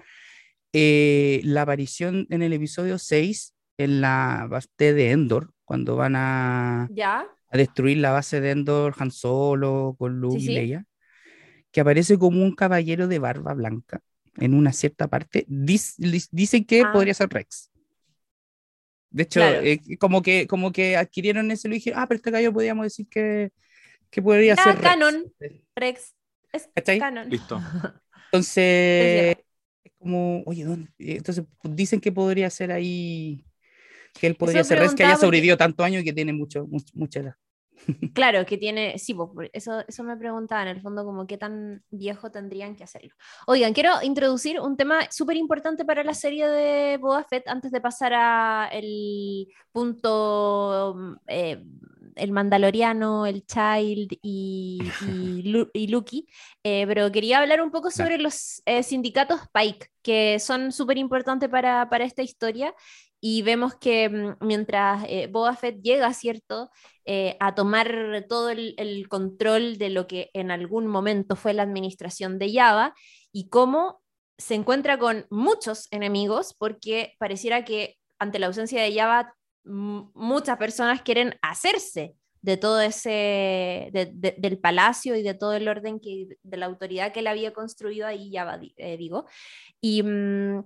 eh, 0.72 1.40
la 1.44 1.62
aparición 1.62 2.26
en 2.30 2.42
el 2.42 2.52
episodio 2.52 2.98
6 2.98 3.54
en 3.84 4.00
la 4.00 4.46
base 4.50 4.68
de 4.94 5.10
Endor, 5.10 5.52
cuando 5.64 5.96
van 5.96 6.14
a, 6.16 6.88
¿Ya? 6.92 7.26
a 7.50 7.56
destruir 7.56 7.98
la 7.98 8.10
base 8.12 8.40
de 8.40 8.50
Endor, 8.50 8.94
Han 8.98 9.10
Solo, 9.10 9.96
con 9.98 10.20
Luke 10.20 10.38
Sí, 10.38 10.44
y 10.44 10.48
sí. 10.48 10.54
Leia, 10.54 10.84
que 11.70 11.80
aparece 11.80 12.18
como 12.18 12.42
un 12.42 12.54
caballero 12.54 13.08
de 13.08 13.18
barba 13.18 13.54
blanca 13.54 14.00
en 14.36 14.54
una 14.54 14.72
cierta 14.72 15.08
parte. 15.08 15.46
Dicen 15.48 16.64
que 16.64 16.82
Ah. 16.82 16.90
podría 16.92 17.14
ser 17.14 17.28
Rex. 17.30 17.70
De 19.10 19.24
hecho, 19.24 19.40
Claro. 19.40 19.60
eh, 19.62 19.80
como, 19.98 20.22
que, 20.22 20.46
como 20.46 20.72
que 20.72 20.96
adquirieron 20.96 21.50
ese 21.50 21.68
y 21.68 21.72
dijeron, 21.72 22.00
ah, 22.00 22.06
pero 22.08 22.16
este 22.16 22.30
gallo 22.30 22.52
podríamos 22.52 22.84
decir 22.84 23.06
que, 23.08 23.50
que 24.10 24.22
podría 24.22 24.56
ser 24.56 24.74
Rex. 24.76 24.82
canon. 24.82 25.32
Rex 25.76 26.14
es 26.52 26.68
¿Cachai? 26.74 26.98
canon. 26.98 27.28
Listo. 27.30 27.60
Entonces, 28.26 29.36
es 29.84 29.92
como, 29.98 30.42
oye, 30.46 30.64
¿dónde? 30.64 30.90
Entonces, 30.98 31.44
dicen 31.64 32.00
que 32.00 32.10
podría 32.12 32.48
ser 32.48 32.72
ahí, 32.72 33.44
que 34.18 34.26
él 34.26 34.34
podría 34.36 34.62
ser 34.64 34.78
Rex, 34.78 34.94
que 34.94 35.02
haya 35.04 35.12
porque- 35.14 35.26
sobrevivido 35.26 35.56
tantos 35.56 35.84
años 35.84 36.02
y 36.02 36.04
que 36.04 36.12
tiene 36.12 36.32
mucho, 36.32 36.66
much- 36.66 36.90
mucha 36.94 37.20
edad. 37.20 37.34
Claro, 38.14 38.46
que 38.46 38.58
tiene, 38.58 38.96
sí, 38.98 39.12
pues, 39.12 39.50
eso, 39.52 39.82
eso 39.88 40.04
me 40.04 40.16
preguntaba 40.16 40.62
en 40.62 40.68
el 40.68 40.80
fondo, 40.80 41.04
como 41.04 41.26
qué 41.26 41.36
tan 41.36 41.82
viejo 41.90 42.30
tendrían 42.30 42.76
que 42.76 42.84
hacerlo. 42.84 43.10
Oigan, 43.48 43.72
quiero 43.72 43.90
introducir 44.02 44.60
un 44.60 44.76
tema 44.76 45.00
súper 45.10 45.36
importante 45.36 45.84
para 45.84 46.04
la 46.04 46.14
serie 46.14 46.46
de 46.46 46.96
Boba 46.98 47.24
Fett 47.24 47.48
antes 47.48 47.72
de 47.72 47.80
pasar 47.80 48.12
a 48.14 48.68
el 48.72 49.48
punto, 49.72 50.94
mm, 50.96 51.12
eh, 51.28 51.64
el 52.14 52.30
Mandaloriano, 52.32 53.26
el 53.26 53.44
Child 53.46 54.12
y, 54.22 54.78
y, 55.08 55.42
Lu- 55.50 55.70
y 55.72 55.88
Lucky, 55.88 56.26
Eh, 56.62 56.84
pero 56.86 57.10
quería 57.10 57.40
hablar 57.40 57.60
un 57.62 57.70
poco 57.70 57.90
sobre 57.90 58.18
los 58.18 58.62
eh, 58.66 58.82
sindicatos 58.82 59.40
Pike, 59.52 59.88
que 60.02 60.38
son 60.38 60.70
súper 60.72 60.98
importantes 60.98 61.48
para, 61.48 61.88
para 61.88 62.04
esta 62.04 62.22
historia. 62.22 62.74
Y 63.24 63.42
vemos 63.42 63.76
que 63.76 64.08
mm, 64.08 64.36
mientras 64.44 65.04
eh, 65.08 65.28
Boba 65.30 65.54
Fett 65.56 65.80
llega, 65.80 66.12
¿cierto? 66.12 66.70
eh, 67.04 67.36
a 67.40 67.54
tomar 67.54 68.26
todo 68.28 68.50
el, 68.50 68.74
el 68.78 69.08
control 69.08 69.78
de 69.78 69.90
lo 69.90 70.06
que 70.06 70.30
en 70.34 70.50
algún 70.50 70.86
momento 70.88 71.36
fue 71.36 71.54
la 71.54 71.62
administración 71.62 72.38
de 72.38 72.52
Java 72.52 72.94
y 73.32 73.48
cómo 73.48 74.02
se 74.38 74.54
encuentra 74.54 74.98
con 74.98 75.26
muchos 75.30 75.88
enemigos 75.92 76.54
porque 76.58 77.14
pareciera 77.18 77.64
que 77.64 77.96
ante 78.18 78.38
la 78.38 78.46
ausencia 78.48 78.82
de 78.82 78.94
Java 78.94 79.34
muchas 79.64 80.58
personas 80.58 81.02
quieren 81.02 81.36
hacerse 81.42 82.14
de 82.40 82.56
todo 82.56 82.80
ese, 82.80 83.88
de- 83.92 84.10
de- 84.14 84.34
del 84.38 84.58
palacio 84.58 85.14
y 85.16 85.22
de 85.22 85.34
todo 85.34 85.52
el 85.54 85.68
orden 85.68 86.00
que, 86.00 86.26
de 86.42 86.56
la 86.56 86.66
autoridad 86.66 87.12
que 87.12 87.20
él 87.20 87.28
había 87.28 87.52
construido 87.52 88.06
ahí, 88.06 88.32
Java, 88.34 88.58
eh, 88.76 88.96
digo. 88.96 89.26
Y, 89.80 90.02
mm, 90.02 90.64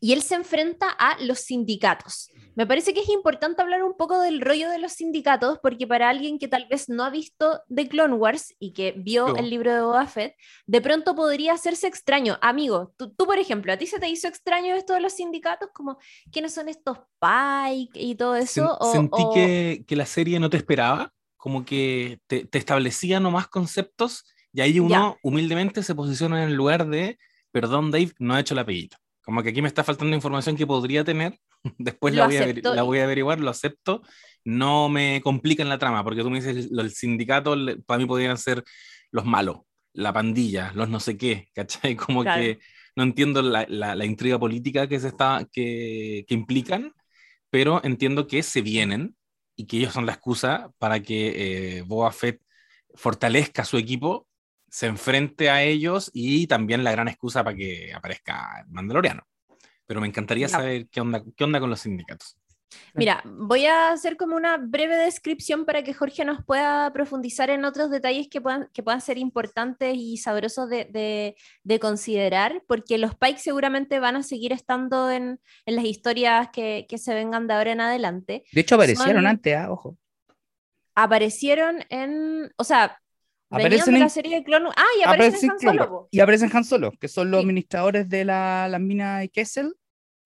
y 0.00 0.12
él 0.12 0.22
se 0.22 0.34
enfrenta 0.34 0.88
a 0.90 1.16
los 1.22 1.40
sindicatos. 1.40 2.30
Me 2.54 2.66
parece 2.66 2.92
que 2.92 3.00
es 3.00 3.08
importante 3.08 3.62
hablar 3.62 3.82
un 3.84 3.96
poco 3.96 4.20
del 4.20 4.40
rollo 4.40 4.68
de 4.68 4.78
los 4.78 4.92
sindicatos, 4.92 5.58
porque 5.62 5.86
para 5.86 6.08
alguien 6.08 6.38
que 6.38 6.48
tal 6.48 6.66
vez 6.68 6.88
no 6.88 7.04
ha 7.04 7.10
visto 7.10 7.60
The 7.72 7.88
Clone 7.88 8.14
Wars 8.14 8.54
y 8.58 8.72
que 8.72 8.92
vio 8.96 9.36
el 9.36 9.48
libro 9.48 9.72
de 9.72 9.80
Boba 9.80 10.06
Fett, 10.06 10.34
de 10.66 10.80
pronto 10.80 11.14
podría 11.14 11.52
hacerse 11.52 11.86
extraño. 11.86 12.36
Amigo, 12.42 12.92
tú, 12.96 13.10
tú, 13.14 13.26
por 13.26 13.38
ejemplo, 13.38 13.72
¿a 13.72 13.76
ti 13.76 13.86
se 13.86 14.00
te 14.00 14.08
hizo 14.08 14.26
extraño 14.26 14.74
esto 14.74 14.92
de 14.94 15.00
los 15.00 15.12
sindicatos? 15.12 15.68
Como, 15.72 15.98
¿quiénes 16.32 16.52
son 16.52 16.68
estos 16.68 16.98
Pike 17.20 18.00
y 18.00 18.14
todo 18.16 18.34
Sen- 18.36 18.42
eso? 18.42 18.76
O- 18.80 18.92
sentí 18.92 19.22
o- 19.22 19.30
que, 19.32 19.84
que 19.86 19.96
la 19.96 20.06
serie 20.06 20.40
no 20.40 20.50
te 20.50 20.56
esperaba, 20.56 21.12
como 21.36 21.64
que 21.64 22.20
te, 22.26 22.44
te 22.44 22.58
establecía 22.58 23.20
nomás 23.20 23.46
conceptos 23.46 24.24
y 24.52 24.60
ahí 24.62 24.80
uno 24.80 25.16
humildemente 25.22 25.82
se 25.84 25.94
posiciona 25.94 26.42
en 26.42 26.48
el 26.48 26.56
lugar 26.56 26.88
de, 26.88 27.18
perdón 27.52 27.92
Dave, 27.92 28.12
no 28.18 28.34
ha 28.34 28.40
hecho 28.40 28.54
el 28.54 28.60
apellido. 28.60 28.96
Como 29.28 29.42
que 29.42 29.50
aquí 29.50 29.60
me 29.60 29.68
está 29.68 29.84
faltando 29.84 30.16
información 30.16 30.56
que 30.56 30.66
podría 30.66 31.04
tener, 31.04 31.38
después 31.78 32.14
la 32.14 32.26
voy, 32.26 32.36
a 32.38 32.46
la 32.74 32.82
voy 32.82 32.98
averiguar, 33.00 33.40
lo 33.40 33.50
acepto, 33.50 34.02
no 34.44 34.88
me 34.88 35.20
complica 35.22 35.62
en 35.62 35.68
la 35.68 35.76
trama, 35.78 36.02
porque 36.02 36.22
tú 36.22 36.30
me 36.30 36.40
dices, 36.40 36.70
el 36.72 36.90
sindicato 36.92 37.54
para 37.86 37.98
mí 37.98 38.06
podrían 38.06 38.38
ser 38.38 38.64
los 39.10 39.24
malos. 39.26 39.58
la 39.92 40.12
pandilla, 40.12 40.72
los 40.74 40.88
no 40.88 41.00
sé 41.00 41.16
qué, 41.18 41.48
¿cachai? 41.54 41.96
Como 41.96 42.22
Claro. 42.22 42.40
que 42.40 42.58
no 42.96 43.02
entiendo 43.02 43.42
la, 43.42 43.66
la- 43.68 43.94
la 43.94 44.04
intriga 44.06 44.38
política 44.38 44.88
que, 44.88 44.98
se 45.00 45.08
está, 45.08 45.46
que, 45.52 46.24
que 46.26 46.34
implican, 46.34 46.92
pero 47.50 47.80
entiendo 47.84 48.26
que 48.26 48.42
se 48.42 48.62
vienen 48.62 49.16
y 49.56 49.66
que 49.66 49.78
ellos 49.78 49.92
son 49.94 50.06
la 50.06 50.12
excusa 50.14 50.70
para 50.78 51.00
que 51.02 51.78
eh, 51.78 51.82
Boba 51.82 52.12
Fett 52.12 52.40
fortalezca 52.94 53.64
su 53.64 53.76
equipo, 53.78 54.27
se 54.70 54.86
enfrente 54.86 55.50
a 55.50 55.62
ellos 55.62 56.10
y 56.14 56.46
también 56.46 56.84
la 56.84 56.92
gran 56.92 57.08
excusa 57.08 57.42
para 57.44 57.56
que 57.56 57.92
aparezca 57.94 58.62
el 58.64 58.70
Mandaloriano. 58.72 59.22
Pero 59.86 60.00
me 60.00 60.06
encantaría 60.06 60.48
saber 60.48 60.88
qué 60.88 61.00
onda, 61.00 61.22
qué 61.36 61.44
onda 61.44 61.60
con 61.60 61.70
los 61.70 61.80
sindicatos. 61.80 62.36
Mira, 62.92 63.22
voy 63.24 63.64
a 63.64 63.92
hacer 63.92 64.18
como 64.18 64.36
una 64.36 64.58
breve 64.58 64.94
descripción 64.94 65.64
para 65.64 65.82
que 65.82 65.94
Jorge 65.94 66.26
nos 66.26 66.44
pueda 66.44 66.92
profundizar 66.92 67.48
en 67.48 67.64
otros 67.64 67.90
detalles 67.90 68.28
que 68.28 68.42
puedan, 68.42 68.68
que 68.74 68.82
puedan 68.82 69.00
ser 69.00 69.16
importantes 69.16 69.94
y 69.96 70.18
sabrosos 70.18 70.68
de, 70.68 70.84
de- 70.84 71.34
de 71.62 71.78
considerar, 71.80 72.62
porque 72.68 72.98
los 72.98 73.14
Pikes 73.14 73.38
seguramente 73.40 74.00
van 74.00 74.16
a 74.16 74.22
seguir 74.22 74.52
estando 74.52 75.10
en, 75.10 75.40
en 75.64 75.76
las 75.76 75.86
historias 75.86 76.50
que, 76.52 76.84
que 76.86 76.98
se 76.98 77.14
vengan 77.14 77.46
de 77.46 77.54
ahora 77.54 77.72
en 77.72 77.80
adelante. 77.80 78.44
De 78.52 78.60
hecho, 78.60 78.74
aparecieron 78.74 79.14
Son- 79.22 79.26
antes, 79.26 79.56
ah, 79.56 79.72
ojo. 79.72 79.96
Aparecieron 80.94 81.84
en, 81.90 82.52
o 82.56 82.64
sea, 82.64 83.00
Aparecen 83.50 83.94
de 83.94 84.00
la 84.00 84.04
en- 84.06 84.10
serie 84.10 84.36
de 84.36 84.44
Clone 84.44 84.68
Ah, 84.76 84.84
y 84.98 85.02
aparecen 85.02 85.44
en 85.44 85.50
Han 85.50 85.58
Solo. 85.78 86.08
Y 86.10 86.20
aparecen 86.20 86.50
Han 86.54 86.64
Solo, 86.64 86.92
que 87.00 87.08
son 87.08 87.30
los 87.30 87.40
Sí. 87.40 87.44
administradores 87.44 88.08
de 88.08 88.24
la, 88.24 88.68
las 88.68 88.80
minas 88.80 89.20
de 89.20 89.28
Kessel. 89.30 89.74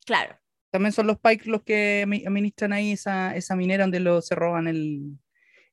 Claro. 0.04 0.36
También 0.70 0.92
son 0.92 1.06
los 1.06 1.18
Pike 1.20 1.48
los 1.50 1.62
que 1.62 2.02
administran 2.26 2.72
ahí 2.72 2.92
esa, 2.92 3.36
esa 3.36 3.54
minera 3.54 3.84
donde 3.84 4.00
lo, 4.00 4.22
se 4.22 4.34
roban 4.34 4.66
el, 4.66 5.02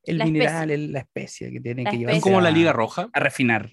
el 0.04 0.18
La 0.18 0.26
mineral, 0.26 0.70
el- 0.72 0.92
la 0.92 1.00
especie 1.00 1.52
que 1.52 1.60
tienen 1.60 1.86
La 1.86 1.92
que 1.92 1.96
especie. 1.96 2.00
llevar. 2.00 2.14
Son 2.16 2.22
como 2.22 2.42
la 2.42 2.52
Liga 2.52 2.74
Roja. 2.74 3.10
A 3.14 3.20
refinar. 3.20 3.70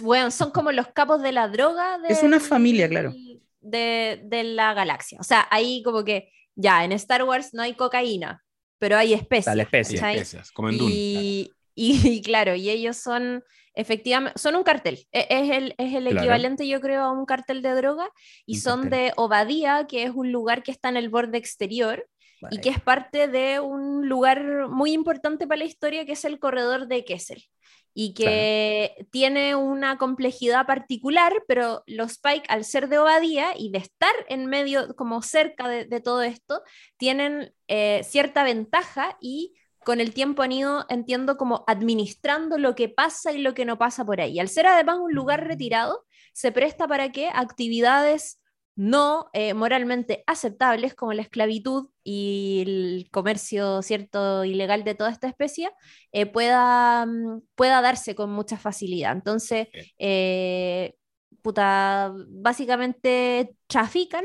Bueno, 0.00 0.30
son 0.30 0.50
como 0.50 0.72
los 0.72 0.88
capos 0.88 1.22
de 1.22 1.32
la 1.32 1.48
droga 1.48 1.98
Es 2.08 2.22
una 2.22 2.38
familia, 2.40 2.88
claro. 2.88 3.14
De, 3.62 4.20
de 4.24 4.44
la 4.44 4.74
galaxia. 4.74 5.18
O 5.20 5.24
sea, 5.24 5.46
ahí 5.50 5.82
como 5.82 6.04
que 6.04 6.30
ya 6.54 6.84
en 6.84 6.92
Star 6.92 7.22
Wars 7.22 7.54
no 7.54 7.62
hay 7.62 7.74
cocaína, 7.74 8.42
pero 8.78 8.96
hay 8.98 9.14
especies. 9.14 9.56
Especie. 9.56 9.96
y 9.96 10.00
¿cachai? 10.00 10.14
especias, 10.16 10.50
como 10.52 10.68
en 10.68 10.78
Dune. 10.78 10.92
Y, 10.94 11.52
y, 11.86 12.22
claro, 12.22 12.54
y 12.54 12.70
ellos 12.70 12.96
son 12.96 13.44
efectivamente, 13.74 14.38
son 14.38 14.56
un 14.56 14.62
cartel. 14.64 15.06
E- 15.12 15.26
Es 15.30 15.50
el, 15.50 15.74
es 15.78 15.94
el 15.94 16.06
Claro. 16.06 16.16
equivalente, 16.16 16.66
yo 16.68 16.80
creo, 16.80 17.02
a 17.04 17.12
un 17.12 17.24
cartel 17.26 17.62
de 17.62 17.72
droga. 17.74 18.10
Y 18.46 18.56
Un 18.56 18.60
son 18.62 18.80
cartel. 18.80 18.90
de 18.90 19.12
Obadía, 19.16 19.86
que 19.88 20.04
es 20.04 20.10
un 20.14 20.32
lugar 20.32 20.62
que 20.62 20.70
está 20.72 20.88
en 20.88 20.96
el 20.96 21.08
borde 21.08 21.38
exterior 21.38 22.06
y 22.48 22.60
que 22.60 22.70
es 22.70 22.80
parte 22.80 23.28
de 23.28 23.60
un 23.60 24.08
lugar 24.08 24.68
muy 24.68 24.92
importante 24.92 25.46
para 25.46 25.58
la 25.60 25.64
historia, 25.66 26.04
que 26.06 26.12
es 26.12 26.24
el 26.24 26.38
corredor 26.40 26.88
de 26.88 27.04
Kessel. 27.04 27.44
Y 27.92 28.14
que 28.14 29.06
tiene 29.10 29.56
una 29.56 29.98
complejidad 29.98 30.64
particular, 30.66 31.32
pero 31.48 31.82
los 31.86 32.18
Pike, 32.18 32.46
al 32.48 32.64
ser 32.64 32.88
de 32.88 32.98
Obadía 33.00 33.48
y 33.56 33.70
de 33.72 33.78
estar 33.78 34.12
en 34.28 34.46
medio, 34.46 34.94
como 34.96 35.22
cerca 35.22 35.68
de, 35.68 35.86
de 35.86 36.00
todo 36.00 36.22
esto, 36.22 36.62
tienen 36.98 37.52
eh, 37.68 38.02
cierta 38.04 38.44
ventaja 38.44 39.16
y 39.20 39.54
con 39.90 40.00
el 40.00 40.14
tiempo 40.14 40.42
han 40.42 40.52
ido, 40.52 40.86
entiendo, 40.88 41.36
como 41.36 41.64
administrando 41.66 42.58
lo 42.58 42.76
que 42.76 42.88
pasa 42.88 43.32
y 43.32 43.38
lo 43.38 43.54
que 43.54 43.64
no 43.64 43.76
pasa 43.76 44.04
por 44.04 44.20
ahí. 44.20 44.38
Al 44.38 44.48
ser 44.48 44.68
además 44.68 44.98
un 45.00 45.12
lugar 45.12 45.48
retirado, 45.48 46.06
se 46.32 46.52
presta 46.52 46.86
para 46.86 47.10
que 47.10 47.28
actividades 47.34 48.40
no 48.76 49.30
eh, 49.32 49.52
moralmente 49.52 50.22
aceptables 50.28 50.94
como 50.94 51.12
la 51.12 51.22
esclavitud 51.22 51.88
y 52.04 52.62
el 52.64 53.08
comercio 53.10 53.82
cierto 53.82 54.44
ilegal 54.44 54.84
de 54.84 54.94
toda 54.94 55.10
esta 55.10 55.26
especie 55.26 55.72
eh, 56.12 56.26
pueda, 56.26 57.04
mm, 57.04 57.40
pueda 57.56 57.82
darse 57.82 58.14
con 58.14 58.30
mucha 58.30 58.58
facilidad. 58.58 59.10
Entonces, 59.10 59.66
eh, 59.98 60.94
puta, 61.42 62.14
básicamente 62.28 63.56
trafican 63.66 64.24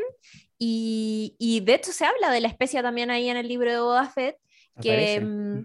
y, 0.59 1.36
y 1.39 1.61
de 1.61 1.74
hecho 1.74 1.91
se 1.91 2.05
habla 2.05 2.30
de 2.30 2.41
la 2.41 2.49
especie 2.49 2.84
también 2.84 3.09
ahí 3.09 3.30
en 3.30 3.38
el 3.38 3.47
libro 3.47 3.72
de 3.72 3.80
Boba 3.80 4.07
Fett, 4.07 4.38
que, 4.80 5.21
mm. 5.21 5.61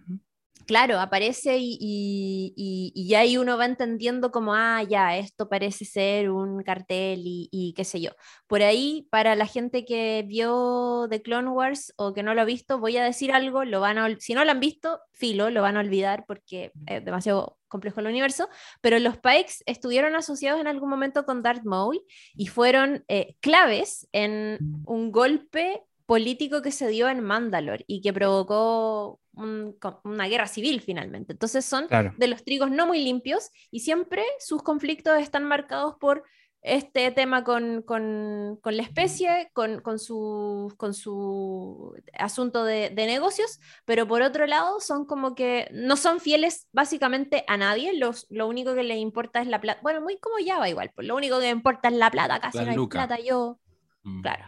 Claro, 0.66 1.00
aparece 1.00 1.58
y, 1.58 1.76
y, 1.80 2.54
y- 2.56 2.92
y 2.94 3.14
ahí 3.14 3.36
uno 3.36 3.56
va 3.58 3.64
entendiendo 3.64 4.30
como, 4.30 4.54
ah, 4.54 4.82
ya, 4.84 5.16
esto 5.16 5.48
parece 5.48 5.84
ser 5.84 6.30
un 6.30 6.62
cartel 6.62 7.22
y, 7.24 7.48
y 7.50 7.72
qué 7.74 7.84
sé 7.84 8.00
yo. 8.00 8.10
Por 8.46 8.62
ahí, 8.62 9.08
para 9.10 9.34
la 9.34 9.46
gente 9.46 9.84
que 9.84 10.24
vio 10.28 11.08
The 11.10 11.22
Clone 11.22 11.48
Wars 11.50 11.92
o 11.96 12.12
que 12.14 12.22
no 12.22 12.34
lo 12.34 12.42
ha 12.42 12.44
visto, 12.44 12.78
voy 12.78 12.96
a 12.98 13.04
decir 13.04 13.32
algo, 13.32 13.64
lo 13.64 13.80
van 13.80 13.98
a, 13.98 14.14
si 14.20 14.34
no 14.34 14.44
lo 14.44 14.52
han 14.52 14.60
visto, 14.60 15.00
filo, 15.12 15.50
lo 15.50 15.62
van 15.62 15.76
a 15.76 15.80
olvidar 15.80 16.24
porque 16.26 16.72
es 16.86 17.04
demasiado 17.04 17.58
complejo 17.66 18.00
el 18.00 18.06
universo, 18.06 18.48
pero 18.80 18.98
los 18.98 19.16
Pikes 19.18 19.54
estuvieron 19.66 20.14
asociados 20.14 20.60
en 20.60 20.66
algún 20.68 20.90
momento 20.90 21.24
con 21.24 21.42
Darth 21.42 21.64
Maul 21.64 22.00
y 22.36 22.46
fueron 22.46 23.04
eh, 23.08 23.34
claves 23.40 24.08
en 24.12 24.62
un 24.84 25.10
golpe 25.12 25.82
político 26.10 26.60
que 26.60 26.72
se 26.72 26.88
dio 26.88 27.08
en 27.08 27.20
Mandalore 27.22 27.84
y 27.86 28.00
que 28.00 28.12
provocó 28.12 29.20
un- 29.34 29.76
una 30.02 30.26
guerra 30.26 30.48
civil 30.48 30.80
finalmente. 30.80 31.32
Entonces 31.34 31.64
son 31.64 31.86
Claro. 31.86 32.12
de 32.16 32.26
los 32.26 32.42
trigos 32.42 32.68
no 32.72 32.84
muy 32.88 32.98
limpios 33.04 33.50
y 33.70 33.78
siempre 33.80 34.24
sus 34.40 34.60
conflictos 34.64 35.20
están 35.20 35.44
marcados 35.44 35.94
por 36.00 36.24
este 36.62 37.12
tema 37.12 37.44
con, 37.44 37.82
con- 37.82 38.58
con 38.60 38.76
la 38.76 38.82
especie, 38.82 39.50
con, 39.52 39.80
con 39.82 40.00
su, 40.00 40.74
con 40.76 40.94
su 40.94 41.94
asunto 42.18 42.64
de, 42.64 42.90
de 42.90 43.06
negocios, 43.06 43.60
pero 43.84 44.08
por 44.08 44.20
otro 44.22 44.48
lado 44.48 44.80
son 44.80 45.06
como 45.06 45.36
que 45.36 45.68
no 45.72 45.96
son 45.96 46.18
fieles 46.18 46.66
básicamente 46.72 47.44
a 47.46 47.56
nadie, 47.56 47.92
los, 47.96 48.26
lo 48.30 48.48
único 48.48 48.74
que 48.74 48.82
les 48.82 48.98
importa 48.98 49.40
es 49.40 49.46
la 49.46 49.60
plata, 49.60 49.78
bueno, 49.82 50.00
muy 50.00 50.18
como 50.18 50.40
ya 50.44 50.58
va 50.58 50.68
igual, 50.68 50.90
pues 50.92 51.06
lo 51.06 51.14
único 51.14 51.38
que 51.38 51.50
importa 51.50 51.86
es 51.88 51.94
la 51.94 52.10
plata, 52.10 52.40
casi 52.40 52.58
La 52.58 52.64
no 52.64 52.70
hay 52.72 52.76
luca. 52.76 52.98
plata, 53.06 53.22
yo, 53.22 53.60
Mm. 54.02 54.22
claro. 54.22 54.44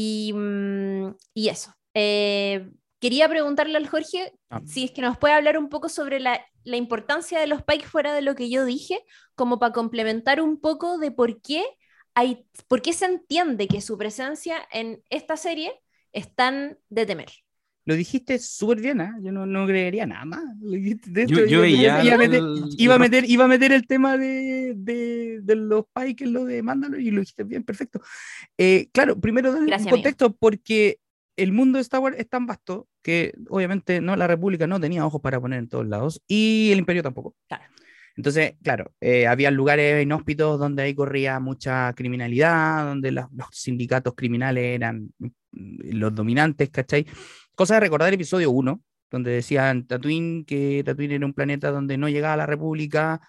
Y, 0.00 0.32
mm, 0.32 1.16
y 1.34 1.48
eso. 1.48 1.74
Eh, 1.92 2.70
quería 3.00 3.28
preguntarle 3.28 3.76
al 3.76 3.88
Jorge 3.88 4.32
Ah. 4.48 4.60
si 4.64 4.84
es 4.84 4.92
que 4.92 5.02
nos 5.02 5.18
puede 5.18 5.34
hablar 5.34 5.58
un 5.58 5.68
poco 5.68 5.88
sobre 5.88 6.20
la, 6.20 6.40
la 6.62 6.76
importancia 6.76 7.40
de 7.40 7.48
los 7.48 7.64
Pikes 7.64 7.88
fuera 7.88 8.14
de 8.14 8.22
lo 8.22 8.36
que 8.36 8.48
yo 8.48 8.64
dije, 8.64 9.04
como 9.34 9.58
para 9.58 9.72
complementar 9.72 10.40
un 10.40 10.60
poco 10.60 10.98
de 10.98 11.10
por 11.10 11.42
qué, 11.42 11.64
hay, 12.14 12.46
por 12.68 12.80
qué 12.80 12.92
se 12.92 13.06
entiende 13.06 13.66
que 13.66 13.80
su 13.80 13.98
presencia 13.98 14.56
en 14.70 15.02
esta 15.10 15.36
serie 15.36 15.72
es 16.12 16.32
tan 16.32 16.78
de 16.88 17.04
temer. 17.04 17.30
Lo 17.88 17.96
dijiste 17.96 18.38
súper 18.38 18.82
bien, 18.82 19.00
¿ah? 19.00 19.16
Yo 19.22 19.32
no, 19.32 19.46
no 19.46 19.66
creería 19.66 20.04
nada 20.04 20.26
más. 20.26 20.44
Lo 20.60 20.72
dijiste- 20.72 21.10
de 21.10 21.26
Yo, 21.26 21.38
hecho, 21.38 21.46
yo 21.46 21.60
veía. 21.62 22.04
iba 22.04 22.14
a 22.16 22.18
meter, 22.18 22.38
el- 22.40 22.68
iba 22.76 22.94
a 22.94 22.98
meter, 22.98 23.24
iba 23.30 23.44
a 23.46 23.48
meter 23.48 23.72
el 23.72 23.86
tema 23.86 24.18
de, 24.18 24.74
de, 24.76 25.40
de 25.42 25.56
los 25.56 25.84
Pike 25.94 26.24
en 26.24 26.32
lo 26.34 26.44
de 26.44 26.62
Mandalore 26.62 27.02
y 27.02 27.10
lo 27.10 27.20
dijiste 27.20 27.44
bien, 27.44 27.62
perfecto. 27.64 28.02
Eh, 28.58 28.90
claro, 28.92 29.18
primero 29.18 29.52
dar 29.52 29.64
Gracias, 29.64 29.86
un 29.86 29.90
contexto 29.90 30.36
porque 30.36 30.98
el 31.36 31.52
mundo 31.52 31.78
de 31.78 31.82
Star 31.82 32.00
Wars 32.00 32.16
es 32.18 32.28
tan 32.28 32.44
vasto 32.44 32.86
que 33.02 33.32
obviamente 33.48 34.02
no 34.02 34.16
la 34.16 34.26
República 34.26 34.66
no 34.66 34.78
tenía 34.78 35.06
ojos 35.06 35.22
para 35.22 35.40
poner 35.40 35.60
en 35.60 35.68
todos 35.70 35.86
lados 35.88 36.20
y 36.28 36.68
el 36.72 36.80
Imperio 36.80 37.02
tampoco. 37.02 37.36
Claro. 37.48 37.64
Entonces, 38.18 38.54
claro, 38.62 38.92
eh, 39.00 39.26
había 39.26 39.50
lugares 39.50 40.02
inhóspitos 40.02 40.58
donde 40.58 40.82
ahí 40.82 40.94
corría 40.94 41.40
mucha 41.40 41.92
criminalidad, 41.94 42.84
donde 42.84 43.12
los 43.12 43.26
sindicatos 43.52 44.12
criminales 44.14 44.74
eran 44.74 45.10
los 45.52 46.14
dominantes, 46.14 46.70
¿cachai? 46.70 47.06
Cosa 47.54 47.74
de 47.74 47.80
recordar 47.80 48.08
el 48.08 48.14
episodio 48.14 48.50
1, 48.50 48.82
donde 49.10 49.30
decían 49.30 49.86
Tatooine 49.86 50.44
que 50.44 50.82
Tatooine 50.84 51.12
era 51.12 51.26
un 51.26 51.34
planeta 51.34 51.70
donde 51.70 51.96
no 51.96 52.08
llegaba 52.08 52.36
la 52.36 52.46
República, 52.46 53.20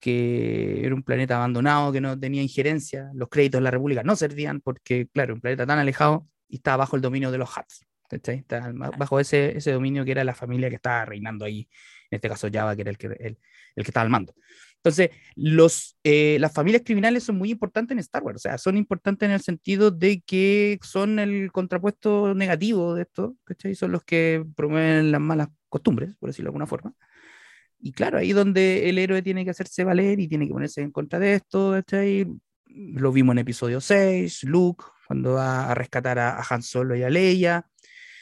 que 0.00 0.84
era 0.84 0.94
un 0.94 1.02
planeta 1.02 1.36
abandonado, 1.36 1.92
que 1.92 2.00
no 2.00 2.18
tenía 2.18 2.42
injerencia, 2.42 3.10
los 3.14 3.28
créditos 3.28 3.58
de 3.58 3.64
la 3.64 3.70
República 3.70 4.02
no 4.02 4.16
servían 4.16 4.60
porque, 4.60 5.08
claro, 5.12 5.34
un 5.34 5.40
planeta 5.40 5.66
tan 5.66 5.78
alejado 5.78 6.28
y 6.48 6.56
estaba 6.56 6.78
bajo 6.78 6.96
el 6.96 7.02
dominio 7.02 7.30
de 7.30 7.38
los 7.38 7.50
Huts, 7.56 7.84
¿cachai? 8.08 8.38
Estaba 8.38 8.72
bajo 8.96 9.18
ese, 9.18 9.56
ese 9.56 9.72
dominio 9.72 10.04
que 10.04 10.12
era 10.12 10.24
la 10.24 10.34
familia 10.34 10.68
que 10.68 10.76
estaba 10.76 11.04
reinando 11.04 11.44
ahí, 11.44 11.68
en 12.10 12.16
este 12.16 12.28
caso 12.28 12.48
Java, 12.52 12.76
que 12.76 12.82
era 12.82 12.90
el 12.90 12.98
que, 12.98 13.06
el, 13.06 13.38
el 13.74 13.84
que 13.84 13.90
estaba 13.90 14.04
al 14.04 14.10
mando. 14.10 14.34
Entonces, 14.78 15.10
los, 15.34 15.96
eh, 16.04 16.38
las 16.40 16.52
familias 16.52 16.82
criminales 16.84 17.24
son 17.24 17.36
muy 17.36 17.50
importantes 17.50 17.92
en 17.94 17.98
Star 17.98 18.22
Wars, 18.22 18.36
o 18.36 18.38
sea, 18.40 18.58
son 18.58 18.76
importantes 18.76 19.26
en 19.26 19.32
el 19.32 19.40
sentido 19.40 19.90
de 19.90 20.20
que 20.20 20.78
son 20.82 21.18
el 21.18 21.50
contrapuesto 21.52 22.34
negativo 22.34 22.94
de 22.94 23.02
esto, 23.02 23.36
¿cachai? 23.44 23.74
Son 23.74 23.92
los 23.92 24.04
que 24.04 24.44
promueven 24.56 25.10
las 25.12 25.20
malas 25.20 25.48
costumbres, 25.68 26.14
por 26.18 26.28
decirlo 26.30 26.46
de 26.46 26.50
alguna 26.50 26.66
forma. 26.66 26.94
Y 27.80 27.92
claro, 27.92 28.18
ahí 28.18 28.32
donde 28.32 28.88
el 28.88 28.98
héroe 28.98 29.22
tiene 29.22 29.44
que 29.44 29.50
hacerse 29.50 29.84
valer 29.84 30.20
y 30.20 30.28
tiene 30.28 30.46
que 30.46 30.52
ponerse 30.52 30.80
en 30.82 30.90
contra 30.92 31.18
de 31.18 31.34
esto, 31.34 31.72
¿cachai? 31.72 32.26
Lo 32.66 33.12
vimos 33.12 33.34
en 33.34 33.38
episodio 33.38 33.80
6, 33.80 34.44
Luke, 34.44 34.84
cuando 35.06 35.34
va 35.34 35.70
a 35.70 35.74
rescatar 35.74 36.18
a, 36.18 36.38
a 36.38 36.44
Han 36.50 36.62
Solo 36.62 36.96
y 36.96 37.02
a 37.02 37.10
Leia. 37.10 37.66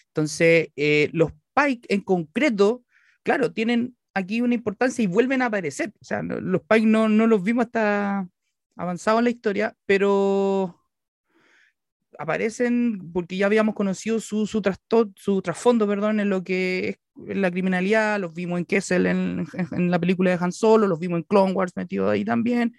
Entonces, 0.09 0.69
eh, 0.77 1.11
los 1.13 1.33
Pike 1.55 1.87
en 1.93 2.03
concreto, 2.03 2.85
claro, 3.23 3.53
tienen 3.53 3.97
aquí 4.17 4.41
una 4.41 4.55
importancia 4.55 5.03
y 5.03 5.07
vuelven 5.07 5.43
a 5.43 5.47
aparecer. 5.47 5.93
O 6.01 6.05
sea, 6.05 6.23
los 6.23 6.63
Pike 6.63 6.87
no, 6.87 7.09
no 7.09 7.27
los 7.27 7.43
vimos 7.43 7.67
hasta 7.67 8.29
avanzado 8.77 9.19
en 9.19 9.25
la 9.25 9.31
historia, 9.31 9.77
pero 9.87 10.81
aparecen 12.19 13.13
porque 13.13 13.37
ya 13.37 13.47
habíamos 13.47 13.75
conocido 13.75 14.21
su, 14.21 14.47
su, 14.47 14.63
su 15.17 15.43
trasfondo, 15.43 15.87
perdón, 15.87 16.21
en 16.21 16.31
lo 16.31 16.43
que 16.45 16.89
es 17.29 17.37
la 17.37 17.51
criminalidad, 17.51 18.19
los 18.21 18.33
vimos 18.35 18.59
en 18.59 18.65
Kessel 18.65 19.07
en- 19.07 19.47
en 19.73 19.91
la 19.91 19.99
película 19.99 20.31
de 20.31 20.39
Han 20.43 20.53
Solo, 20.53 20.87
los 20.87 20.99
vimos 20.99 21.19
en 21.19 21.25
Clone 21.25 21.53
Wars 21.53 21.73
metido 21.77 22.09
ahí 22.11 22.25
también. 22.25 22.75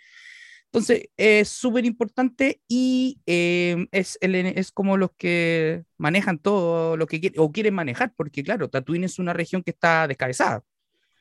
Entonces, 0.65 1.09
es 1.17 1.49
súper 1.49 1.85
importante 1.85 2.61
y 2.67 3.19
eh, 3.27 3.87
es, 3.91 4.17
el- 4.21 4.35
es 4.35 4.71
como 4.71 4.97
los 4.97 5.11
que 5.17 5.83
manejan 5.97 6.39
todo 6.39 6.97
lo 6.97 7.07
que 7.07 7.19
quieren 7.21 7.39
o 7.41 7.51
quieren 7.51 7.73
manejar, 7.75 8.13
porque 8.17 8.43
claro, 8.43 8.69
Tatooine 8.69 9.05
es 9.05 9.19
una 9.19 9.33
región 9.33 9.63
que 9.63 9.71
está 9.71 10.07
descabezada. 10.07 10.63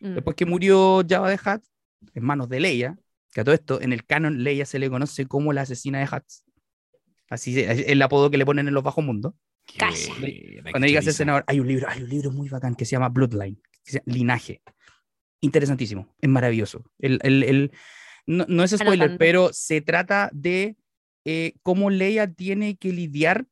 Mm. 0.00 0.14
Después 0.14 0.36
que 0.36 0.46
murió 0.46 1.02
Jabba 1.08 1.30
de 1.30 1.36
Hutt, 1.36 1.62
en 2.14 2.24
manos 2.24 2.48
de 2.48 2.60
Leia, 2.60 2.98
que 3.32 3.40
a 3.40 3.44
todo 3.44 3.54
esto, 3.54 3.80
en 3.80 3.92
el 3.92 4.04
canon, 4.04 4.42
Leia 4.44 4.64
se 4.66 4.78
le 4.78 4.88
conoce 4.90 5.26
como 5.26 5.52
la 5.52 5.62
asesina 5.62 5.98
de 5.98 6.04
Hutt. 6.04 6.24
Así 7.28 7.58
es 7.60 7.84
el 7.88 8.00
apodo 8.02 8.30
que 8.30 8.36
le 8.38 8.46
ponen 8.46 8.68
en 8.68 8.74
los 8.74 8.82
bajos 8.84 9.04
mundos. 9.04 9.34
Calla. 9.78 10.14
Cuando 10.70 10.86
digas 10.86 11.06
el 11.06 11.12
senador, 11.12 11.44
hay 11.48 11.58
un 11.60 11.66
libro, 11.66 11.88
hay 11.88 12.02
un 12.02 12.08
libro 12.08 12.30
muy 12.30 12.48
bacán 12.48 12.74
que 12.76 12.84
se 12.84 12.92
llama 12.92 13.08
Bloodline, 13.08 13.60
que 13.84 13.90
se 13.92 13.98
llama 13.98 14.14
Linaje. 14.14 14.62
Interesantísimo, 15.40 16.14
es 16.20 16.28
maravilloso. 16.28 16.84
El, 16.98 17.18
el- 17.22 17.42
el- 17.42 17.72
no, 18.26 18.44
no 18.48 18.64
es 18.64 18.70
spoiler, 18.72 19.10
pero 19.18 19.50
se 19.52 19.80
trata 19.80 20.30
de 20.32 20.76
eh, 21.24 21.54
cómo 21.62 21.90
Leia 21.90 22.32
tiene 22.32 22.76
que 22.76 22.92
lidiar, 22.92 23.46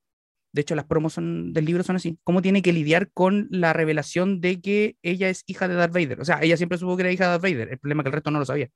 de 0.54 0.60
hecho 0.62 0.74
las 0.76 0.84
promos 0.86 1.12
son- 1.14 1.52
del 1.52 1.64
libro 1.66 1.82
son 1.82 1.96
así, 1.96 2.16
cómo 2.24 2.40
tiene 2.40 2.62
que 2.62 2.72
lidiar 2.72 3.10
con 3.12 3.48
la 3.50 3.72
revelación 3.72 4.40
de 4.40 4.60
que 4.60 4.96
ella 5.02 5.28
es 5.28 5.42
hija 5.46 5.66
de 5.68 5.74
Darth 5.74 5.92
Vader. 5.92 6.20
O 6.20 6.24
sea, 6.24 6.38
ella 6.42 6.56
siempre 6.56 6.78
supo 6.78 6.96
que 6.96 7.02
era 7.02 7.12
hija 7.12 7.24
de 7.24 7.30
Darth 7.30 7.42
Vader, 7.42 7.68
el 7.72 7.78
problema 7.78 8.00
es 8.00 8.04
que 8.04 8.08
el 8.08 8.12
resto 8.14 8.30
no 8.30 8.38
lo 8.38 8.44
sabía. 8.46 8.70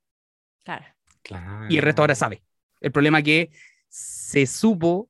Claro. 0.64 0.84
Claro. 1.22 1.66
Y 1.70 1.76
el 1.76 1.82
resto 1.82 2.02
ahora 2.02 2.14
sabe. 2.14 2.42
El 2.80 2.92
problema 2.92 3.22
que 3.22 3.50
se 3.88 4.44
supo, 4.46 5.08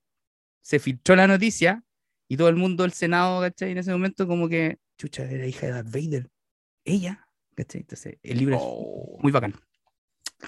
se 0.60 0.78
filtró 0.78 1.16
la 1.16 1.26
noticia 1.26 1.82
y 2.28 2.36
todo 2.36 2.48
el 2.48 2.56
mundo 2.56 2.82
del 2.84 2.92
Senado, 2.92 3.40
¿cachai? 3.40 3.72
En 3.72 3.78
ese 3.78 3.90
momento 3.92 4.26
como 4.28 4.48
que, 4.48 4.76
chucha, 4.98 5.24
era 5.24 5.46
hija 5.46 5.66
de 5.66 5.72
Darth 5.72 5.90
Vader. 5.90 6.28
Ella, 6.84 7.26
¿cachai? 7.54 7.80
Entonces, 7.80 8.18
el 8.22 8.38
libro 8.38 8.58
Oh. 8.60 9.14
es 9.16 9.22
muy 9.22 9.32
bacán. 9.32 9.54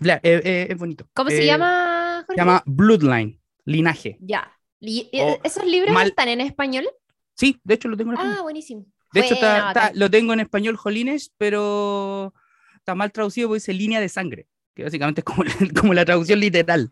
Bla- 0.01 0.21
eh, 0.23 0.41
eh, 0.45 0.67
es 0.71 0.77
bonito. 0.79 1.09
¿Cómo 1.15 1.31
se 1.31 1.43
Eh, 1.43 1.47
llama, 1.47 2.21
Se 2.21 2.27
Jorge? 2.27 2.41
llama 2.41 2.63
Bloodline, 2.67 3.41
linaje. 3.65 4.19
Ya. 4.21 4.57
Y- 4.81 5.09
O 5.21 5.39
¿Esos 5.45 5.65
libros 5.67 5.93
mal- 5.93 6.09
están 6.09 6.29
en 6.29 6.41
español? 6.41 6.89
Sí, 7.35 7.61
de 7.65 7.75
hecho 7.75 7.89
lo 7.89 7.97
tengo 7.97 8.13
en 8.13 8.17
español. 8.19 8.37
Ah, 8.39 8.43
buenísimo. 8.43 8.87
de 9.13 9.21
hecho, 9.21 9.35
está- 9.35 9.91
lo 9.95 10.11
tengo 10.11 10.33
en 10.33 10.41
español 10.41 10.77
jolines, 10.77 11.33
pero 11.37 12.33
está 12.77 12.95
mal 12.95 13.11
traducido 13.13 13.49
porque 13.49 13.57
dice 13.59 13.73
línea 13.75 14.01
de 14.01 14.09
sangre, 14.09 14.47
que 14.75 14.85
básicamente 14.85 15.21
es 15.21 15.25
como, 15.25 15.43
como 15.93 15.95
la 15.95 16.05
traducción 16.05 16.39
literal. 16.41 16.91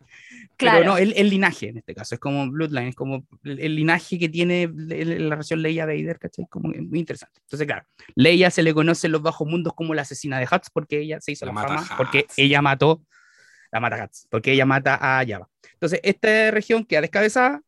Claro. 0.57 0.79
Pero 0.81 0.91
no, 0.91 0.99
el, 0.99 1.13
el 1.17 1.31
linaje 1.31 1.69
en 1.69 1.77
este 1.79 1.95
caso, 1.95 2.17
es 2.17 2.21
como 2.21 2.51
Bloodline, 2.51 2.89
es 2.89 2.97
como 2.97 3.25
el, 3.45 3.61
el 3.61 3.77
linaje 3.77 4.19
que 4.19 4.29
tiene 4.29 4.69
la 4.75 5.31
relación 5.37 5.63
Leia 5.63 5.87
Vader, 5.87 6.19
¿cachai? 6.19 6.47
Como 6.51 6.71
muy 6.71 6.99
interesante. 6.99 7.41
Entonces, 7.45 7.65
claro, 7.65 7.87
Leia 8.17 8.51
se 8.51 8.65
le 8.65 8.75
conoce 8.75 9.07
en 9.07 9.13
los 9.13 9.23
bajos 9.23 9.47
mundos 9.47 9.73
como 9.75 9.95
la 9.95 10.03
asesina 10.03 10.41
de 10.41 10.49
Hutz 10.51 10.69
porque 10.73 11.01
ella 11.01 11.21
se 11.21 11.31
hizo 11.33 11.47
La 11.47 11.51
la, 11.53 11.55
mata 11.55 11.79
fama, 11.79 11.97
porque 11.97 12.25
Hutz. 12.29 12.35
ella 12.39 12.61
mató, 12.61 13.01
la 13.71 13.79
mata 13.79 14.05
Hutz, 14.05 14.27
porque 14.29 14.51
ella 14.53 14.67
mata 14.67 14.95
a 15.01 15.25
Java. 15.25 15.49
Entonces, 15.75 16.01
esta 16.03 16.51
región 16.51 16.85
queda 16.85 17.03
descabezada, 17.03 17.63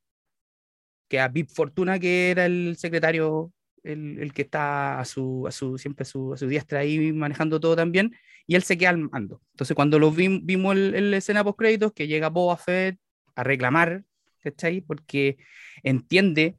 queda 1.11 1.28
Vip 1.28 1.50
Fortuna, 1.50 1.98
que 1.98 2.30
era 2.30 2.46
el 2.46 2.76
secretario, 2.78 3.52
el, 3.82 4.18
el 4.20 4.32
que 4.32 4.42
está 4.42 5.00
a 5.00 5.04
su, 5.04 5.46
a 5.48 5.50
su, 5.50 5.76
siempre 5.76 6.04
a 6.04 6.06
su, 6.06 6.32
a 6.32 6.36
su 6.36 6.46
diestra 6.46 6.78
ahí 6.78 7.12
manejando 7.12 7.58
todo 7.58 7.74
también, 7.74 8.14
y 8.46 8.54
él 8.54 8.62
se 8.62 8.78
queda 8.78 8.90
al 8.90 8.98
mando. 8.98 9.42
Entonces, 9.52 9.74
cuando 9.74 9.98
lo 9.98 10.12
vim- 10.12 10.40
vimos 10.44 10.76
el, 10.76 10.94
el 10.94 11.14
escena 11.14 11.42
post 11.44 11.58
créditos, 11.58 11.92
que 11.92 12.06
llega 12.06 12.30
Boba 12.30 12.56
Fett 12.56 12.98
a 13.34 13.42
reclamar, 13.42 14.04
¿cachai? 14.38 14.80
Porque 14.80 15.36
entiende, 15.82 16.56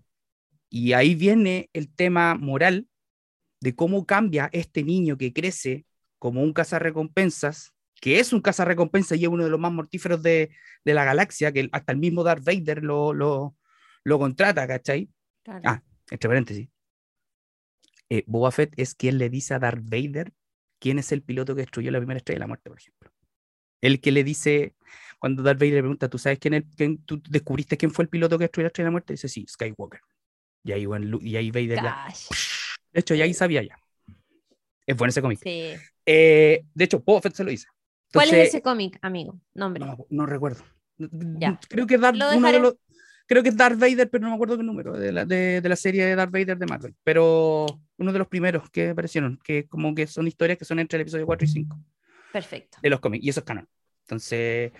y 0.69 0.93
ahí 0.93 1.15
viene 1.15 1.69
el 1.73 1.87
tema 1.93 2.35
moral 2.35 2.87
de 3.61 3.73
cómo 3.75 4.05
cambia 4.05 4.49
este 4.51 4.83
niño 4.83 5.17
que 5.17 5.31
crece 5.31 5.85
como 6.19 6.43
un 6.43 6.53
cazarrecompensas, 6.53 7.71
que 8.01 8.19
es 8.19 8.33
un 8.33 8.41
cazarrecompensas 8.41 9.17
y 9.17 9.23
es 9.23 9.29
uno 9.29 9.43
de 9.43 9.49
los 9.49 9.59
más 9.59 9.71
mortíferos 9.71 10.21
de, 10.23 10.49
de 10.83 10.93
la 10.93 11.05
galaxia, 11.05 11.51
que 11.51 11.69
hasta 11.71 11.91
el 11.91 11.99
mismo 11.99 12.23
Darth 12.23 12.43
Vader 12.43 12.83
lo, 12.83 13.13
lo, 13.13 13.55
lo 14.03 14.19
contrata, 14.19 14.67
¿cachai? 14.67 15.09
Claro. 15.43 15.61
Ah, 15.65 15.83
entre 16.09 16.29
paréntesis. 16.29 16.69
Eh, 18.09 18.23
Boba 18.27 18.51
Fett 18.51 18.73
es 18.77 18.93
quien 18.95 19.17
le 19.17 19.29
dice 19.29 19.53
a 19.53 19.59
Darth 19.59 19.83
Vader 19.83 20.33
quién 20.79 20.99
es 20.99 21.11
el 21.11 21.21
piloto 21.21 21.55
que 21.55 21.61
destruyó 21.61 21.91
la 21.91 21.99
primera 21.99 22.17
estrella 22.17 22.37
de 22.37 22.41
la 22.41 22.47
muerte, 22.47 22.69
por 22.69 22.79
ejemplo. 22.79 23.11
El 23.79 24.01
que 24.01 24.11
le 24.11 24.23
dice, 24.23 24.75
cuando 25.19 25.43
Darth 25.43 25.59
Vader 25.59 25.75
le 25.75 25.81
pregunta, 25.81 26.09
¿tú 26.09 26.17
sabes 26.17 26.39
quién, 26.39 26.55
es, 26.55 26.63
quién 26.75 26.97
tú 27.03 27.21
descubriste 27.29 27.77
quién 27.77 27.91
fue 27.91 28.03
el 28.03 28.09
piloto 28.09 28.37
que 28.37 28.43
destruyó 28.43 28.65
la 28.65 28.67
estrella 28.67 28.85
de 28.85 28.89
la 28.89 28.91
muerte? 28.91 29.13
Dice, 29.13 29.27
sí, 29.27 29.45
Skywalker. 29.47 30.01
Y 30.63 30.71
ahí, 30.73 30.85
y 31.21 31.35
ahí 31.35 31.51
Vader. 31.51 31.81
Gosh. 31.81 32.27
De 32.91 32.99
hecho, 32.99 33.15
ya 33.15 33.23
ahí 33.23 33.33
sabía 33.33 33.63
ya. 33.63 33.77
Es 34.85 34.97
bueno 34.97 35.09
ese 35.09 35.21
cómic. 35.21 35.39
Sí. 35.41 35.71
Eh, 36.05 36.65
de 36.73 36.83
hecho, 36.83 36.99
Boba 36.99 37.21
Fett 37.21 37.33
se 37.33 37.43
lo 37.43 37.49
dice. 37.49 37.67
¿Cuál 38.11 38.25
es 38.27 38.33
Entonces, 38.33 38.53
ese 38.55 38.61
cómic, 38.61 38.99
amigo? 39.01 39.39
Nombre. 39.53 39.85
No, 39.85 39.97
no 40.09 40.25
recuerdo. 40.25 40.63
Ya. 40.97 41.59
Creo 41.69 41.87
que 41.87 41.97
Darth, 41.97 42.17
uno 42.35 42.51
de 42.51 42.59
los- 42.59 42.75
creo 43.27 43.43
que 43.43 43.49
es 43.49 43.57
Darth 43.57 43.79
Vader, 43.79 44.09
pero 44.09 44.23
no 44.23 44.29
me 44.29 44.35
acuerdo 44.35 44.57
qué 44.57 44.63
número 44.63 44.97
de 44.97 45.11
la, 45.11 45.25
de, 45.25 45.61
de 45.61 45.69
la 45.69 45.75
serie 45.75 46.05
de 46.05 46.15
Darth 46.15 46.31
Vader 46.31 46.57
de 46.57 46.65
Marvel. 46.65 46.95
Pero 47.03 47.65
uno 47.97 48.13
de 48.13 48.19
los 48.19 48.27
primeros 48.27 48.69
que 48.69 48.89
aparecieron, 48.89 49.39
que 49.43 49.67
como 49.67 49.93
que 49.95 50.07
son 50.07 50.27
historias 50.27 50.57
que 50.57 50.65
son 50.65 50.79
entre 50.79 50.97
el 50.97 51.01
episodio 51.01 51.25
4 51.25 51.45
y 51.45 51.49
5 51.49 51.79
Perfecto. 52.33 52.77
de 52.81 52.89
los 52.89 52.99
cómics, 52.99 53.25
y 53.25 53.29
eso 53.29 53.39
es 53.41 53.45
canon. 53.45 53.67
Entonces, 54.03 54.71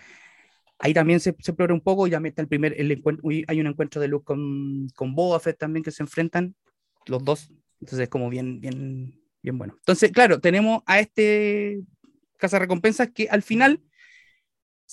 ahí 0.79 0.93
también 0.93 1.19
se, 1.19 1.35
se 1.39 1.51
explora 1.51 1.73
un 1.73 1.81
poco, 1.81 2.07
ya 2.07 2.19
está 2.23 2.41
el 2.41 2.47
primer, 2.47 2.73
el 2.79 2.91
encuentro, 2.91 3.29
hay 3.47 3.59
un 3.59 3.67
encuentro 3.67 4.01
de 4.01 4.07
Luke 4.07 4.25
con, 4.25 4.87
con 4.95 5.15
Boba 5.15 5.39
Fett 5.39 5.57
también 5.57 5.83
que 5.83 5.91
se 5.91 6.03
enfrentan, 6.03 6.55
los 7.05 7.23
dos. 7.23 7.51
Entonces, 7.79 7.99
es 7.99 8.09
como 8.09 8.29
bien, 8.29 8.61
bien, 8.61 9.19
bien 9.41 9.57
bueno. 9.57 9.75
Entonces, 9.77 10.11
claro, 10.11 10.39
tenemos 10.39 10.83
a 10.85 10.99
este 10.99 11.81
recompensas 12.49 13.11
que 13.11 13.27
al 13.29 13.43
final 13.43 13.81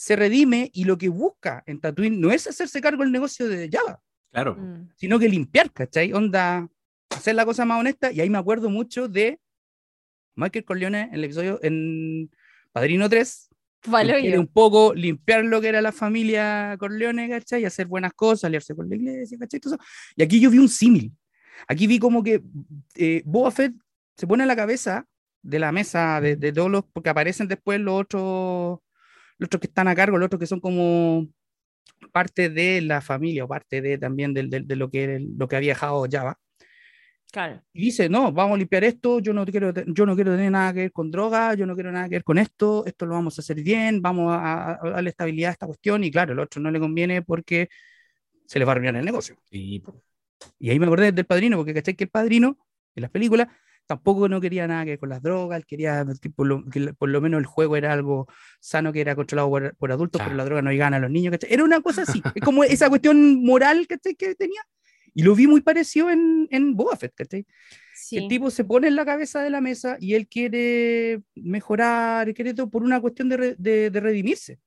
se 0.00 0.14
redime 0.14 0.70
y 0.72 0.84
lo 0.84 0.96
que 0.96 1.08
busca 1.08 1.64
en 1.66 1.80
Tatooine 1.80 2.20
no 2.20 2.30
es 2.30 2.46
hacerse 2.46 2.80
cargo 2.80 3.02
del 3.02 3.10
negocio 3.10 3.48
de 3.48 3.68
Java, 3.68 4.00
Claro. 4.30 4.54
Mm. 4.54 4.90
sino 4.94 5.18
que 5.18 5.28
limpiar, 5.28 5.72
¿cachai? 5.72 6.12
Onda, 6.12 6.68
hacer 7.10 7.34
la 7.34 7.44
cosa 7.44 7.64
más 7.64 7.80
honesta. 7.80 8.12
Y 8.12 8.20
ahí 8.20 8.30
me 8.30 8.38
acuerdo 8.38 8.70
mucho 8.70 9.08
de 9.08 9.40
Michael 10.36 10.64
Corleone 10.64 11.00
en 11.02 11.14
el 11.14 11.24
episodio 11.24 11.58
en 11.64 12.30
Padrino 12.70 13.08
3. 13.08 13.48
que 13.80 13.90
Vale, 13.90 14.20
quiere 14.20 14.38
un 14.38 14.46
poco 14.46 14.94
limpiar 14.94 15.44
lo 15.44 15.60
que 15.60 15.66
era 15.68 15.82
la 15.82 15.90
familia 15.90 16.76
Corleone, 16.78 17.28
¿cachai? 17.28 17.62
Y 17.62 17.64
hacer 17.64 17.88
buenas 17.88 18.12
cosas, 18.12 18.44
aliarse 18.44 18.76
con 18.76 18.88
la 18.88 18.94
iglesia, 18.94 19.36
¿cachai? 19.36 19.58
Todo 19.58 19.74
eso. 19.74 19.84
Y 20.14 20.22
aquí 20.22 20.38
yo 20.38 20.48
vi 20.48 20.58
un 20.58 20.68
símil. 20.68 21.12
Aquí 21.66 21.88
vi 21.88 21.98
como 21.98 22.22
que 22.22 22.40
eh, 22.94 23.22
Boba 23.24 23.50
Fett 23.50 23.74
se 24.16 24.28
pone 24.28 24.44
en 24.44 24.48
la 24.48 24.54
cabeza 24.54 25.06
de 25.42 25.58
la 25.58 25.72
mesa 25.72 26.20
de, 26.20 26.36
de 26.36 26.52
todos 26.52 26.70
los, 26.70 26.84
porque 26.92 27.10
aparecen 27.10 27.48
después 27.48 27.80
los 27.80 28.00
otros, 28.00 28.78
los 29.38 29.46
otros 29.46 29.60
que 29.60 29.66
están 29.68 29.88
a 29.88 29.94
cargo, 29.94 30.18
los 30.18 30.26
otros 30.26 30.40
que 30.40 30.46
son 30.46 30.60
como 30.60 31.26
parte 32.12 32.48
de 32.50 32.80
la 32.80 33.00
familia 33.00 33.44
o 33.44 33.48
parte 33.48 33.80
de 33.80 33.98
también 33.98 34.34
del- 34.34 34.50
del- 34.50 34.66
de, 34.66 34.76
lo, 34.76 34.90
que, 34.90 35.24
lo 35.36 35.48
que 35.48 35.56
había 35.56 35.70
dejado 35.72 36.06
Java. 36.10 36.38
Claro. 37.30 37.62
Y 37.74 37.82
dice, 37.86 38.08
no, 38.08 38.32
vamos 38.32 38.54
a 38.54 38.58
limpiar 38.58 38.84
esto, 38.84 39.20
yo 39.20 39.34
no, 39.34 39.44
quiero, 39.44 39.72
yo 39.86 40.06
no 40.06 40.14
quiero 40.14 40.32
tener 40.32 40.50
nada 40.50 40.72
que 40.72 40.80
ver 40.80 40.92
con 40.92 41.10
droga, 41.10 41.52
yo 41.54 41.66
no 41.66 41.74
quiero 41.74 41.92
nada 41.92 42.08
que 42.08 42.14
ver 42.16 42.24
con 42.24 42.38
esto, 42.38 42.86
esto 42.86 43.04
lo 43.04 43.12
vamos 43.14 43.38
a 43.38 43.42
hacer 43.42 43.62
bien, 43.62 44.00
vamos 44.00 44.32
a, 44.32 44.72
a- 44.82 44.90
darle 44.90 45.10
estabilidad 45.10 45.50
a 45.50 45.52
esta 45.52 45.66
cuestión, 45.66 46.04
y 46.04 46.10
claro, 46.10 46.32
el 46.32 46.38
otro 46.38 46.62
no 46.62 46.70
le 46.70 46.80
conviene 46.80 47.20
porque 47.22 47.68
se 48.46 48.58
le 48.58 48.64
va 48.64 48.72
a 48.72 48.74
arruinar 48.76 48.96
el 48.96 49.04
negocio. 49.04 49.36
Sí. 49.50 49.82
Y 50.58 50.70
ahí 50.70 50.78
me 50.78 50.86
acordé 50.86 51.12
del 51.12 51.26
padrino, 51.26 51.58
porque 51.58 51.74
caché 51.74 51.94
que 51.94 52.04
el 52.04 52.10
padrino, 52.10 52.56
en 52.94 53.02
las 53.02 53.10
películas, 53.10 53.48
tampoco 53.88 54.28
no 54.28 54.40
quería 54.40 54.68
nada 54.68 54.84
que 54.84 54.90
ver 54.90 54.98
con 55.00 55.08
las 55.08 55.20
drogas, 55.22 55.58
él 55.58 55.66
quería 55.66 56.06
que 56.22 56.30
por, 56.30 56.46
lo, 56.46 56.64
que 56.66 56.92
por 56.94 57.08
lo 57.08 57.20
menos 57.20 57.40
el 57.40 57.46
juego 57.46 57.76
era 57.76 57.92
algo 57.92 58.28
sano 58.60 58.92
que 58.92 59.00
era 59.00 59.16
controlado 59.16 59.48
por, 59.48 59.74
por 59.76 59.90
adultos, 59.90 60.20
pero 60.20 60.28
Claro. 60.30 60.36
la 60.36 60.44
droga 60.44 60.62
no 60.62 60.76
gana 60.78 60.98
a 60.98 61.00
los 61.00 61.10
niños, 61.10 61.32
¿cachai? 61.32 61.52
Era 61.52 61.64
una 61.64 61.80
cosa 61.80 62.02
así, 62.02 62.22
es 62.34 62.42
como 62.42 62.62
esa 62.64 62.88
cuestión 62.88 63.42
moral 63.44 63.86
¿cachai? 63.88 64.14
que 64.14 64.34
tenía. 64.36 64.60
Y 65.14 65.22
lo 65.22 65.34
vi 65.34 65.48
muy 65.48 65.62
parecido 65.62 66.10
en, 66.10 66.46
en 66.50 66.76
Boba 66.76 66.96
Fett, 66.96 67.14
¿cachai? 67.14 67.42
que 67.44 67.50
Sí. 68.00 68.16
el 68.18 68.28
tipo 68.28 68.48
se 68.50 68.62
pone 68.64 68.86
en 68.88 68.94
la 68.94 69.04
cabeza 69.04 69.42
de 69.42 69.50
la 69.50 69.60
mesa 69.60 69.96
y 69.98 70.14
él 70.14 70.28
quiere 70.28 71.20
mejorar, 71.34 72.32
quiere 72.34 72.54
todo 72.54 72.70
por 72.70 72.82
una 72.82 73.00
cuestión 73.00 73.28
de, 73.28 73.36
re- 73.36 73.56
de, 73.58 73.90
de 73.90 74.00
redimirse. 74.00 74.60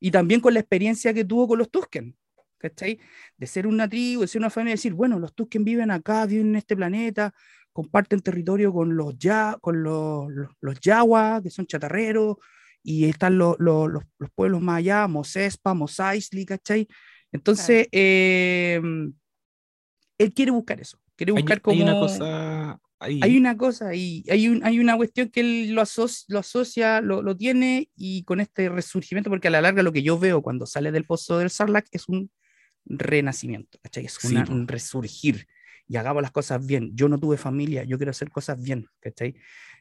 Y 0.00 0.10
también 0.12 0.40
con 0.40 0.54
la 0.54 0.60
experiencia 0.60 1.12
que 1.12 1.24
tuvo 1.24 1.48
con 1.48 1.58
los 1.58 1.70
Tusken, 1.70 2.16
¿cachai? 2.58 3.00
De 3.36 3.46
ser 3.48 3.66
una 3.66 3.88
tribu, 3.88 4.20
de 4.22 4.28
ser 4.28 4.40
una 4.40 4.50
familia, 4.50 4.74
decir, 4.74 4.94
bueno, 4.94 5.18
los 5.18 5.34
Tusken 5.34 5.64
viven 5.64 5.90
acá, 5.90 6.24
viven 6.26 6.50
en 6.50 6.56
este 6.56 6.76
planeta, 6.76 7.34
comparten 7.78 8.18
territorio 8.18 8.72
con 8.72 8.96
los, 8.96 9.16
ya, 9.18 9.56
con 9.60 9.84
los, 9.84 10.28
los, 10.32 10.50
los 10.60 10.80
Yawa, 10.80 11.40
que 11.40 11.48
son 11.48 11.64
chatarreros, 11.64 12.36
y 12.82 13.04
están 13.04 13.38
los, 13.38 13.54
los, 13.60 13.88
los, 13.88 14.02
los 14.18 14.30
pueblos 14.34 14.60
más 14.60 14.78
allá, 14.78 15.06
Mos 15.06 15.36
Espa, 15.36 15.74
Mos 15.74 16.00
Eisley, 16.00 16.44
¿cachai? 16.44 16.88
Entonces, 17.30 17.86
eh, 17.92 18.80
él 20.18 20.34
quiere 20.34 20.50
buscar 20.50 20.80
eso, 20.80 20.98
quiere 21.14 21.30
Hay, 21.32 21.42
buscar 21.42 21.58
hay 21.58 21.62
como... 21.62 21.82
una 21.84 21.92
cosa 22.00 22.80
ahí. 22.98 23.20
Hay 23.22 23.36
una 23.38 23.56
cosa 23.56 23.94
y 23.94 24.24
hay, 24.28 24.48
un, 24.48 24.64
hay 24.64 24.80
una 24.80 24.96
cuestión 24.96 25.28
que 25.28 25.38
él 25.40 25.70
lo, 25.72 25.80
asocia, 25.82 26.24
lo, 26.30 26.38
asocia 26.40 27.00
lo, 27.00 27.22
lo 27.22 27.36
tiene 27.36 27.90
y 27.94 28.24
con 28.24 28.40
este 28.40 28.68
resurgimiento, 28.70 29.30
porque 29.30 29.46
a 29.46 29.52
la 29.52 29.60
larga 29.60 29.84
lo 29.84 29.92
que 29.92 30.02
yo 30.02 30.18
veo 30.18 30.42
cuando 30.42 30.66
sale 30.66 30.90
del 30.90 31.04
pozo 31.04 31.38
del 31.38 31.50
Sarlacc 31.50 31.86
es 31.92 32.08
un 32.08 32.28
renacimiento, 32.86 33.78
¿cachai? 33.82 34.06
Es 34.06 34.14
Sí, 34.20 34.34
una- 34.34 34.44
po. 34.44 34.52
un 34.52 34.66
resurgir. 34.66 35.46
Y 35.88 35.96
hagamos 35.96 36.22
las 36.22 36.32
cosas 36.32 36.64
bien. 36.66 36.90
Yo 36.94 37.08
no 37.08 37.18
tuve 37.18 37.36
familia, 37.38 37.84
yo 37.84 37.96
quiero 37.98 38.10
hacer 38.10 38.30
cosas 38.30 38.62
bien, 38.62 38.86
¿cachai? 39.00 39.36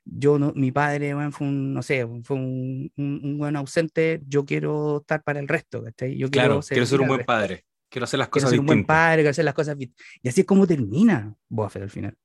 Yo 0.05 0.39
no, 0.39 0.53
mi 0.55 0.71
padre 0.71 1.13
weón, 1.15 1.31
fue 1.33 1.47
un, 1.47 1.73
no 1.73 1.81
sé, 1.83 2.07
fue 2.23 2.37
un, 2.37 2.91
un, 2.97 3.21
un 3.23 3.37
buen 3.37 3.55
ausente, 3.57 4.21
yo 4.27 4.45
quiero 4.45 4.99
estar 5.01 5.23
para 5.23 5.39
el 5.39 5.47
resto, 5.47 5.83
¿cachai? 5.83 6.17
Yo 6.17 6.29
Claro, 6.29 6.61
quiero 6.71 6.85
ser 6.87 7.01
un 7.01 7.07
buen 7.07 7.19
resto. 7.19 7.25
padre. 7.25 7.65
Quiero 7.89 8.03
hacer 8.05 8.19
las 8.19 8.29
Quiero 8.31 8.47
cosas 8.47 8.49
ser 8.49 8.59
un 8.59 8.65
buen 8.65 8.85
padre, 8.85 9.17
quiero 9.21 9.31
hacer 9.31 9.45
las 9.45 9.53
cosas 9.53 9.77
bien. 9.77 9.93
Y 10.21 10.29
así 10.29 10.41
es 10.41 10.47
como 10.47 10.67
termina 10.67 11.35
Boba 11.49 11.69
Fett 11.69 11.83
al 11.83 11.89
final. 11.89 12.17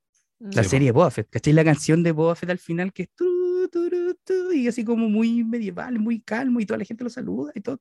La 0.52 0.62
Sí, 0.62 0.64
serie 0.64 0.88
de 0.88 0.92
Boba 0.92 1.10
Fett, 1.10 1.28
¿cachai? 1.30 1.52
La 1.54 1.64
canción 1.64 2.02
de 2.02 2.12
Boba 2.12 2.36
Fett 2.36 2.50
al 2.50 2.58
final 2.58 2.92
que 2.92 3.04
es 3.04 3.10
tu, 3.14 3.68
turu, 3.70 4.14
tu, 4.24 4.52
y 4.52 4.68
así 4.68 4.84
como 4.84 5.08
muy 5.08 5.44
medieval, 5.44 5.98
muy 6.00 6.22
calmo 6.22 6.60
y 6.60 6.66
toda 6.66 6.78
la 6.78 6.84
gente 6.86 7.04
lo 7.04 7.10
saluda 7.10 7.52
y 7.56 7.60
todo. 7.62 7.80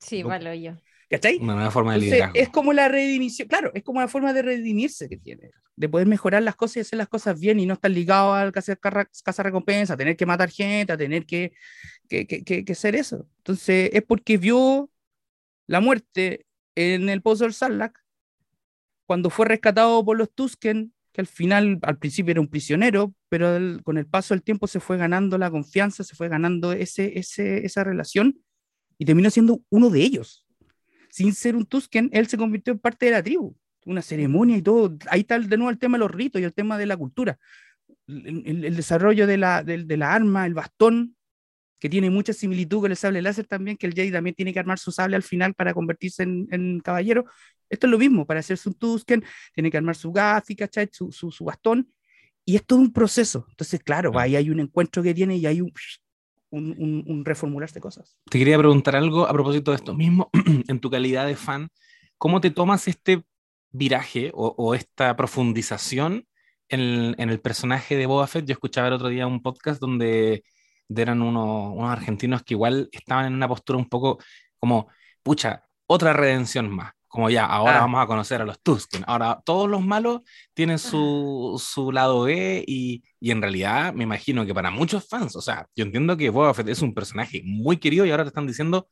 Sí, 0.00 0.22
vale, 0.24 0.60
yo. 0.60 0.72
¿Cachai? 1.10 1.38
Una 1.40 1.54
nueva 1.54 1.70
forma 1.70 1.92
de 1.92 1.96
Entonces, 1.98 2.16
liderazgo. 2.18 2.38
es 2.40 2.48
como 2.50 2.72
la 2.74 2.88
redimición, 2.88 3.48
claro, 3.48 3.70
es 3.74 3.82
como 3.82 4.00
la 4.00 4.08
forma 4.08 4.32
de 4.34 4.42
redimirse 4.42 5.08
que 5.08 5.16
tiene, 5.16 5.50
de 5.74 5.88
poder 5.88 6.06
mejorar 6.06 6.42
las 6.42 6.54
cosas 6.54 6.76
y 6.76 6.80
hacer 6.80 6.98
las 6.98 7.08
cosas 7.08 7.40
bien 7.40 7.58
y 7.60 7.64
no 7.66 7.74
estar 7.74 7.90
ligado 7.90 8.34
al 8.34 8.52
casa, 8.52 8.76
casa 8.76 9.42
recompensa, 9.42 9.94
a 9.94 9.96
tener 9.96 10.16
que 10.16 10.26
matar 10.26 10.50
gente, 10.50 10.92
a 10.92 10.98
tener 10.98 11.24
que, 11.24 11.52
que, 12.10 12.26
que, 12.26 12.44
que- 12.44 12.64
que 12.64 12.72
hacer 12.72 12.94
eso. 12.94 13.26
Entonces, 13.38 13.88
es 13.94 14.02
porque 14.02 14.36
vio 14.36 14.90
la 15.66 15.80
muerte 15.80 16.44
en 16.74 17.08
el 17.08 17.22
pozo 17.22 17.44
del 17.44 17.54
Sarlacc 17.54 17.98
cuando 19.06 19.30
fue 19.30 19.46
rescatado 19.46 20.04
por 20.04 20.18
los 20.18 20.30
Tusken, 20.34 20.92
que 21.12 21.22
al 21.22 21.26
final, 21.26 21.78
al 21.82 21.98
principio 21.98 22.32
era 22.32 22.40
un 22.42 22.48
prisionero, 22.48 23.14
pero 23.30 23.56
el- 23.56 23.80
con 23.82 23.96
el 23.96 24.06
paso 24.06 24.34
del 24.34 24.42
tiempo 24.42 24.66
se 24.66 24.78
fue 24.80 24.98
ganando 24.98 25.38
la 25.38 25.50
confianza, 25.50 26.04
se 26.04 26.14
fue 26.14 26.28
ganando 26.28 26.72
ese, 26.72 27.18
ese, 27.18 27.64
esa 27.64 27.82
relación 27.82 28.42
y 28.98 29.06
terminó 29.06 29.30
siendo 29.30 29.62
uno 29.70 29.88
de 29.88 30.00
ellos. 30.02 30.44
Sin 31.10 31.34
ser 31.34 31.56
un 31.56 31.66
Tusken, 31.66 32.10
él 32.12 32.26
se 32.28 32.36
convirtió 32.36 32.72
en 32.72 32.78
parte 32.78 33.06
de 33.06 33.12
la 33.12 33.22
tribu, 33.22 33.56
una 33.86 34.02
ceremonia 34.02 34.56
y 34.56 34.62
todo. 34.62 34.96
Ahí 35.10 35.20
está 35.20 35.38
de 35.38 35.56
nuevo 35.56 35.70
el 35.70 35.78
tema 35.78 35.96
de 35.96 36.00
los 36.00 36.10
ritos 36.10 36.40
y 36.40 36.44
el 36.44 36.52
tema 36.54 36.76
de 36.78 36.86
la 36.86 36.96
cultura. 36.96 37.38
El, 38.06 38.42
el- 38.46 38.64
el 38.64 38.76
desarrollo 38.76 39.26
de 39.26 39.36
la, 39.38 39.62
del- 39.62 39.86
de 39.86 39.96
la 39.96 40.12
arma, 40.14 40.46
el 40.46 40.54
bastón, 40.54 41.16
que 41.80 41.88
tiene 41.88 42.10
mucha 42.10 42.32
similitud 42.32 42.80
con 42.80 42.90
el 42.90 42.96
sable 42.96 43.22
láser 43.22 43.46
también, 43.46 43.76
que 43.76 43.86
el 43.86 43.94
Jedi 43.94 44.10
también 44.10 44.34
tiene 44.34 44.52
que 44.52 44.58
armar 44.58 44.78
su 44.78 44.90
sable 44.90 45.14
al 45.16 45.22
final 45.22 45.54
para 45.54 45.72
convertirse 45.74 46.24
en, 46.24 46.48
en 46.50 46.80
caballero. 46.80 47.24
Esto 47.70 47.86
es 47.86 47.90
lo 47.90 47.98
mismo, 47.98 48.26
para 48.26 48.40
hacerse 48.40 48.68
un 48.68 48.74
Tusken, 48.74 49.22
tiene 49.54 49.70
que 49.70 49.76
armar 49.76 49.94
su 49.94 50.10
gafi, 50.10 50.56
¿cachai? 50.56 50.88
Su, 50.90 51.12
su, 51.12 51.30
su 51.30 51.44
bastón, 51.44 51.92
y 52.44 52.56
es 52.56 52.64
todo 52.66 52.80
un 52.80 52.92
proceso. 52.92 53.46
Entonces, 53.50 53.80
Claro. 53.84 54.18
ahí 54.18 54.34
hay 54.36 54.50
un 54.50 54.58
encuentro 54.60 55.02
que 55.02 55.14
tiene 55.14 55.36
y 55.36 55.46
hay 55.46 55.60
un, 55.60 55.70
un, 56.50 56.74
un, 56.78 57.04
un 57.06 57.24
reformularse 57.24 57.74
de 57.74 57.80
cosas. 57.80 58.18
Te 58.30 58.38
quería 58.38 58.58
preguntar 58.58 58.96
algo 58.96 59.26
a 59.26 59.32
propósito 59.32 59.70
de 59.70 59.76
esto 59.76 59.94
mismo, 59.94 60.30
en 60.68 60.80
tu 60.80 60.90
calidad 60.90 61.26
de 61.26 61.36
fan, 61.36 61.68
¿cómo 62.16 62.40
te 62.40 62.50
tomas 62.50 62.88
este 62.88 63.22
viraje 63.70 64.30
o, 64.34 64.54
o 64.56 64.74
esta 64.74 65.14
profundización 65.16 66.26
en, 66.68 67.14
en 67.18 67.30
el 67.30 67.40
personaje 67.40 67.96
de 67.96 68.06
Boba 68.06 68.26
Fett? 68.26 68.46
Yo 68.46 68.52
escuchaba 68.52 68.88
el 68.88 68.94
otro 68.94 69.08
día 69.08 69.26
un 69.26 69.42
podcast 69.42 69.80
donde 69.80 70.42
eran 70.88 71.22
unos, 71.22 71.74
unos 71.74 71.90
argentinos 71.90 72.42
que 72.42 72.54
igual 72.54 72.88
estaban 72.92 73.26
en 73.26 73.34
una 73.34 73.48
postura 73.48 73.78
un 73.78 73.88
poco 73.88 74.18
como, 74.58 74.88
pucha, 75.22 75.64
otra 75.86 76.12
redención 76.12 76.70
más. 76.70 76.92
Como 77.08 77.30
ya, 77.30 77.46
ahora 77.46 77.78
Ah. 77.78 77.80
vamos 77.80 78.02
a 78.02 78.06
conocer 78.06 78.42
a 78.42 78.44
los 78.44 78.60
Tusken. 78.62 79.02
Ahora, 79.06 79.40
todos 79.44 79.68
los 79.68 79.82
malos 79.84 80.20
tienen 80.54 80.78
su, 80.78 81.60
su 81.64 81.90
lado 81.90 82.22
B 82.24 82.62
y, 82.66 83.02
y 83.18 83.30
en 83.30 83.40
realidad 83.42 83.94
me 83.94 84.04
imagino 84.04 84.44
que 84.46 84.54
para 84.54 84.70
muchos 84.70 85.08
fans, 85.08 85.34
o 85.34 85.40
sea, 85.40 85.66
yo 85.74 85.84
entiendo 85.84 86.16
que 86.18 86.28
Boba 86.30 86.52
Fett 86.54 86.68
es 86.68 86.82
un 86.82 86.94
personaje 86.94 87.42
muy 87.44 87.78
querido 87.78 88.04
y 88.04 88.10
ahora 88.10 88.24
te 88.24 88.28
están 88.28 88.46
diciendo, 88.46 88.88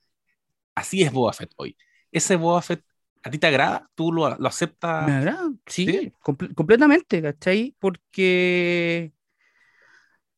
así 0.75 1.03
es 1.03 1.13
Boba 1.13 1.33
Fett 1.35 1.53
hoy. 1.57 1.77
¿Ese 2.13 2.37
Boba 2.37 2.63
Fett 2.63 2.83
a 3.23 3.31
ti 3.31 3.39
te 3.39 3.47
agrada? 3.49 3.91
¿Tú 3.95 4.13
lo, 4.13 4.31
lo 4.31 4.39
Me 4.39 4.49
aceptas? 4.49 5.09
agrada, 5.11 5.51
sí, 5.67 5.87
¿sí? 5.87 6.13
comple- 6.23 6.55
completamente, 6.55 7.21
¿cachai? 7.23 7.75
Porque 7.79 9.13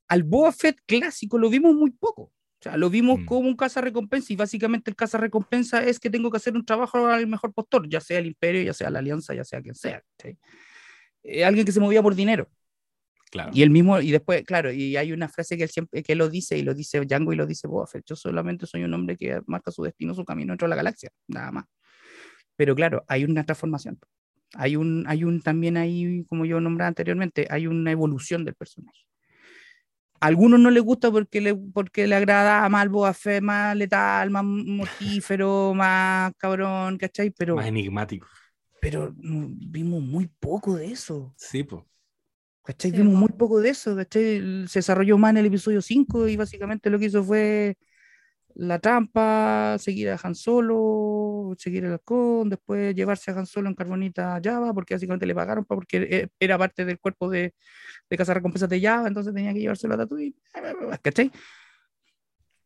al 0.09 0.23
Boba 0.25 0.53
Fett 0.53 0.79
clásico 0.87 1.39
lo 1.39 1.51
vimos 1.51 1.75
muy 1.75 1.91
poco. 1.91 2.33
O 2.61 2.63
sea, 2.63 2.77
lo 2.77 2.91
vimos 2.91 3.21
Mm. 3.21 3.25
como 3.25 3.49
un 3.49 3.57
recompensa 3.83 4.33
y 4.33 4.37
básicamente 4.37 4.91
el 4.91 4.97
recompensa 5.21 5.85
es 5.85 6.01
que 6.01 6.11
tengo 6.11 6.31
que 6.31 6.39
hacer 6.39 6.55
un 6.55 6.65
trabajo 6.65 7.07
al 7.07 7.27
mejor 7.29 7.53
postor, 7.53 7.89
ya 7.89 8.01
sea 8.01 8.19
el 8.19 8.27
Imperio, 8.27 8.63
ya 8.63 8.73
sea 8.75 8.91
la 8.91 8.99
Alianza, 8.99 9.33
ya 9.33 9.45
sea 9.45 9.63
quien 9.63 9.77
sea. 9.77 10.03
¿cachai? 10.17 10.39
Eh, 11.23 11.45
alguien 11.45 11.65
que 11.65 11.73
se 11.73 11.79
movía 11.81 12.03
por 12.03 12.15
dinero. 12.17 12.49
Claro. 13.31 13.51
Y 13.53 13.63
él 13.63 13.71
mismo, 13.71 14.01
y 14.01 14.11
después, 14.11 14.43
claro, 14.45 14.73
y 14.73 14.97
hay 14.97 15.13
una 15.13 15.29
frase 15.29 15.57
que 15.57 15.65
él 15.65 15.69
siempre, 15.69 16.03
que 16.03 16.13
él 16.13 16.19
lo 16.19 16.29
dice, 16.31 16.57
y 16.57 16.63
lo 16.63 16.75
dice 16.75 17.01
Django 17.01 17.33
y 17.33 17.37
lo 17.37 17.47
dice 17.47 17.69
Boba 17.69 17.87
Fett, 17.87 18.05
yo 18.07 18.17
solamente 18.17 18.67
soy 18.67 18.83
un 18.85 18.95
hombre 18.95 19.17
que 19.17 19.41
marca 19.47 19.71
su 19.71 19.83
destino, 19.83 20.15
su 20.15 20.25
camino 20.25 20.53
dentro 20.53 20.67
de 20.67 20.71
la 20.71 20.77
galaxia, 20.77 21.11
nada 21.29 21.53
más. 21.53 21.65
Pero 22.57 22.75
claro, 22.75 23.05
hay 23.07 23.25
una 23.25 23.45
transformación. 23.45 23.99
Hay 24.55 24.77
un, 24.77 25.05
hay 25.07 25.25
un 25.25 25.43
también 25.43 25.77
ahí, 25.77 26.25
como 26.27 26.47
yo 26.47 26.59
nombraba 26.61 26.89
anteriormente, 26.89 27.47
hay 27.51 27.67
una 27.67 27.93
evolución 27.93 28.45
del 28.45 28.55
personaje. 28.55 29.03
A 30.21 30.27
algunos 30.27 30.59
no 30.61 30.71
les 30.71 30.83
gusta 30.83 31.11
porque 31.11 31.41
le, 31.41 31.55
porque 31.55 32.07
le 32.07 32.17
agrada 32.17 32.69
más 32.69 32.83
el 32.85 32.89
Boba 32.91 33.15
Fett, 33.15 33.43
más 33.43 33.77
letal, 33.77 34.31
más 34.31 34.45
mortífero, 34.45 35.75
más 35.75 36.33
cabrón, 36.39 36.99
¿cachai? 36.99 37.31
Pero, 37.31 37.57
Más 37.57 37.67
enigmático. 37.67 38.27
pero 38.81 39.13
vimos 39.17 40.03
muy 40.03 40.27
poco 40.29 40.77
de 40.77 40.87
eso. 40.93 41.35
Sí, 41.37 41.65
pues. 41.65 41.83
¿Cachai? 42.63 42.91
Sí, 42.91 42.97
Vimos 42.97 43.15
po. 43.15 43.21
muy 43.21 43.29
poco 43.31 43.61
de 43.61 43.71
eso, 43.71 43.97
¿cachai? 43.97 44.67
Se 44.69 44.79
desarrolló 44.81 45.19
más 45.19 45.31
en 45.31 45.39
el 45.39 45.47
episodio 45.47 45.83
5 45.83 46.29
y 46.29 46.37
básicamente 46.37 46.91
lo 46.91 46.99
que 46.99 47.07
hizo 47.07 47.25
fue 47.25 47.77
la 48.59 48.79
trampa, 48.81 49.77
seguir 49.79 50.11
a 50.11 50.19
Han 50.23 50.35
Solo, 50.35 51.55
seguir 51.57 51.85
el 51.85 51.93
halcón, 51.93 52.51
después 52.51 52.95
llevarse 52.95 53.31
a 53.31 53.39
Han 53.39 53.47
Solo 53.47 53.69
en 53.69 53.75
Carbonita 53.75 54.41
Java, 54.43 54.75
porque 54.75 54.95
básicamente 54.95 55.27
le 55.27 55.35
pagaron 55.35 55.65
pa- 55.65 55.77
porque 55.77 55.97
e- 56.11 56.29
era 56.41 56.59
parte 56.59 56.85
del 56.85 56.99
cuerpo 56.99 57.31
de, 57.31 57.55
de 58.11 58.17
cazarrecompensas 58.17 58.69
de 58.69 58.81
Java, 58.81 59.09
entonces 59.09 59.33
tenía 59.33 59.53
que 59.55 59.61
llevárselo 59.61 59.95
a 59.95 59.99
Tatooine, 59.99 60.35
¿cachai? 61.03 61.31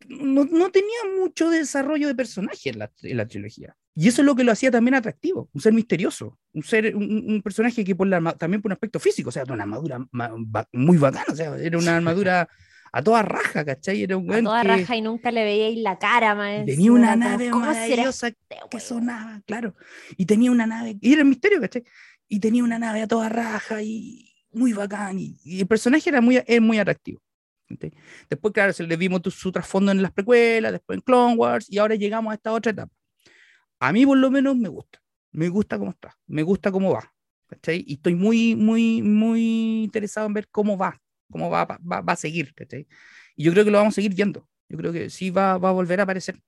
No, 0.09 0.45
no 0.45 0.71
tenía 0.71 0.99
mucho 1.21 1.49
desarrollo 1.49 2.09
de 2.09 2.15
personaje 2.15 2.71
en 2.71 2.79
la, 2.81 2.91
en 3.03 3.17
la 3.17 3.27
trilogía. 3.27 3.77
Y 3.95 4.09
eso 4.09 4.23
es 4.23 4.27
lo 4.27 4.35
que 4.35 4.43
lo 4.43 4.51
hacía 4.53 4.71
también 4.71 4.95
atractivo, 4.95 5.49
un 5.53 5.61
ser 5.61 5.73
misterioso, 5.75 6.39
un 6.55 6.63
ser, 6.63 6.97
un, 6.97 7.05
un- 7.29 7.43
personaje 7.43 7.85
que 7.85 7.95
por 7.95 8.07
la, 8.09 8.21
también 8.39 8.61
por 8.63 8.71
un 8.71 8.73
aspecto 8.73 8.99
físico, 8.99 9.29
o 9.29 9.33
sea, 9.33 9.45
una 9.45 9.63
armadura 9.63 10.05
ma- 10.11 10.33
ba- 10.39 10.69
muy 10.73 10.97
bacana, 10.99 11.27
o 11.31 11.37
sea, 11.37 11.57
era 11.59 11.77
una 11.79 11.97
armadura 11.97 12.49
a 12.93 13.03
toda 13.03 13.23
raja, 13.23 13.65
¿cachai? 13.65 14.03
Era 14.03 14.17
un 14.19 14.29
A 14.29 14.33
weón 14.35 14.45
toda 14.45 14.63
que 14.63 14.69
raja 14.69 14.97
y 14.97 15.01
nunca 15.01 15.33
le 15.33 15.45
veíais 15.45 15.79
la 15.79 15.99
cara, 15.99 16.35
más 16.35 16.65
tenía 16.67 16.93
una 16.93 17.15
era 17.15 17.17
nave 17.17 17.51
¿cómo 17.51 17.65
será 17.65 17.81
maravillosa 17.81 18.29
este 18.29 18.57
que 18.71 18.81
sonaba, 18.81 19.43
claro, 19.47 19.75
y 20.17 20.27
tenía 20.27 20.51
una 20.51 20.67
nave, 20.67 20.99
y 21.01 21.13
era 21.13 21.23
el 21.23 21.29
misterio, 21.29 21.61
¿cachai? 21.61 21.85
Y 22.29 22.39
tenía 22.39 22.63
una 22.63 22.79
nave 22.79 23.03
a 23.03 23.09
toda 23.09 23.29
raja 23.29 23.83
y 23.83 24.35
muy 24.53 24.75
bacán, 24.75 25.19
y, 25.19 25.39
y 25.43 25.61
el 25.61 25.67
personaje 25.67 26.11
era 26.11 26.21
muy, 26.21 26.43
es 26.47 26.61
muy 26.61 26.79
atractivo. 26.79 27.21
¿cachai? 27.67 27.93
Después, 28.29 28.53
claro, 28.53 28.73
se 28.73 28.87
le 28.87 28.97
vimos 28.97 29.23
su 29.31 29.51
trasfondo 29.51 29.93
en 29.93 30.03
las 30.03 30.13
precuelas, 30.13 30.73
después 30.73 30.99
en 30.99 31.03
Clone 31.03 31.37
Wars, 31.37 31.67
y 31.71 31.79
ahora 31.79 31.95
llegamos 31.95 32.31
a 32.31 32.35
esta 32.35 32.53
otra 32.53 32.73
etapa. 32.73 32.93
A 33.81 33.93
mí 33.93 34.07
por 34.07 34.19
lo 34.19 34.31
menos 34.31 34.57
me 34.57 34.69
gusta, 34.69 35.03
me 35.33 35.49
gusta 35.49 35.79
cómo 35.79 35.91
está, 35.91 36.17
me 36.27 36.43
gusta 36.43 36.71
cómo 36.71 36.93
va, 36.93 37.13
¿cachai? 37.47 37.83
Y 37.87 37.95
estoy 37.95 38.15
muy, 38.15 38.55
muy, 38.55 39.03
muy 39.03 39.85
interesado 39.85 40.27
en 40.27 40.35
ver 40.35 40.49
cómo 40.51 40.77
va, 40.77 41.02
cómo 41.33 41.51
va, 41.51 41.65
va, 41.65 42.01
va- 42.01 42.13
a 42.13 42.17
seguir, 42.17 42.55
¿cachai? 42.55 42.87
Y 43.35 43.43
yo 43.45 43.53
creo 43.53 43.65
que 43.65 43.73
lo 43.73 43.79
vamos 43.79 43.95
a 43.95 43.97
seguir 43.97 44.15
viendo, 44.15 44.49
yo 44.69 44.77
creo 44.79 44.93
que 44.93 45.11
sí 45.11 45.31
va, 45.31 45.59
va 45.59 45.71
a 45.71 45.73
volver 45.73 45.99
a 45.99 46.05
aparecer. 46.05 46.41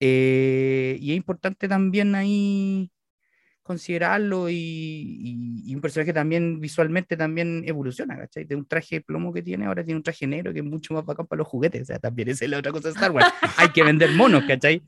Eh, 0.00 0.96
y 1.00 1.10
es 1.12 1.16
importante 1.16 1.68
también 1.68 2.14
ahí 2.14 2.90
considerarlo 3.62 4.48
y, 4.48 4.54
y- 4.56 5.62
y 5.70 5.74
un 5.74 5.80
personaje 5.82 6.12
también 6.14 6.58
visualmente 6.58 7.16
también 7.16 7.64
evoluciona, 7.66 8.16
¿cachai? 8.16 8.44
De 8.44 8.56
un 8.56 8.64
traje 8.66 8.96
de 8.96 9.00
plomo 9.02 9.32
que 9.32 9.42
tiene, 9.42 9.66
ahora 9.66 9.84
tiene 9.84 9.98
un 9.98 10.02
traje 10.02 10.26
negro 10.26 10.52
que 10.54 10.60
es 10.60 10.64
mucho 10.64 10.94
más 10.94 11.04
bacán 11.04 11.26
para 11.26 11.38
los 11.38 11.48
juguetes, 11.48 11.82
o 11.82 11.84
sea, 11.84 11.98
también 11.98 12.28
esa 12.30 12.44
es 12.46 12.50
la 12.50 12.58
otra 12.58 12.72
cosa 12.72 12.88
de 12.88 12.94
Star 12.94 13.10
Wars, 13.10 13.26
hay 13.58 13.68
que 13.68 13.82
vender 13.82 14.10
monos, 14.12 14.44
¿cachai? 14.44 14.82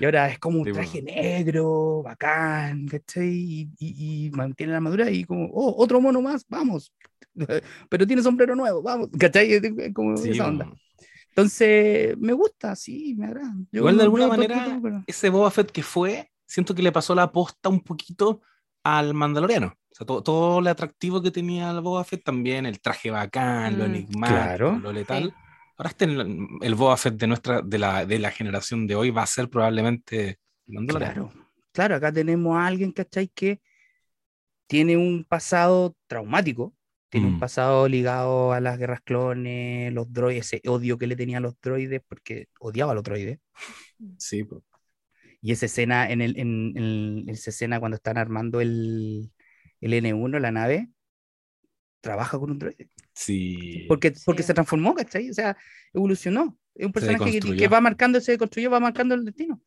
Y 0.00 0.04
ahora 0.04 0.28
es 0.28 0.38
como 0.38 0.58
un 0.60 0.64
Sí, 0.66 0.72
traje 0.72 1.02
negro, 1.02 2.02
bacán, 2.02 2.86
¿cachai? 2.88 3.28
Y, 3.28 3.70
y- 3.78 4.26
y 4.26 4.30
mantiene 4.30 4.72
la 4.72 4.78
armadura 4.78 5.10
y 5.10 5.24
como, 5.24 5.46
oh, 5.52 5.74
otro 5.82 6.00
mono 6.00 6.20
más, 6.20 6.44
vamos. 6.48 6.92
Pero 7.88 8.06
tiene 8.06 8.22
sombrero 8.22 8.54
nuevo, 8.56 8.82
vamos, 8.82 9.08
¿cachai? 9.18 9.60
Como 9.92 10.16
Sí, 10.16 10.30
esa 10.30 10.46
onda. 10.48 10.70
Entonces, 11.30 12.16
me 12.18 12.32
gusta, 12.32 12.74
sí, 12.74 13.14
me 13.16 13.26
agrada. 13.26 13.54
Yo 13.70 13.78
Igual 13.80 13.96
de 13.96 14.02
alguna 14.02 14.26
manera, 14.26 14.64
tipo, 14.64 14.82
pero- 14.82 15.04
ese 15.06 15.30
Boba 15.30 15.50
Fett 15.50 15.70
que 15.70 15.82
fue, 15.84 16.30
siento 16.46 16.74
que 16.74 16.82
le 16.82 16.90
pasó 16.90 17.14
la 17.14 17.30
posta 17.30 17.68
un 17.68 17.80
poquito 17.80 18.40
al 18.82 19.14
Mandaloriano. 19.14 19.68
O 19.68 19.94
sea, 19.94 20.06
todo, 20.06 20.22
todo 20.22 20.60
lo 20.60 20.70
atractivo 20.70 21.22
que 21.22 21.30
tenía 21.30 21.70
el 21.70 21.80
Boba 21.80 22.02
Fett 22.02 22.24
también, 22.24 22.66
el 22.66 22.80
traje 22.80 23.10
bacán, 23.10 23.78
lo 23.78 23.84
Mm, 23.84 23.94
enigmático, 23.94 24.36
claro. 24.40 24.78
lo 24.78 24.92
letal. 24.92 25.24
Sí. 25.24 25.34
Ahora 25.78 25.90
este, 25.90 26.04
el, 26.06 26.48
el 26.60 26.74
Boba 26.74 26.96
Fett 26.96 27.14
de, 27.14 27.26
nuestra, 27.26 27.62
de, 27.62 27.78
la, 27.78 28.04
de 28.04 28.18
la 28.18 28.30
generación 28.30 28.86
de 28.86 28.96
hoy 28.96 29.10
va 29.10 29.22
a 29.22 29.26
ser 29.26 29.48
probablemente. 29.48 30.38
Claro, 30.86 31.32
claro, 31.72 31.94
acá 31.96 32.12
tenemos 32.12 32.56
a 32.56 32.66
alguien, 32.66 32.92
¿cachai? 32.92 33.28
Que 33.28 33.60
tiene 34.66 34.96
un 34.96 35.24
pasado 35.24 35.96
traumático, 36.06 36.74
tiene 37.08 37.26
un 37.28 37.36
Mm. 37.36 37.40
pasado 37.40 37.88
ligado 37.88 38.52
a 38.52 38.60
las 38.60 38.78
guerras 38.78 39.00
clones, 39.02 39.92
los 39.92 40.12
droides, 40.12 40.52
ese 40.52 40.68
odio 40.68 40.98
que 40.98 41.06
le 41.06 41.16
tenía 41.16 41.38
a 41.38 41.40
los 41.40 41.54
droides, 41.60 42.02
porque 42.06 42.48
odiaba 42.60 42.92
a 42.92 42.94
los 42.94 43.04
droides. 43.04 43.38
Sí, 44.18 44.44
po. 44.44 44.62
Y 45.40 45.52
esa 45.52 45.66
escena, 45.66 46.10
en, 46.10 46.20
el, 46.22 46.38
en, 46.38 46.72
en 46.76 47.28
esa 47.28 47.50
escena 47.50 47.80
cuando 47.80 47.96
están 47.96 48.18
armando 48.18 48.60
el, 48.60 49.32
el 49.80 49.92
N1, 49.94 50.38
la 50.40 50.52
nave, 50.52 50.90
trabaja 52.00 52.38
con 52.38 52.50
un 52.50 52.58
droide. 52.58 52.88
Sí. 53.20 53.84
Porque, 53.88 54.12
porque 54.24 54.42
Sí. 54.42 54.46
se 54.48 54.54
transformó, 54.54 54.94
¿cachai? 54.94 55.28
O 55.30 55.34
sea, 55.34 55.56
evolucionó. 55.92 56.56
Es 56.74 56.86
un 56.86 56.92
personaje 56.92 57.40
que, 57.40 57.56
que 57.56 57.68
va 57.68 57.80
marcando, 57.80 58.20
se 58.20 58.38
construyó, 58.38 58.70
va 58.70 58.78
marcando 58.78 59.16
el 59.16 59.24
destino. 59.24 59.60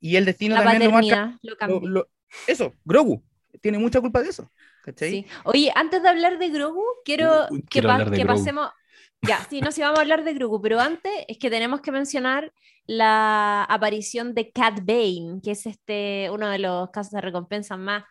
Y 0.00 0.16
el 0.16 0.24
destino 0.24 0.56
La 0.56 0.64
también 0.64 0.90
lo 0.90 0.90
marca. 0.90 1.38
lo 1.42 1.54
lo- 1.80 1.88
lo- 1.88 2.08
eso, 2.48 2.74
Grogu. 2.84 3.22
Tiene 3.62 3.78
mucha 3.78 4.00
culpa 4.00 4.22
de 4.22 4.30
eso. 4.30 4.50
¿Cachai? 4.82 5.10
Sí. 5.10 5.26
Oye, 5.44 5.72
antes 5.76 6.02
de 6.02 6.08
hablar 6.08 6.38
de 6.38 6.48
Grogu, 6.50 6.82
quiero, 7.04 7.46
Uy, 7.50 7.60
que, 7.62 7.66
quiero 7.68 7.88
pa- 7.88 8.04
que 8.10 8.10
Grogu. 8.24 8.26
pasemos. 8.26 8.70
Ya, 9.22 9.38
sí, 9.48 9.60
no, 9.60 9.70
sí, 9.72 9.80
vamos 9.80 9.98
a 9.98 10.02
hablar 10.02 10.24
de 10.24 10.34
Grogu, 10.34 10.60
pero 10.60 10.78
antes 10.80 11.12
es 11.28 11.38
que 11.38 11.48
tenemos 11.48 11.80
que 11.80 11.92
mencionar 11.92 12.52
la 12.86 13.64
aparición 13.64 14.34
de 14.34 14.50
Cat 14.50 14.80
Bane, 14.84 15.40
que 15.42 15.52
es 15.52 15.64
este 15.66 16.28
uno 16.32 16.48
de 16.50 16.58
los 16.58 16.90
casos 16.90 17.12
de 17.12 17.20
recompensas 17.20 17.78
más 17.78 18.02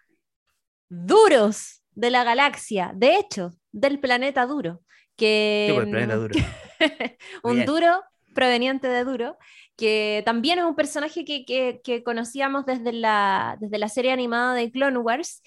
duros 0.90 1.84
de 1.94 2.10
la 2.10 2.24
galaxia, 2.24 2.92
de 2.96 3.18
hecho, 3.18 3.54
del 3.72 4.00
planeta 4.00 4.46
duro. 4.46 4.82
Que, 5.16 5.68
Sí, 5.68 5.74
pues, 5.74 5.88
el 6.04 6.10
duro. 6.10 6.36
un 7.44 7.54
Bien. 7.56 7.66
duro 7.66 8.04
proveniente 8.34 8.88
de 8.88 9.04
Duro, 9.06 9.38
que 9.78 10.22
también 10.26 10.60
es 10.60 10.66
un 10.66 10.76
personaje 10.76 11.24
que, 11.26 11.46
que- 11.46 11.82
que 11.84 12.04
conocíamos 12.04 12.66
desde 12.66 12.92
la, 12.94 13.58
desde 13.62 13.78
la 13.78 13.88
serie 13.90 14.12
animada 14.12 14.54
de 14.56 14.72
Clone 14.72 14.98
Wars. 15.00 15.42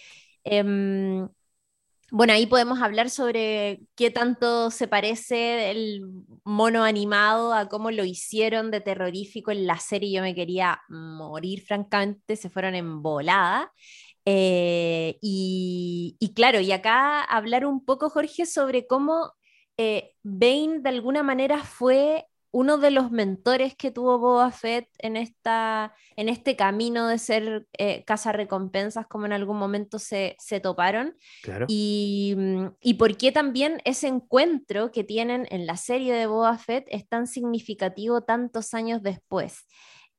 Em, 0.44 1.28
bueno, 2.10 2.32
ahí 2.32 2.46
podemos 2.46 2.80
hablar 2.82 3.10
sobre 3.10 3.80
qué 3.96 4.10
tanto 4.10 4.70
se 4.70 4.88
parece 4.88 5.70
el 5.70 6.02
mono 6.44 6.84
animado 6.84 7.52
a 7.52 7.68
cómo 7.68 7.90
lo 7.90 8.04
hicieron 8.04 8.70
de 8.70 8.80
terrorífico 8.80 9.50
en 9.50 9.66
la 9.66 9.78
serie. 9.78 10.12
Yo 10.12 10.22
me 10.22 10.34
quería 10.34 10.80
morir, 10.88 11.62
francamente, 11.66 12.36
se 12.36 12.50
fueron 12.50 12.74
en 12.74 13.02
volada. 13.02 13.72
Eh, 14.24 15.18
y, 15.22 16.16
y 16.20 16.34
claro, 16.34 16.60
y 16.60 16.72
acá 16.72 17.22
hablar 17.24 17.66
un 17.66 17.84
poco, 17.84 18.10
Jorge, 18.10 18.46
sobre 18.46 18.86
cómo 18.86 19.32
eh, 19.78 20.14
Bane 20.22 20.80
de 20.80 20.88
alguna 20.90 21.22
manera 21.22 21.64
fue 21.64 22.26
uno 22.50 22.78
de 22.78 22.90
los 22.90 23.10
mentores 23.10 23.76
que 23.76 23.90
tuvo 23.90 24.18
Boba 24.18 24.50
Fett 24.50 24.88
en, 24.98 25.16
esta, 25.16 25.94
en 26.16 26.28
este 26.28 26.56
camino 26.56 27.06
de 27.06 27.18
ser 27.18 27.66
eh, 27.76 28.04
recompensas, 28.32 29.06
como 29.06 29.26
en 29.26 29.32
algún 29.32 29.58
momento 29.58 29.98
se, 29.98 30.34
se 30.38 30.58
toparon. 30.58 31.14
Claro. 31.42 31.66
Y, 31.68 32.36
y 32.80 32.94
por 32.94 33.16
qué 33.16 33.32
también 33.32 33.80
ese 33.84 34.08
encuentro 34.08 34.90
que 34.90 35.04
tienen 35.04 35.46
en 35.50 35.66
la 35.66 35.76
serie 35.76 36.14
de 36.14 36.26
Boba 36.26 36.56
Fett 36.56 36.86
es 36.88 37.06
tan 37.06 37.26
significativo 37.26 38.22
tantos 38.22 38.72
años 38.72 39.02
después. 39.02 39.66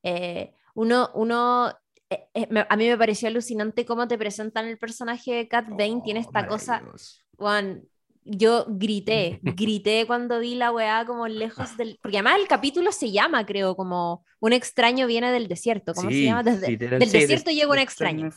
Eh, 0.04 0.52
uno, 0.74 1.10
uno 1.14 1.72
eh, 2.10 2.28
a 2.68 2.76
mí 2.76 2.88
me 2.88 2.96
pareció 2.96 3.28
alucinante 3.28 3.84
cómo 3.84 4.06
te 4.06 4.18
presentan 4.18 4.66
el 4.66 4.78
personaje 4.78 5.34
de 5.34 5.48
Cat 5.48 5.68
Bane, 5.68 6.00
tiene 6.04 6.20
Oh, 6.20 6.22
esta 6.22 6.46
cosa, 6.46 6.72
maravilloso. 6.74 7.22
Juan, 7.36 7.82
yo 8.24 8.66
grité, 8.68 9.38
grité 9.42 10.06
cuando 10.06 10.38
vi 10.40 10.54
la 10.54 10.72
weá 10.72 11.04
como 11.06 11.28
lejos 11.28 11.76
del... 11.76 11.98
Porque 12.02 12.18
además 12.18 12.38
el 12.40 12.48
capítulo 12.48 12.92
se 12.92 13.10
llama, 13.12 13.46
creo, 13.46 13.76
como 13.76 14.24
Un 14.40 14.52
extraño 14.52 15.06
viene 15.06 15.32
del 15.32 15.48
desierto. 15.48 15.94
¿Cómo 15.94 16.12
se 16.12 16.24
Sí, 16.24 16.26
llama? 16.26 16.42
Desde, 16.42 16.72
literal, 16.72 16.98
del 16.98 17.12
sí, 17.12 17.26
desierto 17.26 17.50
des- 17.50 17.50
llega 17.50 17.70
un 17.72 17.78
extraño. 17.78 18.30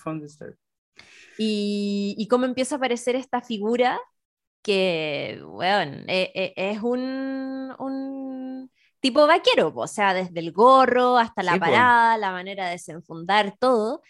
Y, 1.38 2.16
y 2.18 2.28
cómo 2.28 2.46
empieza 2.46 2.76
a 2.76 2.78
aparecer 2.78 3.16
esta 3.16 3.42
figura 3.42 4.00
que, 4.64 5.42
bueno, 5.48 6.04
es 6.08 6.82
un, 6.84 7.74
un 7.80 8.72
tipo 9.02 9.28
vaquero, 9.28 9.74
o 9.76 9.88
sea, 9.88 10.14
desde 10.14 10.40
el 10.42 10.52
gorro 10.54 11.18
hasta 11.18 11.44
la 11.44 11.60
Sí, 11.60 11.60
parada, 11.60 12.18
la 12.18 12.32
manera 12.32 12.66
de 12.68 12.72
desenfundar 12.74 13.56
todo. 13.60 14.02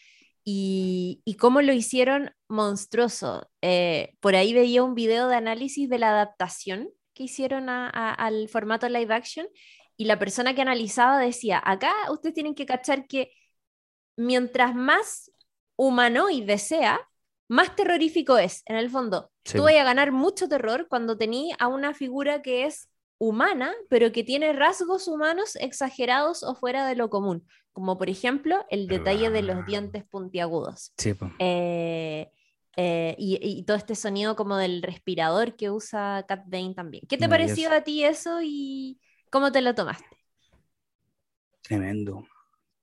Y, 0.46 1.22
y 1.26 1.36
cómo 1.36 1.62
lo 1.62 1.74
hicieron 1.74 2.32
monstruoso. 2.50 3.50
Eh, 3.62 4.16
por 4.20 4.36
ahí 4.36 4.54
veía 4.54 4.84
un 4.84 4.96
video 4.96 5.28
de 5.28 5.36
análisis 5.36 5.90
de 5.90 6.00
la 6.00 6.10
adaptación 6.12 6.90
que 7.14 7.24
hicieron 7.24 7.70
a- 7.70 7.90
a- 7.90 8.14
al 8.14 8.50
formato 8.50 8.90
live 8.90 9.14
action 9.14 9.48
y 9.98 10.06
la 10.06 10.20
persona 10.20 10.54
que 10.56 10.62
analizaba 10.62 11.20
decía, 11.20 11.62
acá 11.64 11.94
ustedes 12.12 12.36
tienen 12.36 12.56
que 12.56 12.66
cachar 12.66 13.08
que 13.08 13.32
mientras 14.16 14.76
más 14.76 15.32
humanoide 15.76 16.58
sea, 16.58 17.00
más 17.48 17.76
terrorífico 17.76 18.38
es. 18.38 18.64
En 18.66 18.76
el 18.78 18.90
fondo, 18.90 19.32
Sí, 19.46 19.58
tú 19.58 19.64
vas 19.64 19.76
a 19.76 19.84
ganar 19.84 20.12
mucho 20.12 20.48
terror 20.48 20.88
cuando 20.90 21.18
tení 21.18 21.52
a 21.60 21.68
una 21.68 21.94
figura 21.94 22.42
que 22.42 22.66
es 22.66 22.90
humana, 23.24 23.74
pero 23.90 24.12
que 24.12 24.24
tiene 24.24 24.54
rasgos 24.54 25.08
humanos 25.08 25.56
exagerados 25.58 26.44
o 26.44 26.56
fuera 26.56 26.86
de 26.88 26.96
lo 26.96 27.10
común, 27.10 27.46
como 27.72 27.98
por 27.98 28.10
ejemplo 28.10 28.66
el 28.70 28.88
detalle 28.90 29.30
de 29.30 29.44
los 29.44 29.58
Verdad. 29.58 29.66
dientes 29.66 30.04
puntiagudos. 30.06 30.94
Sí. 30.98 31.14
Eh, 31.40 32.30
eh, 32.76 33.16
y, 33.18 33.40
y 33.42 33.64
todo 33.64 33.78
este 33.78 33.96
sonido 33.96 34.36
como 34.36 34.58
del 34.58 34.82
respirador 34.82 35.56
que 35.56 35.70
usa 35.72 36.26
Cat 36.28 36.44
Bane 36.48 36.74
también. 36.76 37.06
¿Qué 37.08 37.18
te 37.18 37.30
pareció 37.30 37.72
a 37.72 37.82
ti 37.82 38.04
eso 38.04 38.40
y 38.44 39.00
cómo 39.30 39.52
te 39.52 39.62
lo 39.62 39.76
tomaste? 39.76 40.06
Tremendo. 41.62 42.26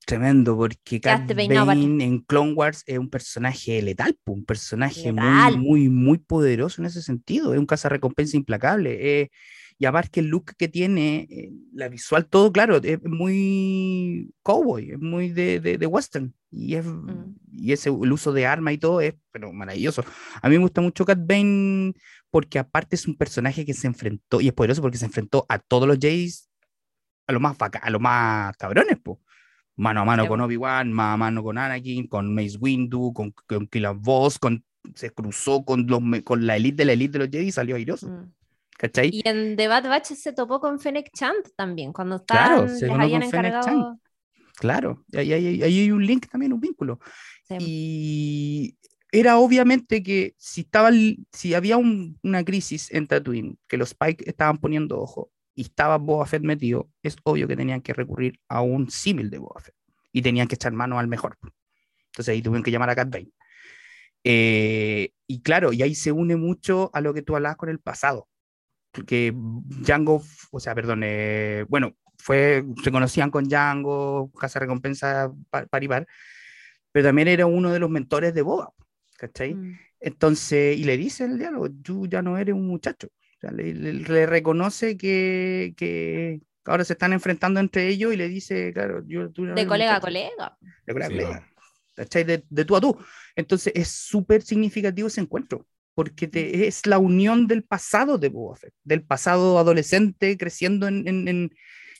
Tremendo, 0.05 0.57
porque 0.57 0.99
Cat 1.01 1.31
peinado, 1.33 1.67
Bane 1.67 2.03
en 2.03 2.19
Clone 2.21 2.53
Wars 2.53 2.83
es 2.87 2.97
un 2.99 3.09
personaje 3.09 3.81
letal, 3.81 4.17
un 4.25 4.45
personaje 4.45 5.13
muy, 5.13 5.43
Letal. 5.43 5.57
muy, 5.57 5.89
muy 5.89 6.17
poderoso 6.19 6.81
en 6.81 6.87
ese 6.87 7.01
sentido. 7.01 7.53
Es 7.53 7.59
un 7.59 7.65
cazarrecompensa 7.67 8.37
implacable. 8.37 9.21
eh, 9.21 9.31
y 9.81 9.85
aparte 9.87 10.19
el 10.19 10.27
look 10.27 10.53
que 10.57 10.67
tiene, 10.67 11.27
eh, 11.31 11.51
la 11.73 11.89
visual, 11.89 12.27
todo 12.27 12.51
claro, 12.51 12.77
es 12.83 12.99
muy 13.03 14.31
cowboy, 14.43 14.91
es 14.91 14.99
muy 14.99 15.29
de, 15.29 15.59
de, 15.59 15.77
de 15.79 15.87
western. 15.87 16.33
Y, 16.51 16.75
es, 16.75 16.85
Mm. 16.85 17.35
y 17.51 17.71
ese, 17.71 17.89
el 17.89 18.11
uso 18.11 18.31
de 18.31 18.45
arma 18.45 18.71
y 18.73 18.77
todo 18.77 19.01
es 19.01 19.15
pero 19.31 19.51
maravilloso. 19.51 20.03
A 20.41 20.49
mí 20.49 20.55
me 20.57 20.61
gusta 20.61 20.81
mucho 20.81 21.03
Cat 21.05 21.19
Bane 21.25 21.93
porque 22.29 22.59
aparte 22.59 22.95
es 22.95 23.07
un 23.07 23.15
personaje 23.15 23.65
que 23.65 23.73
se 23.73 23.87
enfrentó, 23.87 24.39
y 24.39 24.47
es 24.49 24.53
poderoso 24.53 24.81
porque 24.81 24.97
se 24.99 25.05
enfrentó 25.05 25.45
a 25.49 25.57
todos 25.57 25.87
los 25.87 25.97
Jays, 25.99 26.47
a 27.27 27.33
los 27.33 27.41
más, 27.41 27.57
vaca- 27.57 27.79
a 27.81 27.89
los 27.89 27.99
más 28.01 28.55
cabrones, 28.57 28.99
po. 28.99 29.19
Mano 29.77 30.01
a 30.01 30.05
mano 30.05 30.23
Sí, 30.23 30.29
con. 30.29 30.41
Obi-Wan, 30.41 30.91
mano 30.93 31.13
a 31.13 31.17
mano 31.17 31.41
con 31.43 31.57
Anakin, 31.57 32.05
con 32.07 32.35
Mace 32.35 32.57
Windu, 32.59 33.13
con, 33.13 33.33
con 33.47 33.65
Killian 33.67 33.99
Voss, 34.01 34.37
con, 34.37 34.63
se 34.93 35.09
cruzó 35.11 35.63
con, 35.65 35.87
los, 35.87 36.01
con 36.23 36.45
la 36.45 36.55
elite 36.57 36.77
de 36.77 36.85
la 36.85 36.93
elite 36.93 37.13
de 37.13 37.19
los 37.25 37.29
Jedi 37.31 37.47
y 37.47 37.51
salió 37.51 37.75
airoso, 37.77 38.07
Mm. 38.09 38.31
¿Cachai? 38.81 39.11
Y 39.13 39.21
en 39.27 39.55
The 39.55 39.67
Bad 39.67 39.83
Batch 39.87 40.13
se 40.13 40.33
topó 40.33 40.59
con 40.59 40.79
Fennec 40.79 41.11
Chant 41.13 41.47
también, 41.55 41.93
cuando 41.93 42.23
Claro, 42.25 42.65
estaban, 42.65 42.79
se 42.79 42.87
les 42.87 42.95
habían 42.99 43.23
encargado. 43.23 43.99
Claro, 44.55 45.05
ahí, 45.13 45.31
ahí- 45.33 45.63
ahí 45.63 45.79
hay 45.79 45.91
un 45.91 46.05
link 46.05 46.27
también, 46.27 46.53
un 46.53 46.59
vínculo. 46.59 46.99
Sí. 47.47 47.55
Y 47.59 48.77
era 49.11 49.37
obviamente 49.37 50.01
que 50.03 50.33
si, 50.37 50.61
estaba, 50.61 50.91
si 51.31 51.53
había 51.53 51.77
un- 51.77 52.17
una 52.23 52.43
crisis 52.43 52.91
en 52.91 53.07
Tatooine, 53.07 53.57
que 53.67 53.77
los 53.77 53.93
Pike 53.93 54.23
estaban 54.27 54.57
poniendo 54.57 54.99
ojo 54.99 55.31
y 55.55 55.63
estaba 55.63 55.97
Boba 55.97 56.25
Fett 56.25 56.43
metido, 56.43 56.89
es 57.03 57.15
obvio 57.23 57.47
que 57.47 57.55
tenían 57.55 57.81
que 57.81 57.93
recurrir 57.93 58.39
a 58.47 58.61
un 58.61 58.89
símil 58.89 59.29
de 59.29 59.37
Boba 59.39 59.61
Fett 59.61 59.75
y 60.11 60.21
tenían 60.21 60.47
que 60.47 60.55
echar 60.55 60.73
mano 60.73 60.97
al 60.99 61.07
mejor. 61.07 61.37
Entonces 62.07 62.33
ahí 62.33 62.41
tuvieron 62.41 62.63
que 62.63 62.71
llamar 62.71 62.89
a 62.89 62.95
Cat 62.95 63.09
Bane. 63.09 63.31
Eh, 64.23 65.11
y 65.27 65.41
claro, 65.41 65.73
y 65.73 65.81
ahí 65.81 65.95
se 65.95 66.11
une 66.11 66.35
mucho 66.35 66.91
a 66.93 67.01
lo 67.01 67.13
que 67.13 67.21
tú 67.21 67.35
hablabas 67.35 67.57
con 67.57 67.69
el 67.69 67.79
pasado. 67.79 68.27
Que 69.07 69.33
Django, 69.35 70.21
o 70.51 70.59
sea, 70.59 70.75
perdón, 70.75 71.01
eh, 71.05 71.65
bueno, 71.69 71.95
fue, 72.17 72.63
se 72.83 72.91
conocían 72.91 73.31
con 73.31 73.45
Django, 73.45 74.31
Casa 74.39 74.59
Recompensa 74.59 75.31
par, 75.49 75.69
par 75.69 75.83
y 75.83 75.87
par, 75.87 76.07
pero 76.91 77.07
también 77.09 77.27
era 77.29 77.45
uno 77.45 77.71
de 77.71 77.79
los 77.79 77.89
mentores 77.89 78.33
de 78.33 78.41
Boba, 78.41 78.73
¿cachai? 79.17 79.55
Mm. 79.55 79.79
Entonces, 79.99 80.77
y 80.77 80.83
le 80.83 80.97
dice 80.97 81.25
el 81.25 81.37
diálogo, 81.39 81.69
tú 81.83 82.07
ya 82.07 82.21
no 82.21 82.37
eres 82.37 82.55
un 82.55 82.67
muchacho. 82.67 83.07
O 83.07 83.39
sea, 83.41 83.51
le, 83.51 83.73
le- 83.73 83.93
le 83.93 84.25
reconoce 84.25 84.97
que, 84.97 85.73
que 85.77 86.41
ahora 86.65 86.83
se 86.85 86.93
están 86.93 87.13
enfrentando 87.13 87.59
entre 87.59 87.87
ellos 87.87 88.13
y 88.13 88.17
le 88.17 88.27
dice, 88.29 88.73
claro, 88.73 89.03
yo, 89.07 89.31
tú 89.31 89.45
ya 89.47 89.55
no 89.55 89.55
De 89.55 89.67
colega 89.67 89.91
a 89.91 89.99
muchacho". 89.99 90.07
colega. 90.07 90.57
De 90.85 90.93
colega 90.93 91.05
a 91.07 91.09
Sí, 91.09 91.15
colega. 91.15 91.47
¿cachai? 91.95 92.23
De, 92.23 92.43
de 92.49 92.65
tú 92.65 92.75
a 92.75 92.81
tú. 92.81 92.97
Entonces, 93.35 93.73
es 93.75 93.89
súper 93.89 94.41
significativo 94.41 95.07
ese 95.07 95.21
encuentro, 95.21 95.65
porque 95.95 96.27
te- 96.27 96.67
es 96.67 96.85
la 96.87 96.99
unión 96.99 97.47
del 97.47 97.63
pasado 97.63 98.17
de 98.17 98.29
Boba 98.29 98.55
Fett, 98.57 98.73
del 98.83 99.03
pasado 99.03 99.59
adolescente 99.59 100.37
creciendo 100.37 100.87
en, 100.87 101.07
en, 101.07 101.27
en, 101.27 101.51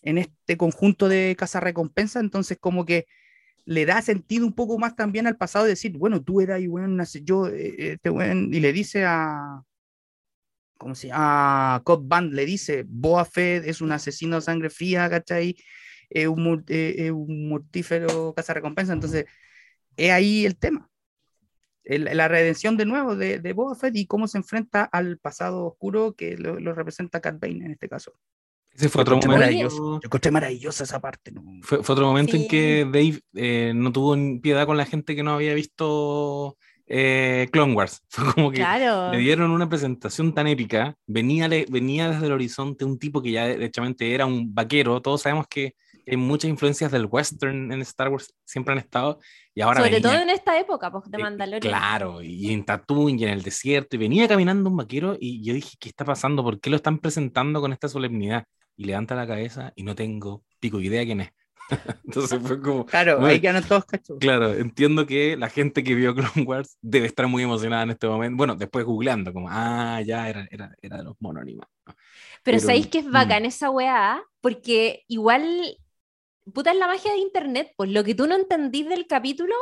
en 0.03 0.17
este 0.17 0.57
conjunto 0.57 1.07
de 1.09 1.35
recompensa 1.59 2.19
entonces 2.19 2.57
como 2.59 2.85
que 2.85 3.05
le 3.65 3.85
da 3.85 4.01
sentido 4.01 4.45
un 4.47 4.53
poco 4.53 4.77
más 4.79 4.95
también 4.95 5.27
al 5.27 5.37
pasado 5.37 5.65
de 5.65 5.71
decir, 5.71 5.97
bueno, 5.97 6.23
tú 6.23 6.41
eras 6.41 6.61
y 6.61 6.67
bueno, 6.67 6.87
yo, 7.23 7.47
eh, 7.47 7.93
este 7.93 8.09
weón", 8.09 8.53
y 8.53 8.59
le 8.59 8.73
dice 8.73 9.05
a, 9.05 9.61
¿cómo 10.77 10.95
se 10.95 11.07
llama? 11.07 11.75
A 11.75 11.81
Cobb 11.83 12.07
Band 12.07 12.33
le 12.33 12.45
dice, 12.45 12.83
Boa 12.87 13.25
Fett 13.25 13.65
es 13.65 13.81
un 13.81 13.91
asesino 13.91 14.37
a 14.37 14.41
sangre 14.41 14.69
fría, 14.69 15.09
¿cachai? 15.09 15.55
Es 16.09 16.27
un, 16.27 16.63
eh, 16.67 17.11
un 17.11 17.49
mortífero 17.49 18.33
recompensa 18.53 18.93
entonces 18.93 19.25
es 19.97 20.11
ahí 20.11 20.45
el 20.47 20.57
tema. 20.59 20.90
El- 21.83 22.05
la 22.15 22.27
redención 22.27 22.77
de 22.77 22.85
nuevo 22.85 23.15
de, 23.15 23.39
de 23.39 23.53
Boba 23.53 23.75
Fett 23.75 23.95
y 23.95 24.05
cómo 24.05 24.27
se 24.27 24.37
enfrenta 24.37 24.83
al 24.83 25.17
pasado 25.17 25.65
oscuro 25.65 26.13
que 26.13 26.37
lo, 26.37 26.59
lo 26.59 26.73
representa 26.73 27.19
Cat 27.21 27.39
Bane 27.39 27.65
en 27.65 27.71
este 27.71 27.89
caso. 27.89 28.13
Ese 28.73 28.87
fue 28.87 29.01
otro 29.01 29.15
momento. 29.17 29.33
maravilloso. 29.37 29.99
Yo 29.99 30.05
encontré 30.05 30.31
maravillosa 30.31 30.83
esa 30.85 31.01
parte. 31.01 31.31
¿no? 31.31 31.43
Fue, 31.61 31.83
fue 31.83 31.93
otro 31.93 32.05
momento 32.07 32.37
Sí. 32.37 32.43
en 32.43 32.47
que 32.47 32.85
Dave 32.85 33.19
eh, 33.35 33.73
no 33.75 33.91
tuvo 33.91 34.15
piedad 34.41 34.65
con 34.65 34.77
la 34.77 34.85
gente 34.85 35.13
que 35.15 35.23
no 35.23 35.31
había 35.33 35.53
visto 35.53 36.55
eh, 36.87 37.47
Clone 37.51 37.73
Wars. 37.73 38.01
Fue 38.09 38.33
como 38.33 38.49
que 38.51 38.57
Claro. 38.57 39.11
le 39.11 39.17
dieron 39.19 39.51
una 39.51 39.67
presentación 39.67 40.33
tan 40.33 40.47
épica. 40.47 40.95
Venía, 41.07 41.47
le- 41.47 41.65
venía 41.69 42.09
desde 42.11 42.27
el 42.27 42.31
horizonte 42.33 42.85
un 42.85 42.97
tipo 42.99 43.21
que 43.21 43.31
ya 43.31 43.45
derechamente 43.47 44.13
era 44.13 44.25
un 44.25 44.53
vaquero. 44.53 45.01
Todos 45.01 45.21
sabemos 45.23 45.47
que 45.49 45.75
hay 46.07 46.17
muchas 46.17 46.49
influencias 46.49 46.91
del 46.91 47.05
western 47.09 47.71
en 47.71 47.81
Star 47.81 48.09
Wars, 48.09 48.33
siempre 48.45 48.73
han 48.73 48.79
estado. 48.79 49.19
Y 49.53 49.61
ahora 49.61 49.79
Sobre 49.81 49.91
venía- 49.95 50.09
todo 50.09 50.21
en 50.21 50.29
esta 50.29 50.59
época, 50.59 50.91
pues, 50.91 51.09
de 51.09 51.17
eh, 51.17 51.21
Mandalorian. 51.21 51.61
Claro, 51.61 52.21
y 52.21 52.51
en 52.53 52.63
Tatooine 52.65 53.19
y 53.19 53.23
en 53.25 53.29
el 53.29 53.41
desierto, 53.41 53.95
y 53.95 53.99
venía 53.99 54.27
caminando 54.27 54.69
un 54.69 54.77
vaquero 54.77 55.17
y 55.19 55.43
yo 55.43 55.53
dije, 55.53 55.75
¿qué 55.79 55.89
está 55.89 56.05
pasando? 56.05 56.43
¿Por 56.43 56.59
qué 56.59 56.69
lo 56.69 56.75
están 56.75 56.99
presentando 56.99 57.59
con 57.61 57.73
esta 57.73 57.87
solemnidad? 57.87 58.45
Y 58.77 58.85
levanta 58.85 59.15
la 59.15 59.27
cabeza 59.27 59.73
y 59.75 59.83
no 59.83 59.95
tengo 59.95 60.43
pico 60.59 60.79
idea 60.79 61.03
quién 61.03 61.21
es. 61.21 61.31
Entonces 62.05 62.39
fue 62.41 62.59
como, 62.61 62.85
Claro, 62.85 63.13
Bueno. 63.19 63.27
ahí 63.27 63.39
quedan 63.39 63.63
todos 63.63 63.85
cachos. 63.85 64.17
claro, 64.19 64.53
entiendo 64.53 65.05
que 65.05 65.37
la 65.37 65.49
gente 65.49 65.83
que 65.83 65.95
vio 65.95 66.13
Clone 66.15 66.43
Wars 66.45 66.77
debe 66.81 67.07
estar 67.07 67.27
muy 67.27 67.43
emocionada 67.43 67.83
en 67.83 67.91
este 67.91 68.07
momento. 68.07 68.37
Bueno, 68.37 68.55
después 68.55 68.83
googleando, 68.85 69.31
como, 69.33 69.47
ah, 69.49 70.01
ya 70.05 70.27
era, 70.29 70.47
era, 70.51 70.75
era 70.81 70.97
de 70.97 71.03
los 71.03 71.15
monos 71.19 71.41
animados. 71.43 71.71
Pero, 71.85 71.95
Pero, 72.43 72.59
¿sabéis 72.59 72.87
que 72.87 72.99
es 72.99 73.05
mm. 73.05 73.11
bacán 73.11 73.45
esa 73.45 73.69
weá? 73.69 74.21
Porque 74.41 75.03
igual, 75.07 75.77
puta 76.53 76.71
es 76.71 76.77
la 76.77 76.87
magia 76.87 77.11
de 77.11 77.19
Internet, 77.19 77.73
pues 77.77 77.89
lo 77.91 78.03
que 78.03 78.15
tú 78.15 78.27
no 78.27 78.35
entendís 78.35 78.87
del 78.89 79.07
capítulo, 79.07 79.55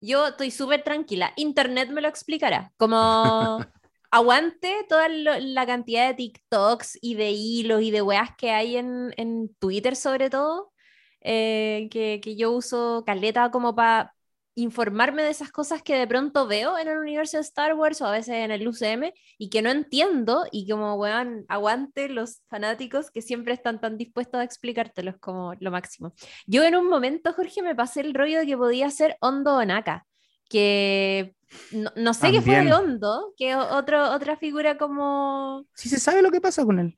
yo 0.00 0.28
estoy 0.28 0.50
súper 0.50 0.82
tranquila. 0.84 1.32
Internet 1.36 1.90
me 1.90 2.00
lo 2.00 2.08
explicará. 2.08 2.72
Como 2.76 3.70
aguante 4.10 4.84
toda 4.88 5.08
lo- 5.08 5.38
la 5.40 5.66
cantidad 5.66 6.08
de 6.08 6.14
TikToks 6.14 6.98
y 7.00 7.14
de 7.14 7.30
hilos 7.30 7.82
y 7.82 7.90
de 7.90 8.02
weas 8.02 8.30
que 8.36 8.50
hay 8.50 8.76
en, 8.76 9.12
en 9.16 9.54
Twitter 9.56 9.96
sobre 9.96 10.30
todo, 10.30 10.72
eh, 11.20 11.88
que, 11.90 12.20
que 12.22 12.36
yo 12.36 12.52
uso 12.52 13.04
caleta 13.06 13.50
como 13.50 13.74
para 13.74 14.14
informarme 14.54 15.22
de 15.22 15.30
esas 15.30 15.50
cosas 15.50 15.82
que 15.82 15.96
de 15.96 16.06
pronto 16.06 16.46
veo 16.46 16.78
en 16.78 16.88
el 16.88 16.98
universo 16.98 17.38
de 17.38 17.42
Star 17.42 17.74
Wars 17.74 18.00
o 18.00 18.06
a 18.06 18.12
veces 18.12 18.34
en 18.34 18.50
el 18.50 18.66
UCM 18.66 19.12
y 19.38 19.48
que 19.48 19.62
no 19.62 19.70
entiendo 19.70 20.44
y 20.50 20.68
como, 20.68 20.94
weón, 20.94 21.44
aguante 21.48 22.08
los 22.08 22.42
fanáticos 22.48 23.10
que 23.10 23.22
siempre 23.22 23.54
están 23.54 23.80
tan 23.80 23.96
dispuestos 23.96 24.40
a 24.40 24.44
explicártelos 24.44 25.16
como 25.20 25.54
lo 25.60 25.70
máximo. 25.70 26.12
Yo 26.46 26.64
en 26.64 26.76
un 26.76 26.88
momento, 26.88 27.32
Jorge, 27.32 27.62
me 27.62 27.74
pasé 27.74 28.00
el 28.00 28.14
rollo 28.14 28.40
de 28.40 28.46
que 28.46 28.56
podía 28.56 28.90
ser 28.90 29.16
Hondo 29.20 29.56
Onaka, 29.56 30.06
que 30.48 31.34
no, 31.72 31.90
no 31.96 32.14
sé 32.14 32.30
qué 32.30 32.42
fue 32.42 32.62
de. 32.62 32.72
Hondo, 32.72 33.32
que 33.36 33.54
otro, 33.54 34.12
otra 34.12 34.36
figura 34.36 34.76
como... 34.76 35.66
Sí 35.74 35.88
se 35.88 35.98
sabe 35.98 36.22
lo 36.22 36.30
que 36.30 36.40
pasa 36.40 36.64
con 36.64 36.78
él. 36.78 36.94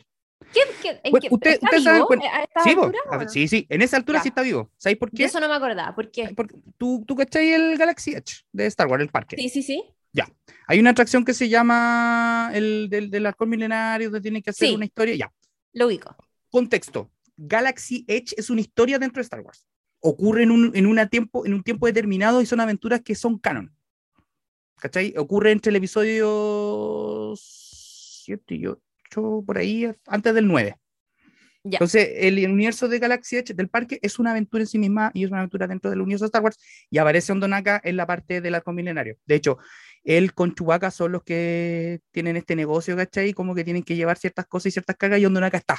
¿Quién, 0.52 0.68
quién- 0.80 1.00
en 1.02 1.10
Bueno, 1.10 1.26
qué- 1.28 1.34
usted- 1.34 1.50
¿Está 1.52 1.66
usted 1.66 1.80
sabe 1.82 1.96
vivo 1.96 2.06
cuál- 2.06 2.20
a 2.22 2.42
esta 2.44 2.62
Sí, 2.62 2.70
altura, 2.70 2.98
no? 3.10 3.28
sí, 3.28 3.48
sí, 3.48 3.66
en 3.68 3.82
esa 3.82 3.96
altura 3.96 4.18
Ya. 4.18 4.22
sí 4.22 4.28
está 4.28 4.42
vivo. 4.42 4.70
¿Sabes 4.76 4.98
por 4.98 5.10
qué? 5.10 5.24
eso 5.24 5.40
no 5.40 5.48
me 5.48 5.54
acordaba. 5.54 5.94
¿Por 5.94 6.10
qué? 6.10 6.32
Porque 6.36 6.56
tú, 6.78 7.04
tú 7.06 7.16
cachai 7.16 7.52
el 7.52 7.76
Galaxy 7.76 8.12
Edge 8.12 8.44
de 8.52 8.66
Star 8.66 8.86
Wars, 8.86 9.02
el 9.02 9.08
parque. 9.10 9.36
Sí, 9.36 9.48
sí, 9.48 9.62
sí. 9.62 9.82
Hay 10.66 10.80
una 10.80 10.90
atracción 10.90 11.24
que 11.26 11.34
se 11.34 11.48
llama 11.50 12.50
el 12.54 12.88
del, 12.88 13.10
del 13.10 13.26
halcón 13.26 13.50
milenario, 13.50 14.08
donde 14.08 14.22
tienen 14.22 14.40
que 14.42 14.48
hacer 14.50 14.68
Sí. 14.68 14.74
una 14.74 14.86
historia. 14.86 15.14
Ya, 15.14 15.32
Lo 15.74 15.88
ubico. 15.88 16.16
contexto. 16.50 17.10
Galaxy 17.36 18.04
Edge 18.08 18.32
es 18.38 18.48
una 18.48 18.62
historia 18.62 18.98
dentro 18.98 19.20
de 19.20 19.24
Star 19.24 19.40
Wars. 19.40 19.66
Ocurre 20.00 20.44
en 20.44 20.50
un, 20.52 20.70
en 20.74 20.86
una 20.86 21.08
tiempo, 21.10 21.44
en 21.44 21.52
un 21.52 21.62
tiempo 21.62 21.86
determinado 21.86 22.40
y 22.40 22.46
son 22.46 22.60
aventuras 22.60 23.02
que 23.02 23.14
son 23.14 23.38
canon. 23.38 23.76
¿Cachai? 24.78 25.12
Ocurre 25.18 25.50
entre 25.52 25.68
el 25.70 25.76
episodio 25.76 27.34
7 27.36 28.54
y 28.54 28.66
8, 28.66 28.80
por 29.46 29.58
ahí, 29.58 29.90
antes 30.06 30.34
del 30.34 30.46
9. 30.46 30.76
Ya. 31.66 31.76
Entonces, 31.76 32.08
el 32.16 32.46
universo 32.50 32.88
de 32.88 32.98
Galaxy 32.98 33.36
Edge 33.36 33.54
del 33.54 33.68
parque 33.70 33.98
es 34.02 34.18
una 34.18 34.32
aventura 34.32 34.62
en 34.62 34.66
sí 34.66 34.78
misma 34.78 35.10
y 35.14 35.24
es 35.24 35.30
una 35.30 35.38
aventura 35.38 35.66
dentro 35.66 35.90
del 35.90 36.02
universo 36.02 36.24
de 36.24 36.28
Star 36.28 36.42
Wars. 36.42 36.58
Y 36.90 36.98
aparece 36.98 37.32
Ondonaka 37.32 37.80
en 37.82 37.96
la 37.96 38.06
parte 38.06 38.42
del 38.42 38.54
arco 38.54 38.72
milenario. 38.72 39.16
De 39.24 39.36
hecho, 39.36 39.56
él 40.02 40.34
con 40.34 40.54
Chewbacca 40.54 40.90
son 40.90 41.12
los 41.12 41.22
que 41.22 42.00
tienen 42.10 42.36
este 42.36 42.54
negocio, 42.54 42.94
¿cachai? 42.96 43.32
Como 43.32 43.54
que 43.54 43.64
tienen 43.64 43.82
que 43.82 43.96
llevar 43.96 44.18
ciertas 44.18 44.44
cosas 44.46 44.66
y 44.66 44.70
ciertas 44.72 44.96
cargas 44.96 45.20
y 45.20 45.24
Ondonaka 45.26 45.56
está. 45.56 45.78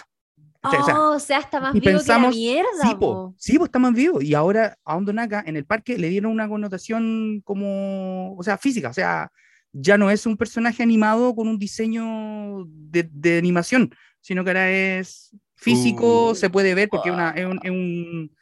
¿cachai? 0.60 0.80
O 0.82 0.86
sea, 0.86 1.00
Oh, 1.00 1.16
o 1.16 1.20
sea, 1.20 1.38
está 1.38 1.60
más 1.60 1.74
vivo 1.74 1.86
pensamos- 1.86 2.34
que 2.34 2.40
la 2.40 2.52
mierda. 2.54 2.82
Sí, 2.90 2.96
po. 3.00 3.36
sí, 3.38 3.60
po, 3.60 3.66
está 3.66 3.78
más 3.78 3.94
vivo. 3.94 4.20
Y 4.24 4.34
ahora 4.34 4.76
a 4.84 4.96
Ondonaka 4.98 5.44
en 5.46 5.56
el 5.56 5.66
parque 5.66 6.00
le 6.00 6.10
dieron 6.10 6.32
una 6.32 6.50
connotación 6.50 7.42
como, 7.46 8.36
o 8.36 8.42
sea, 8.42 8.58
física. 8.58 8.90
O 8.90 8.94
sea, 8.94 9.32
ya 9.78 9.98
no 9.98 10.10
es 10.10 10.26
un 10.26 10.38
personaje 10.38 10.82
animado 10.84 11.36
con 11.36 11.48
un 11.50 11.60
diseño 11.60 12.66
de, 12.68 13.10
de 13.12 13.38
animación, 13.38 13.94
sino 14.22 14.44
que 14.44 14.52
ahora 14.52 14.72
es 14.72 15.36
físico, 15.56 16.30
Uh. 16.32 16.36
se 16.36 16.50
puede 16.50 16.74
ver 16.76 16.88
porque 16.90 17.10
es, 17.10 17.14
una- 17.16 17.32
es 17.32 17.46
un, 17.46 17.60
es 17.64 17.72
un- 17.72 18.36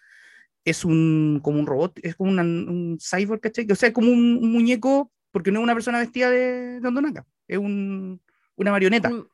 es 0.65 0.86
un- 0.86 1.39
como 1.43 1.59
un 1.59 1.65
robot, 1.65 1.99
es 2.03 2.15
como 2.15 2.29
una- 2.31 2.43
un 2.43 2.97
cyborg, 3.01 3.41
¿cachai? 3.41 3.65
O 3.71 3.75
sea, 3.75 3.89
es 3.89 3.93
como 3.93 4.09
un, 4.11 4.38
un 4.41 4.51
muñeco, 4.51 5.11
porque 5.31 5.51
no 5.51 5.59
es 5.59 5.63
una 5.63 5.73
persona 5.73 5.99
vestida 5.99 6.29
de, 6.29 6.79
de 6.79 6.88
Ondonaka, 6.88 7.25
es 7.47 7.57
un- 7.57 8.21
una 8.55 8.71
marioneta. 8.71 9.09
Mm. 9.09 9.25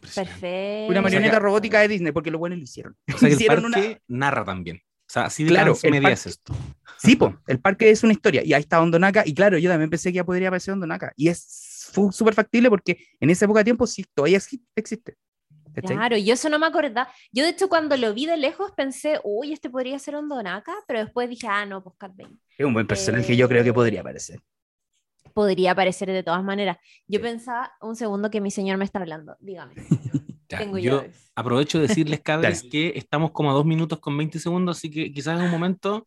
Perfecto. 0.00 0.46
Una 0.90 1.02
marioneta 1.02 1.34
que- 1.36 1.40
robótica 1.40 1.80
de 1.80 1.88
Disney, 1.88 2.12
porque 2.12 2.30
lo 2.30 2.38
buenos 2.38 2.58
lo 2.58 2.64
hicieron. 2.64 2.96
O 3.08 3.18
sea, 3.18 3.20
que 3.20 3.26
el 3.26 3.32
Hicieron 3.34 3.70
parque 3.72 4.00
una- 4.08 4.18
narra 4.18 4.44
también. 4.44 4.78
O 4.78 5.12
sea, 5.12 5.26
así 5.26 5.44
de 5.44 5.50
Claro, 5.50 5.74
el 5.82 6.02
parque- 6.02 6.12
esto. 6.14 6.54
Sí, 7.02 7.16
po, 7.16 7.36
el 7.46 7.58
parque 7.60 7.90
es 7.90 8.02
una 8.04 8.12
historia 8.12 8.42
y 8.44 8.52
ahí 8.52 8.60
está 8.60 8.80
Ondonaka 8.80 9.24
y 9.26 9.34
claro, 9.34 9.58
yo 9.58 9.68
también 9.70 9.90
pensé 9.90 10.10
que 10.10 10.16
ya 10.16 10.24
podría 10.24 10.48
aparecer 10.48 10.72
Ondonaka 10.74 11.12
y 11.16 11.28
es 11.28 11.88
fue 11.92 12.12
súper 12.12 12.32
factible 12.34 12.70
porque 12.70 12.98
en 13.20 13.28
esa 13.30 13.44
época 13.44 13.60
de 13.60 13.64
tiempo 13.64 13.86
sí, 13.86 14.04
todavía 14.14 14.38
exi- 14.38 14.62
existe. 14.76 15.16
¿cachai? 15.74 15.96
Claro, 15.96 16.16
yo 16.16 16.34
eso 16.34 16.48
no 16.48 16.58
me 16.58 16.66
acordaba. 16.66 17.08
Yo, 17.32 17.42
de 17.44 17.50
hecho, 17.50 17.68
cuando 17.68 17.96
lo 17.96 18.14
vi 18.14 18.26
de 18.26 18.36
lejos 18.36 18.72
pensé, 18.76 19.18
uy, 19.24 19.52
este 19.52 19.68
podría 19.70 19.98
ser 19.98 20.14
Ondonaka, 20.14 20.72
pero 20.86 21.00
después 21.00 21.28
dije, 21.28 21.46
ah, 21.48 21.66
no, 21.66 21.82
pues 21.82 21.96
Cat 21.98 22.12
Bane. 22.16 22.36
Es 22.56 22.64
un 22.66 22.72
buen 22.74 22.86
personaje, 22.86 23.36
yo 23.36 23.48
creo 23.48 23.64
que 23.64 23.72
podría 23.72 24.00
aparecer. 24.00 24.40
Podría 25.34 25.72
aparecer 25.72 26.10
de 26.10 26.22
todas 26.22 26.44
maneras. 26.44 26.76
Yo 27.08 27.20
pensaba 27.20 27.72
un 27.80 27.96
segundo 27.96 28.30
que 28.30 28.40
mi 28.40 28.50
señor 28.50 28.76
me 28.76 28.84
está 28.84 28.98
hablando. 29.00 29.36
Dígame. 29.40 29.74
Ya, 30.48 30.58
Tengo 30.58 30.76
yo 30.76 31.00
llaves. 31.00 31.32
aprovecho 31.34 31.78
de 31.80 31.88
decirles, 31.88 32.20
cabres, 32.60 32.62
que 32.62 32.92
estamos 32.94 33.30
como 33.30 33.50
a 33.50 33.54
dos 33.54 33.64
minutos 33.64 33.98
con 34.00 34.14
20 34.18 34.38
segundos, 34.38 34.76
así 34.76 34.90
que 34.90 35.10
quizás 35.10 35.38
es 35.38 35.44
un 35.46 35.50
momento 35.50 36.04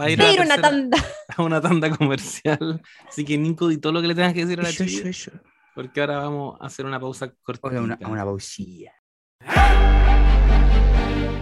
para 0.00 0.32
ir 0.32 0.40
a, 0.40 0.44
una 0.44 0.56
tercera- 0.56 0.62
tanda. 0.62 0.98
a 1.36 1.42
una 1.42 1.60
tanda 1.60 1.90
comercial. 1.96 2.82
Así 3.08 3.24
que, 3.24 3.36
Nico, 3.38 3.68
di 3.68 3.78
todo 3.78 3.92
lo 3.92 4.00
que 4.00 4.08
le 4.08 4.14
tengas 4.14 4.32
que 4.34 4.44
decir 4.46 4.60
a 4.60 4.62
la 4.62 4.72
chica, 4.72 5.42
porque 5.74 6.00
ahora 6.00 6.18
vamos 6.18 6.58
a 6.60 6.66
hacer 6.66 6.86
una 6.86 6.98
pausa 6.98 7.32
corta. 7.42 7.68
Una, 7.68 7.98
una 8.08 8.24
pausilla. 8.24 8.92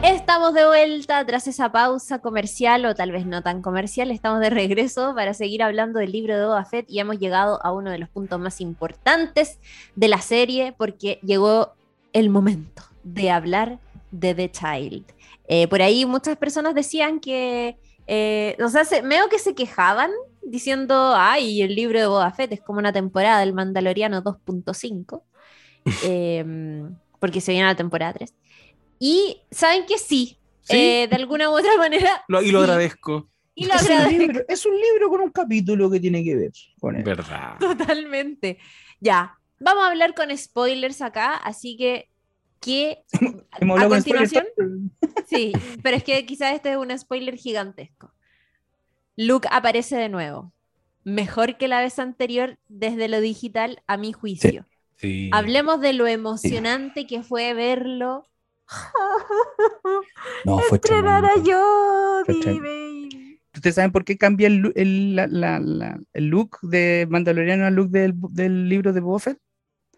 Estamos 0.03 0.55
de 0.55 0.65
vuelta 0.67 1.25
tras 1.27 1.49
esa 1.49 1.73
pausa 1.73 2.21
comercial 2.21 2.85
o 2.87 2.95
tal 2.95 3.11
vez 3.13 3.27
no 3.27 3.43
tan 3.43 3.63
comercial. 3.63 4.11
Estamos 4.11 4.41
de 4.41 4.51
regreso 4.51 5.15
para 5.15 5.35
seguir 5.35 5.63
hablando 5.63 5.99
del 5.99 6.13
libro 6.13 6.37
de 6.39 6.45
Boba 6.45 6.65
Fett 6.65 6.89
y 6.89 7.01
hemos 7.01 7.19
llegado 7.19 7.65
a 7.65 7.73
uno 7.73 7.91
de 7.91 7.99
los 7.99 8.09
puntos 8.09 8.39
más 8.39 8.61
importantes 8.61 9.59
de 9.97 10.09
la 10.09 10.21
serie 10.21 10.75
porque 10.77 11.19
llegó 11.23 11.75
el 12.13 12.31
momento 12.31 12.83
de 13.03 13.31
hablar 13.31 13.79
de 14.11 14.35
The 14.35 14.51
Child. 14.51 15.05
Eh, 15.49 15.67
por 15.69 15.83
ahí 15.83 16.05
muchas 16.07 16.37
personas 16.37 16.75
decían 16.75 17.21
que, 17.21 17.79
eh, 18.09 18.57
o 18.65 18.69
sea, 18.69 18.85
se, 18.85 19.03
veo 19.03 19.29
que 19.29 19.39
se 19.39 19.55
quejaban 19.55 20.11
diciendo, 20.43 21.15
ay, 21.15 21.63
el 21.63 21.75
libro 21.75 22.01
de 22.01 22.07
Boba 22.07 22.33
Fett 22.33 22.51
es 22.53 22.61
como 22.63 22.79
una 22.79 22.93
temporada 22.93 23.41
del 23.41 23.53
Mandaloriano 23.53 24.23
2.5, 24.25 25.23
em, 26.05 26.97
porque 27.21 27.41
se 27.41 27.53
viene 27.53 27.67
la 27.67 27.77
temporada 27.77 28.15
3. 28.15 28.35
Y 28.99 29.43
saben 29.51 29.87
que 29.87 29.99
sí, 29.99 30.35
Sí. 30.63 30.77
eh, 30.77 31.07
de 31.09 31.17
alguna 31.17 31.49
u 31.51 31.55
otra 31.59 31.77
manera. 31.79 32.25
Lo- 32.29 32.43
y 32.43 32.51
lo 32.51 32.59
sí, 32.59 32.65
agradezco. 32.65 33.31
Y 33.55 33.67
lo 33.67 33.75
es, 33.75 33.83
un 33.87 33.93
agradezco 33.93 34.19
libro, 34.21 34.45
es 34.49 34.67
un 34.67 34.75
libro 34.77 35.09
con 35.09 35.21
un 35.23 35.31
capítulo 35.31 35.91
que 35.91 35.99
tiene 36.01 36.23
que 36.25 36.37
ver 36.37 36.53
con 36.81 36.97
él. 36.97 37.03
Verdad. 37.05 37.57
totalmente. 37.59 38.59
Ya, 39.01 39.39
vamos 39.61 39.85
a 39.85 39.89
hablar 39.89 40.15
con 40.15 40.37
spoilers 40.37 41.01
acá, 41.03 41.35
así 41.37 41.77
que, 41.77 42.09
Hemos 43.61 43.81
A 43.81 43.89
continuación, 43.89 44.47
Sí, 45.29 45.53
pero 45.83 45.97
es 45.97 46.05
que 46.05 46.25
quizás 46.27 46.55
este 46.55 46.71
es 46.73 46.77
un 46.77 46.97
spoiler 46.99 47.37
gigantesco. 47.37 48.13
Luke 49.17 49.49
aparece 49.51 49.97
de 49.97 50.09
nuevo. 50.09 50.53
Mejor 51.05 51.57
que 51.57 51.69
la 51.69 51.81
vez 51.81 51.99
anterior 51.99 52.59
desde 52.69 53.09
lo 53.09 53.21
digital, 53.21 53.83
a 53.87 53.97
mi 53.97 54.13
juicio. 54.13 54.67
Sí. 54.97 55.31
Hablemos 55.33 55.81
de 55.81 55.93
lo 55.93 56.07
emocionante 56.07 57.07
que 57.07 57.23
fue 57.23 57.55
verlo. 57.55 58.27
No, 60.45 60.59
fue 60.61 60.77
Entrenar 60.77 61.25
a 61.25 61.35
baby. 62.27 63.41
¿Ustedes 63.55 63.75
saben 63.75 63.91
por 63.93 64.05
qué 64.05 64.17
cambia 64.17 64.47
el, 64.47 64.73
el, 64.77 65.17
la- 65.17 65.27
la- 65.27 65.59
la- 65.61 66.01
el 66.13 66.27
look 66.27 66.59
de 66.63 67.07
Mandaloriano 67.11 67.67
al 67.67 67.75
look 67.75 67.89
del, 67.91 68.15
del 68.31 68.69
libro 68.69 68.93
de 68.93 69.01
Boba 69.01 69.19
Fett? 69.19 69.39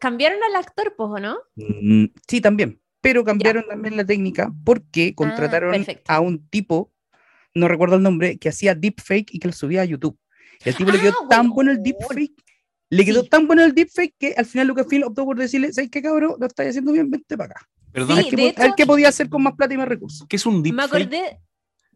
Cambiaron 0.01 0.39
al 0.43 0.57
actor, 0.57 0.95
pues, 0.97 1.09
¿o 1.11 1.19
no? 1.21 1.39
Mm, 1.55 2.07
Sí, 2.27 2.41
también. 2.41 2.81
Pero 3.03 3.25
cambiaron 3.25 3.65
también 3.69 3.97
la 3.97 4.05
técnica 4.05 4.53
porque 4.65 5.15
contrataron 5.15 5.71
perfecto. 5.73 6.03
a 6.13 6.21
un 6.21 6.47
tipo, 6.49 6.93
no 7.55 7.69
recuerdo 7.69 7.97
el 7.97 8.03
nombre, 8.03 8.37
que 8.39 8.49
hacía 8.49 8.75
deepfake 8.75 9.33
y 9.33 9.39
que 9.39 9.49
lo 9.49 9.53
subía 9.55 9.83
a 9.83 9.85
YouTube. 9.85 10.19
Al 10.67 10.75
tipo 10.75 10.91
le 10.91 11.01
quedó 11.01 11.13
Ah, 11.23 11.27
tan 11.31 11.49
bueno 11.51 11.71
el 11.71 11.83
deepfake, 11.83 12.35
le 12.91 13.05
quedó 13.05 13.23
Sí. 13.23 13.29
tan 13.31 13.47
bueno 13.47 13.65
el 13.65 13.75
deepfake 13.75 14.15
que 14.19 14.35
al 14.37 14.45
final 14.45 14.67
Lucasfilm 14.67 15.05
optó 15.05 15.25
por 15.25 15.39
decirle, 15.39 15.73
¿sabes 15.73 15.91
qué 15.91 16.03
cabrón? 16.03 16.35
Lo 16.39 16.47
estáis 16.47 16.71
haciendo 16.71 16.93
bien, 16.93 17.11
vente 17.11 17.37
para 17.39 17.53
acá. 17.55 17.69
Perdón, 17.93 18.09
Sí, 18.09 18.13
a 18.13 18.17
ver 18.17 18.31
qué 18.31 18.37
de 18.37 18.43
po- 18.43 18.49
a 18.59 18.63
ver 18.63 18.67
hecho- 18.69 18.75
qué 18.77 18.87
podía 18.87 19.09
hacer 19.09 19.29
con 19.31 19.43
más 19.43 19.55
plata 19.55 19.73
y 19.73 19.77
más 19.79 19.89
recursos. 19.89 20.27
¿qué 20.29 20.37
es 20.37 20.45
un 20.47 20.57
Me 20.57 20.63
deepfake? 20.71 20.87
acordé. 21.03 21.41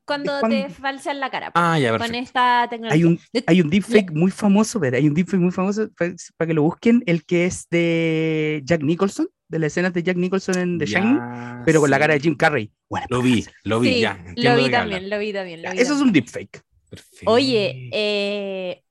Cuando, 0.04 0.40
te 0.48 0.68
falsean 0.70 1.20
la 1.20 1.30
cara. 1.30 1.50
Ah, 1.54 1.78
ya, 1.78 1.96
con 1.98 2.14
esta 2.14 2.66
tecnología. 2.68 2.94
Hay 2.94 3.04
un, 3.04 3.18
hay 3.46 3.60
un 3.60 3.70
deepfake 3.70 4.12
muy 4.12 4.30
famoso, 4.30 4.78
pero 4.80 4.96
hay 4.96 5.08
un 5.08 5.14
deepfake 5.14 5.40
muy 5.40 5.50
famoso 5.52 5.88
para 5.96 6.46
que 6.48 6.54
lo 6.54 6.62
busquen, 6.62 7.02
el 7.06 7.24
que 7.24 7.46
es 7.46 7.66
de 7.70 8.60
Jack 8.64 8.82
Nicholson, 8.82 9.28
de 9.48 9.58
las 9.58 9.68
escenas 9.72 9.92
de 9.94 10.02
Jack 10.02 10.16
Nicholson 10.16 10.58
en 10.58 10.78
The 10.78 10.86
Shining, 10.86 11.20
pero 11.64 11.80
con 11.80 11.90
la 11.90 11.96
sí. 11.96 12.00
cara 12.00 12.14
de 12.14 12.20
Jim 12.20 12.36
Carrey. 12.36 12.70
Bueno, 12.88 13.06
Lo 13.10 13.22
vi, 13.22 13.44
lo 13.64 13.80
vi, 13.80 13.94
Sí, 13.94 14.00
ya. 14.00 14.24
lo 14.36 14.56
vi 14.56 14.70
también, 14.70 15.08
lo 15.10 15.18
vi 15.18 15.32
también. 15.32 15.62
lo 15.62 15.70
vi 15.72 15.78
eso 15.78 15.94
es 15.94 16.00
un 16.00 16.12
deepfake. 16.12 16.60
Perfecto. 16.90 17.30
Oye, 17.30 17.88
eh, 17.92 18.82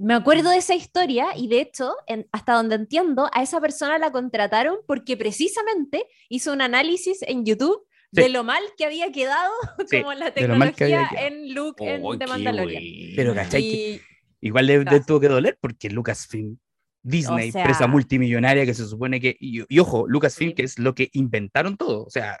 me 0.00 0.14
acuerdo 0.14 0.50
de 0.50 0.58
esa 0.58 0.74
historia 0.76 1.26
y 1.36 1.48
de 1.48 1.60
hecho, 1.60 1.92
en- 2.06 2.28
hasta 2.30 2.52
donde 2.52 2.76
entiendo, 2.76 3.28
a 3.32 3.42
esa 3.42 3.60
persona 3.60 3.98
la 3.98 4.12
contrataron 4.12 4.76
porque 4.86 5.16
precisamente 5.16 6.04
hizo 6.28 6.52
un 6.52 6.60
análisis 6.60 7.18
en 7.22 7.44
YouTube 7.44 7.84
Sí. 8.12 8.22
de 8.22 8.28
lo 8.30 8.42
mal 8.44 8.62
que 8.76 8.84
había 8.86 9.12
quedado 9.12 9.50
Sí, 9.90 9.98
como 10.00 10.14
la 10.14 10.26
que 10.32 10.40
tecnología 10.40 11.08
quedado. 11.10 11.26
en 11.26 11.54
Luke 11.54 11.84
en 11.94 12.00
Oh, 12.04 12.16
The 12.16 12.24
qué 12.24 12.30
Mandalorian. 12.30 12.82
buena. 12.82 13.12
Pero, 13.16 13.34
¿cachai? 13.34 13.62
que 13.62 14.00
Y 14.40 14.46
Igual 14.48 14.66
le, 14.66 14.84
le 14.84 15.00
tuvo 15.00 15.20
que 15.20 15.28
doler 15.28 15.58
porque 15.60 15.90
Lucasfilm, 15.90 16.56
Disney, 17.02 17.48
O 17.48 17.52
sea- 17.52 17.62
empresa 17.62 17.86
multimillonaria 17.86 18.64
que 18.64 18.74
se 18.74 18.86
supone 18.86 19.20
que. 19.20 19.36
Y, 19.40 19.62
y 19.68 19.78
ojo, 19.80 20.06
Lucasfilm, 20.08 20.50
Sí. 20.50 20.54
que 20.54 20.62
es 20.62 20.78
lo 20.78 20.94
que 20.94 21.10
inventaron 21.12 21.76
todo. 21.76 22.04
O 22.04 22.10
sea, 22.10 22.38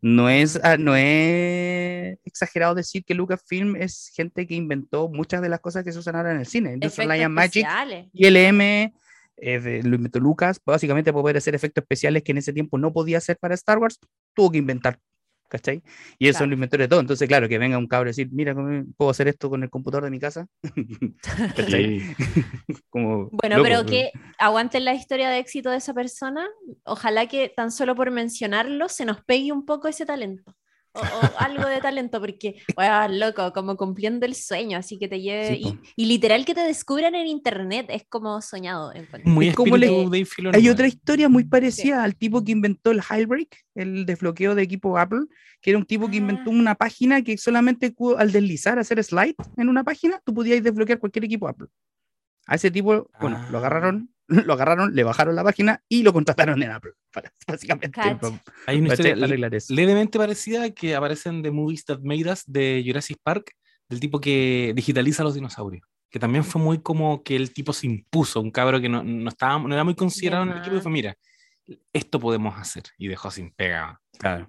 no 0.00 0.28
es, 0.28 0.58
ah, 0.62 0.76
no 0.78 0.96
es 0.96 2.18
exagerado 2.24 2.74
decir 2.74 3.04
que 3.04 3.14
Lucasfilm 3.14 3.76
es 3.76 4.10
gente 4.14 4.46
que 4.46 4.54
inventó 4.54 5.08
muchas 5.08 5.40
de 5.42 5.48
las 5.48 5.60
cosas 5.60 5.84
que 5.84 5.92
se 5.92 5.98
usan 5.98 6.16
ahora 6.16 6.32
en 6.32 6.40
el 6.40 6.46
cine. 6.46 6.76
Light 6.78 7.22
and 7.22 7.34
Magic. 7.34 7.66
ILM, 8.12 8.92
eh, 9.36 9.60
de- 9.60 9.82
lo 9.82 9.96
inventó 9.96 10.20
Lucas, 10.20 10.60
básicamente 10.64 11.12
para 11.12 11.22
poder 11.22 11.36
hacer 11.36 11.54
efectos 11.54 11.82
especiales 11.82 12.22
que 12.22 12.32
en 12.32 12.38
ese 12.38 12.52
tiempo 12.52 12.78
no 12.78 12.92
podía 12.92 13.18
hacer 13.18 13.36
para 13.38 13.54
Star 13.54 13.78
Wars, 13.78 13.98
tuvo 14.34 14.50
que 14.52 14.58
inventar. 14.58 14.98
¿Cachai? 15.46 15.82
Y 16.18 16.26
eso 16.26 16.32
Claro. 16.38 16.38
son 16.44 16.50
los 16.50 16.56
inventores 16.56 16.84
de 16.84 16.88
todo. 16.88 17.00
Entonces, 17.00 17.28
claro, 17.28 17.48
que 17.48 17.58
venga 17.58 17.78
un 17.78 17.86
cabro 17.86 18.08
a 18.08 18.10
decir, 18.10 18.28
mira, 18.32 18.54
¿cómo 18.54 18.82
puedo 18.96 19.10
hacer 19.10 19.28
esto 19.28 19.48
con 19.50 19.62
el 19.62 19.70
computador 19.70 20.04
de 20.04 20.10
mi 20.10 20.18
casa. 20.18 20.46
Como, 22.90 23.28
Bueno, 23.30 23.56
loco, 23.58 23.62
pero 23.68 23.84
que 23.86 24.10
aguanten 24.38 24.84
la 24.84 24.94
historia 24.94 25.28
de 25.30 25.38
éxito 25.38 25.70
de 25.70 25.76
esa 25.76 25.94
persona. 25.94 26.48
Ojalá 26.84 27.26
que 27.26 27.52
tan 27.54 27.70
solo 27.70 27.94
por 27.94 28.10
mencionarlo 28.10 28.88
se 28.88 29.04
nos 29.04 29.22
pegue 29.24 29.52
un 29.52 29.64
poco 29.64 29.86
ese 29.88 30.06
talento. 30.06 30.54
O, 30.94 31.00
o 31.00 31.30
algo 31.40 31.66
de 31.68 31.80
talento, 31.80 32.20
porque, 32.20 32.62
weón, 32.76 33.18
loco, 33.18 33.52
como 33.52 33.76
cumpliendo 33.76 34.24
el 34.26 34.34
sueño, 34.36 34.78
así 34.78 34.96
que 34.98 35.08
te 35.08 35.20
lleve. 35.20 35.48
Sí, 35.56 35.78
y, 35.96 36.02
y 36.02 36.06
literal 36.06 36.44
que 36.44 36.54
te 36.54 36.60
descubran 36.60 37.14
en 37.16 37.26
internet, 37.26 37.86
es 37.88 38.04
como 38.08 38.40
soñado. 38.40 38.92
encuentro. 38.92 39.30
Muy 39.30 39.48
Es 39.48 39.56
como 39.56 39.76
le- 39.76 40.24
Filoni, 40.24 40.56
Hay 40.56 40.68
otra 40.68 40.86
historia 40.86 41.28
muy 41.28 41.44
parecida 41.44 42.04
al 42.04 42.14
tipo 42.14 42.44
que 42.44 42.52
inventó 42.52 42.92
el 42.92 43.00
Jailbreak, 43.00 43.56
el 43.74 44.06
desbloqueo 44.06 44.54
de 44.54 44.62
equipo 44.62 44.96
Apple, 44.96 45.22
que 45.60 45.70
era 45.70 45.78
un 45.80 45.84
tipo 45.84 46.08
que 46.08 46.16
inventó 46.18 46.50
Ah. 46.50 46.54
una 46.54 46.74
página 46.76 47.22
que 47.22 47.36
solamente 47.38 47.92
al 48.16 48.30
deslizar, 48.30 48.78
hacer 48.78 49.02
slide 49.02 49.34
en 49.56 49.68
una 49.68 49.82
página, 49.82 50.20
tú 50.24 50.32
podías 50.32 50.62
desbloquear 50.62 51.00
cualquier 51.00 51.24
equipo 51.24 51.48
Apple. 51.48 51.66
A 52.46 52.54
ese 52.54 52.70
tipo, 52.70 53.08
bueno, 53.20 53.44
lo 53.50 53.56
Ah. 53.58 53.60
agarraron, 53.60 54.13
lo 54.46 54.52
agarraron, 54.54 54.94
le 54.94 55.04
bajaron 55.04 55.34
la 55.36 55.44
página 55.44 55.82
y 55.88 56.02
lo 56.02 56.12
contrataron 56.12 56.62
en 56.62 56.70
Apple, 56.70 56.92
para- 57.12 57.32
básicamente. 57.46 58.00
Hay 58.66 58.78
una 58.78 58.88
historia 58.88 59.14
Para 59.14 59.26
arreglar 59.26 59.54
eso. 59.54 59.74
levemente 59.74 60.18
parecida 60.18 60.70
que 60.70 60.94
aparece 60.94 61.28
en 61.28 61.42
The 61.42 61.50
Movies 61.50 61.84
That 61.86 62.00
Made 62.02 62.30
Us 62.32 62.44
de 62.46 62.82
Jurassic 62.86 63.18
Park, 63.22 63.52
del 63.88 64.00
tipo 64.00 64.20
que 64.20 64.72
digitaliza 64.74 65.22
a 65.22 65.24
los 65.24 65.34
dinosaurios. 65.34 65.86
Que 66.10 66.18
también 66.20 66.44
fue 66.44 66.60
muy 66.62 66.78
como 66.80 67.22
que 67.24 67.34
el 67.36 67.52
tipo 67.52 67.72
se 67.72 67.86
impuso, 67.86 68.40
un 68.40 68.50
cabro 68.52 68.80
que 68.80 68.88
no, 68.88 69.02
no, 69.02 69.28
estaba, 69.28 69.58
no 69.58 69.74
era 69.74 69.82
muy 69.84 69.94
considerado 69.96 70.44
en 70.44 70.50
el 70.50 70.58
equipo 70.58 70.76
y 70.76 70.80
fue, 70.80 70.92
mira, 70.92 71.16
esto 71.92 72.20
podemos 72.20 72.56
hacer. 72.56 72.84
Y 72.98 73.08
dejó 73.08 73.30
sin 73.32 73.50
pega. 73.50 74.00
Claro. 74.18 74.48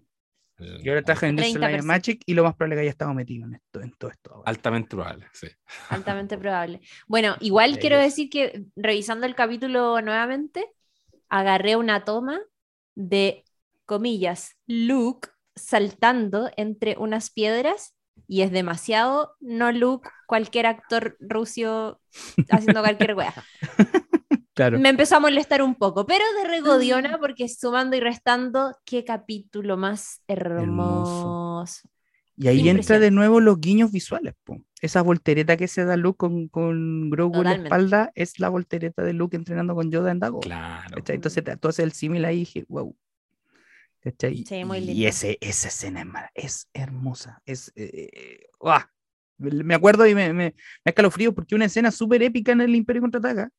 Al- 0.57 0.81
Y 0.85 0.89
ahora 0.89 1.01
traje 1.01 1.27
en 1.27 1.35
30 1.35 1.47
Industrial 1.47 1.71
Light 1.71 1.79
and 1.81 1.87
Magic 1.87 2.21
y 2.25 2.33
lo 2.33 2.43
más 2.43 2.55
probable 2.55 2.75
es 2.75 2.77
que 2.77 2.81
haya 2.81 2.91
estado 2.91 3.13
metido 3.13 3.45
en 3.47 3.55
esto, 3.55 3.81
en 3.81 3.91
todo 3.97 4.11
esto. 4.11 4.33
ahora. 4.33 4.49
Altamente 4.49 4.89
probable, 4.95 5.27
sí. 5.33 5.47
Altamente 5.89 6.37
probable. 6.37 6.81
Bueno, 7.07 7.35
igual 7.41 7.73
Sí, 7.75 7.79
quiero 7.79 7.97
es. 7.97 8.03
decir 8.05 8.29
que 8.29 8.63
revisando 8.75 9.25
el 9.25 9.35
capítulo 9.35 10.01
nuevamente, 10.01 10.65
agarré 11.29 11.75
una 11.75 12.05
toma 12.05 12.39
de, 12.95 13.43
comillas, 13.85 14.55
Luke 14.67 15.29
saltando 15.55 16.49
entre 16.57 16.95
unas 16.97 17.29
piedras 17.29 17.95
y 18.27 18.41
es 18.41 18.51
demasiado 18.51 19.35
no 19.41 19.71
Luke, 19.71 20.09
cualquier 20.27 20.65
actor 20.67 21.17
ruso 21.19 22.01
haciendo 22.49 22.81
cualquier 22.81 23.13
wea. 23.15 23.33
Claro. 24.55 24.79
Me 24.79 24.87
empezó 24.89 25.17
a 25.17 25.19
molestar 25.19 25.61
un 25.61 25.75
poco, 25.75 26.05
pero 26.05 26.23
de 26.41 26.47
regodiona 26.49 27.19
porque 27.19 27.49
sumando 27.49 27.97
y 27.97 27.99
restando, 27.99 28.73
qué 28.85 29.03
capítulo 29.03 29.75
más 29.75 30.21
hermoso. 30.27 31.89
Y 32.37 32.47
ahí 32.47 32.67
entra 32.69 32.99
de 32.99 33.11
nuevo 33.11 33.41
los 33.41 33.59
guiños 33.59 33.91
visuales. 33.91 34.33
po. 34.45 34.61
Esa 34.81 35.01
voltereta 35.01 35.57
que 35.57 35.67
se 35.67 35.83
da 35.83 35.97
Luke 35.97 36.17
con, 36.17 36.47
con 36.47 37.09
Grogu 37.09 37.35
en 37.37 37.43
la 37.43 37.49
Totalmente. 37.51 37.67
espalda 37.67 38.11
es 38.15 38.39
la 38.39 38.49
voltereta 38.49 39.03
de 39.03 39.13
Luke 39.13 39.35
entrenando 39.35 39.75
con 39.75 39.91
Yoda 39.91 40.11
en 40.11 40.19
Dago. 40.19 40.39
Claro. 40.39 40.95
¿cachai? 40.95 41.15
Entonces 41.17 41.43
te- 41.43 41.57
tú 41.57 41.67
haces 41.67 41.83
el 41.83 41.91
símil 41.91 42.23
ahí 42.23 42.37
y 42.37 42.39
dije, 42.39 42.65
wow. 42.69 42.95
¿Cachai? 43.99 44.45
Sí, 44.45 44.63
muy 44.63 44.77
y 44.79 45.05
ese, 45.05 45.37
esa 45.41 45.67
escena 45.67 46.29
es, 46.33 46.69
hermosa. 46.73 47.41
Es, 47.45 47.73
eh, 47.75 48.09
eh. 48.13 48.39
Me 49.37 49.75
acuerdo 49.75 50.07
y 50.07 50.15
me, 50.15 50.31
me, 50.31 50.55
me 50.85 50.89
escalofrío 50.91 51.33
porque 51.35 51.55
una 51.55 51.65
escena 51.65 51.91
súper 51.91 52.23
épica 52.23 52.53
en 52.53 52.61
el 52.61 52.73
Imperio 52.75 53.01
Contraataca 53.01 53.49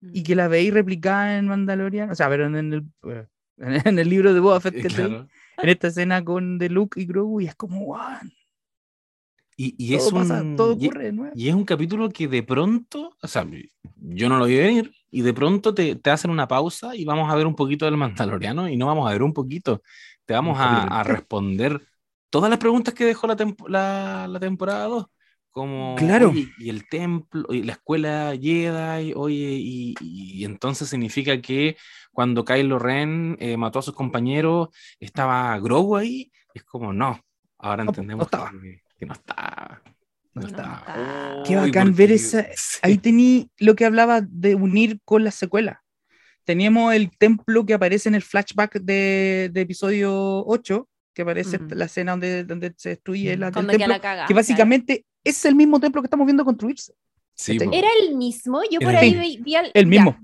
y 0.00 0.22
que 0.22 0.34
la 0.34 0.48
veis 0.48 0.72
replicada 0.72 1.38
en 1.38 1.48
Mandalorian, 1.48 2.10
o 2.10 2.14
sea, 2.14 2.28
pero 2.28 2.46
en 2.46 2.56
el, 2.56 2.84
en 3.58 3.98
el 3.98 4.08
libro 4.10 4.32
de 4.34 4.40
Boba 4.40 4.60
Fett, 4.60 4.76
Eh, 4.76 4.82
¿cachai? 4.82 5.08
claro. 5.08 5.28
en 5.62 5.68
esta 5.68 5.88
escena 5.88 6.24
con 6.24 6.58
de 6.58 6.68
Luke 6.68 7.00
y 7.00 7.06
Grogu 7.06 7.40
y 7.40 7.46
es 7.46 7.54
como, 7.54 7.86
wow, 7.86 7.98
Y, 9.56 9.74
y 9.76 9.94
es 9.94 10.04
todo, 10.04 10.20
pasa, 10.20 10.40
un, 10.40 10.56
todo 10.56 10.72
y- 10.72 10.86
ocurre 10.86 11.04
de 11.06 11.12
nuevo. 11.12 11.34
Y 11.36 11.48
es 11.48 11.54
un 11.54 11.64
capítulo 11.64 12.08
que 12.10 12.28
de 12.28 12.42
pronto, 12.44 13.16
o 13.20 13.26
sea, 13.28 13.44
yo 13.96 14.28
no 14.28 14.38
lo 14.38 14.46
vi 14.46 14.56
venir, 14.56 14.92
y 15.10 15.22
de 15.22 15.34
pronto 15.34 15.74
te, 15.74 15.96
te 15.96 16.10
hacen 16.10 16.30
una 16.30 16.46
pausa 16.46 16.94
y 16.94 17.04
vamos 17.04 17.30
a 17.30 17.34
ver 17.34 17.46
un 17.46 17.56
poquito 17.56 17.84
del 17.84 17.96
Mandaloriano, 17.96 18.68
y 18.68 18.76
no 18.76 18.86
vamos 18.86 19.08
a 19.08 19.12
ver 19.12 19.22
un 19.22 19.32
poquito, 19.32 19.82
te 20.24 20.34
vamos 20.34 20.58
a, 20.60 20.84
a 21.00 21.02
responder 21.02 21.80
todas 22.30 22.50
las 22.50 22.58
preguntas 22.60 22.94
que 22.94 23.04
dejó 23.04 23.26
la, 23.26 23.36
tempo- 23.36 23.68
la, 23.68 24.26
la 24.28 24.38
temporada 24.40 24.84
2. 24.86 25.06
Como, 25.50 25.96
Claro. 25.96 26.30
oye, 26.30 26.48
y 26.58 26.70
el 26.70 26.88
templo, 26.88 27.46
y 27.52 27.62
la 27.62 27.72
escuela 27.72 28.32
Jedi, 28.40 29.12
oye, 29.16 29.56
y, 29.58 29.94
y 30.00 30.44
entonces 30.44 30.88
significa 30.88 31.40
que 31.40 31.76
cuando 32.12 32.44
Kylo 32.44 32.78
Ren 32.78 33.36
eh, 33.40 33.56
mató 33.56 33.78
a 33.80 33.82
sus 33.82 33.94
compañeros, 33.94 34.68
estaba 35.00 35.58
Grogu 35.58 35.96
ahí, 35.96 36.30
es 36.54 36.62
como, 36.64 36.92
no, 36.92 37.20
ahora 37.58 37.84
No, 37.84 37.90
entendemos 37.90 38.20
no 38.20 38.24
estaba. 38.24 38.52
que, 38.60 38.82
que 38.98 39.06
no 39.06 39.14
está. 39.14 39.82
No 40.34 40.42
No 40.42 40.46
estaba. 40.48 40.78
está. 40.86 41.42
Qué 41.46 41.56
bacán 41.56 41.88
porque- 41.88 42.02
ver 42.02 42.12
esa- 42.12 42.46
sí. 42.56 42.78
Ahí 42.82 42.98
tení 42.98 43.50
lo 43.58 43.74
que 43.74 43.84
hablaba 43.84 44.20
de 44.20 44.54
unir 44.54 45.00
con 45.04 45.24
la 45.24 45.30
secuela. 45.32 45.82
Teníamos 46.44 46.94
el 46.94 47.10
templo 47.18 47.66
que 47.66 47.74
aparece 47.74 48.08
en 48.08 48.14
el 48.14 48.22
flashback 48.22 48.80
de, 48.80 49.50
de 49.52 49.60
episodio 49.60 50.44
8, 50.46 50.88
que 51.14 51.22
aparece 51.22 51.56
Ujú. 51.56 51.74
la 51.74 51.86
escena 51.86 52.12
donde, 52.12 52.44
donde 52.44 52.72
se 52.76 52.90
destruye 52.90 53.36
la, 53.36 53.48
el 53.48 53.54
templo, 53.54 53.86
la 53.88 54.00
caga. 54.00 54.26
que 54.26 54.34
básicamente 54.34 55.04
es 55.30 55.44
el 55.44 55.54
mismo 55.54 55.78
templo 55.80 56.00
que 56.02 56.06
estamos 56.06 56.26
viendo 56.26 56.44
construirse. 56.44 56.92
Sí. 57.34 57.56
¿Era 57.72 57.88
el 58.02 58.16
mismo? 58.16 58.60
Yo 58.70 58.80
por 58.80 58.90
Era 58.90 59.00
ahí 59.00 59.12
el- 59.12 59.20
vi, 59.20 59.36
vi 59.42 59.54
al- 59.54 59.70
el 59.74 59.84
ya, 59.84 59.88
mismo. 59.90 60.16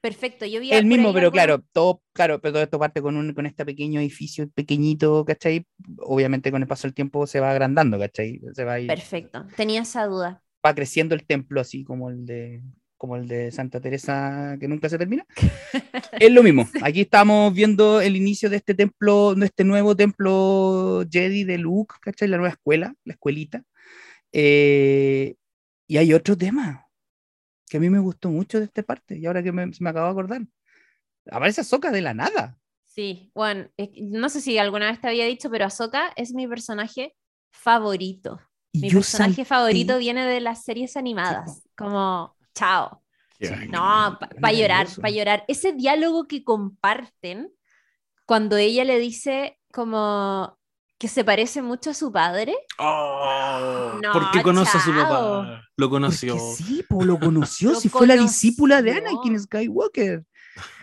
Perfecto, 0.00 0.44
yo 0.46 0.60
vi 0.60 0.72
El 0.72 0.86
mismo, 0.86 1.12
pero 1.12 1.30
claro, 1.30 1.62
todo, 1.72 2.02
claro, 2.12 2.40
pero 2.40 2.54
todo 2.54 2.62
esto 2.64 2.78
parte 2.78 3.00
con, 3.00 3.16
un, 3.16 3.34
con 3.34 3.46
este 3.46 3.64
pequeño 3.64 4.00
edificio 4.00 4.48
pequeñito, 4.50 5.24
¿cachai? 5.24 5.64
Obviamente 5.98 6.50
con 6.50 6.60
el 6.60 6.66
paso 6.66 6.88
del 6.88 6.94
tiempo 6.94 7.24
se 7.28 7.38
va 7.38 7.52
agrandando, 7.52 7.98
¿cachai? 8.00 8.40
Se 8.52 8.64
va, 8.64 8.74
a 8.74 8.80
ir- 8.80 8.88
Perfecto, 8.88 9.46
tenía 9.56 9.82
esa 9.82 10.06
duda. 10.06 10.42
va 10.64 10.74
creciendo 10.74 11.14
el 11.14 11.24
templo 11.24 11.60
así 11.60 11.84
como 11.84 12.10
el 12.10 12.26
de 12.26 12.62
como 12.96 13.16
el 13.16 13.26
de 13.26 13.50
Santa 13.50 13.80
Teresa 13.80 14.56
que 14.60 14.68
nunca 14.68 14.88
se 14.88 14.96
termina. 14.98 15.24
es 16.20 16.30
lo 16.32 16.42
mismo. 16.42 16.68
Aquí 16.82 17.00
estamos 17.02 17.52
viendo 17.52 18.00
el 18.00 18.14
inicio 18.16 18.48
de 18.50 18.56
este 18.56 18.74
templo, 18.74 19.34
de 19.34 19.46
este 19.46 19.64
nuevo 19.64 19.96
templo 19.96 21.04
Jedi 21.10 21.42
de 21.44 21.58
Luke, 21.58 21.94
¿cachai? 22.00 22.28
La 22.28 22.36
nueva 22.38 22.52
escuela, 22.54 22.94
la 23.04 23.12
escuelita. 23.14 23.62
Eh, 24.32 25.36
y 25.86 25.96
hay 25.98 26.12
otro 26.14 26.36
tema 26.36 26.86
que 27.68 27.76
a 27.76 27.80
mí 27.80 27.90
me 27.90 27.98
gustó 27.98 28.28
mucho 28.30 28.58
de 28.58 28.66
esta 28.66 28.82
parte 28.82 29.18
y 29.18 29.26
ahora 29.26 29.42
que 29.42 29.52
me, 29.52 29.72
se 29.72 29.82
me 29.82 29.90
acabo 29.90 30.06
de 30.06 30.12
acordar. 30.12 30.42
Aparece 31.30 31.60
Ahsoka 31.62 31.90
de 31.90 32.02
la 32.02 32.14
nada. 32.14 32.58
Sí, 32.84 33.30
bueno, 33.34 33.68
no 34.02 34.28
sé 34.28 34.40
si 34.40 34.58
alguna 34.58 34.90
vez 34.90 35.00
te 35.00 35.08
había 35.08 35.24
dicho, 35.26 35.50
pero 35.50 35.64
Ahsoka 35.66 36.12
es 36.16 36.32
mi 36.34 36.46
personaje 36.46 37.14
favorito. 37.50 38.40
Mi 38.74 38.90
yo 38.90 38.98
personaje 38.98 39.42
salté- 39.42 39.44
favorito 39.46 39.98
viene 39.98 40.26
de 40.26 40.40
las 40.40 40.64
series 40.64 40.96
animadas, 40.96 41.62
como 41.76 42.36
chao. 42.54 43.02
No, 43.70 44.18
para 44.40 44.52
llorar, 44.52 44.68
Maravilloso. 44.86 45.00
para 45.02 45.10
llorar. 45.14 45.44
Ese 45.48 45.72
diálogo 45.72 46.28
que 46.28 46.44
comparten 46.44 47.50
cuando 48.26 48.56
ella 48.56 48.84
le 48.84 48.98
dice 48.98 49.58
como 49.72 50.58
que 51.02 51.08
se 51.08 51.24
parece 51.24 51.62
mucho 51.62 51.90
a 51.90 51.94
su 51.94 52.12
padre. 52.12 52.54
Oh, 52.78 53.98
No, 54.00 54.12
¿Por 54.12 54.30
qué 54.30 54.40
conoce 54.40 54.78
a 54.78 54.80
su 54.80 54.92
chao. 54.92 55.02
papá? 55.02 55.64
Lo 55.76 55.90
conoció. 55.90 56.36
Porque 56.36 56.62
sí, 56.62 56.84
po, 56.88 57.04
lo 57.04 57.18
conoció, 57.18 57.72
Lo 57.72 57.80
si 57.80 57.88
fue 57.88 58.06
la 58.06 58.14
discípula 58.16 58.82
de 58.82 58.92
conoció. 58.94 59.10
Anakin 59.18 59.40
Skywalker. 59.40 60.24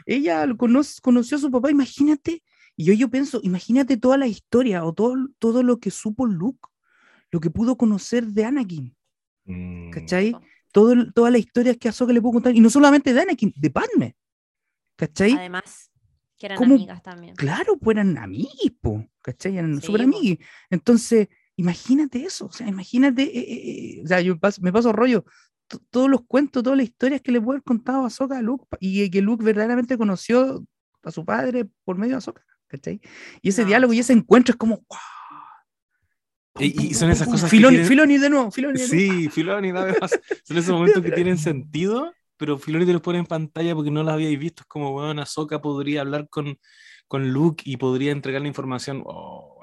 Ella 0.05 0.45
lo 0.45 0.57
cono- 0.57 0.81
conoció 1.01 1.37
a 1.37 1.39
su 1.39 1.49
papá, 1.49 1.71
imagínate. 1.71 2.43
Y 2.75 2.83
yo, 2.83 2.93
yo 2.93 3.09
pienso, 3.09 3.39
imagínate 3.43 3.95
toda 3.95 4.17
la 4.17 4.27
historia 4.27 4.83
o 4.83 4.91
todo, 4.91 5.15
todo 5.39 5.63
lo 5.63 5.79
que 5.79 5.89
supo 5.89 6.25
Luke, 6.25 6.67
lo 7.31 7.39
que 7.39 7.49
pudo 7.49 7.77
conocer 7.77 8.25
de 8.27 8.43
Anakin, 8.43 8.93
Mm. 9.45 9.91
¿cachai? 9.91 10.35
Todo, 10.73 10.95
todas 11.13 11.31
las 11.31 11.39
historias 11.39 11.77
que 11.77 11.87
Ahsoka 11.87 12.11
le 12.11 12.21
pudo 12.21 12.33
contar, 12.33 12.53
y 12.55 12.59
no 12.59 12.69
solamente 12.69 13.13
de 13.13 13.21
Anakin, 13.21 13.53
de 13.55 13.69
Padme, 13.69 14.15
¿cachai? 14.97 15.31
Además, 15.31 15.88
que 16.39 16.45
eran 16.47 16.57
¿Cómo? 16.57 16.75
amigas 16.75 17.03
también. 17.03 17.35
Claro, 17.35 17.77
pues 17.77 17.95
eran 17.95 18.17
amiguis, 18.17 18.71
po, 18.81 19.05
¿cachai? 19.21 19.57
Eran 19.57 19.79
Sí, 19.79 19.85
súper 19.87 20.01
amiguis. 20.03 20.39
Entonces, 20.69 21.27
imagínate 21.57 22.23
eso, 22.23 22.45
o 22.47 22.51
sea, 22.51 22.67
imagínate, 22.67 23.23
eh, 23.23 23.29
eh, 23.39 23.97
eh, 23.99 24.01
o 24.03 24.07
sea, 24.07 24.21
yo 24.21 24.37
me 24.61 24.71
paso 24.71 24.91
rollo, 24.93 25.25
to- 25.67 25.81
todos 25.91 26.09
los 26.09 26.21
cuentos, 26.25 26.63
todas 26.63 26.77
las 26.77 26.87
historias 26.87 27.21
que 27.21 27.31
le 27.33 27.41
puede 27.41 27.57
haber 27.57 27.63
contado 27.63 28.05
Ahsoka 28.05 28.37
a 28.37 28.41
Luke, 28.41 28.65
y 28.79 29.09
que 29.11 29.21
Luke 29.21 29.43
verdaderamente 29.43 29.97
conoció 29.97 30.65
a 31.03 31.11
su 31.11 31.25
padre 31.25 31.67
por 31.83 31.97
medio 31.97 32.13
de 32.13 32.17
Ahsoka, 32.19 32.43
¿cachai? 32.67 33.01
Y 33.41 33.49
ese 33.49 33.61
No, 33.63 33.67
diálogo 33.67 33.93
y 33.93 33.97
sí. 33.97 34.01
ese 34.01 34.13
encuentro 34.13 34.53
es 34.53 34.57
como, 34.57 34.83
¡guau! 34.87 35.01
Y, 36.61 36.87
y 36.87 36.93
son 36.93 37.09
esas 37.09 37.27
cosas 37.27 37.49
que 37.49 37.55
Filoni, 37.57 37.77
tienen- 37.77 37.87
Filoni 37.87 38.17
de 38.17 38.29
nuevo, 38.29 38.51
Filoni 38.51 38.79
de 38.79 38.87
nuevo. 38.87 38.99
Sí, 39.01 39.29
Filoni, 39.29 39.71
nada 39.71 39.95
más. 40.01 40.19
Son 40.43 40.57
esos 40.57 40.73
momentos 40.73 41.01
que 41.03 41.11
tienen 41.11 41.37
sentido, 41.37 42.13
pero 42.39 42.57
Filoni 42.57 42.85
te 42.85 42.93
los 42.93 43.01
pone 43.01 43.19
en 43.19 43.25
pantalla 43.27 43.75
porque 43.75 43.91
no 43.91 44.03
los 44.03 44.13
habíais 44.13 44.39
visto. 44.39 44.63
Es 44.63 44.67
como, 44.67 44.93
bueno, 44.93 45.21
Ahsoka 45.21 45.61
podría 45.61 46.01
hablar 46.01 46.29
con, 46.29 46.57
con 47.07 47.29
Luke 47.29 47.63
y 47.65 47.77
podría 47.77 48.11
entregar 48.13 48.41
la 48.41 48.47
información. 48.47 49.03
Oh, 49.05 49.59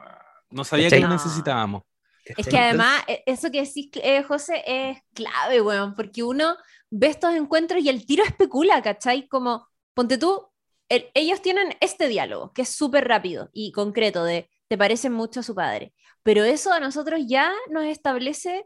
no 0.51 0.65
sabía 0.65 0.91
que 0.91 1.01
lo 1.01 1.09
No. 1.09 1.15
necesitábamos. 1.15 1.83
Es 2.25 2.47
que 2.49 2.59
además, 2.59 3.03
e- 3.09 3.23
eso 3.27 3.51
que 3.51 3.63
decís, 3.65 3.89
eh, 4.03 4.23
José, 4.23 4.63
es 4.67 4.99
clave, 5.15 5.61
weón, 5.63 5.95
porque 5.95 6.23
uno 6.23 6.57
ve 6.91 7.07
estos 7.09 7.35
encuentros 7.35 7.83
y 7.83 7.89
el 7.89 8.05
tiro 8.07 8.25
especula, 8.25 8.83
¿cachai? 8.83 9.29
Como, 9.29 9.67
ponte 9.95 10.19
tú, 10.19 10.47
el- 10.89 11.07
ellos 11.15 11.41
tienen 11.43 11.75
este 11.81 12.09
diálogo, 12.09 12.53
que 12.53 12.63
es 12.63 12.69
súper 12.69 13.09
rápido 13.09 13.51
y 13.53 13.73
concreto, 13.73 14.25
de 14.25 14.51
te 14.69 14.77
parecen 14.79 15.13
mucho 15.13 15.41
a 15.41 15.43
su 15.45 15.55
padre, 15.55 15.95
pero 16.25 16.43
eso 16.45 16.73
a 16.73 16.81
nosotros 16.81 17.21
ya 17.27 17.53
nos 17.71 17.85
establece 17.85 18.65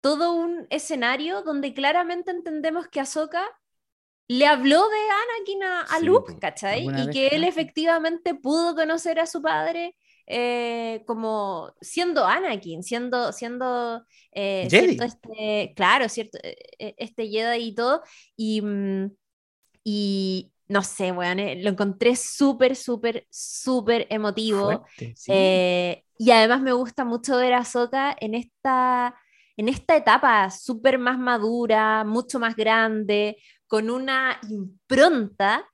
todo 0.00 0.32
un 0.34 0.66
escenario 0.70 1.42
donde 1.42 1.74
claramente 1.74 2.30
entendemos 2.30 2.88
que 2.88 3.00
Ahsoka 3.00 3.44
le 4.28 4.46
habló 4.46 4.88
de 4.88 4.96
Anakin 4.98 5.62
a, 5.64 5.82
a 5.82 6.00
Sí, 6.00 6.00
Luke. 6.00 6.34
¿cachai? 6.40 6.92
Y 6.94 7.10
que 7.10 7.28
él 7.28 7.44
efectivamente 7.44 8.34
pudo 8.34 8.74
conocer 8.76 9.18
a 9.20 9.26
su 9.26 9.42
padre 9.42 9.96
eh, 10.26 11.02
como 11.06 11.72
siendo 11.80 12.24
Anakin, 12.26 12.82
siendo, 12.84 13.32
siendo 13.32 14.04
eh, 14.32 14.68
Jedi. 14.68 14.96
cierto 14.96 15.04
este, 15.04 15.72
claro, 15.76 16.08
cierto, 16.08 16.38
eh, 16.42 16.56
eh, 16.78 16.94
este 16.98 17.28
Jedi 17.28 17.64
y 17.68 17.74
todo, 17.74 18.02
y, 18.36 18.62
mm, 18.62 19.10
y 19.84 20.52
no 20.68 20.82
sé, 20.82 21.12
weón, 21.12 21.38
eh, 21.40 21.56
lo 21.62 21.70
encontré 21.70 22.16
súper, 22.16 22.76
súper, 22.76 23.26
súper 23.30 24.06
emotivo. 24.10 24.86
Fuerte, 24.96 25.14
sí. 25.16 25.32
Eh, 25.34 26.04
y 26.18 26.30
además 26.32 26.62
me 26.62 26.72
gusta 26.72 27.04
mucho 27.04 27.36
ver 27.38 27.54
a 27.54 27.58
Ahsoka 27.60 28.16
en 28.20 28.34
esta, 28.34 29.16
en 29.60 29.68
esta 29.68 29.94
etapa 29.94 30.48
súper 30.48 30.98
más 30.98 31.18
madura, 31.18 32.02
mucho 32.02 32.38
más 32.38 32.56
grande, 32.56 33.36
con 33.66 33.90
una 33.90 34.40
impronta 34.48 35.68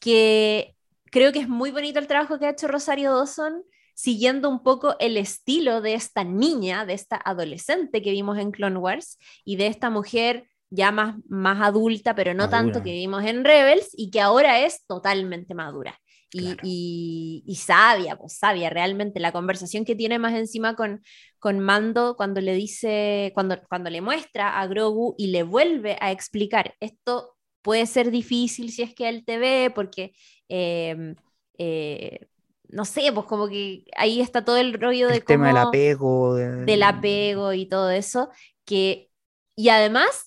que 0.00 0.74
creo 1.10 1.32
que 1.32 1.40
es 1.40 1.48
muy 1.48 1.70
bonito 1.70 1.98
el 1.98 2.06
trabajo 2.06 2.38
que 2.38 2.46
ha 2.46 2.50
hecho 2.52 2.66
Rosario 2.66 3.14
Dawson, 3.14 3.62
siguiendo 3.94 4.48
un 4.48 4.62
poco 4.62 4.96
el 5.00 5.18
estilo 5.18 5.82
de 5.82 5.92
esta 5.92 6.24
niña, 6.24 6.86
de 6.86 6.94
esta 6.94 7.16
adolescente 7.16 8.00
que 8.00 8.12
vimos 8.12 8.38
en 8.38 8.52
Clone 8.52 8.78
Wars 8.78 9.18
y 9.44 9.56
de 9.56 9.66
esta 9.66 9.90
mujer 9.90 10.48
ya 10.70 10.90
más, 10.90 11.16
más 11.28 11.60
adulta, 11.60 12.14
pero 12.14 12.32
no 12.32 12.48
tanto 12.48 12.82
que 12.82 12.92
vimos 12.92 13.22
en 13.26 13.44
Rebels 13.44 13.90
y 13.92 14.10
que 14.10 14.22
ahora 14.22 14.60
es 14.60 14.86
totalmente 14.86 15.52
madura. 15.52 16.00
Y, 16.32 16.40
Claro. 16.42 16.60
y- 16.64 17.42
y 17.46 17.54
sabia, 17.56 18.16
pues 18.16 18.36
sabia, 18.38 18.68
realmente 18.70 19.20
la 19.20 19.32
conversación 19.32 19.84
que 19.84 19.94
tiene 19.94 20.18
más 20.18 20.34
encima 20.34 20.74
con, 20.76 21.02
con 21.38 21.60
Mando 21.60 22.16
cuando 22.16 22.40
le 22.40 22.54
dice, 22.54 23.30
cuando, 23.34 23.56
cuando 23.68 23.90
le 23.90 24.00
muestra 24.00 24.60
a 24.60 24.66
Grogu 24.66 25.14
y 25.18 25.28
le 25.28 25.44
vuelve 25.44 25.96
a 26.00 26.10
explicar, 26.10 26.74
esto 26.80 27.36
puede 27.62 27.86
ser 27.86 28.10
difícil 28.10 28.70
si 28.72 28.82
es 28.82 28.94
que 28.94 29.08
él 29.08 29.24
te 29.24 29.38
ve, 29.38 29.72
porque, 29.74 30.12
eh, 30.48 31.14
eh, 31.58 32.26
no 32.68 32.84
sé, 32.84 33.12
pues 33.12 33.26
como 33.26 33.48
que 33.48 33.84
ahí 33.96 34.20
está 34.20 34.44
todo 34.44 34.56
el 34.56 34.74
rollo 34.74 35.08
de 35.08 35.14
el 35.16 35.24
tema 35.24 35.46
del 35.46 35.56
cómo- 35.56 35.68
apego. 35.68 36.34
de- 36.34 36.64
del 36.64 36.82
apego 36.82 37.52
y 37.52 37.66
todo 37.66 37.90
eso, 37.90 38.30
que, 38.64 39.10
y 39.56 39.68
además 39.68 40.26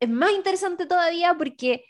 es 0.00 0.08
más 0.08 0.32
interesante 0.32 0.86
todavía 0.86 1.34
porque 1.38 1.84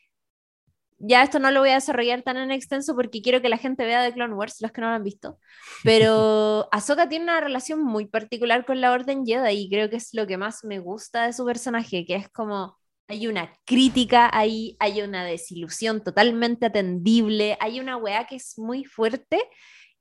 ya 0.98 1.22
esto 1.22 1.38
no 1.38 1.50
lo 1.50 1.60
voy 1.60 1.70
a 1.70 1.74
desarrollar 1.74 2.22
tan 2.22 2.36
en 2.36 2.50
extenso 2.50 2.94
porque 2.94 3.22
quiero 3.22 3.40
que 3.40 3.48
la 3.48 3.56
gente 3.56 3.84
vea 3.84 4.02
de 4.02 4.12
Clone 4.12 4.34
Wars, 4.34 4.60
los 4.60 4.72
que 4.72 4.80
no 4.80 4.88
lo 4.88 4.94
han 4.94 5.04
visto, 5.04 5.38
pero 5.84 6.68
Ahsoka 6.72 7.08
tiene 7.08 7.24
una 7.24 7.40
relación 7.40 7.82
muy 7.82 8.06
particular 8.06 8.64
con 8.64 8.80
la 8.80 8.92
Orden 8.92 9.24
Jedi 9.24 9.52
y 9.52 9.70
creo 9.70 9.88
que 9.88 9.96
es 9.96 10.10
lo 10.12 10.26
que 10.26 10.36
más 10.36 10.64
me 10.64 10.80
gusta 10.80 11.26
de 11.26 11.32
su 11.32 11.44
personaje, 11.44 12.04
que 12.04 12.16
es 12.16 12.28
como 12.28 12.76
hay 13.06 13.26
una 13.26 13.52
crítica 13.64 14.28
ahí, 14.32 14.76
hay 14.80 15.00
una 15.00 15.24
desilusión 15.24 16.02
totalmente 16.02 16.66
atendible, 16.66 17.56
hay 17.60 17.80
una 17.80 17.96
weá 17.96 18.26
que 18.26 18.36
es 18.36 18.58
muy 18.58 18.84
fuerte, 18.84 19.40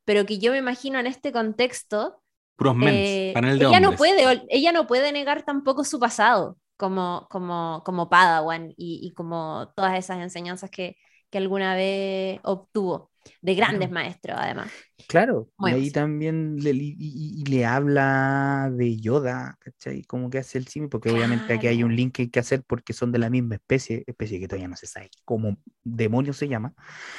pero 0.03 0.25
que 0.25 0.39
yo 0.39 0.51
me 0.51 0.57
imagino 0.57 0.99
en 0.99 1.07
este 1.07 1.31
contexto 1.31 2.21
Puros 2.57 2.75
mens, 2.75 2.91
eh, 2.91 3.31
panel 3.35 3.59
de 3.59 3.65
ella, 3.65 3.79
no 3.79 3.95
puede, 3.95 4.43
ella 4.49 4.71
no 4.71 4.87
puede 4.87 5.11
negar 5.11 5.43
tampoco 5.43 5.83
su 5.83 5.99
pasado 5.99 6.57
como, 6.77 7.27
como, 7.29 7.81
como 7.85 8.09
Padawan 8.09 8.71
y, 8.77 8.99
y 9.03 9.13
como 9.13 9.71
todas 9.75 9.97
esas 9.97 10.19
enseñanzas 10.19 10.69
que, 10.71 10.97
que 11.29 11.37
alguna 11.39 11.75
vez 11.75 12.39
obtuvo, 12.43 13.11
de 13.41 13.55
grandes 13.55 13.89
Claro. 13.89 13.93
maestros 13.93 14.37
además. 14.39 14.71
Claro, 15.07 15.49
Muy 15.57 15.71
y 15.71 15.73
ahí 15.73 15.91
también 15.91 16.57
le, 16.57 16.71
y, 16.71 16.95
y- 16.99 17.41
y 17.41 17.45
le 17.45 17.65
habla 17.65 18.69
de 18.73 18.97
Yoda, 18.97 19.55
¿cachai? 19.59 20.03
Como 20.03 20.29
que 20.29 20.39
hace 20.39 20.57
el 20.57 20.67
símil, 20.67 20.89
porque 20.89 21.09
obviamente 21.11 21.53
aquí 21.53 21.67
hay 21.67 21.83
un 21.83 21.95
link 21.95 22.15
que 22.15 22.23
hay 22.23 22.29
que 22.29 22.39
hacer 22.39 22.63
porque 22.67 22.93
son 22.93 23.11
de 23.13 23.19
la 23.19 23.29
misma 23.29 23.55
especie, 23.55 24.03
especie 24.07 24.39
que 24.39 24.47
todavía 24.47 24.67
no 24.67 24.75
se 24.75 24.87
sabe 24.87 25.09
cómo 25.23 25.55
demonios 25.83 26.37
se 26.37 26.47
llama. 26.49 26.73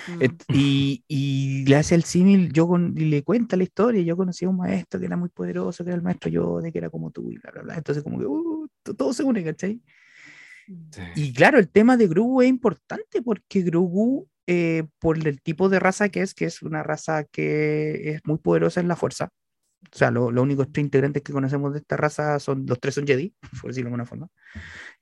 Mm. 0.06 0.38
Y, 0.52 1.04
y 1.08 1.64
le 1.66 1.76
hace 1.76 1.94
el 1.94 2.04
símil, 2.04 2.52
yo 2.52 2.68
con, 2.68 2.94
y 2.98 3.06
le 3.06 3.22
cuenta 3.24 3.56
la 3.56 3.62
historia, 3.64 4.02
yo 4.02 4.16
conocí 4.16 4.44
a 4.44 4.48
un 4.50 4.56
maestro 4.58 5.00
que 5.00 5.06
era 5.06 5.16
muy 5.16 5.28
poderoso, 5.30 5.84
que 5.84 5.90
era 5.90 5.96
el 5.96 6.02
maestro 6.02 6.30
Yoda, 6.30 6.70
que 6.70 6.78
era 6.78 6.90
como 6.90 7.10
tú, 7.10 7.30
y 7.32 7.38
bla, 7.38 7.52
bla, 7.52 7.62
bla. 7.62 7.76
Entonces 7.76 8.02
como 8.04 8.18
que 8.18 8.26
uh, 8.26 8.68
to- 8.82 8.94
todo 8.94 9.12
se 9.14 9.22
une, 9.24 9.44
¿cachai? 9.44 9.80
Sí. 10.90 11.02
Y 11.14 11.32
claro, 11.32 11.58
el 11.58 11.68
tema 11.70 11.96
de 11.96 12.06
Grogu 12.08 12.42
es 12.42 12.48
importante 12.48 13.22
porque 13.22 13.62
Grogu, 13.62 14.28
eh, 14.50 14.84
por 14.98 15.18
el 15.18 15.42
tipo 15.42 15.68
de 15.68 15.78
raza 15.78 16.08
que 16.08 16.22
es, 16.22 16.32
que 16.34 16.46
es 16.46 16.62
una 16.62 16.82
raza 16.82 17.24
que 17.24 18.12
es 18.12 18.20
muy 18.24 18.38
poderosa 18.38 18.80
en 18.80 18.88
la 18.88 18.96
fuerza. 18.96 19.28
O 19.92 19.96
sea, 19.96 20.10
lo- 20.10 20.30
los 20.32 20.42
únicos 20.42 20.68
tres 20.72 20.84
integrantes 20.84 21.22
que 21.22 21.32
conocemos 21.32 21.72
de 21.72 21.80
esta 21.80 21.96
raza 21.98 22.38
son, 22.40 22.64
los 22.66 22.80
tres 22.80 22.94
son 22.94 23.06
Jedi, 23.06 23.34
por 23.62 23.70
decirlo 23.70 23.88
de 23.88 23.90
alguna 23.90 24.06
forma. 24.06 24.28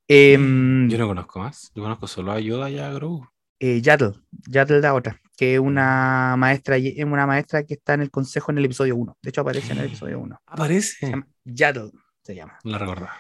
Em, 0.09 0.89
Yo 0.89 0.99
no 0.99 1.07
conozco 1.09 1.39
más. 1.41 1.71
Yo 1.75 1.83
conozco 1.83 2.07
solo 2.07 2.33
a 2.33 2.41
Yoda 2.41 2.71
y 2.71 2.79
a 2.79 2.91
Grogu. 2.93 3.27
eh, 3.59 3.81
Yaddle, 3.81 4.13
Yaddle 4.49 4.81
la 4.81 4.95
otra, 4.95 5.21
que 5.37 5.55
es 5.55 5.61
una 5.61 6.35
maestra, 6.37 6.77
es 6.77 7.05
una 7.05 7.27
maestra 7.27 7.65
que 7.65 7.75
está 7.75 7.95
en 7.95 8.03
el 8.03 8.11
consejo 8.11 8.51
en 8.53 8.59
el 8.59 8.67
episodio 8.67 8.97
1. 8.97 9.17
De 9.23 9.31
hecho, 9.31 9.41
aparece 9.41 9.73
en 9.73 9.79
el 9.79 9.87
episodio 9.87 10.21
1. 10.21 10.37
Se 10.37 10.53
Aparece. 10.53 11.07
llama 11.11 11.27
Yaddle, 11.45 11.91
se 12.23 12.35
llama. 12.35 12.59
La 12.65 12.79
recordaba. 12.79 13.13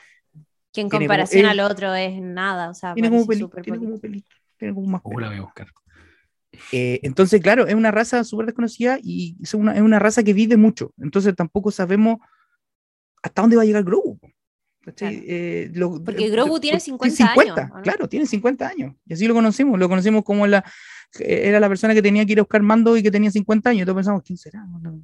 que 0.72 0.82
en 0.82 0.90
como- 0.90 1.00
comparación 1.00 1.46
eh, 1.46 1.48
al 1.48 1.60
otro 1.60 1.94
es 1.94 2.20
nada, 2.20 2.68
o 2.70 2.74
sea, 2.74 2.92
Tiene 2.94 3.08
como, 3.08 3.26
peli, 3.26 3.48
tiene 3.62 3.78
como 3.78 3.98
peli, 3.98 4.24
tiene 4.58 4.74
como 4.74 4.86
más 4.88 5.00
Uh, 5.04 5.18
la 5.20 5.28
voy 5.28 5.38
a 5.38 5.40
buscar. 5.42 5.68
Eh, 6.72 7.00
entonces, 7.02 7.40
claro, 7.40 7.66
es 7.66 7.74
una 7.74 7.90
raza 7.90 8.24
súper 8.24 8.46
desconocida 8.46 8.98
y 9.02 9.36
es 9.42 9.54
una, 9.54 9.74
es 9.74 9.80
una 9.82 9.98
raza 9.98 10.22
que 10.22 10.32
vive 10.34 10.56
mucho. 10.56 10.92
Entonces 10.98 11.34
tampoco 11.36 11.70
sabemos 11.70 12.18
hasta 13.22 13.42
dónde 13.42 13.56
va 13.56 13.62
a 13.62 13.66
llegar 13.66 13.84
Grogu. 13.84 14.18
Claro. 14.94 15.16
Eh, 15.18 15.68
lo- 15.74 16.02
Porque 16.04 16.26
eh, 16.26 16.30
Grogu 16.30 16.60
tiene 16.60 16.76
por- 16.78 17.10
50 17.10 17.32
años, 17.32 17.58
¿o 17.58 17.76
no? 17.76 17.82
Claro, 17.82 18.08
tiene 18.08 18.24
50 18.26 18.68
años. 18.68 18.94
Y 19.04 19.14
así 19.14 19.26
lo 19.26 19.34
conocimos. 19.34 19.78
Lo 19.80 19.88
conocimos 19.88 20.22
como 20.22 20.46
la, 20.46 20.64
era 21.18 21.58
la 21.58 21.68
persona 21.68 21.92
que 21.92 22.02
tenía 22.02 22.24
que 22.24 22.32
ir 22.32 22.38
a 22.38 22.42
buscar 22.42 22.62
mando 22.62 22.96
y 22.96 23.02
que 23.02 23.10
tenía 23.10 23.30
50 23.32 23.70
años. 23.70 23.84
Todos 23.84 23.96
pensamos, 23.96 24.22
¿quién 24.22 24.36
será? 24.36 24.64
Una, 24.72 24.94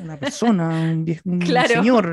una 0.00 0.16
persona, 0.18 0.68
un, 0.92 1.06
vie- 1.06 1.20
un 1.24 1.38
Claro. 1.38 1.68
señor, 1.68 2.06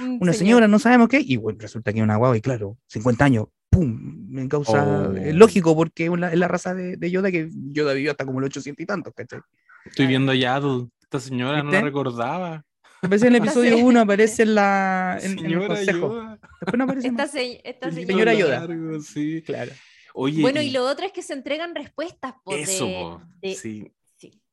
Un 0.00 0.08
una 0.20 0.32
señor. 0.32 0.34
señora, 0.34 0.66
no 0.68 0.80
sabemos 0.80 1.08
qué. 1.08 1.20
Y 1.20 1.36
bueno, 1.36 1.58
resulta 1.60 1.92
que 1.92 2.00
es 2.00 2.02
una 2.02 2.16
guagua 2.16 2.36
y 2.36 2.40
claro, 2.40 2.76
50 2.88 3.24
años. 3.24 3.46
¡Pum! 3.76 4.26
Me 4.30 4.48
causa 4.48 5.08
Oh. 5.08 5.12
es 5.16 5.34
lógico 5.34 5.74
porque 5.76 6.06
es 6.06 6.10
la, 6.18 6.32
es 6.32 6.38
la 6.38 6.48
raza 6.48 6.74
de, 6.74 6.96
de 6.96 7.10
Yoda 7.10 7.30
que 7.30 7.48
Yoda 7.72 7.92
vivió 7.92 8.10
hasta 8.10 8.24
como 8.24 8.38
el 8.38 8.46
800 8.46 8.82
y 8.82 8.86
tantos, 8.86 9.12
¿cachai? 9.14 9.40
Estoy 9.84 10.06
viendo 10.06 10.32
ya, 10.34 10.60
esta 11.02 11.20
señora 11.20 11.58
no 11.58 11.64
la 11.64 11.70
¿Viste? 11.70 11.84
recordaba. 11.84 12.64
Aparece 13.02 13.26
en 13.28 13.34
el 13.34 13.42
episodio 13.42 13.76
se- 13.76 13.82
1, 13.84 14.00
aparece 14.00 14.42
en, 14.44 14.54
la, 14.54 15.18
en, 15.20 15.32
en 15.32 15.38
el 15.38 15.44
Señora 15.44 15.66
consejo. 15.68 16.08
Yoda. 16.08 16.38
Después 16.60 16.78
no 16.78 16.84
aparece 16.84 17.08
Esta, 17.08 17.26
se- 17.28 17.60
esta 17.68 17.90
señora. 17.90 18.06
Señora 18.12 18.34
Yoda. 18.34 18.60
largo, 18.66 19.00
sí. 19.00 19.42
Claro. 19.44 19.72
Oye, 20.14 20.40
Bueno, 20.40 20.62
y 20.62 20.66
y- 20.68 20.70
lo 20.70 20.84
otro 20.86 21.04
es 21.06 21.12
que 21.12 21.22
se 21.22 21.34
entregan 21.34 21.74
respuestas 21.74 22.34
po, 22.42 22.54
eso, 22.54 22.86
de- 22.86 22.92
po, 22.94 23.22
de- 23.42 23.54
sí. 23.54 23.92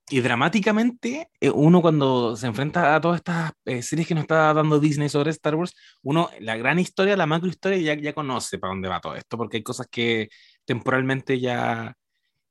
Y 0.10 0.20
dramáticamente, 0.20 1.30
eh, 1.40 1.50
uno 1.50 1.82
cuando 1.82 2.36
se 2.36 2.48
enfrenta 2.48 2.94
a 2.96 3.02
todas 3.02 3.18
estas 3.18 3.52
eh, 3.66 3.82
series 3.82 4.08
que 4.08 4.14
nos 4.14 4.24
está 4.24 4.54
dando 4.54 4.80
Disney 4.80 5.10
sobre 5.10 5.32
Star 5.32 5.56
Wars, 5.56 5.74
uno 6.02 6.30
la 6.40 6.58
gran 6.58 6.78
historia, 6.80 7.16
la 7.18 7.26
macro 7.26 7.48
historia, 7.50 7.78
ya, 7.78 8.02
ya 8.02 8.14
conoce 8.14 8.60
para 8.60 8.74
dónde 8.74 8.90
va 8.90 9.00
todo 9.00 9.16
esto, 9.16 9.38
porque 9.38 9.58
hay 9.58 9.64
cosas 9.64 9.88
que 9.90 10.30
temporalmente 10.66 11.40
ya, 11.40 11.96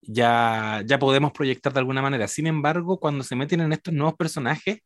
ya, 0.01 0.83
ya 0.87 0.99
podemos 0.99 1.33
proyectar 1.33 1.73
de 1.73 1.81
alguna 1.81 2.03
manera. 2.03 2.27
Sin 2.29 2.47
embargo, 2.47 2.99
cuando 2.99 3.25
se 3.25 3.37
meten 3.37 3.61
en 3.61 3.73
estos 3.73 3.95
nuevos 3.95 4.15
personajes, 4.17 4.79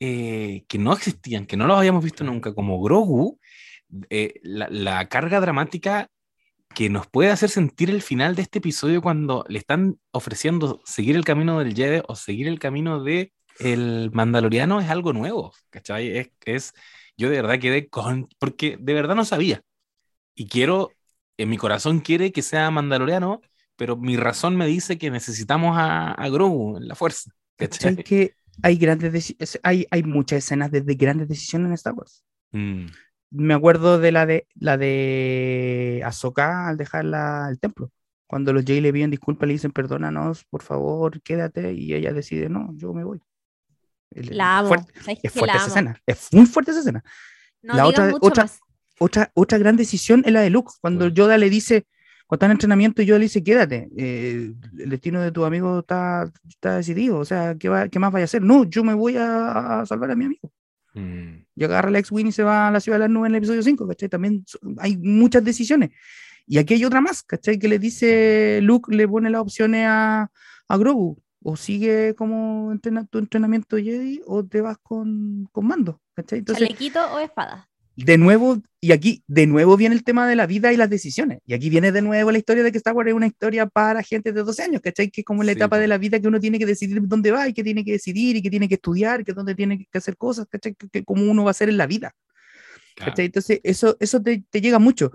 eh, 0.00 0.64
que 0.68 0.78
no 0.78 0.92
existían, 0.92 1.46
que 1.46 1.56
no 1.56 1.66
los 1.66 1.78
habíamos 1.78 2.04
visto 2.04 2.24
nunca, 2.24 2.54
como 2.54 2.82
Grogu, 2.82 3.38
eh, 4.10 4.34
la, 4.42 4.68
la 4.70 5.08
carga 5.08 5.40
dramática 5.40 6.08
que 6.74 6.90
nos 6.90 7.06
puede 7.06 7.30
hacer 7.30 7.50
sentir 7.50 7.90
el 7.90 8.02
final 8.02 8.34
de 8.34 8.42
este 8.42 8.58
episodio 8.58 9.00
cuando 9.00 9.44
le 9.48 9.58
están 9.58 9.98
ofreciendo 10.10 10.80
seguir 10.84 11.16
el 11.16 11.24
camino 11.24 11.58
del 11.58 11.74
Jedi 11.74 12.02
o 12.08 12.16
seguir 12.16 12.48
el 12.48 12.58
camino 12.58 13.02
de 13.02 13.32
el 13.58 14.10
Mandaloriano 14.12 14.80
es 14.80 14.90
algo 14.90 15.12
nuevo, 15.12 15.52
¿cachai? 15.70 16.16
Es, 16.16 16.30
es, 16.44 16.72
yo 17.16 17.30
de 17.30 17.40
verdad 17.40 17.60
quedé 17.60 17.88
con, 17.88 18.28
porque 18.38 18.76
de 18.80 18.94
verdad 18.94 19.14
no 19.14 19.24
sabía. 19.24 19.62
Y 20.34 20.48
quiero, 20.48 20.90
en 21.36 21.48
mi 21.48 21.56
corazón 21.56 22.00
quiere 22.00 22.32
que 22.32 22.42
sea 22.42 22.70
Mandaloriano, 22.70 23.40
pero 23.76 23.96
mi 23.96 24.16
razón 24.16 24.56
me 24.56 24.66
dice 24.66 24.98
que 24.98 25.10
necesitamos 25.10 25.76
a, 25.78 26.12
a 26.12 26.28
Grogu 26.28 26.76
en 26.76 26.88
la 26.88 26.94
fuerza. 26.94 27.30
¿Cachai? 27.56 27.96
¿cachai? 27.96 28.04
que 28.04 28.34
hay 28.62 28.76
grandes 28.76 29.36
hay, 29.62 29.86
hay 29.90 30.02
muchas 30.02 30.38
escenas 30.38 30.70
de, 30.70 30.80
de 30.80 30.94
grandes 30.94 31.28
decisiones 31.28 31.68
en 31.68 31.74
Star 31.74 31.94
Wars. 31.94 32.24
Mm, 32.52 32.86
Me 33.30 33.54
acuerdo 33.54 33.98
de 33.98 34.12
la 34.12 34.26
de 34.26 34.46
la 34.54 34.76
de 34.76 36.02
Ahsoka 36.04 36.68
al 36.68 36.76
dejar 36.76 37.04
la- 37.04 37.48
el 37.50 37.58
templo. 37.58 37.90
Cuando 38.26 38.52
los 38.52 38.64
Jay 38.64 38.80
le 38.80 38.92
piden 38.92 39.10
disculpas, 39.10 39.46
le 39.46 39.54
dicen 39.54 39.70
perdónanos, 39.72 40.44
por 40.44 40.62
favor, 40.62 41.20
quédate, 41.22 41.72
y 41.74 41.94
ella 41.94 42.12
decide, 42.12 42.48
no, 42.48 42.70
yo 42.76 42.92
me 42.92 43.04
voy. 43.04 43.20
La 44.10 44.58
amo. 44.58 44.68
fuerte- 44.68 44.92
¿sabes 45.00 45.18
es 45.22 45.32
que 45.32 45.38
fuerte 45.38 45.52
la 45.56 45.58
esa 45.58 45.66
escena, 45.68 46.00
es 46.06 46.28
muy 46.32 46.46
fuerte 46.46 46.70
esa 46.70 46.80
escena. 46.80 47.04
No 47.62 47.74
La 47.74 47.86
otra- 47.86 48.04
mucho 48.06 48.18
otra- 48.26 48.44
más. 48.44 48.60
Otra, 49.00 49.30
otra 49.34 49.58
gran 49.58 49.76
decisión 49.76 50.22
es 50.24 50.32
la 50.32 50.40
de 50.40 50.50
Luke, 50.50 50.70
cuando 50.80 51.00
Bueno. 51.06 51.14
Yoda 51.14 51.36
le 51.36 51.50
dice, 51.50 51.84
cuando 52.28 52.36
está 52.38 52.46
en 52.46 52.52
entrenamiento, 52.52 53.02
Yoda 53.02 53.18
le 53.18 53.24
dice, 53.24 53.42
quédate, 53.42 53.88
eh, 53.96 54.52
el 54.78 54.88
destino 54.90 55.20
de 55.20 55.32
tu 55.32 55.44
amigo 55.44 55.80
está, 55.80 56.30
está 56.48 56.76
decidido, 56.76 57.18
o 57.18 57.24
sea, 57.24 57.56
¿qué, 57.58 57.68
va- 57.68 57.88
qué 57.88 57.98
más 57.98 58.12
vaya 58.12 58.22
a 58.22 58.26
hacer? 58.26 58.42
No, 58.42 58.62
yo 58.64 58.84
me 58.84 58.94
voy 58.94 59.16
a, 59.16 59.80
a 59.80 59.86
salvar 59.86 60.12
a 60.12 60.14
mi 60.16 60.26
amigo. 60.26 60.52
Mm, 60.94 61.46
Y 61.56 61.64
agarra 61.64 61.90
la 61.90 61.98
X-Wing 61.98 62.28
y 62.28 62.32
se 62.32 62.42
va 62.42 62.68
a 62.68 62.70
la 62.70 62.80
ciudad 62.80 62.96
de 62.96 63.04
las 63.04 63.10
nubes 63.10 63.28
en 63.28 63.34
el 63.34 63.38
episodio 63.38 63.62
5, 63.62 63.86
¿cachai? 63.88 64.08
También 64.08 64.44
hay 64.78 64.96
muchas 64.96 65.44
decisiones. 65.44 65.90
Y 66.46 66.58
aquí 66.58 66.74
hay 66.74 66.84
otra 66.84 67.00
más, 67.00 67.22
¿cachai? 67.22 67.58
Que 67.58 67.68
le 67.68 67.78
dice, 67.78 68.60
Luke 68.62 68.94
le 68.94 69.08
pone 69.08 69.30
las 69.30 69.40
opciones 69.42 69.86
a, 69.88 70.30
a 70.68 70.76
Grogu, 70.76 71.18
o 71.42 71.56
sigue 71.56 72.14
como 72.14 72.72
entrena, 72.72 73.04
tu 73.06 73.18
entrenamiento 73.18 73.76
Jedi, 73.76 74.20
o 74.26 74.44
te 74.44 74.60
vas 74.60 74.78
con, 74.82 75.48
con 75.52 75.66
mando, 75.66 76.00
¿cachai? 76.14 76.40
Entonces, 76.40 76.66
¿Chalequito 76.66 77.00
o 77.14 77.18
espada? 77.18 77.68
De 77.96 78.18
nuevo, 78.18 78.60
y 78.80 78.92
aquí 78.92 79.22
de 79.28 79.46
nuevo 79.46 79.76
viene 79.76 79.94
el 79.94 80.02
tema 80.04 80.28
de 80.28 80.34
la 80.36 80.46
vida 80.46 80.72
y 80.72 80.76
las 80.76 80.90
decisiones. 80.90 81.38
Y 81.46 81.54
aquí 81.54 81.70
viene 81.70 81.92
de 81.92 82.02
nuevo 82.02 82.32
la 82.32 82.38
historia 82.38 82.62
de 82.62 82.72
que 82.72 82.78
Star 82.78 82.94
Wars 82.94 83.08
es 83.08 83.14
una 83.14 83.26
historia 83.26 83.66
para 83.66 84.02
gente 84.02 84.32
de 84.32 84.42
12 84.42 84.62
años, 84.64 84.80
¿cachai? 84.82 85.10
Que 85.10 85.20
es 85.20 85.24
como 85.24 85.42
la 85.44 85.52
Sí, 85.52 85.58
etapa 85.58 85.78
de 85.78 85.86
la 85.88 85.96
vida 85.98 86.18
que 86.20 86.26
uno 86.28 86.40
tiene 86.40 86.58
que 86.58 86.66
decidir 86.66 87.00
dónde 87.02 87.30
va 87.30 87.48
y 87.48 87.52
que 87.52 87.62
tiene 87.62 87.84
que 87.84 87.92
decidir 87.92 88.36
y 88.36 88.42
que 88.42 88.50
tiene 88.50 88.68
que 88.68 88.74
estudiar, 88.74 89.24
que 89.24 89.32
dónde 89.32 89.54
tiene 89.54 89.86
que 89.90 89.98
hacer 89.98 90.16
cosas, 90.16 90.46
¿cachai? 90.50 90.74
Que, 90.74 90.88
que 90.88 91.04
cómo 91.04 91.30
uno 91.30 91.44
va 91.44 91.50
a 91.50 91.52
hacer 91.52 91.68
en 91.68 91.76
la 91.76 91.86
vida, 91.86 92.14
claro. 92.96 93.12
¿cachai? 93.12 93.26
Entonces, 93.26 93.60
eso, 93.62 93.96
eso 94.00 94.20
te, 94.20 94.44
te 94.50 94.60
llega 94.60 94.78
mucho. 94.78 95.12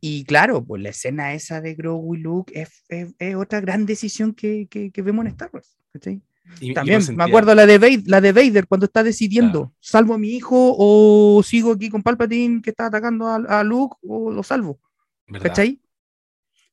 Y 0.00 0.24
claro, 0.24 0.64
pues 0.64 0.82
la 0.82 0.90
escena 0.90 1.34
esa 1.34 1.60
de 1.60 1.74
Grogu 1.74 2.14
y 2.16 2.18
Luke 2.18 2.52
es, 2.60 2.84
es- 2.88 3.14
es 3.18 3.34
otra 3.36 3.60
gran 3.60 3.86
decisión 3.86 4.34
que, 4.34 4.66
que, 4.70 4.90
que 4.90 5.02
vemos 5.02 5.24
en 5.24 5.30
Star 5.32 5.50
Wars, 5.52 5.76
¿cachai? 5.92 6.20
Y- 6.60 6.74
También 6.74 7.02
me 7.16 7.24
acuerdo 7.24 7.54
la 7.54 7.66
de, 7.66 7.78
Vader, 7.78 8.02
la 8.06 8.20
de 8.20 8.32
Vader 8.32 8.66
cuando 8.66 8.86
está 8.86 9.02
decidiendo, 9.02 9.60
Claro. 9.60 9.74
¿salvo 9.80 10.14
a 10.14 10.18
mi 10.18 10.28
hijo 10.30 10.74
o 10.78 11.42
sigo 11.42 11.72
aquí 11.72 11.90
con 11.90 12.02
Palpatine 12.02 12.60
que 12.62 12.70
está 12.70 12.86
atacando 12.86 13.26
a, 13.26 13.36
a 13.36 13.64
Luke 13.64 13.96
o 14.02 14.30
lo 14.30 14.42
salvo? 14.42 14.78
¿verdad? 15.26 15.48
¿Cachai? 15.48 15.80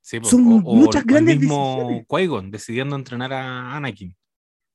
Sí, 0.01 0.17
Son 0.23 0.45
o- 0.47 0.55
o 0.57 0.75
muchas 0.75 1.03
el 1.03 1.07
grandes 1.07 1.39
mismo 1.39 1.75
decisiones. 2.07 2.51
Decidiendo 2.51 2.95
entrenar 2.95 3.31
a 3.33 3.75
Anakin. 3.77 4.11
O 4.11 4.15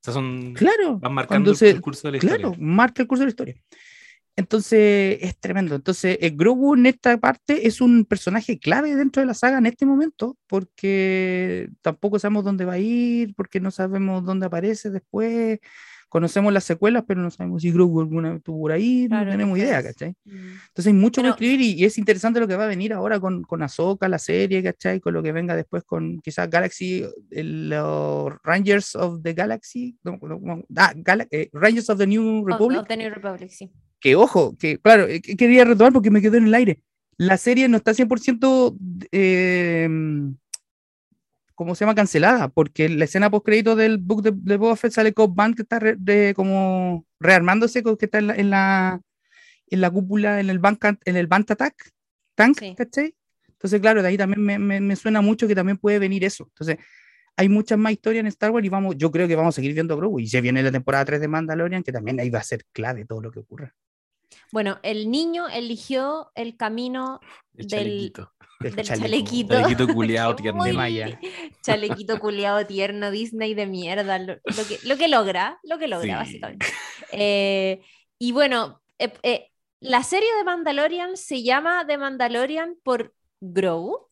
sea, 0.02 0.14
son, 0.14 0.54
Claro, 0.54 0.98
van 0.98 1.12
marcando 1.14 1.50
el, 1.50 1.56
se- 1.56 1.70
el 1.70 1.80
curso 1.80 2.08
de 2.08 2.12
la 2.12 2.18
claro, 2.18 2.50
historia. 2.50 2.58
marca 2.66 3.02
el 3.02 3.08
curso 3.08 3.20
de 3.22 3.26
la 3.26 3.30
historia. 3.30 3.56
Entonces 4.36 5.18
es 5.22 5.38
tremendo. 5.38 5.74
Entonces, 5.74 6.18
el 6.20 6.36
Grogu 6.36 6.74
en 6.74 6.86
esta 6.86 7.16
parte 7.18 7.66
es 7.66 7.80
un 7.80 8.04
personaje 8.04 8.58
clave 8.58 8.94
dentro 8.94 9.20
de 9.20 9.26
la 9.26 9.34
saga 9.34 9.58
en 9.58 9.66
este 9.66 9.86
momento, 9.86 10.36
porque 10.46 11.70
tampoco 11.80 12.18
sabemos 12.18 12.44
dónde 12.44 12.66
va 12.66 12.74
a 12.74 12.78
ir, 12.78 13.34
porque 13.34 13.60
no 13.60 13.70
sabemos 13.70 14.24
dónde 14.24 14.46
aparece 14.46 14.90
después. 14.90 15.58
Conocemos 16.08 16.52
las 16.52 16.62
secuelas, 16.64 17.02
pero 17.06 17.20
no 17.20 17.30
sabemos 17.30 17.62
si 17.62 17.72
Grogu 17.72 18.00
alguna 18.00 18.28
vez 18.28 18.38
estuvo 18.38 18.60
por 18.60 18.72
ahí, 18.72 19.06
Claro, 19.08 19.24
no 19.26 19.30
tenemos 19.32 19.58
idea, 19.58 19.82
¿cachai? 19.82 20.10
Mm. 20.24 20.30
Entonces 20.68 20.86
hay 20.86 20.92
mucho 20.92 21.20
Pero- 21.20 21.34
que 21.34 21.44
escribir 21.44 21.60
y, 21.62 21.80
y 21.80 21.84
es 21.84 21.98
interesante 21.98 22.38
lo 22.38 22.46
que 22.46 22.54
va 22.56 22.64
a 22.64 22.68
venir 22.68 22.92
ahora 22.92 23.18
con, 23.18 23.42
con 23.42 23.62
Ahsoka, 23.62 24.08
la 24.08 24.18
serie, 24.20 24.62
¿cachai? 24.62 25.00
Con 25.00 25.14
lo 25.14 25.22
que 25.22 25.32
venga 25.32 25.56
después 25.56 25.82
con 25.82 26.20
quizás 26.20 26.48
Galaxy, 26.48 27.04
el, 27.30 27.70
los 27.70 28.32
Rangers 28.44 28.94
of 28.94 29.20
the 29.22 29.32
Galaxy, 29.32 29.96
no, 30.04 30.16
no, 30.22 30.62
ah, 30.76 30.92
Gala- 30.94 31.26
eh, 31.30 31.48
Rangers 31.52 31.90
of 31.90 31.98
the 31.98 32.06
New 32.06 32.40
Of- 32.42 32.46
Republic, 32.46 32.78
of 32.82 32.86
the 32.86 32.96
New 32.96 33.10
Republic, 33.10 33.50
sí. 33.50 33.70
Que 34.06 34.14
ojo, 34.14 34.56
que 34.56 34.78
claro, 34.78 35.08
eh, 35.08 35.20
que 35.20 35.36
quería 35.36 35.64
retomar 35.64 35.92
porque 35.92 36.12
me 36.12 36.22
quedó 36.22 36.36
en 36.36 36.46
el 36.46 36.54
aire. 36.54 36.80
La 37.16 37.36
serie 37.36 37.68
no 37.68 37.76
está 37.76 37.92
100% 37.92 38.76
eh, 39.10 39.88
¿cómo 41.56 41.74
se 41.74 41.84
llama? 41.84 41.96
Cancelada, 41.96 42.48
porque 42.48 42.88
la 42.88 43.04
escena 43.06 43.30
post 43.30 43.44
crédito 43.46 43.74
del 43.74 43.98
book 43.98 44.22
de, 44.22 44.32
de 44.32 44.56
Boba 44.58 44.76
Fett 44.76 44.92
sale 44.92 45.12
Cobb 45.12 45.34
Band 45.34 45.56
que 45.56 45.62
está 45.62 45.80
re- 45.80 45.96
de- 45.98 46.34
como 46.36 47.04
rearmándose, 47.18 47.82
que 47.82 47.96
está 48.04 48.18
en 48.18 48.26
la, 48.28 48.34
en 48.36 48.50
la, 48.50 49.00
en 49.70 49.80
la 49.80 49.90
cúpula, 49.90 50.38
en 50.38 50.50
el 50.50 50.58
Bank, 50.60 50.84
en 51.04 51.16
el 51.16 51.26
Bant 51.26 51.50
Attack, 51.50 51.74
Tank, 52.36 52.58
Sí. 52.60 52.74
¿cachai? 52.76 53.14
Entonces, 53.48 53.80
claro, 53.80 54.02
de 54.02 54.08
ahí 54.08 54.16
también 54.16 54.44
me, 54.44 54.58
me- 54.60 54.80
me 54.80 54.94
suena 54.94 55.20
mucho 55.20 55.48
que 55.48 55.54
también 55.56 55.78
puede 55.78 55.98
venir 55.98 56.22
eso. 56.24 56.44
Entonces, 56.44 56.76
hay 57.38 57.48
muchas 57.48 57.78
más 57.78 57.92
historias 57.92 58.20
en 58.20 58.28
Star 58.28 58.50
Wars 58.50 58.64
y 58.64 58.68
vamos, 58.70 58.96
yo 58.96 59.10
creo 59.10 59.26
que 59.26 59.34
vamos 59.36 59.54
a 59.54 59.56
seguir 59.56 59.72
viendo 59.74 59.96
Grogu. 59.96 60.20
Y 60.20 60.28
se 60.28 60.40
viene 60.40 60.62
la 60.62 60.70
temporada 60.72 61.04
3 61.06 61.20
de 61.20 61.28
Mandalorian, 61.28 61.82
que 61.82 61.92
también 61.92 62.20
ahí 62.20 62.30
va 62.30 62.38
a 62.38 62.42
ser 62.44 62.64
clave 62.72 63.04
todo 63.04 63.20
lo 63.20 63.30
que 63.30 63.40
ocurra. 63.40 63.74
Bueno, 64.52 64.78
el 64.82 65.10
niño 65.10 65.48
eligió 65.48 66.30
el 66.34 66.56
camino 66.56 67.20
El 67.54 67.68
del, 67.68 68.12
del 68.60 68.82
chalequito. 68.82 69.54
Chalequito 69.54 69.88
culiado 69.88 70.34
tierno. 70.36 70.64
De 70.64 70.72
Maya. 70.72 71.18
Chalequito 71.62 72.18
culiado 72.18 72.66
tierno, 72.66 73.10
Disney 73.10 73.54
de 73.54 73.66
mierda, 73.66 74.18
lo, 74.18 74.34
lo 74.34 74.66
que, 74.68 74.78
lo 74.84 74.96
que 74.96 75.08
logra, 75.08 75.58
lo 75.62 75.78
que 75.78 75.88
logra, 75.88 76.24
Sí. 76.24 76.40
básicamente. 76.40 76.66
Eh, 77.12 77.82
y 78.18 78.32
bueno, 78.32 78.80
eh, 78.98 79.12
eh, 79.22 79.50
la 79.80 80.02
serie 80.02 80.28
de 80.36 80.44
Mandalorian 80.44 81.16
se 81.16 81.42
llama 81.42 81.84
The 81.86 81.98
Mandalorian 81.98 82.76
por 82.82 83.14
Grogu. 83.40 84.08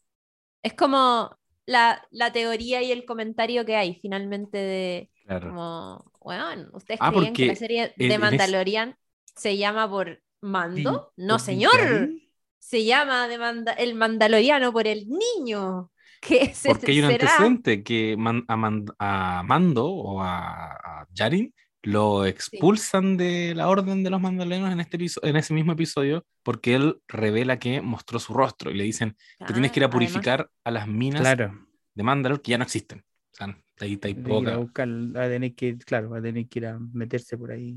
Es 0.63 0.75
como 0.75 1.37
la, 1.67 2.07
la 2.11 2.33
teoría 2.33 2.83
y 2.83 2.93
el 2.93 3.05
comentario 3.05 3.65
que 3.65 3.77
hay 3.77 3.95
finalmente 4.01 4.59
de, 4.59 5.11
Claro. 5.25 5.49
como, 5.49 6.13
bueno, 6.21 6.69
¿ustedes 6.75 7.01
Ah, 7.03 7.11
creían 7.11 7.33
que 7.35 7.47
la 7.47 7.55
serie 7.57 7.95
de 7.97 8.19
Mandalorian 8.19 8.97
se 9.35 9.57
llama 9.57 9.89
por 9.89 10.23
Mando? 10.41 11.13
No, 11.17 11.35
¿Por 11.35 11.41
señor. 11.41 12.11
Se 12.59 12.85
llama 12.85 13.29
de 13.29 13.39
Manda- 13.39 13.73
el 13.75 13.95
Mandaloriano 13.95 14.73
por 14.73 14.87
el 14.87 15.07
niño. 15.09 15.91
Que 16.21 16.55
se, 16.55 16.71
Porque 16.71 16.93
hay 16.93 17.01
un 17.03 17.11
será- 17.11 17.25
antecedente 17.27 17.83
que 17.83 18.17
man- 18.17 18.45
a, 18.49 18.57
Man- 18.57 18.87
a 18.99 19.43
Mando 19.45 19.87
o 19.87 20.23
a, 20.23 20.73
a 20.73 21.07
Yarin 21.13 21.53
lo 21.83 22.25
expulsan 22.25 23.19
de 23.19 23.55
la 23.55 23.69
orden 23.69 24.03
de 24.03 24.09
los 24.09 24.19
mandalorianos 24.19 24.73
en, 24.73 24.81
este 24.81 24.97
en 25.29 25.37
ese 25.37 25.53
mismo 25.53 25.73
episodio 25.73 26.25
porque 26.43 26.75
él 26.77 26.97
revela 27.09 27.59
que 27.59 27.83
mostró 27.83 28.19
su 28.19 28.33
rostro 28.33 28.71
y 28.71 28.75
le 28.75 28.85
dicen 28.85 29.17
te 29.47 29.53
tienes 29.53 29.71
que 29.71 29.81
ir 29.81 29.85
a 29.85 29.89
Ah, 29.89 29.91
además, 29.93 30.09
purificar 30.13 30.51
a 30.65 30.71
las 30.71 30.89
minas 30.89 31.21
Claro. 31.21 31.67
de 31.95 32.03
Mandalor 32.03 32.41
que 32.41 32.53
ya 32.53 32.57
no 32.59 32.65
existen. 32.65 33.01
O 33.01 33.37
sea, 33.37 33.59
ahí 33.81 33.93
está 33.95 34.09
ahí 34.09 34.17
a 34.19 34.23
poca. 34.27 34.57
buscar, 34.57 34.89
va 34.89 35.25
a 35.25 35.29
tener 35.29 35.55
que, 35.55 35.77
claro, 35.77 36.09
va 36.09 36.19
a 36.19 36.23
tener 36.23 36.49
que 36.49 36.59
ir 36.61 36.67
a 36.69 36.79
meterse 36.95 37.37
por 37.37 37.51
ahí 37.53 37.77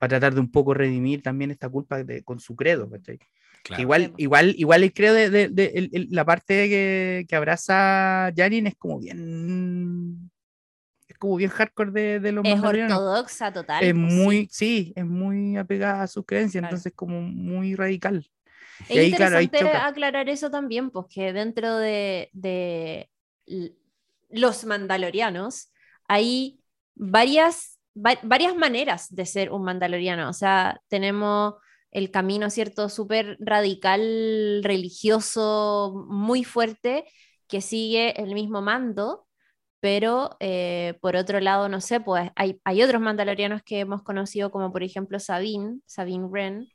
para 0.00 0.10
tratar 0.10 0.34
de 0.34 0.40
un 0.40 0.52
poco 0.52 0.74
redimir 0.74 1.22
también 1.22 1.52
esta 1.52 1.70
culpa 1.70 2.04
de, 2.04 2.24
con 2.24 2.40
su 2.40 2.56
credo, 2.56 2.90
¿cachai? 2.90 3.20
Claro. 3.62 3.82
Igual, 3.82 4.02
Sí, 4.02 4.08
po. 4.08 4.18
igual, 4.18 4.54
igual 4.58 4.82
el 4.84 4.94
credo 4.94 5.14
de, 5.14 5.30
de- 5.30 5.48
de- 5.50 6.08
la 6.10 6.24
parte 6.26 6.68
que, 6.70 7.26
que 7.28 7.36
abraza 7.36 8.30
Yarin 8.34 8.66
es 8.68 8.76
como 8.76 9.00
bien 9.00 10.30
es 11.08 11.18
como 11.18 11.36
bien 11.36 11.50
hardcore 11.50 11.90
de, 11.92 12.20
de 12.20 12.32
los 12.32 12.44
Es 12.44 12.60
ortodoxa 12.62 13.52
total. 13.52 13.84
Es 13.84 13.94
pues, 14.00 14.12
sí. 14.14 14.20
muy, 14.24 14.48
sí, 14.52 14.92
es 14.96 15.06
muy 15.06 15.56
apegada 15.56 16.02
a 16.04 16.06
sus 16.06 16.24
creencias, 16.26 16.62
Claro. 16.62 16.76
entonces 16.76 16.92
como 16.94 17.20
muy 17.22 17.74
radical. 17.74 18.26
Es 18.80 18.90
Y 18.90 18.98
ahí, 18.98 19.14
claro, 19.14 19.38
interesante 19.38 19.58
choca. 19.58 19.86
aclarar 19.86 20.28
eso 20.28 20.50
también, 20.50 20.90
pues 20.90 21.06
que 21.12 21.32
dentro 21.32 21.76
de, 21.78 22.30
de 22.32 23.10
los 24.30 24.64
mandalorianos 24.64 25.72
hay 26.08 26.60
varias, 26.94 27.78
va- 27.94 28.18
varias 28.22 28.56
maneras 28.56 29.08
de 29.14 29.26
ser 29.26 29.50
un 29.52 29.64
mandaloriano. 29.64 30.28
O 30.28 30.32
sea, 30.32 30.80
tenemos 30.88 31.54
el 31.90 32.10
camino, 32.10 32.50
¿cierto? 32.50 32.88
Súper 32.88 33.36
radical, 33.40 34.60
religioso, 34.62 36.04
muy 36.08 36.44
fuerte, 36.44 37.04
que 37.48 37.60
sigue 37.60 38.20
el 38.22 38.34
mismo 38.34 38.62
mando, 38.62 39.26
pero 39.80 40.36
eh, 40.40 40.98
por 41.00 41.16
otro 41.16 41.40
lado, 41.40 41.68
no 41.68 41.80
sé, 41.80 42.00
pues 42.00 42.30
hay, 42.36 42.60
hay 42.64 42.82
otros 42.82 43.00
mandalorianos 43.02 43.62
que 43.64 43.80
hemos 43.80 44.02
conocido, 44.02 44.50
como 44.50 44.72
por 44.72 44.82
ejemplo 44.84 45.18
Sabine, 45.20 45.80
Sabine 45.86 46.26
Wren, 46.26 46.68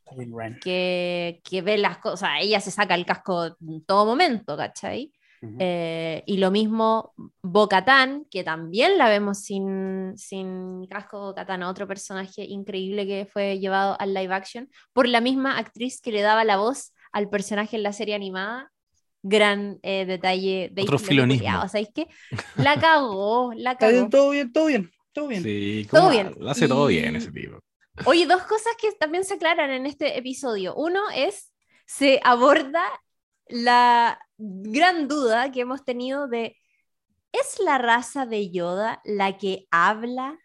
que, 0.59 1.41
que 1.43 1.61
ve 1.61 1.77
las 1.77 1.99
cosas, 1.99 2.31
ella 2.41 2.59
se 2.61 2.71
saca 2.71 2.95
el 2.95 3.05
casco 3.05 3.47
en 3.61 3.85
todo 3.85 4.05
momento, 4.05 4.57
¿cachai? 4.57 5.13
Ujú. 5.41 5.57
Eh, 5.59 6.23
y 6.25 6.37
lo 6.37 6.51
mismo 6.51 7.13
Bocatán, 7.41 8.25
que 8.31 8.43
también 8.43 8.97
la 8.97 9.09
vemos 9.09 9.39
sin, 9.39 10.17
sin 10.17 10.85
casco 10.87 11.19
Bocatán, 11.19 11.63
otro 11.63 11.87
personaje 11.87 12.43
increíble 12.45 13.05
que 13.05 13.27
fue 13.31 13.59
llevado 13.59 13.95
al 13.99 14.13
live 14.13 14.33
action 14.33 14.69
por 14.93 15.07
la 15.07 15.21
misma 15.21 15.57
actriz 15.57 16.01
que 16.01 16.11
le 16.11 16.21
daba 16.21 16.43
la 16.43 16.57
voz 16.57 16.93
al 17.11 17.29
personaje 17.29 17.75
en 17.77 17.83
la 17.83 17.93
serie 17.93 18.15
animada. 18.15 18.71
Gran 19.27 19.79
eh, 19.81 20.05
detalle 20.05 20.69
de 20.71 20.83
Otro 20.83 20.99
filonismo. 20.99 21.43
culiao, 21.47 21.67
¿sabéis 21.67 21.89
qué? 21.95 22.07
La 22.57 22.79
cagó, 22.79 23.53
la 23.55 23.71
Está 23.71 23.87
bien, 23.89 24.01
cagó. 24.07 24.09
todo 24.11 24.29
bien, 24.31 24.51
todo 24.53 24.65
bien, 24.67 24.91
todo 25.13 25.27
bien. 25.27 25.43
Sí, 25.43 25.87
Todo 25.89 26.01
¿cómo 26.01 26.11
bien. 26.11 26.35
Lo 26.39 26.49
hace 26.51 26.67
todo 26.67 26.89
Y- 26.91 26.99
bien 26.99 27.15
ese 27.15 27.31
tipo. 27.31 27.57
Oye, 28.05 28.27
dos 28.27 28.43
cosas 28.43 28.73
que 28.79 28.91
también 28.99 29.23
se 29.23 29.35
aclaran 29.35 29.71
en 29.71 29.85
este 29.85 30.17
episodio. 30.17 30.75
Uno 30.75 30.99
es, 31.15 31.51
se 31.87 32.19
aborda 32.23 32.83
la 33.47 34.19
gran 34.37 35.07
duda 35.07 35.51
que 35.51 35.61
hemos 35.61 35.83
tenido 35.85 36.27
de, 36.27 36.57
¿es 37.31 37.59
la 37.63 37.77
raza 37.77 38.25
de 38.25 38.51
Yoda 38.51 39.01
la 39.05 39.37
que 39.37 39.67
habla? 39.71 40.37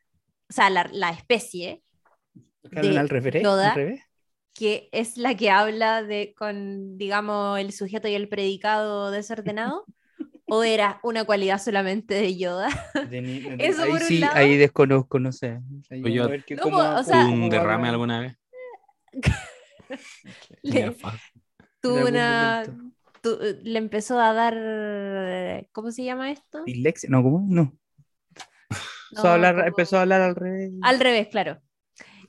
O 0.49 0.53
sea, 0.53 0.71
la, 0.71 0.89
la 0.93 1.11
especie 1.11 1.83
¿Que 2.71 2.79
hablan 2.79 2.95
de 2.95 2.99
al 3.01 3.09
revés? 3.09 3.43
Yoda. 3.43 3.71
¿Al 3.71 3.77
revés? 3.77 4.01
que 4.53 4.89
es 4.93 5.17
la 5.17 5.37
que 5.37 5.49
habla 5.51 6.03
de 6.03 6.35
con, 6.37 6.99
digamos, 6.99 7.59
el 7.59 7.73
sujeto 7.73 8.09
y 8.09 8.15
el 8.15 8.29
predicado 8.29 9.11
desordenado? 9.11 9.87
¿O 10.47 10.65
era 10.65 10.99
una 11.05 11.25
cualidad 11.25 11.63
solamente 11.63 12.15
de 12.15 12.37
Yoda? 12.37 12.69
De 13.09 13.23
ni- 13.23 13.41
de- 13.41 13.57
Eso 13.61 13.83
ahí 13.83 13.91
por 13.93 14.03
un 14.03 14.09
sí, 14.09 14.21
lado. 14.21 14.37
ahí 14.37 14.57
desconozco, 14.59 15.19
no 15.21 15.33
sé. 15.33 15.61
Ahí 15.91 16.03
Oye, 16.05 16.19
vamos 16.19 16.27
a 16.27 16.31
ver 16.33 16.45
que 16.45 16.57
no, 16.57 16.63
cómo- 16.63 16.79
o 16.79 17.03
sea- 17.05 17.23
¿Tuvo 17.23 17.31
cómo 17.31 17.45
un 17.45 17.51
derrame 17.51 17.89
alguna 17.91 18.21
vez? 18.21 18.37
Le- 20.63 20.97
tuvo 21.81 22.09
una... 22.09 22.65
tu- 23.23 23.39
le 23.63 23.79
empezó 23.79 24.19
a 24.21 24.33
dar... 24.33 25.67
¿Cómo 25.73 25.91
se 25.93 26.05
llama 26.05 26.31
esto? 26.31 26.63
Dislexia, 26.65 27.09
no, 27.11 27.23
¿cómo? 27.23 27.45
No. 27.49 27.77
Empezó, 29.11 29.29
a 29.29 29.35
hablar, 29.35 29.55
como- 29.57 29.67
empezó 29.67 29.97
a 29.99 30.03
hablar 30.03 30.21
al 30.21 30.35
revés. 30.37 30.71
Al 30.83 31.01
revés, 31.01 31.29
claro. 31.29 31.59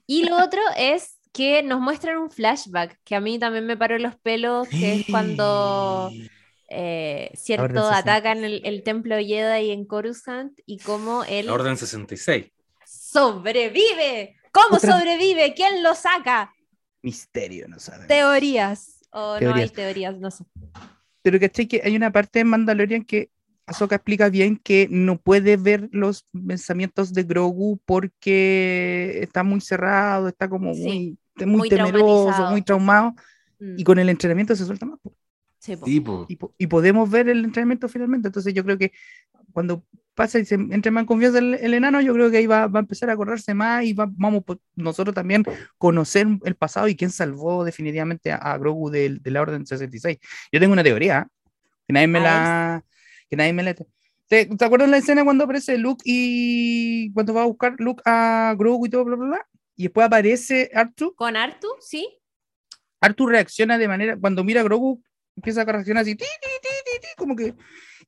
Y 0.07 0.23
lo 0.27 0.37
otro 0.43 0.59
es 0.77 1.19
que 1.31 1.63
nos 1.63 1.79
muestran 1.79 2.17
un 2.17 2.29
flashback, 2.31 2.99
que 3.03 3.15
a 3.15 3.21
mí 3.21 3.39
también 3.39 3.65
me 3.65 3.77
paró 3.77 3.97
los 3.99 4.15
pelos, 4.17 4.67
que 4.67 4.95
es 4.95 5.05
cuando 5.09 6.11
eh, 6.69 7.31
cierto 7.35 7.67
66. 7.81 7.99
atacan 7.99 8.43
el, 8.43 8.61
el 8.65 8.83
templo 8.83 9.15
Jedi 9.17 9.71
en 9.71 9.85
Coruscant 9.85 10.59
y 10.65 10.79
cómo 10.79 11.23
él 11.23 11.45
La 11.45 11.53
Orden 11.53 11.77
66. 11.77 12.47
sobrevive. 12.85 14.35
¿Cómo 14.51 14.77
Otra- 14.77 14.97
sobrevive? 14.99 15.53
¿Quién 15.53 15.83
lo 15.83 15.95
saca? 15.95 16.53
Misterio, 17.01 17.67
no 17.67 17.79
sabemos. 17.79 18.07
Teorías. 18.07 19.00
O 19.11 19.19
no 19.19 19.33
hay 19.35 19.39
Teorías. 19.39 19.71
teorías, 19.73 20.17
no 20.19 20.31
sé. 20.31 20.43
Pero 21.21 21.39
¿cachai? 21.39 21.67
Que 21.67 21.81
hay 21.83 21.95
una 21.95 22.11
parte 22.11 22.39
en 22.39 22.47
Mandalorian 22.47 23.03
que 23.03 23.29
Ahsoka 23.65 23.95
explica 23.95 24.29
bien 24.29 24.57
que 24.57 24.87
no 24.89 25.17
puede 25.17 25.55
ver 25.55 25.87
los 25.91 26.25
pensamientos 26.47 27.13
de 27.13 27.23
Grogu 27.23 27.79
porque 27.85 29.19
está 29.21 29.43
muy 29.43 29.61
cerrado, 29.61 30.27
está 30.27 30.49
como 30.49 30.73
Sí, 30.73 30.81
muy, 30.83 31.17
muy, 31.45 31.57
muy 31.57 31.69
temeroso, 31.69 32.45
muy 32.49 32.61
traumado. 32.63 33.13
Mm, 33.59 33.79
Y 33.79 33.83
con 33.83 33.99
el 33.99 34.09
entrenamiento 34.09 34.55
se 34.55 34.65
suelta 34.65 34.85
más. 34.85 34.99
po. 35.01 35.13
sí, 35.59 35.75
po. 35.77 35.85
Tipo. 35.85 36.25
Y, 36.27 36.35
po- 36.37 36.53
y 36.57 36.67
podemos 36.67 37.09
ver 37.09 37.29
el 37.29 37.45
entrenamiento 37.45 37.87
finalmente. 37.87 38.27
Entonces 38.29 38.53
yo 38.53 38.63
creo 38.65 38.77
que 38.77 38.91
cuando 39.51 39.83
pasa 40.13 40.39
y 40.39 40.45
se 40.45 40.55
entre 40.55 40.91
más 40.91 41.01
en 41.01 41.07
confianza 41.07 41.39
el, 41.39 41.53
el 41.55 41.73
enano, 41.73 42.01
yo 42.01 42.13
creo 42.13 42.29
que 42.29 42.37
ahí 42.37 42.45
va, 42.47 42.67
va 42.67 42.79
a 42.79 42.81
empezar 42.81 43.09
a 43.09 43.15
correrse 43.15 43.53
más 43.53 43.83
y 43.85 43.93
va- 43.93 44.09
vamos 44.11 44.43
po- 44.43 44.59
nosotros 44.75 45.15
también 45.15 45.43
conocer 45.77 46.27
el 46.43 46.55
pasado 46.55 46.87
y 46.87 46.95
quién 46.95 47.09
salvó 47.11 47.63
definitivamente 47.63 48.31
a, 48.31 48.35
a 48.37 48.57
Grogu 48.57 48.89
del- 48.89 49.21
de, 49.21 49.31
la 49.31 49.41
Orden 49.41 49.65
66. 49.65 50.17
Yo 50.51 50.59
tengo 50.59 50.73
una 50.73 50.83
teoría, 50.83 51.27
que 51.87 51.93
nadie 51.93 52.07
me 52.07 52.19
la... 52.19 52.83
Que 53.29 53.35
nadie 53.37 53.53
me 53.53 53.63
la... 53.63 53.73
¿Te, 54.27 54.45
¿Te 54.45 54.65
acuerdas 54.65 54.89
la 54.89 54.97
escena 54.97 55.23
cuando 55.23 55.45
aparece 55.45 55.77
Luke 55.77 56.03
y 56.05 57.11
cuando 57.13 57.33
va 57.33 57.43
a 57.43 57.45
buscar 57.45 57.75
Luke 57.79 58.01
a 58.05 58.53
Grogu 58.57 58.85
y 58.85 58.89
todo, 58.89 59.05
bla, 59.05 59.15
bla, 59.15 59.25
bla? 59.27 59.47
Y 59.75 59.83
después 59.83 60.05
aparece 60.05 60.69
Artu. 60.73 61.13
¿Con 61.15 61.35
Artu? 61.37 61.67
Sí. 61.79 62.07
Artu 62.99 63.25
reacciona 63.27 63.77
de 63.77 63.87
manera, 63.87 64.17
cuando 64.17 64.43
mira 64.43 64.61
a 64.61 64.63
Grogu, 64.63 65.01
empieza 65.35 65.61
a 65.61 65.65
reaccionar 65.65 66.01
así, 66.03 66.15
ti, 66.15 66.25
ti, 66.41 66.69
ti, 67.01 67.07
como 67.17 67.35
que... 67.35 67.55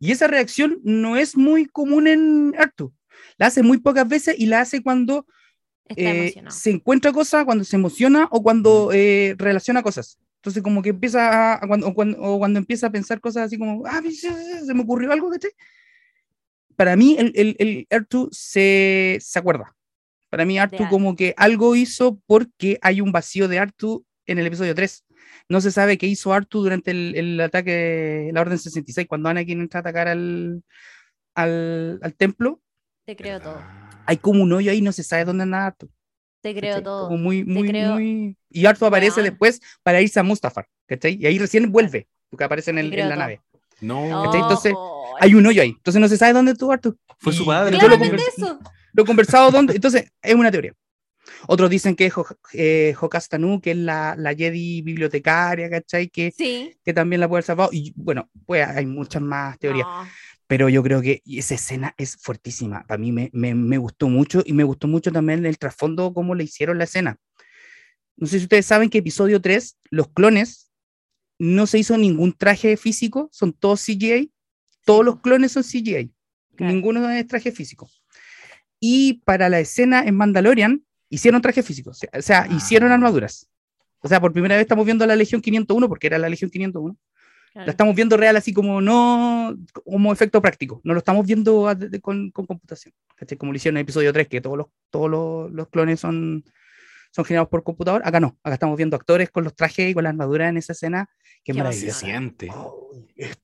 Y 0.03 0.11
esa 0.11 0.27
reacción 0.27 0.81
no 0.84 1.15
es 1.15 1.38
muy 1.38 1.65
común 1.65 2.07
en 2.07 2.53
Artu. 2.57 2.93
La 3.38 3.45
hace 3.45 3.63
muy 3.63 3.77
pocas 3.77 4.05
veces 4.05 4.35
y 4.38 4.47
la 4.47 4.59
hace 4.59 4.84
cuando 4.84 5.25
eh, 5.95 6.35
se 6.49 6.71
encuentra 6.71 7.13
cosas, 7.13 7.45
cuando 7.45 7.63
se 7.63 7.77
emociona 7.77 8.27
o 8.30 8.43
cuando 8.43 8.91
eh, 8.91 9.34
relaciona 9.38 9.81
cosas. 9.81 10.19
Entonces 10.41 10.61
como 10.61 10.81
que 10.81 10.89
empieza 10.89 11.30
a, 11.30 11.63
a 11.63 11.67
cuando, 11.69 11.88
o, 11.88 11.93
cuando, 11.93 12.21
o 12.21 12.38
cuando 12.38 12.59
empieza 12.59 12.88
a 12.88 12.91
pensar 12.91 13.21
cosas 13.21 13.43
así 13.43 13.57
como, 13.57 13.85
ah, 13.85 14.01
se 14.11 14.73
me 14.73 14.81
ocurrió 14.81 15.09
algo, 15.13 15.30
¿cachai? 15.30 15.51
Para 16.75 16.97
mí 16.97 17.15
el, 17.17 17.31
el, 17.34 17.55
el 17.57 17.88
Artu 17.89 18.27
se, 18.30 19.19
se 19.21 19.39
acuerda. 19.39 19.73
Para 20.30 20.43
mí 20.43 20.59
Artu 20.59 20.85
como 20.89 21.15
que 21.15 21.34
algo 21.38 21.77
hizo 21.77 22.19
porque 22.27 22.77
hay 22.81 22.99
un 22.99 23.13
vacío 23.13 23.47
de 23.47 23.59
Artu 23.59 24.05
en 24.25 24.38
el 24.38 24.47
episodio 24.47 24.75
3. 24.75 25.02
No 25.49 25.61
se 25.61 25.71
sabe 25.71 25.97
qué 25.97 26.07
hizo 26.07 26.33
Artu 26.33 26.61
durante 26.63 26.91
el, 26.91 27.13
el 27.15 27.39
ataque 27.41 27.71
de 27.71 28.31
la 28.33 28.41
Orden 28.41 28.57
66, 28.57 29.07
cuando 29.07 29.29
Anakin 29.29 29.61
entra 29.61 29.79
a 29.79 29.81
atacar 29.81 30.07
al, 30.07 30.63
al, 31.35 31.99
al 32.01 32.13
templo. 32.15 32.61
Te 33.05 33.15
creo 33.15 33.39
todo. 33.39 33.61
Hay 34.05 34.17
como 34.17 34.43
un 34.43 34.51
hoyo 34.53 34.71
ahí, 34.71 34.81
no 34.81 34.91
se 34.91 35.03
sabe 35.03 35.25
dónde 35.25 35.43
anda 35.43 35.65
Artu. 35.67 35.89
Te 36.41 36.53
creo 36.53 36.71
¿cachai? 36.71 36.83
todo. 36.83 37.07
Como 37.07 37.17
muy, 37.19 37.43
muy, 37.43 37.67
creo- 37.69 37.93
muy... 37.93 38.37
Y 38.49 38.65
Artu 38.65 38.85
aparece 38.85 39.17
Weón. 39.21 39.29
después 39.31 39.61
para 39.81 40.01
irse 40.01 40.19
a 40.19 40.23
Mustafar, 40.23 40.67
¿cachai? 40.87 41.17
Y 41.19 41.25
ahí 41.25 41.39
recién 41.39 41.71
vuelve, 41.71 42.07
porque 42.29 42.43
aparece 42.43 42.71
en, 42.71 42.79
el- 42.79 42.93
en 42.93 42.99
la 43.09 43.15
todo. 43.15 43.19
nave. 43.19 43.41
No. 43.81 44.23
¿Cachai? 44.25 44.41
Entonces, 44.41 44.73
Oh, 44.75 45.15
Hay 45.19 45.35
un 45.35 45.45
hoyo 45.45 45.61
ahí, 45.61 45.69
entonces 45.69 46.01
no 46.01 46.07
se 46.07 46.17
sabe 46.17 46.33
dónde 46.33 46.53
estuvo 46.53 46.71
Artu. 46.71 46.97
Fue 47.19 47.31
su 47.33 47.45
padre. 47.45 47.77
yo 47.77 47.87
lo, 47.87 47.97
Claramente 47.97 48.17
convers- 48.17 48.33
eso. 48.43 48.59
lo 48.93 49.03
he 49.03 49.05
conversado 49.05 49.51
dónde, 49.51 49.75
entonces 49.75 50.11
es 50.21 50.33
una 50.35 50.49
teoría. 50.51 50.73
Otros 51.47 51.69
dicen 51.69 51.95
que 51.95 52.05
es 52.07 52.17
Ho- 52.17 52.25
eh, 52.53 52.95
que 53.61 53.71
es 53.71 53.77
la, 53.77 54.15
la 54.17 54.33
Jedi 54.35 54.81
bibliotecaria, 54.81 55.69
¿cachai? 55.69 56.09
Que, 56.09 56.31
Sí. 56.31 56.75
que 56.83 56.93
también 56.93 57.19
la 57.19 57.27
puede 57.27 57.39
haber 57.39 57.45
salvado. 57.45 57.69
Y 57.73 57.93
bueno, 57.95 58.29
pues 58.45 58.67
hay 58.67 58.85
muchas 58.85 59.21
más 59.21 59.57
teorías. 59.59 59.85
No. 59.87 60.07
pero 60.45 60.69
yo 60.69 60.83
creo 60.83 61.01
que 61.01 61.23
esa 61.25 61.55
escena 61.55 61.95
es 61.97 62.15
fuertísima. 62.17 62.85
Para 62.85 62.99
mí 62.99 63.11
me, 63.11 63.29
me, 63.33 63.55
me 63.55 63.77
gustó 63.77 64.07
mucho 64.09 64.43
y 64.45 64.53
me 64.53 64.63
gustó 64.63 64.87
mucho 64.87 65.11
también 65.11 65.45
el 65.45 65.57
trasfondo, 65.57 66.13
cómo 66.13 66.35
le 66.35 66.43
hicieron 66.43 66.77
la 66.77 66.83
escena. 66.83 67.17
No 68.17 68.27
sé 68.27 68.37
si 68.37 68.43
ustedes 68.43 68.65
saben 68.67 68.89
que 68.91 68.99
episodio 68.99 69.41
3, 69.41 69.77
los 69.89 70.09
clones, 70.09 70.69
no 71.39 71.65
se 71.65 71.79
hizo 71.79 71.97
ningún 71.97 72.33
traje 72.33 72.77
físico, 72.77 73.29
son 73.31 73.53
todos 73.53 73.81
CGI. 73.83 74.31
Todos 74.85 75.03
los 75.03 75.21
clones 75.21 75.53
son 75.53 75.63
CGI, 75.63 76.11
Claro. 76.55 76.73
ninguno 76.73 77.09
es 77.09 77.25
traje 77.25 77.51
físico. 77.51 77.89
Y 78.79 79.21
para 79.25 79.49
la 79.49 79.59
escena 79.59 80.03
en 80.03 80.15
Mandalorian, 80.15 80.85
hicieron 81.14 81.41
traje 81.41 81.64
físico, 81.64 81.91
o 81.91 81.94
sea, 81.94 82.10
sea, 82.22 82.48
hicieron 82.48 82.91
Ah. 82.91 82.95
armaduras. 82.95 83.49
O 84.02 84.07
sea, 84.07 84.19
por 84.19 84.34
primera 84.34 84.56
vez 84.56 84.64
estamos 84.64 84.85
viendo 84.85 85.03
a 85.03 85.07
la 85.07 85.15
Legión 85.15 85.41
501, 85.41 85.88
porque 85.88 86.07
era 86.07 86.18
la 86.18 86.27
Legión 86.30 86.49
501 86.52 86.98
Claro. 87.53 87.68
la 87.68 87.72
estamos 87.72 87.95
viendo 87.95 88.18
real 88.18 88.35
así 88.35 88.52
como 88.52 88.81
no 88.81 89.56
como 89.85 90.11
efecto 90.11 90.41
práctico, 90.41 90.81
no 90.84 90.94
lo 90.94 90.98
estamos 90.99 91.26
viendo 91.26 91.68
a- 91.68 91.76
de- 91.76 92.02
con, 92.02 92.31
con 92.31 92.45
computación, 92.48 92.94
¿cachai? 93.15 93.38
como 93.38 93.52
lo 93.52 93.56
hicieron 93.57 93.77
en 93.77 93.81
el 93.81 93.84
episodio 93.84 94.11
3, 94.11 94.27
que 94.27 94.41
todos 94.41 94.57
los, 94.57 94.68
todos 94.90 95.10
los, 95.10 95.52
los 95.52 95.69
clones 95.69 95.99
son, 95.99 96.44
son 97.11 97.26
generados 97.26 97.49
por 97.49 97.61
computador, 97.64 98.02
acá 98.06 98.19
no, 98.19 98.38
acá 98.44 98.56
estamos 98.56 98.76
viendo 98.76 98.95
actores 98.95 99.30
con 99.30 99.44
los 99.44 99.56
trajes 99.56 99.90
y 99.91 99.94
con 99.94 100.03
la 100.03 100.10
armadura 100.10 100.49
en 100.49 100.57
esa 100.57 100.73
escena, 100.73 101.07
Qué 101.45 101.52
Se 101.53 101.57
maravillosa. 101.60 101.99
siente. 101.99 102.49
Oh, 102.56 102.90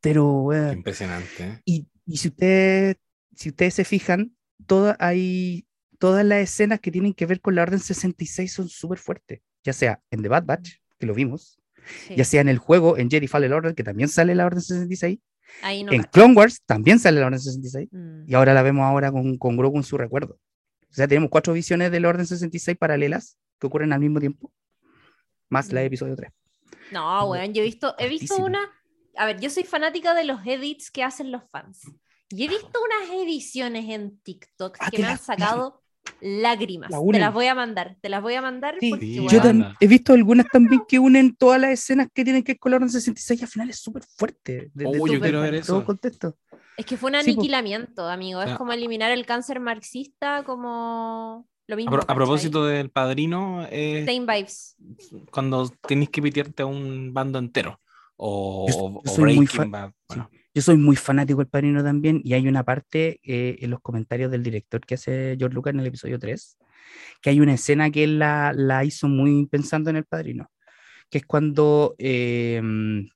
pero. 0.02 0.48
Qué 0.52 0.72
impresionante. 0.74 1.44
¿eh? 1.44 1.62
Y, 1.66 1.88
y 2.06 2.16
si, 2.18 2.30
ustedes, 2.30 2.96
si 3.36 3.50
ustedes 3.50 3.74
se 3.74 3.84
fijan, 3.84 4.36
toda, 4.66 4.96
hay, 5.00 5.66
todas 5.99 6.26
las 6.26 6.39
escenas 6.39 6.80
que 6.80 6.91
tienen 6.91 7.13
que 7.13 7.26
ver 7.27 7.39
con 7.41 7.53
la 7.55 7.61
Orden 7.61 7.80
66 7.80 8.51
son 8.51 8.67
súper 8.69 8.97
fuertes, 8.97 9.41
ya 9.63 9.73
sea 9.73 10.01
en 10.09 10.21
The 10.23 10.30
Bad 10.30 10.45
Batch, 10.45 10.71
que 10.97 11.05
lo 11.05 11.13
vimos, 11.13 11.59
Sí. 12.07 12.15
ya 12.15 12.23
sea 12.26 12.41
en 12.41 12.49
el 12.49 12.57
juego, 12.57 12.97
en 12.97 13.09
Jedi 13.09 13.27
Fallen 13.27 13.53
Order, 13.53 13.73
que 13.76 13.84
también 13.84 14.09
sale 14.09 14.35
la 14.35 14.45
Orden 14.45 14.61
66, 14.61 15.19
Ahí 15.61 15.84
no. 15.84 15.91
en 15.91 16.01
cacho. 16.01 16.11
Clone 16.11 16.34
Wars 16.35 16.61
también 16.65 16.99
sale 16.99 17.19
la 17.19 17.27
Orden 17.27 17.39
66 17.39 17.89
Mm. 17.91 18.23
y 18.30 18.34
ahora 18.34 18.53
la 18.53 18.61
vemos 18.63 18.84
ahora 18.84 19.11
con, 19.11 19.38
con 19.38 19.55
Grogu 19.57 19.77
en 19.77 19.84
su 19.84 19.97
recuerdo. 19.97 20.39
O 20.89 20.93
sea, 20.93 21.07
tenemos 21.07 21.30
cuatro 21.30 21.53
visiones 21.53 21.91
de 21.91 21.99
la 21.99 22.09
Orden 22.09 22.26
66 22.26 22.77
paralelas 22.77 23.38
que 23.59 23.67
ocurren 23.67 23.93
al 23.93 23.99
mismo 23.99 24.19
tiempo, 24.19 24.51
más 25.49 25.71
la 25.71 25.81
de 25.81 25.85
Mm. 25.85 25.88
episodio 25.88 26.15
3. 26.15 26.31
No, 26.91 27.30
weón, 27.30 27.53
yo 27.53 27.61
he 27.61 27.65
visto, 27.65 27.95
he 27.97 28.07
visto 28.09 28.38
una. 28.38 28.59
A 29.15 29.26
ver, 29.26 29.39
yo 29.39 29.49
soy 29.49 29.63
fanática 29.63 30.13
de 30.13 30.23
los 30.23 30.39
edits 30.45 30.91
que 30.91 31.03
hacen 31.03 31.31
los 31.31 31.43
fans. 31.51 31.81
Y 32.30 32.45
he 32.45 32.47
visto 32.47 32.80
unas 32.84 33.09
ediciones 33.23 33.85
en 33.89 34.19
TikTok 34.21 34.77
Ah, 34.80 34.89
que 34.91 34.99
me 34.99 35.07
han 35.07 35.17
sacado 35.19 35.81
lágrimas. 36.22 36.90
la 36.91 37.00
te 37.12 37.20
las 37.20 37.34
voy 37.34 37.46
a 37.48 37.56
mandar, 37.56 37.96
te 38.02 38.10
las 38.10 38.22
voy 38.22 38.34
a 38.36 38.41
mandar 38.41 38.76
Sí, 38.80 38.90
porque, 38.90 39.06
Sí, 39.06 39.16
Yo 39.16 39.22
weón, 39.24 39.41
tam- 39.44 39.50
Anda. 39.50 39.76
he 39.80 39.88
visto 39.88 40.14
algunas 40.14 40.48
también 40.48 40.82
que 40.88 41.00
unen 41.00 41.36
todas 41.36 41.60
las 41.62 41.72
escenas 41.72 42.08
que 42.14 42.24
tienen 42.24 42.44
que 42.44 42.54
ver 42.54 42.60
con 42.60 42.72
la 42.72 42.78
Orden 42.78 42.90
66 42.90 43.40
y 43.40 43.44
al 43.44 43.50
final 43.50 43.70
es 43.70 43.80
súper 43.80 44.04
fuerte. 44.04 44.54
de- 44.54 44.72
de- 44.74 44.86
Oh, 44.86 44.91
de- 44.91 44.98
yo 45.00 45.06
Súper 45.06 45.20
quiero 45.22 45.41
ver 45.41 45.50
fuerte. 45.52 45.68
todo 45.68 45.78
eso. 45.80 45.86
contexto. 45.86 46.38
es 46.78 46.86
que 46.86 46.96
fue 46.96 47.12
un 47.12 47.22
Sí, 47.22 47.32
aniquilamiento, 47.32 48.08
amigo. 48.08 48.41
Es 48.41 48.52
Ah. 48.52 48.58
como 48.58 48.72
eliminar 48.72 49.12
el 49.12 49.26
cáncer 49.26 49.60
marxista, 49.60 50.44
como 50.46 51.46
lo 51.68 51.74
A, 51.74 51.76
mismo. 51.76 51.91
pro- 51.91 52.00
a 52.00 52.06
¿cachai? 52.06 52.16
propósito 52.16 52.66
del 52.66 52.90
padrino, 52.90 53.68
eh, 53.70 54.06
Same 54.08 54.22
vibes. 54.38 54.78
cuando 55.30 55.70
tenés 55.88 56.10
que 56.10 56.22
pitearte 56.22 56.64
a 56.64 56.66
un 56.68 57.14
bando 57.14 57.38
entero. 57.38 57.82
O, 58.16 58.66
Yo- 58.70 58.76
o- 58.78 58.91
yo 59.04 59.12
o 59.12 59.14
soy 59.14 59.24
muy 59.36 59.46
Breaking 59.46 59.48
fan- 59.58 59.72
Bad. 59.72 59.91
Bueno, 60.08 60.30
Yo 60.60 60.64
soy 60.64 60.76
muy 60.76 60.98
fanático 60.98 61.40
del 61.40 61.48
Padrino 61.48 61.81
también 61.81 62.19
y 62.22 62.34
hay 62.34 62.45
una 62.45 62.65
parte 62.65 63.22
eh, 63.23 63.60
en 63.61 63.69
los 63.69 63.80
comentarios 63.80 64.30
del 64.30 64.44
director 64.44 64.81
que 64.81 64.95
hace 64.95 65.38
George 65.40 65.56
Lucas 65.56 65.73
en 65.73 65.80
el 65.80 65.88
episodio 65.88 66.19
3, 66.19 66.57
que 67.22 67.30
hay 67.30 67.40
una 67.40 67.53
escena 67.53 67.90
que 67.90 68.03
él 68.03 68.19
la, 68.19 68.52
la 68.53 68.84
hizo 68.84 69.07
muy 69.07 69.45
pensando 69.45 69.90
en 69.90 69.95
el 69.95 70.03
Padrino, 70.03 70.52
que 71.10 71.19
es 71.19 71.26
cuando 71.26 71.95
eh, 71.98 72.57
en 72.57 73.10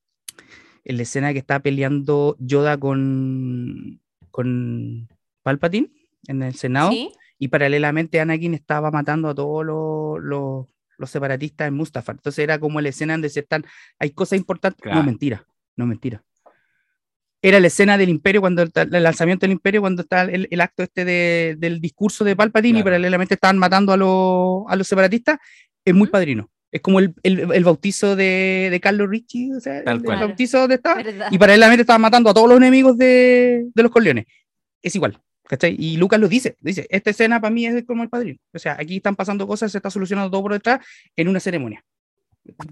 la 0.86 1.02
escena 1.02 1.34
que 1.34 1.40
está 1.40 1.60
peleando 1.60 2.38
Yoda 2.40 2.78
con, 2.78 4.00
con 4.32 5.10
Palpatine 5.42 5.92
en 6.30 6.44
el 6.44 6.56
Senado 6.56 6.92
¿Sí? 6.92 7.12
y 7.40 7.50
paralelamente 7.50 8.22
Anakin 8.22 8.54
estaba 8.54 8.90
matando 8.90 9.28
a 9.28 9.36
todos 9.36 9.66
los, 9.66 10.24
los, 10.24 10.68
los 10.98 11.10
separatistas 11.10 11.68
en 11.68 11.74
Mustafar. 11.74 12.16
Entonces 12.16 12.42
era 12.42 12.58
como 12.58 12.80
la 12.80 12.88
escena 12.88 13.16
donde 13.16 13.28
se 13.28 13.42
están, 13.42 13.66
hay 14.00 14.12
cosas 14.12 14.40
importantes. 14.40 14.82
Claro. 14.82 15.00
No, 15.00 15.06
mentira, 15.06 15.46
no, 15.76 15.86
mentira. 15.86 16.24
Era 17.46 17.60
la 17.60 17.68
escena 17.68 17.98
del 17.98 18.08
imperio, 18.08 18.40
cuando 18.40 18.62
el, 18.62 18.72
el 18.74 19.04
lanzamiento 19.04 19.44
del 19.46 19.52
imperio, 19.52 19.82
cuando 19.82 20.02
está 20.04 20.22
el, 20.24 20.48
el 20.50 20.62
acto 20.62 20.82
este 20.82 21.04
de- 21.04 21.56
del 21.60 21.82
discurso 21.82 22.24
de 22.24 22.36
Palpatine 22.38 22.80
y 22.80 22.82
Claro. 22.82 22.86
paralelamente 22.86 23.34
estaban 23.34 23.58
matando 23.58 23.92
a, 23.92 23.98
los, 23.98 24.64
a 24.72 24.76
los 24.78 24.88
separatistas, 24.88 25.38
es 25.84 25.94
muy 25.94 26.08
padrino. 26.08 26.50
Es 26.72 26.80
como 26.82 27.00
el, 27.00 27.14
el, 27.22 27.52
el 27.54 27.64
bautizo 27.66 28.16
de, 28.16 28.70
de 28.72 28.80
Carlos 28.80 29.10
Ricci, 29.10 29.52
o 29.52 29.60
sea, 29.60 29.84
Tal 29.84 29.98
el, 29.98 30.04
cual. 30.04 30.22
el 30.22 30.28
bautizo 30.28 30.60
donde 30.62 30.76
está, 30.76 30.96
¿Verdad? 30.96 31.28
y 31.30 31.38
paralelamente 31.38 31.82
estaban 31.82 32.02
matando 32.02 32.30
a 32.30 32.34
todos 32.34 32.48
los 32.48 32.58
enemigos 32.58 32.98
de, 32.98 33.66
de 33.76 33.84
los 33.84 33.92
Corleones. 33.92 34.26
Es 34.82 34.96
igual, 34.96 35.20
¿cachai? 35.48 35.76
Y 35.78 35.98
Lucas 35.98 36.20
lo 36.22 36.30
dice, 36.30 36.56
dice, 36.62 36.88
esta 36.90 37.10
escena 37.10 37.42
para 37.42 37.54
mí 37.54 37.66
es 37.68 37.84
como 37.84 38.04
el 38.04 38.10
padrino. 38.10 38.40
O 38.54 38.58
sea, 38.58 38.78
aquí 38.80 38.96
están 38.98 39.16
pasando 39.18 39.46
cosas, 39.46 39.72
se 39.72 39.78
está 39.80 39.90
solucionando 39.92 40.32
todo 40.32 40.42
por 40.44 40.54
detrás 40.54 40.80
en 41.18 41.28
una 41.28 41.40
ceremonia. 41.42 41.84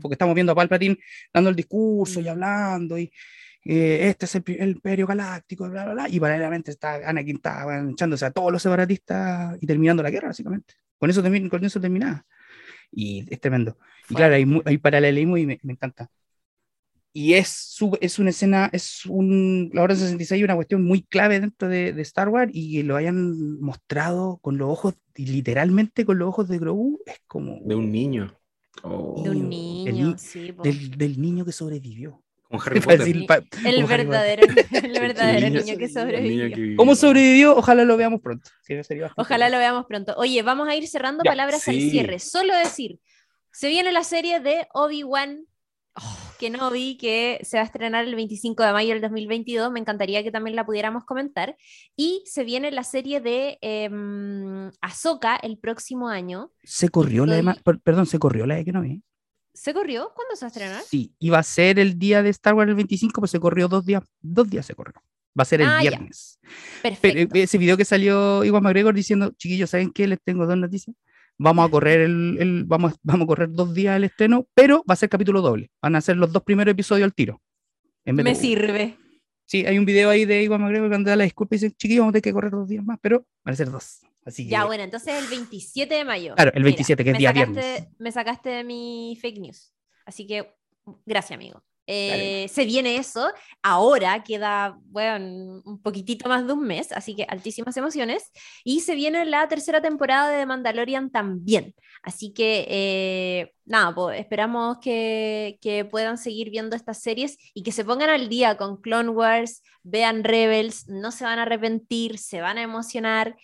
Porque 0.02 0.15
estamos 0.15 0.34
viendo 0.34 0.53
a 0.53 0.56
Palpatine 0.56 0.98
dando 1.34 1.49
el 1.49 1.56
discurso 1.56 2.22
y 2.22 2.27
hablando, 2.27 2.98
y 2.98 3.11
eh, 3.63 4.07
este 4.09 4.25
es 4.25 4.35
el, 4.35 4.43
el 4.47 4.69
imperio 4.71 5.07
galáctico, 5.07 5.69
bla, 5.69 5.83
bla, 5.85 5.93
bla, 5.93 6.09
y 6.09 6.19
paralelamente 6.19 6.71
está 6.71 7.07
Anakin 7.07 7.35
está 7.38 7.65
echándose 7.91 8.25
a 8.25 8.31
todos 8.31 8.51
los 8.51 8.61
separatistas 8.61 9.57
y 9.61 9.67
terminando 9.67 10.03
la 10.03 10.09
guerra, 10.11 10.29
básicamente. 10.29 10.75
Con 10.97 11.09
eso, 11.09 11.21
con 11.49 11.65
eso 11.65 11.81
terminaba. 11.81 12.25
Y 12.91 13.25
es 13.33 13.39
tremendo. 13.39 13.77
Y 14.09 14.15
claro, 14.15 14.35
hay, 14.35 14.45
hay 14.65 14.77
paralelismo 14.77 15.38
y 15.38 15.45
me, 15.45 15.59
me 15.63 15.73
encanta. 15.73 16.09
Y 17.13 17.33
es, 17.33 17.49
su- 17.49 17.97
es 17.99 18.19
una 18.19 18.29
escena, 18.29 18.69
es 18.71 19.05
un, 19.05 19.69
la 19.73 19.81
hora 19.83 19.95
66 19.95 20.43
una 20.45 20.55
cuestión 20.55 20.83
muy 20.83 21.03
clave 21.03 21.41
dentro 21.41 21.67
de, 21.67 21.91
de 21.91 22.01
Star 22.03 22.29
Wars 22.29 22.51
y 22.53 22.77
que 22.77 22.83
lo 22.85 22.95
hayan 22.95 23.59
mostrado 23.59 24.38
con 24.38 24.57
los 24.57 24.69
ojos, 24.69 24.95
y 25.15 25.25
literalmente 25.25 26.05
con 26.05 26.17
los 26.19 26.29
ojos 26.29 26.47
de 26.47 26.57
Grogu, 26.57 27.01
es 27.05 27.17
como 27.27 27.59
De 27.65 27.75
un 27.75 27.91
niño. 27.91 28.33
Oh, 28.83 29.21
De 29.23 29.29
un 29.29 29.49
niño, 29.49 29.89
el 29.89 29.95
niño, 29.95 30.11
ni- 30.13 30.17
sí. 30.17 30.55
del, 30.63 30.91
del 30.97 31.19
niño 31.21 31.43
que 31.43 31.51
sobrevivió. 31.51 32.23
Como 32.52 32.64
Harry 32.64 32.80
Para 32.82 32.98
Potter. 32.98 33.14
decir, 33.14 33.26
pa- 33.28 33.44
El 33.68 33.86
verdadero, 33.86 34.44
el 34.45 34.91
verdadero 34.99 35.48
El 35.48 35.53
niño, 35.53 35.78
que 35.78 35.88
niño 35.88 35.90
sobrevivió. 36.02 36.49
que 36.49 36.56
vivió. 36.61 36.78
¿Cómo 36.78 36.95
sobrevivió? 36.95 37.56
Ojalá 37.56 37.86
lo 37.86 37.98
veamos 37.98 38.22
pronto. 38.22 38.49
Sí, 38.64 38.76
sería 38.84 39.03
bastante 39.03 39.22
Ojalá 39.22 39.49
lo 39.49 39.57
veamos 39.57 39.86
pronto. 39.88 40.14
Oye, 40.18 40.41
vamos 40.44 40.68
a 40.68 40.76
ir 40.76 40.88
cerrando 40.88 41.23
Ya, 41.23 41.32
palabras 41.32 41.68
al 41.68 41.76
cierre. 41.76 42.19
Solo 42.19 42.56
decir, 42.56 42.99
se 43.52 43.69
viene 43.69 43.91
la 43.91 44.03
serie 44.03 44.40
de 44.41 44.68
Obi-Wan 44.73 45.45
oh, 45.95 46.18
Kenobi 46.40 46.98
que 46.98 47.40
se 47.44 47.57
va 47.57 47.64
a 47.64 47.65
estrenar 47.65 48.06
el 48.06 48.15
25 48.15 48.64
de 48.64 48.72
mayo 48.73 48.90
del 48.94 49.02
2022. 49.02 49.72
Me 49.72 49.80
encantaría 49.80 50.23
que 50.23 50.32
también 50.32 50.56
la 50.56 50.65
pudiéramos 50.65 51.06
comentar. 51.06 51.56
Y 51.95 52.22
se 52.26 52.44
viene 52.44 52.72
la 52.72 52.84
serie 52.84 53.22
de 53.22 53.60
eh, 53.61 53.90
Ahsoka 54.82 55.36
el 55.38 55.57
próximo 55.57 56.10
año. 56.10 56.52
Se 56.64 56.90
corrió 56.90 57.26
la 57.26 57.36
de, 57.36 57.53
perdón, 57.84 58.06
se 58.06 58.19
corrió 58.19 58.45
la 58.45 58.56
de 58.56 58.65
que 58.65 58.72
no 58.72 58.82
vi. 58.82 59.02
¿Se 59.53 59.73
corrió? 59.73 60.11
¿Cuándo 60.15 60.36
se 60.36 60.45
va 60.45 60.48
a 60.48 60.52
estrenar? 60.52 60.84
Sí, 60.84 61.14
iba 61.19 61.38
a 61.40 61.44
ser 61.44 61.78
el 61.80 61.99
día 61.99 62.23
de 62.23 62.30
Star 62.30 62.53
Wars 62.53 62.69
el 62.69 62.76
25, 62.76 63.19
pues 63.22 63.32
se 63.32 63.40
corrió 63.40 63.68
dos 63.68 63.86
días, 63.86 64.03
dos 64.22 64.49
días 64.49 64.65
se 64.65 64.76
corrió. 64.76 64.95
Va 65.38 65.44
a 65.44 65.45
ser 65.45 65.61
el 65.61 65.68
Ah, 65.68 65.84
ya. 65.84 65.90
viernes. 65.91 66.40
Perfecto. 66.82 66.99
Pero 67.02 67.19
eh, 67.40 67.44
ese 67.44 67.57
video 67.57 67.78
que 67.78 67.86
salió 67.86 68.44
Iwan 68.44 68.64
McGregor 68.64 68.94
diciendo, 68.94 69.32
chiquillos, 69.38 69.69
¿saben 69.69 69.91
qué? 69.91 70.07
Les 70.07 70.19
tengo 70.23 70.45
dos 70.45 70.57
noticias. 70.57 70.95
Vamos 71.38 71.68
a 71.68 71.72
correr 71.72 72.02
el, 72.02 72.38
el- 72.40 72.64
vamos, 72.65 72.94
vamos 73.03 73.26
a 73.26 73.28
correr 73.28 73.49
dos 73.52 73.73
días 73.73 73.95
el 73.98 74.03
estreno, 74.06 74.45
pero 74.53 74.84
va 74.90 74.94
a 74.94 74.98
ser 74.98 75.10
capítulo 75.10 75.41
doble. 75.41 75.69
Van 75.82 75.95
a 75.95 76.02
ser 76.02 76.18
los 76.18 76.32
dos 76.32 76.44
primeros 76.44 76.72
episodios 76.72 77.06
al 77.06 77.14
tiro. 77.14 77.41
en 78.06 78.15
vez 78.18 78.23
Me 78.23 78.36
sirve. 78.36 78.98
Sí, 79.45 79.65
hay 79.65 79.78
un 79.78 79.86
video 79.86 80.10
ahí 80.10 80.23
de 80.26 80.44
Iwan 80.44 80.61
McGregor 80.61 80.90
cuando 80.90 81.10
da 81.10 81.15
la 81.18 81.23
disculpa 81.26 81.56
y 81.56 81.60
dice, 81.60 81.72
chiquillos, 81.76 82.02
vamos 82.03 82.11
a 82.11 82.14
tener 82.14 82.23
que 82.23 82.34
correr 82.34 82.52
dos 82.52 82.68
días 82.69 82.86
más, 82.86 82.98
pero 83.02 83.26
van 83.44 83.53
a 83.53 83.56
ser 83.56 83.69
dos. 83.72 83.99
Así 84.26 84.43
que, 84.45 84.52
Ya, 84.52 84.65
bueno, 84.65 84.84
entonces 84.84 85.15
el 85.22 85.27
27 85.27 85.95
de 85.95 86.06
mayo. 86.06 86.35
Claro, 86.35 86.52
el 86.53 86.64
27, 86.64 87.03
que 87.03 87.11
es 87.11 87.18
día 87.18 87.31
sacaste- 87.34 87.52
viernes. 87.53 87.88
Me 87.98 88.11
sacaste 88.11 88.49
de 88.49 88.64
mi 88.64 89.18
fake 89.22 89.39
news. 89.39 89.73
Así 90.06 90.27
que, 90.27 90.53
gracias, 91.06 91.38
amigo. 91.38 91.64
Eh, 91.88 92.48
se 92.48 92.64
viene 92.64 92.95
eso. 92.98 93.27
Ahora 93.64 94.23
queda, 94.23 94.77
bueno, 94.85 95.61
un 95.65 95.81
poquitito 95.81 96.30
más 96.30 96.45
de 96.48 96.53
un 96.53 96.61
mes, 96.65 96.91
así 96.93 97.15
que 97.15 97.23
altísimas 97.23 97.76
emociones. 97.76 98.31
Y 98.64 98.81
se 98.81 98.95
viene 98.95 99.26
la 99.26 99.48
tercera 99.48 99.81
temporada 99.81 100.30
de 100.30 100.38
The 100.38 100.45
Mandalorian 100.45 101.10
también. 101.11 101.73
Así 102.03 102.31
que, 102.34 102.65
eh, 102.69 103.53
nada, 103.65 103.93
pues 103.93 104.19
esperamos 104.19 104.77
que, 104.80 105.57
que 105.61 105.84
puedan 105.84 106.18
seguir 106.18 106.49
viendo 106.52 106.76
estas 106.76 107.02
series 107.02 107.38
y 107.53 107.64
que 107.64 107.72
se 107.73 107.84
pongan 107.84 108.10
al 108.11 108.30
día 108.30 108.56
con 108.56 108.80
Clone 108.80 109.10
Wars, 109.10 109.61
vean 109.84 110.23
Rebels, 110.23 110.88
no 110.88 111.11
se 111.11 111.26
van 111.26 111.39
a 111.39 111.41
arrepentir, 111.41 112.18
se 112.19 112.39
van 112.41 112.57
a 112.57 112.61
emocionar. 112.61 113.35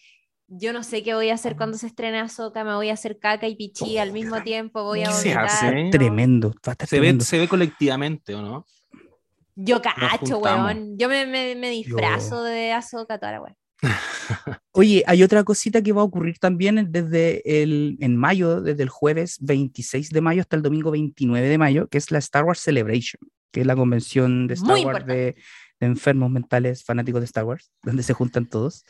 Yo 0.50 0.72
no 0.72 0.84
sé 0.84 1.04
qué 1.04 1.14
voy 1.14 1.30
a 1.30 1.34
hacer 1.34 1.58
cuando 1.58 1.78
se 1.78 1.88
estrene 1.88 2.20
Ahsoka, 2.20 2.64
me 2.64 2.74
voy 2.74 2.90
a 2.90 2.94
hacer 2.94 3.20
caca 3.20 3.48
y 3.48 3.56
pichí 3.56 3.98
al 3.98 4.14
mismo 4.14 4.42
tiempo, 4.44 4.84
voy 4.84 5.02
a 5.04 5.08
¿Qué 5.08 5.14
se 5.14 5.34
hace? 5.34 5.84
no. 5.84 5.90
Tremendo, 5.90 6.50
va 6.66 6.72
a 6.72 6.72
estar 6.72 6.88
Se 6.88 6.96
ve, 6.98 7.02
tremendo. 7.02 7.26
se 7.26 7.38
ve 7.38 7.48
colectivamente, 7.50 8.34
¿o 8.34 8.42
no? 8.42 8.66
Yo 9.56 9.82
cacho, 9.82 10.38
weón. 10.38 10.98
Yo 10.98 11.10
me, 11.10 11.26
me, 11.26 11.56
me 11.56 11.70
disfrazo 11.70 12.44
de 12.44 12.72
Ahsoka 12.72 13.18
toda 13.18 13.34
la 13.34 13.42
weón. 13.42 13.56
Oye, 14.72 15.04
hay 15.06 15.24
otra 15.24 15.44
cosita 15.44 15.82
que 15.82 15.92
va 15.92 16.02
a 16.02 16.06
ocurrir 16.06 16.40
también 16.40 16.92
desde 16.92 17.62
el, 17.62 17.98
en 18.00 18.16
mayo, 18.16 18.62
desde 18.62 18.84
el 18.84 18.90
jueves 18.90 19.38
26 19.42 20.10
de 20.12 20.22
mayo 20.22 20.42
hasta 20.42 20.56
el 20.56 20.62
domingo 20.62 20.92
29 20.92 21.48
de 21.48 21.58
mayo, 21.58 21.88
que 21.88 21.98
es 21.98 22.12
la 22.12 22.20
Star 22.20 22.46
Wars 22.46 22.60
Celebration, 22.60 23.20
que 23.52 23.62
es 23.62 23.68
la 23.68 23.76
convención 23.76 24.48
de 24.48 24.54
Star 24.56 24.72
Muy 24.72 24.86
Wars 24.86 25.06
de, 25.06 25.36
de 25.80 25.88
enfermos 25.88 26.32
mentales 26.32 26.84
fanáticos 26.84 27.22
de 27.22 27.26
Star 27.26 27.44
Wars, 27.44 27.72
donde 27.84 28.04
se 28.04 28.14
juntan 28.14 28.48
todos. 28.48 28.84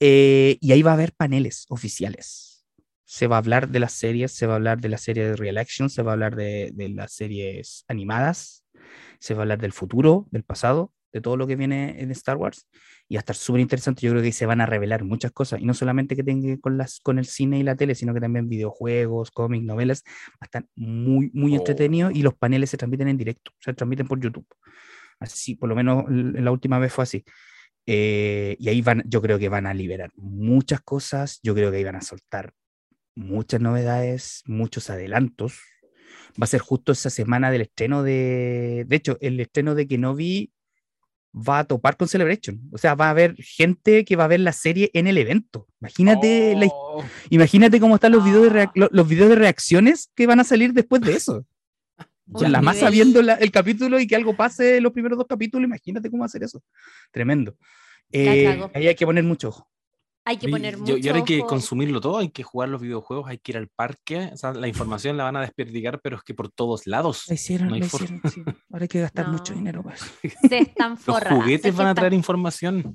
Eh, 0.00 0.58
y 0.60 0.72
ahí 0.72 0.82
va 0.82 0.92
a 0.92 0.94
haber 0.94 1.12
paneles 1.12 1.66
oficiales. 1.68 2.64
Se 3.04 3.26
va 3.26 3.36
a 3.36 3.38
hablar 3.38 3.68
de 3.68 3.80
las 3.80 3.92
series, 3.92 4.32
se 4.32 4.46
va 4.46 4.52
a 4.54 4.56
hablar 4.56 4.80
de 4.80 4.88
la 4.90 4.98
serie 4.98 5.24
de 5.24 5.36
Real 5.36 5.58
Action, 5.58 5.88
se 5.90 6.02
va 6.02 6.12
a 6.12 6.14
hablar 6.14 6.36
de, 6.36 6.70
de 6.74 6.88
las 6.90 7.12
series 7.12 7.84
animadas, 7.88 8.64
se 9.18 9.34
va 9.34 9.40
a 9.40 9.42
hablar 9.42 9.58
del 9.60 9.72
futuro, 9.72 10.26
del 10.30 10.42
pasado, 10.44 10.92
de 11.12 11.22
todo 11.22 11.38
lo 11.38 11.46
que 11.46 11.56
viene 11.56 12.02
en 12.02 12.10
Star 12.10 12.36
Wars 12.36 12.66
y 13.08 13.14
va 13.14 13.20
a 13.20 13.22
estar 13.22 13.34
súper 13.34 13.62
interesante. 13.62 14.02
Yo 14.02 14.10
creo 14.10 14.20
que 14.22 14.26
ahí 14.26 14.32
se 14.32 14.44
van 14.44 14.60
a 14.60 14.66
revelar 14.66 15.04
muchas 15.04 15.32
cosas, 15.32 15.58
y 15.60 15.64
no 15.64 15.72
solamente 15.72 16.14
que 16.14 16.22
tenga 16.22 16.54
con, 16.60 16.76
las, 16.76 17.00
con 17.00 17.18
el 17.18 17.24
cine 17.24 17.58
y 17.58 17.62
la 17.62 17.74
tele, 17.74 17.94
sino 17.94 18.12
que 18.12 18.20
también 18.20 18.48
videojuegos, 18.50 19.30
cómics, 19.30 19.64
novelas. 19.64 20.04
Va 20.34 20.38
a 20.42 20.44
estar 20.44 20.66
muy, 20.76 21.30
muy 21.32 21.54
Oh. 21.54 21.56
entretenido 21.56 22.10
y 22.10 22.22
los 22.22 22.34
paneles 22.34 22.68
se 22.70 22.76
transmiten 22.76 23.08
en 23.08 23.16
directo, 23.16 23.52
se 23.58 23.72
transmiten 23.72 24.06
por 24.06 24.20
YouTube. 24.20 24.46
Así, 25.18 25.54
por 25.56 25.68
lo 25.70 25.74
menos 25.74 26.04
la 26.08 26.50
última 26.52 26.78
vez 26.78 26.92
fue 26.92 27.04
así. 27.04 27.24
Eh, 27.90 28.54
y 28.58 28.68
ahí 28.68 28.82
van, 28.82 29.02
yo 29.06 29.22
creo 29.22 29.38
que 29.38 29.48
van 29.48 29.66
a 29.66 29.72
liberar 29.72 30.10
muchas 30.16 30.82
cosas, 30.82 31.40
yo 31.42 31.54
creo 31.54 31.70
que 31.70 31.78
ahí 31.78 31.84
van 31.84 31.96
a 31.96 32.02
soltar 32.02 32.52
muchas 33.14 33.62
novedades, 33.62 34.42
muchos 34.44 34.90
adelantos. 34.90 35.58
Va 36.40 36.44
a 36.44 36.46
ser 36.46 36.60
justo 36.60 36.92
esa 36.92 37.08
semana 37.08 37.50
del 37.50 37.62
estreno 37.62 38.02
de, 38.02 38.84
de 38.86 38.96
hecho, 38.96 39.16
el 39.22 39.40
estreno 39.40 39.74
de 39.74 39.88
Kenobi 39.88 40.52
va 41.34 41.60
a 41.60 41.64
topar 41.64 41.96
con 41.96 42.08
Celebration. 42.08 42.60
O 42.72 42.76
sea, 42.78 42.94
va 42.94 43.06
a 43.06 43.10
haber 43.10 43.34
gente 43.36 44.04
que 44.04 44.16
va 44.16 44.24
a 44.24 44.28
ver 44.28 44.40
la 44.40 44.52
serie 44.52 44.90
en 44.92 45.06
el 45.06 45.16
evento. 45.16 45.66
Imagínate, 45.80 46.54
la 46.56 46.66
Oh, 46.70 47.02
imagínate 47.30 47.80
cómo 47.80 47.94
están 47.94 48.12
los 48.12 48.22
videos, 48.24 48.52
de 48.52 48.60
Ah. 48.62 48.72
lo- 48.74 48.88
los 48.92 49.08
videos 49.08 49.30
de 49.30 49.36
reacciones 49.36 50.10
que 50.14 50.26
van 50.26 50.40
a 50.40 50.44
salir 50.44 50.74
después 50.74 51.00
de 51.00 51.14
eso. 51.14 51.46
Con 52.32 52.52
la 52.52 52.60
masa 52.60 52.90
viendo 52.90 53.22
la- 53.22 53.34
el 53.34 53.50
capítulo 53.50 53.98
y 53.98 54.06
que 54.06 54.16
algo 54.16 54.36
pase 54.36 54.76
en 54.78 54.82
los 54.82 54.92
primeros 54.92 55.16
dos 55.18 55.26
capítulos, 55.26 55.66
imagínate 55.66 56.10
cómo 56.10 56.28
ser 56.28 56.42
eso. 56.44 56.62
Tremendo. 57.10 57.56
Eh, 58.12 58.68
ahí 58.74 58.86
hay 58.86 58.94
que 58.94 59.06
poner 59.06 59.24
mucho 59.24 59.48
ojo. 59.48 59.68
Hay 60.24 60.36
que 60.36 60.48
poner 60.48 60.74
y- 60.74 60.76
mucho 60.76 60.96
y 60.98 61.08
ahora 61.08 61.20
hay 61.20 61.24
que 61.24 61.38
ojo. 61.40 61.46
consumirlo 61.48 62.02
todo, 62.02 62.18
hay 62.18 62.28
que 62.28 62.42
jugar 62.42 62.68
los 62.68 62.82
videojuegos, 62.82 63.28
hay 63.30 63.38
que 63.38 63.52
ir 63.52 63.56
al 63.56 63.68
parque, 63.68 64.28
o 64.32 64.36
sea, 64.36 64.52
la 64.52 64.68
información 64.68 65.16
la 65.16 65.24
van 65.24 65.36
a 65.36 65.40
desperdigar, 65.40 66.00
pero 66.02 66.16
es 66.16 66.22
que 66.22 66.34
por 66.34 66.50
todos 66.50 66.86
lados. 66.86 67.24
Lo 67.28 67.34
hicieron, 67.34 67.68
No 67.68 67.74
hay 67.74 67.80
lo 67.80 67.86
hicieron, 67.86 68.20
sí. 68.30 68.42
Ahora 68.70 68.82
hay 68.82 68.88
que 68.88 69.00
gastar 69.00 69.28
mucho 69.28 69.52
No. 69.54 69.58
dinero. 69.60 69.82
Pues. 69.82 70.00
Se 70.50 70.58
están 70.58 70.98
Los 71.06 71.22
juguetes 71.24 71.74
van 71.74 71.86
a 71.86 71.94
traer 71.94 72.12
información. 72.12 72.92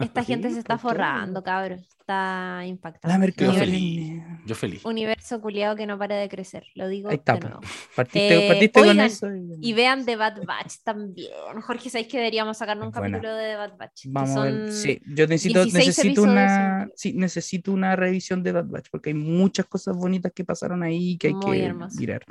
Esta 0.00 0.24
gente 0.24 0.48
Sí, 0.48 0.54
se 0.54 0.60
está 0.60 0.78
forrando, 0.78 1.42
cabrón. 1.42 1.78
Está 2.00 2.62
impactando. 2.66 3.12
La 3.12 3.18
mercadotecnia. 3.18 3.66
mercadotecnia. 3.68 4.42
Yo 4.46 4.54
feliz. 4.56 4.84
Universo 4.84 5.40
culiado 5.40 5.76
que 5.76 5.86
no 5.86 5.96
para 5.98 6.16
de 6.16 6.28
crecer. 6.28 6.66
Lo 6.74 6.88
digo 6.88 7.08
Ahí 7.08 7.16
está, 7.16 7.34
de 7.34 7.40
po. 7.40 7.48
nuevo. 7.48 7.62
Partiste, 7.94 8.44
Eh, 8.44 8.48
partiste 8.48 8.80
con 8.80 9.00
eso. 9.00 9.26
y- 9.32 9.70
Y 9.70 9.72
vean 9.74 10.04
The 10.04 10.16
Bad 10.16 10.44
Batch 10.44 10.74
también. 10.82 11.30
Jorge, 11.62 11.88
¿sabéis 11.90 12.08
que 12.08 12.16
deberíamos 12.18 12.58
sacar 12.58 12.76
un 12.80 12.90
buena. 12.90 13.18
capítulo 13.18 13.34
de 13.36 13.50
The 13.50 13.56
Bad 13.56 13.76
Batch? 13.76 14.02
Que 14.02 14.08
Vamos 14.10 14.36
a 14.36 14.42
ver. 14.44 14.72
Sí, 14.72 15.00
yo 15.06 15.26
necesito, 15.28 15.62
16 15.64 15.86
necesito 15.86 16.22
episodios, 16.22 16.32
una, 16.32 16.88
sí, 16.96 17.12
necesito 17.12 17.72
una 17.72 17.94
revisión 17.94 18.42
de 18.42 18.52
Bad 18.52 18.66
Batch 18.66 18.88
porque 18.90 19.10
hay 19.10 19.14
muchas 19.14 19.66
cosas 19.66 19.96
bonitas 19.96 20.32
que 20.34 20.44
pasaron 20.44 20.82
ahí 20.82 21.16
que 21.16 21.28
hay 21.28 21.34
Muy 21.34 21.58
que 21.58 21.64
hermoso. 21.66 22.00
mirar. 22.00 22.24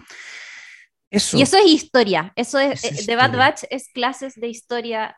Eso. 1.09 1.37
Y 1.37 1.41
eso 1.41 1.57
es 1.57 1.65
historia. 1.67 2.33
Eso 2.35 2.59
es, 2.59 2.83
es 2.83 3.01
eh, 3.01 3.05
The 3.07 3.15
Bad. 3.15 3.35
Batch 3.37 3.63
es 3.69 3.89
clases 3.93 4.35
de 4.35 4.47
historia 4.47 5.15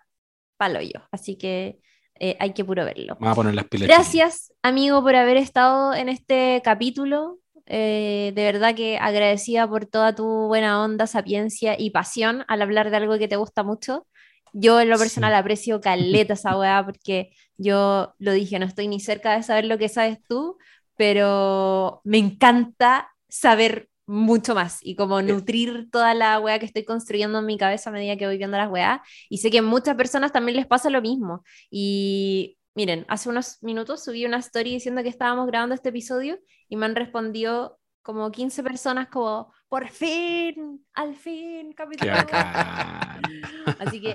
palo 0.57 0.81
yo. 0.81 1.01
Así 1.11 1.35
que 1.37 1.79
eh, 2.23 2.37
hay 2.39 2.53
que 2.53 2.63
puro 2.63 2.85
verlo. 2.85 3.17
Vamos 3.19 3.33
a 3.33 3.35
poner 3.35 3.55
las 3.55 3.65
pilas. 3.65 3.87
Gracias, 3.87 4.53
amigo, 4.61 5.01
por 5.01 5.15
haber 5.15 5.37
estado 5.37 5.95
en 5.95 6.07
este 6.07 6.61
capítulo. 6.63 7.39
Eh, 7.65 8.31
de 8.35 8.43
verdad 8.43 8.75
que 8.75 8.97
agradecida 8.99 9.67
por 9.67 9.85
toda 9.87 10.13
tu 10.13 10.25
buena 10.47 10.83
onda, 10.83 11.07
sapiencia 11.07 11.75
y 11.79 11.89
pasión 11.89 12.43
al 12.47 12.61
hablar 12.61 12.91
de 12.91 12.97
algo 12.97 13.17
que 13.17 13.27
te 13.27 13.37
gusta 13.37 13.63
mucho. 13.63 14.05
Yo 14.53 14.79
en 14.81 14.89
lo 14.89 14.97
personal 14.99 15.31
Sí. 15.33 15.39
aprecio 15.39 15.81
caleta 15.81 16.33
esa 16.33 16.57
weá 16.57 16.83
porque 16.85 17.31
yo 17.57 18.13
lo 18.19 18.33
dije, 18.33 18.59
no 18.59 18.65
estoy 18.67 18.87
ni 18.87 18.99
cerca 18.99 19.35
de 19.35 19.41
saber 19.43 19.65
lo 19.65 19.77
que 19.77 19.89
sabes 19.89 20.19
tú, 20.27 20.57
pero 20.97 22.01
me 22.03 22.17
encanta 22.19 23.09
saber 23.29 23.87
mucho 24.11 24.53
más 24.53 24.79
y 24.81 24.95
como 24.95 25.21
nutrir 25.21 25.89
toda 25.89 26.13
la 26.13 26.39
weá 26.39 26.59
que 26.59 26.65
estoy 26.65 26.83
construyendo 26.83 27.39
en 27.39 27.45
mi 27.45 27.57
cabeza 27.57 27.89
a 27.89 27.93
medida 27.93 28.17
que 28.17 28.27
voy 28.27 28.37
viendo 28.37 28.57
las 28.57 28.69
weas. 28.69 28.99
Y 29.29 29.37
sé 29.37 29.49
que 29.49 29.59
a 29.59 29.61
muchas 29.61 29.95
personas 29.95 30.33
también 30.33 30.57
les 30.57 30.67
pasa 30.67 30.89
lo 30.89 31.01
mismo. 31.01 31.43
Y 31.69 32.57
miren, 32.75 33.05
hace 33.07 33.29
unos 33.29 33.57
minutos 33.63 34.03
subí 34.03 34.25
una 34.25 34.37
story 34.37 34.71
diciendo 34.71 35.01
que 35.03 35.09
estábamos 35.09 35.47
grabando 35.47 35.75
este 35.75 35.89
episodio 35.89 36.39
y 36.67 36.75
me 36.75 36.85
han 36.85 36.95
respondido 36.95 37.79
como 38.01 38.31
15 38.31 38.63
personas 38.63 39.07
como, 39.07 39.53
por 39.69 39.87
fin, 39.89 40.83
al 40.93 41.15
fin, 41.15 41.73
bacán. 41.77 43.21
Así 43.79 44.01
que. 44.01 44.13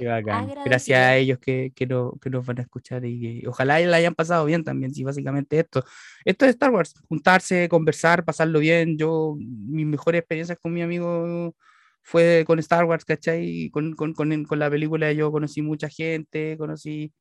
Gracias 0.65 0.99
a 0.99 1.17
ellos 1.17 1.39
que, 1.39 1.73
que, 1.75 1.87
no- 1.87 2.19
que 2.21 2.31
nos 2.31 2.45
van 2.45 2.59
a 2.59 2.63
escuchar 2.63 3.05
y 3.05 3.41
que 3.43 3.49
ojalá 3.49 3.79
la 3.81 3.97
hayan 3.97 4.15
pasado 4.15 4.45
bien 4.45 4.65
también. 4.65 4.93
Sí, 4.95 5.05
básicamente 5.05 5.59
esto. 5.59 5.85
Esto 6.25 6.45
es 6.45 6.51
Star 6.53 6.71
Wars, 6.71 6.95
juntarse, 7.09 7.69
conversar, 7.69 8.25
pasarlo 8.25 8.59
bien. 8.59 8.99
Yo, 8.99 9.37
mis 9.39 9.87
mejores 9.87 10.21
experiencias 10.21 10.59
con 10.61 10.73
mi 10.73 10.83
amigo 10.83 11.55
fue 12.03 12.45
con 12.47 12.59
Star 12.59 12.85
Wars, 12.85 13.05
¿cachai? 13.05 13.71
Con, 13.71 13.95
con, 13.95 14.13
con, 14.15 14.45
con 14.45 14.59
la 14.59 14.71
película 14.71 15.13
yo 15.13 15.31
conocí 15.33 15.63
mucha 15.63 15.89
gente, 15.89 16.57
conocí, 16.59 17.13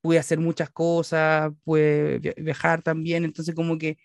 pude 0.00 0.18
hacer 0.18 0.38
muchas 0.38 0.70
cosas, 0.70 1.52
pude 1.64 2.18
via- 2.18 2.34
viajar 2.36 2.82
también. 2.82 3.24
Entonces, 3.24 3.54
como 3.54 3.78
que 3.78 3.98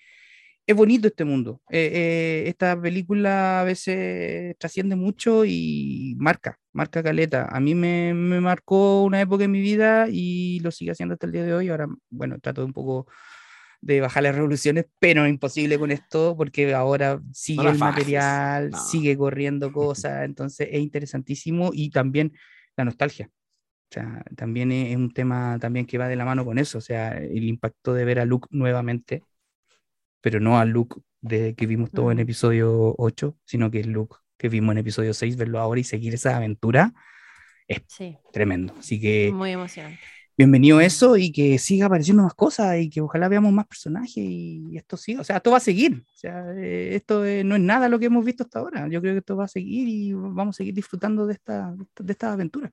es 0.68 0.76
bonito 0.76 1.08
este 1.08 1.24
mundo. 1.24 1.62
Eh, 1.70 1.90
eh, 1.94 2.44
esta 2.48 2.80
película 2.80 3.62
a 3.62 3.64
veces 3.64 4.56
trasciende 4.60 4.98
mucho 4.98 5.46
y 5.46 6.14
marca, 6.20 6.60
marca 6.74 7.02
caleta. 7.02 7.48
A 7.50 7.62
mí 7.62 7.74
me, 7.74 8.14
me 8.14 8.42
marcó 8.42 9.04
una 9.04 9.22
época 9.22 9.46
en 9.46 9.52
mi 9.52 9.62
vida 9.62 10.08
y 10.12 10.60
lo 10.60 10.72
sigue 10.72 10.92
haciendo 10.92 11.14
hasta 11.14 11.26
el 11.26 11.32
día 11.32 11.46
de 11.46 11.54
hoy. 11.54 11.70
Ahora, 11.70 11.88
bueno, 12.10 12.38
trato 12.40 12.66
un 12.66 12.74
poco 12.74 13.08
de 13.80 14.02
bajar 14.02 14.24
las 14.24 14.36
revoluciones, 14.36 14.86
pero 15.00 15.26
imposible 15.26 15.80
con 15.80 15.92
esto 15.92 16.36
porque 16.36 16.74
ahora 16.74 17.22
sigue 17.32 17.64
las 17.64 17.76
el 17.76 17.80
bajes, 17.80 17.96
material, 17.96 18.70
no. 18.72 18.78
sigue 18.78 19.18
corriendo 19.18 19.72
cosas, 19.74 20.26
entonces 20.26 20.68
es 20.70 20.80
interesantísimo 20.82 21.70
y 21.74 21.92
también 21.92 22.34
la 22.76 22.84
nostalgia. 22.84 23.30
O 23.90 23.94
sea, 23.94 24.22
también 24.36 24.74
es 24.74 24.98
un 24.98 25.14
tema 25.14 25.58
también 25.62 25.86
que 25.86 25.98
va 25.98 26.10
de 26.10 26.18
la 26.18 26.26
mano 26.26 26.44
con 26.44 26.58
eso, 26.58 26.80
o 26.80 26.82
sea, 26.82 27.18
el 27.18 27.46
impacto 27.46 27.94
de 27.94 28.04
ver 28.04 28.20
a 28.20 28.26
Luke 28.26 28.48
nuevamente, 28.52 29.24
pero 30.28 30.42
no 30.42 30.60
a 30.60 30.66
Luke 30.66 31.00
de 31.22 31.56
que 31.56 31.66
vimos 31.66 31.90
todo 31.90 32.12
en 32.12 32.20
episodio 32.20 32.94
8, 32.98 33.38
sino 33.46 33.72
que 33.72 33.80
el 33.80 33.92
Luke 33.92 34.18
que 34.38 34.50
vimos 34.50 34.74
en 34.74 34.80
episodio 34.80 35.14
6, 35.14 35.38
verlo 35.38 35.60
ahora 35.60 35.80
y 35.80 35.86
seguir 35.86 36.14
esa 36.14 36.36
aventura, 36.36 36.94
Sí, 37.88 38.18
tremendo. 38.34 38.74
Así 38.78 39.00
que 39.00 39.32
muy 39.34 39.52
emocionante. 39.52 40.02
bienvenido 40.38 40.80
a 40.80 40.86
eso 40.86 41.16
y 41.18 41.32
que 41.32 41.58
siga 41.60 41.86
apareciendo 41.88 42.24
más 42.24 42.34
cosas 42.34 42.78
y 42.80 42.90
que 42.90 43.00
ojalá 43.02 43.30
veamos 43.30 43.54
más 43.54 43.68
personajes 43.68 44.18
y 44.18 44.76
esto 44.78 44.98
siga, 44.98 45.22
o 45.22 45.24
sea, 45.24 45.38
esto 45.38 45.52
va 45.52 45.58
a 45.58 45.60
seguir, 45.62 46.04
o 46.06 46.18
sea, 46.18 46.46
eh, 46.56 46.96
esto 46.96 47.26
eh, 47.26 47.44
no 47.46 47.56
es 47.56 47.62
nada 47.62 47.90
lo 47.90 48.00
que 48.00 48.08
hemos 48.08 48.26
visto 48.26 48.44
hasta 48.44 48.60
ahora, 48.60 48.90
yo 48.90 49.02
creo 49.02 49.14
que 49.14 49.20
esto 49.20 49.38
va 49.38 49.46
a 49.46 49.48
seguir 49.48 49.88
y 49.88 50.14
vamos 50.14 50.56
a 50.56 50.58
seguir 50.58 50.74
disfrutando 50.74 51.26
de 51.26 51.34
esta, 51.34 51.74
de 52.00 52.12
esta 52.12 52.34
aventura. 52.34 52.72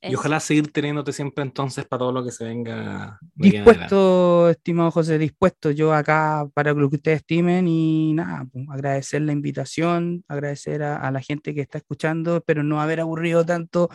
Y 0.00 0.14
ojalá 0.14 0.38
seguir 0.38 0.72
teniéndote 0.72 1.12
siempre 1.12 1.42
entonces 1.42 1.84
para 1.84 1.98
todo 1.98 2.12
lo 2.12 2.24
que 2.24 2.30
se 2.30 2.44
venga. 2.44 3.18
Dispuesto, 3.34 4.48
estimado 4.48 4.92
José, 4.92 5.18
dispuesto 5.18 5.72
yo 5.72 5.92
acá 5.92 6.48
para 6.54 6.72
lo 6.72 6.88
que 6.88 6.96
ustedes 6.96 7.18
estimen 7.18 7.66
y 7.66 8.12
nada, 8.14 8.46
pues, 8.52 8.64
agradecer 8.70 9.22
la 9.22 9.32
invitación, 9.32 10.24
agradecer 10.28 10.84
a, 10.84 10.98
a 10.98 11.10
la 11.10 11.20
gente 11.20 11.52
que 11.52 11.62
está 11.62 11.78
escuchando, 11.78 12.36
espero 12.36 12.62
no 12.62 12.80
haber 12.80 13.00
aburrido 13.00 13.44
tanto, 13.44 13.88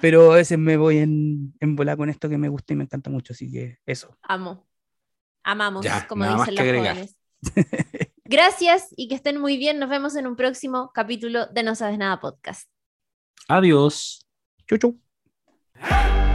pero 0.00 0.32
a 0.32 0.36
veces 0.36 0.58
me 0.58 0.78
voy 0.78 0.98
en, 0.98 1.54
en 1.60 1.76
bola 1.76 1.96
con 1.96 2.08
esto 2.08 2.28
que 2.28 2.38
me 2.38 2.48
gusta 2.48 2.72
y 2.72 2.76
me 2.76 2.84
encanta 2.84 3.10
mucho, 3.10 3.34
así 3.34 3.50
que 3.50 3.78
eso. 3.84 4.16
Amo. 4.22 4.66
Amamos, 5.42 5.84
Ya, 5.84 6.06
como 6.06 6.24
dicen 6.24 6.54
los 6.54 6.64
jóvenes. 6.64 7.16
Gracias 8.24 8.88
y 8.96 9.08
que 9.08 9.14
estén 9.14 9.38
muy 9.38 9.58
bien. 9.58 9.78
Nos 9.78 9.90
vemos 9.90 10.16
en 10.16 10.26
un 10.26 10.36
próximo 10.36 10.90
capítulo 10.94 11.46
de 11.46 11.62
No 11.62 11.74
Sabes 11.74 11.98
Nada 11.98 12.18
Podcast. 12.18 12.70
Adiós. 13.48 14.26
Chau, 14.66 14.78
chau. 14.78 15.03
Hey! 15.80 16.33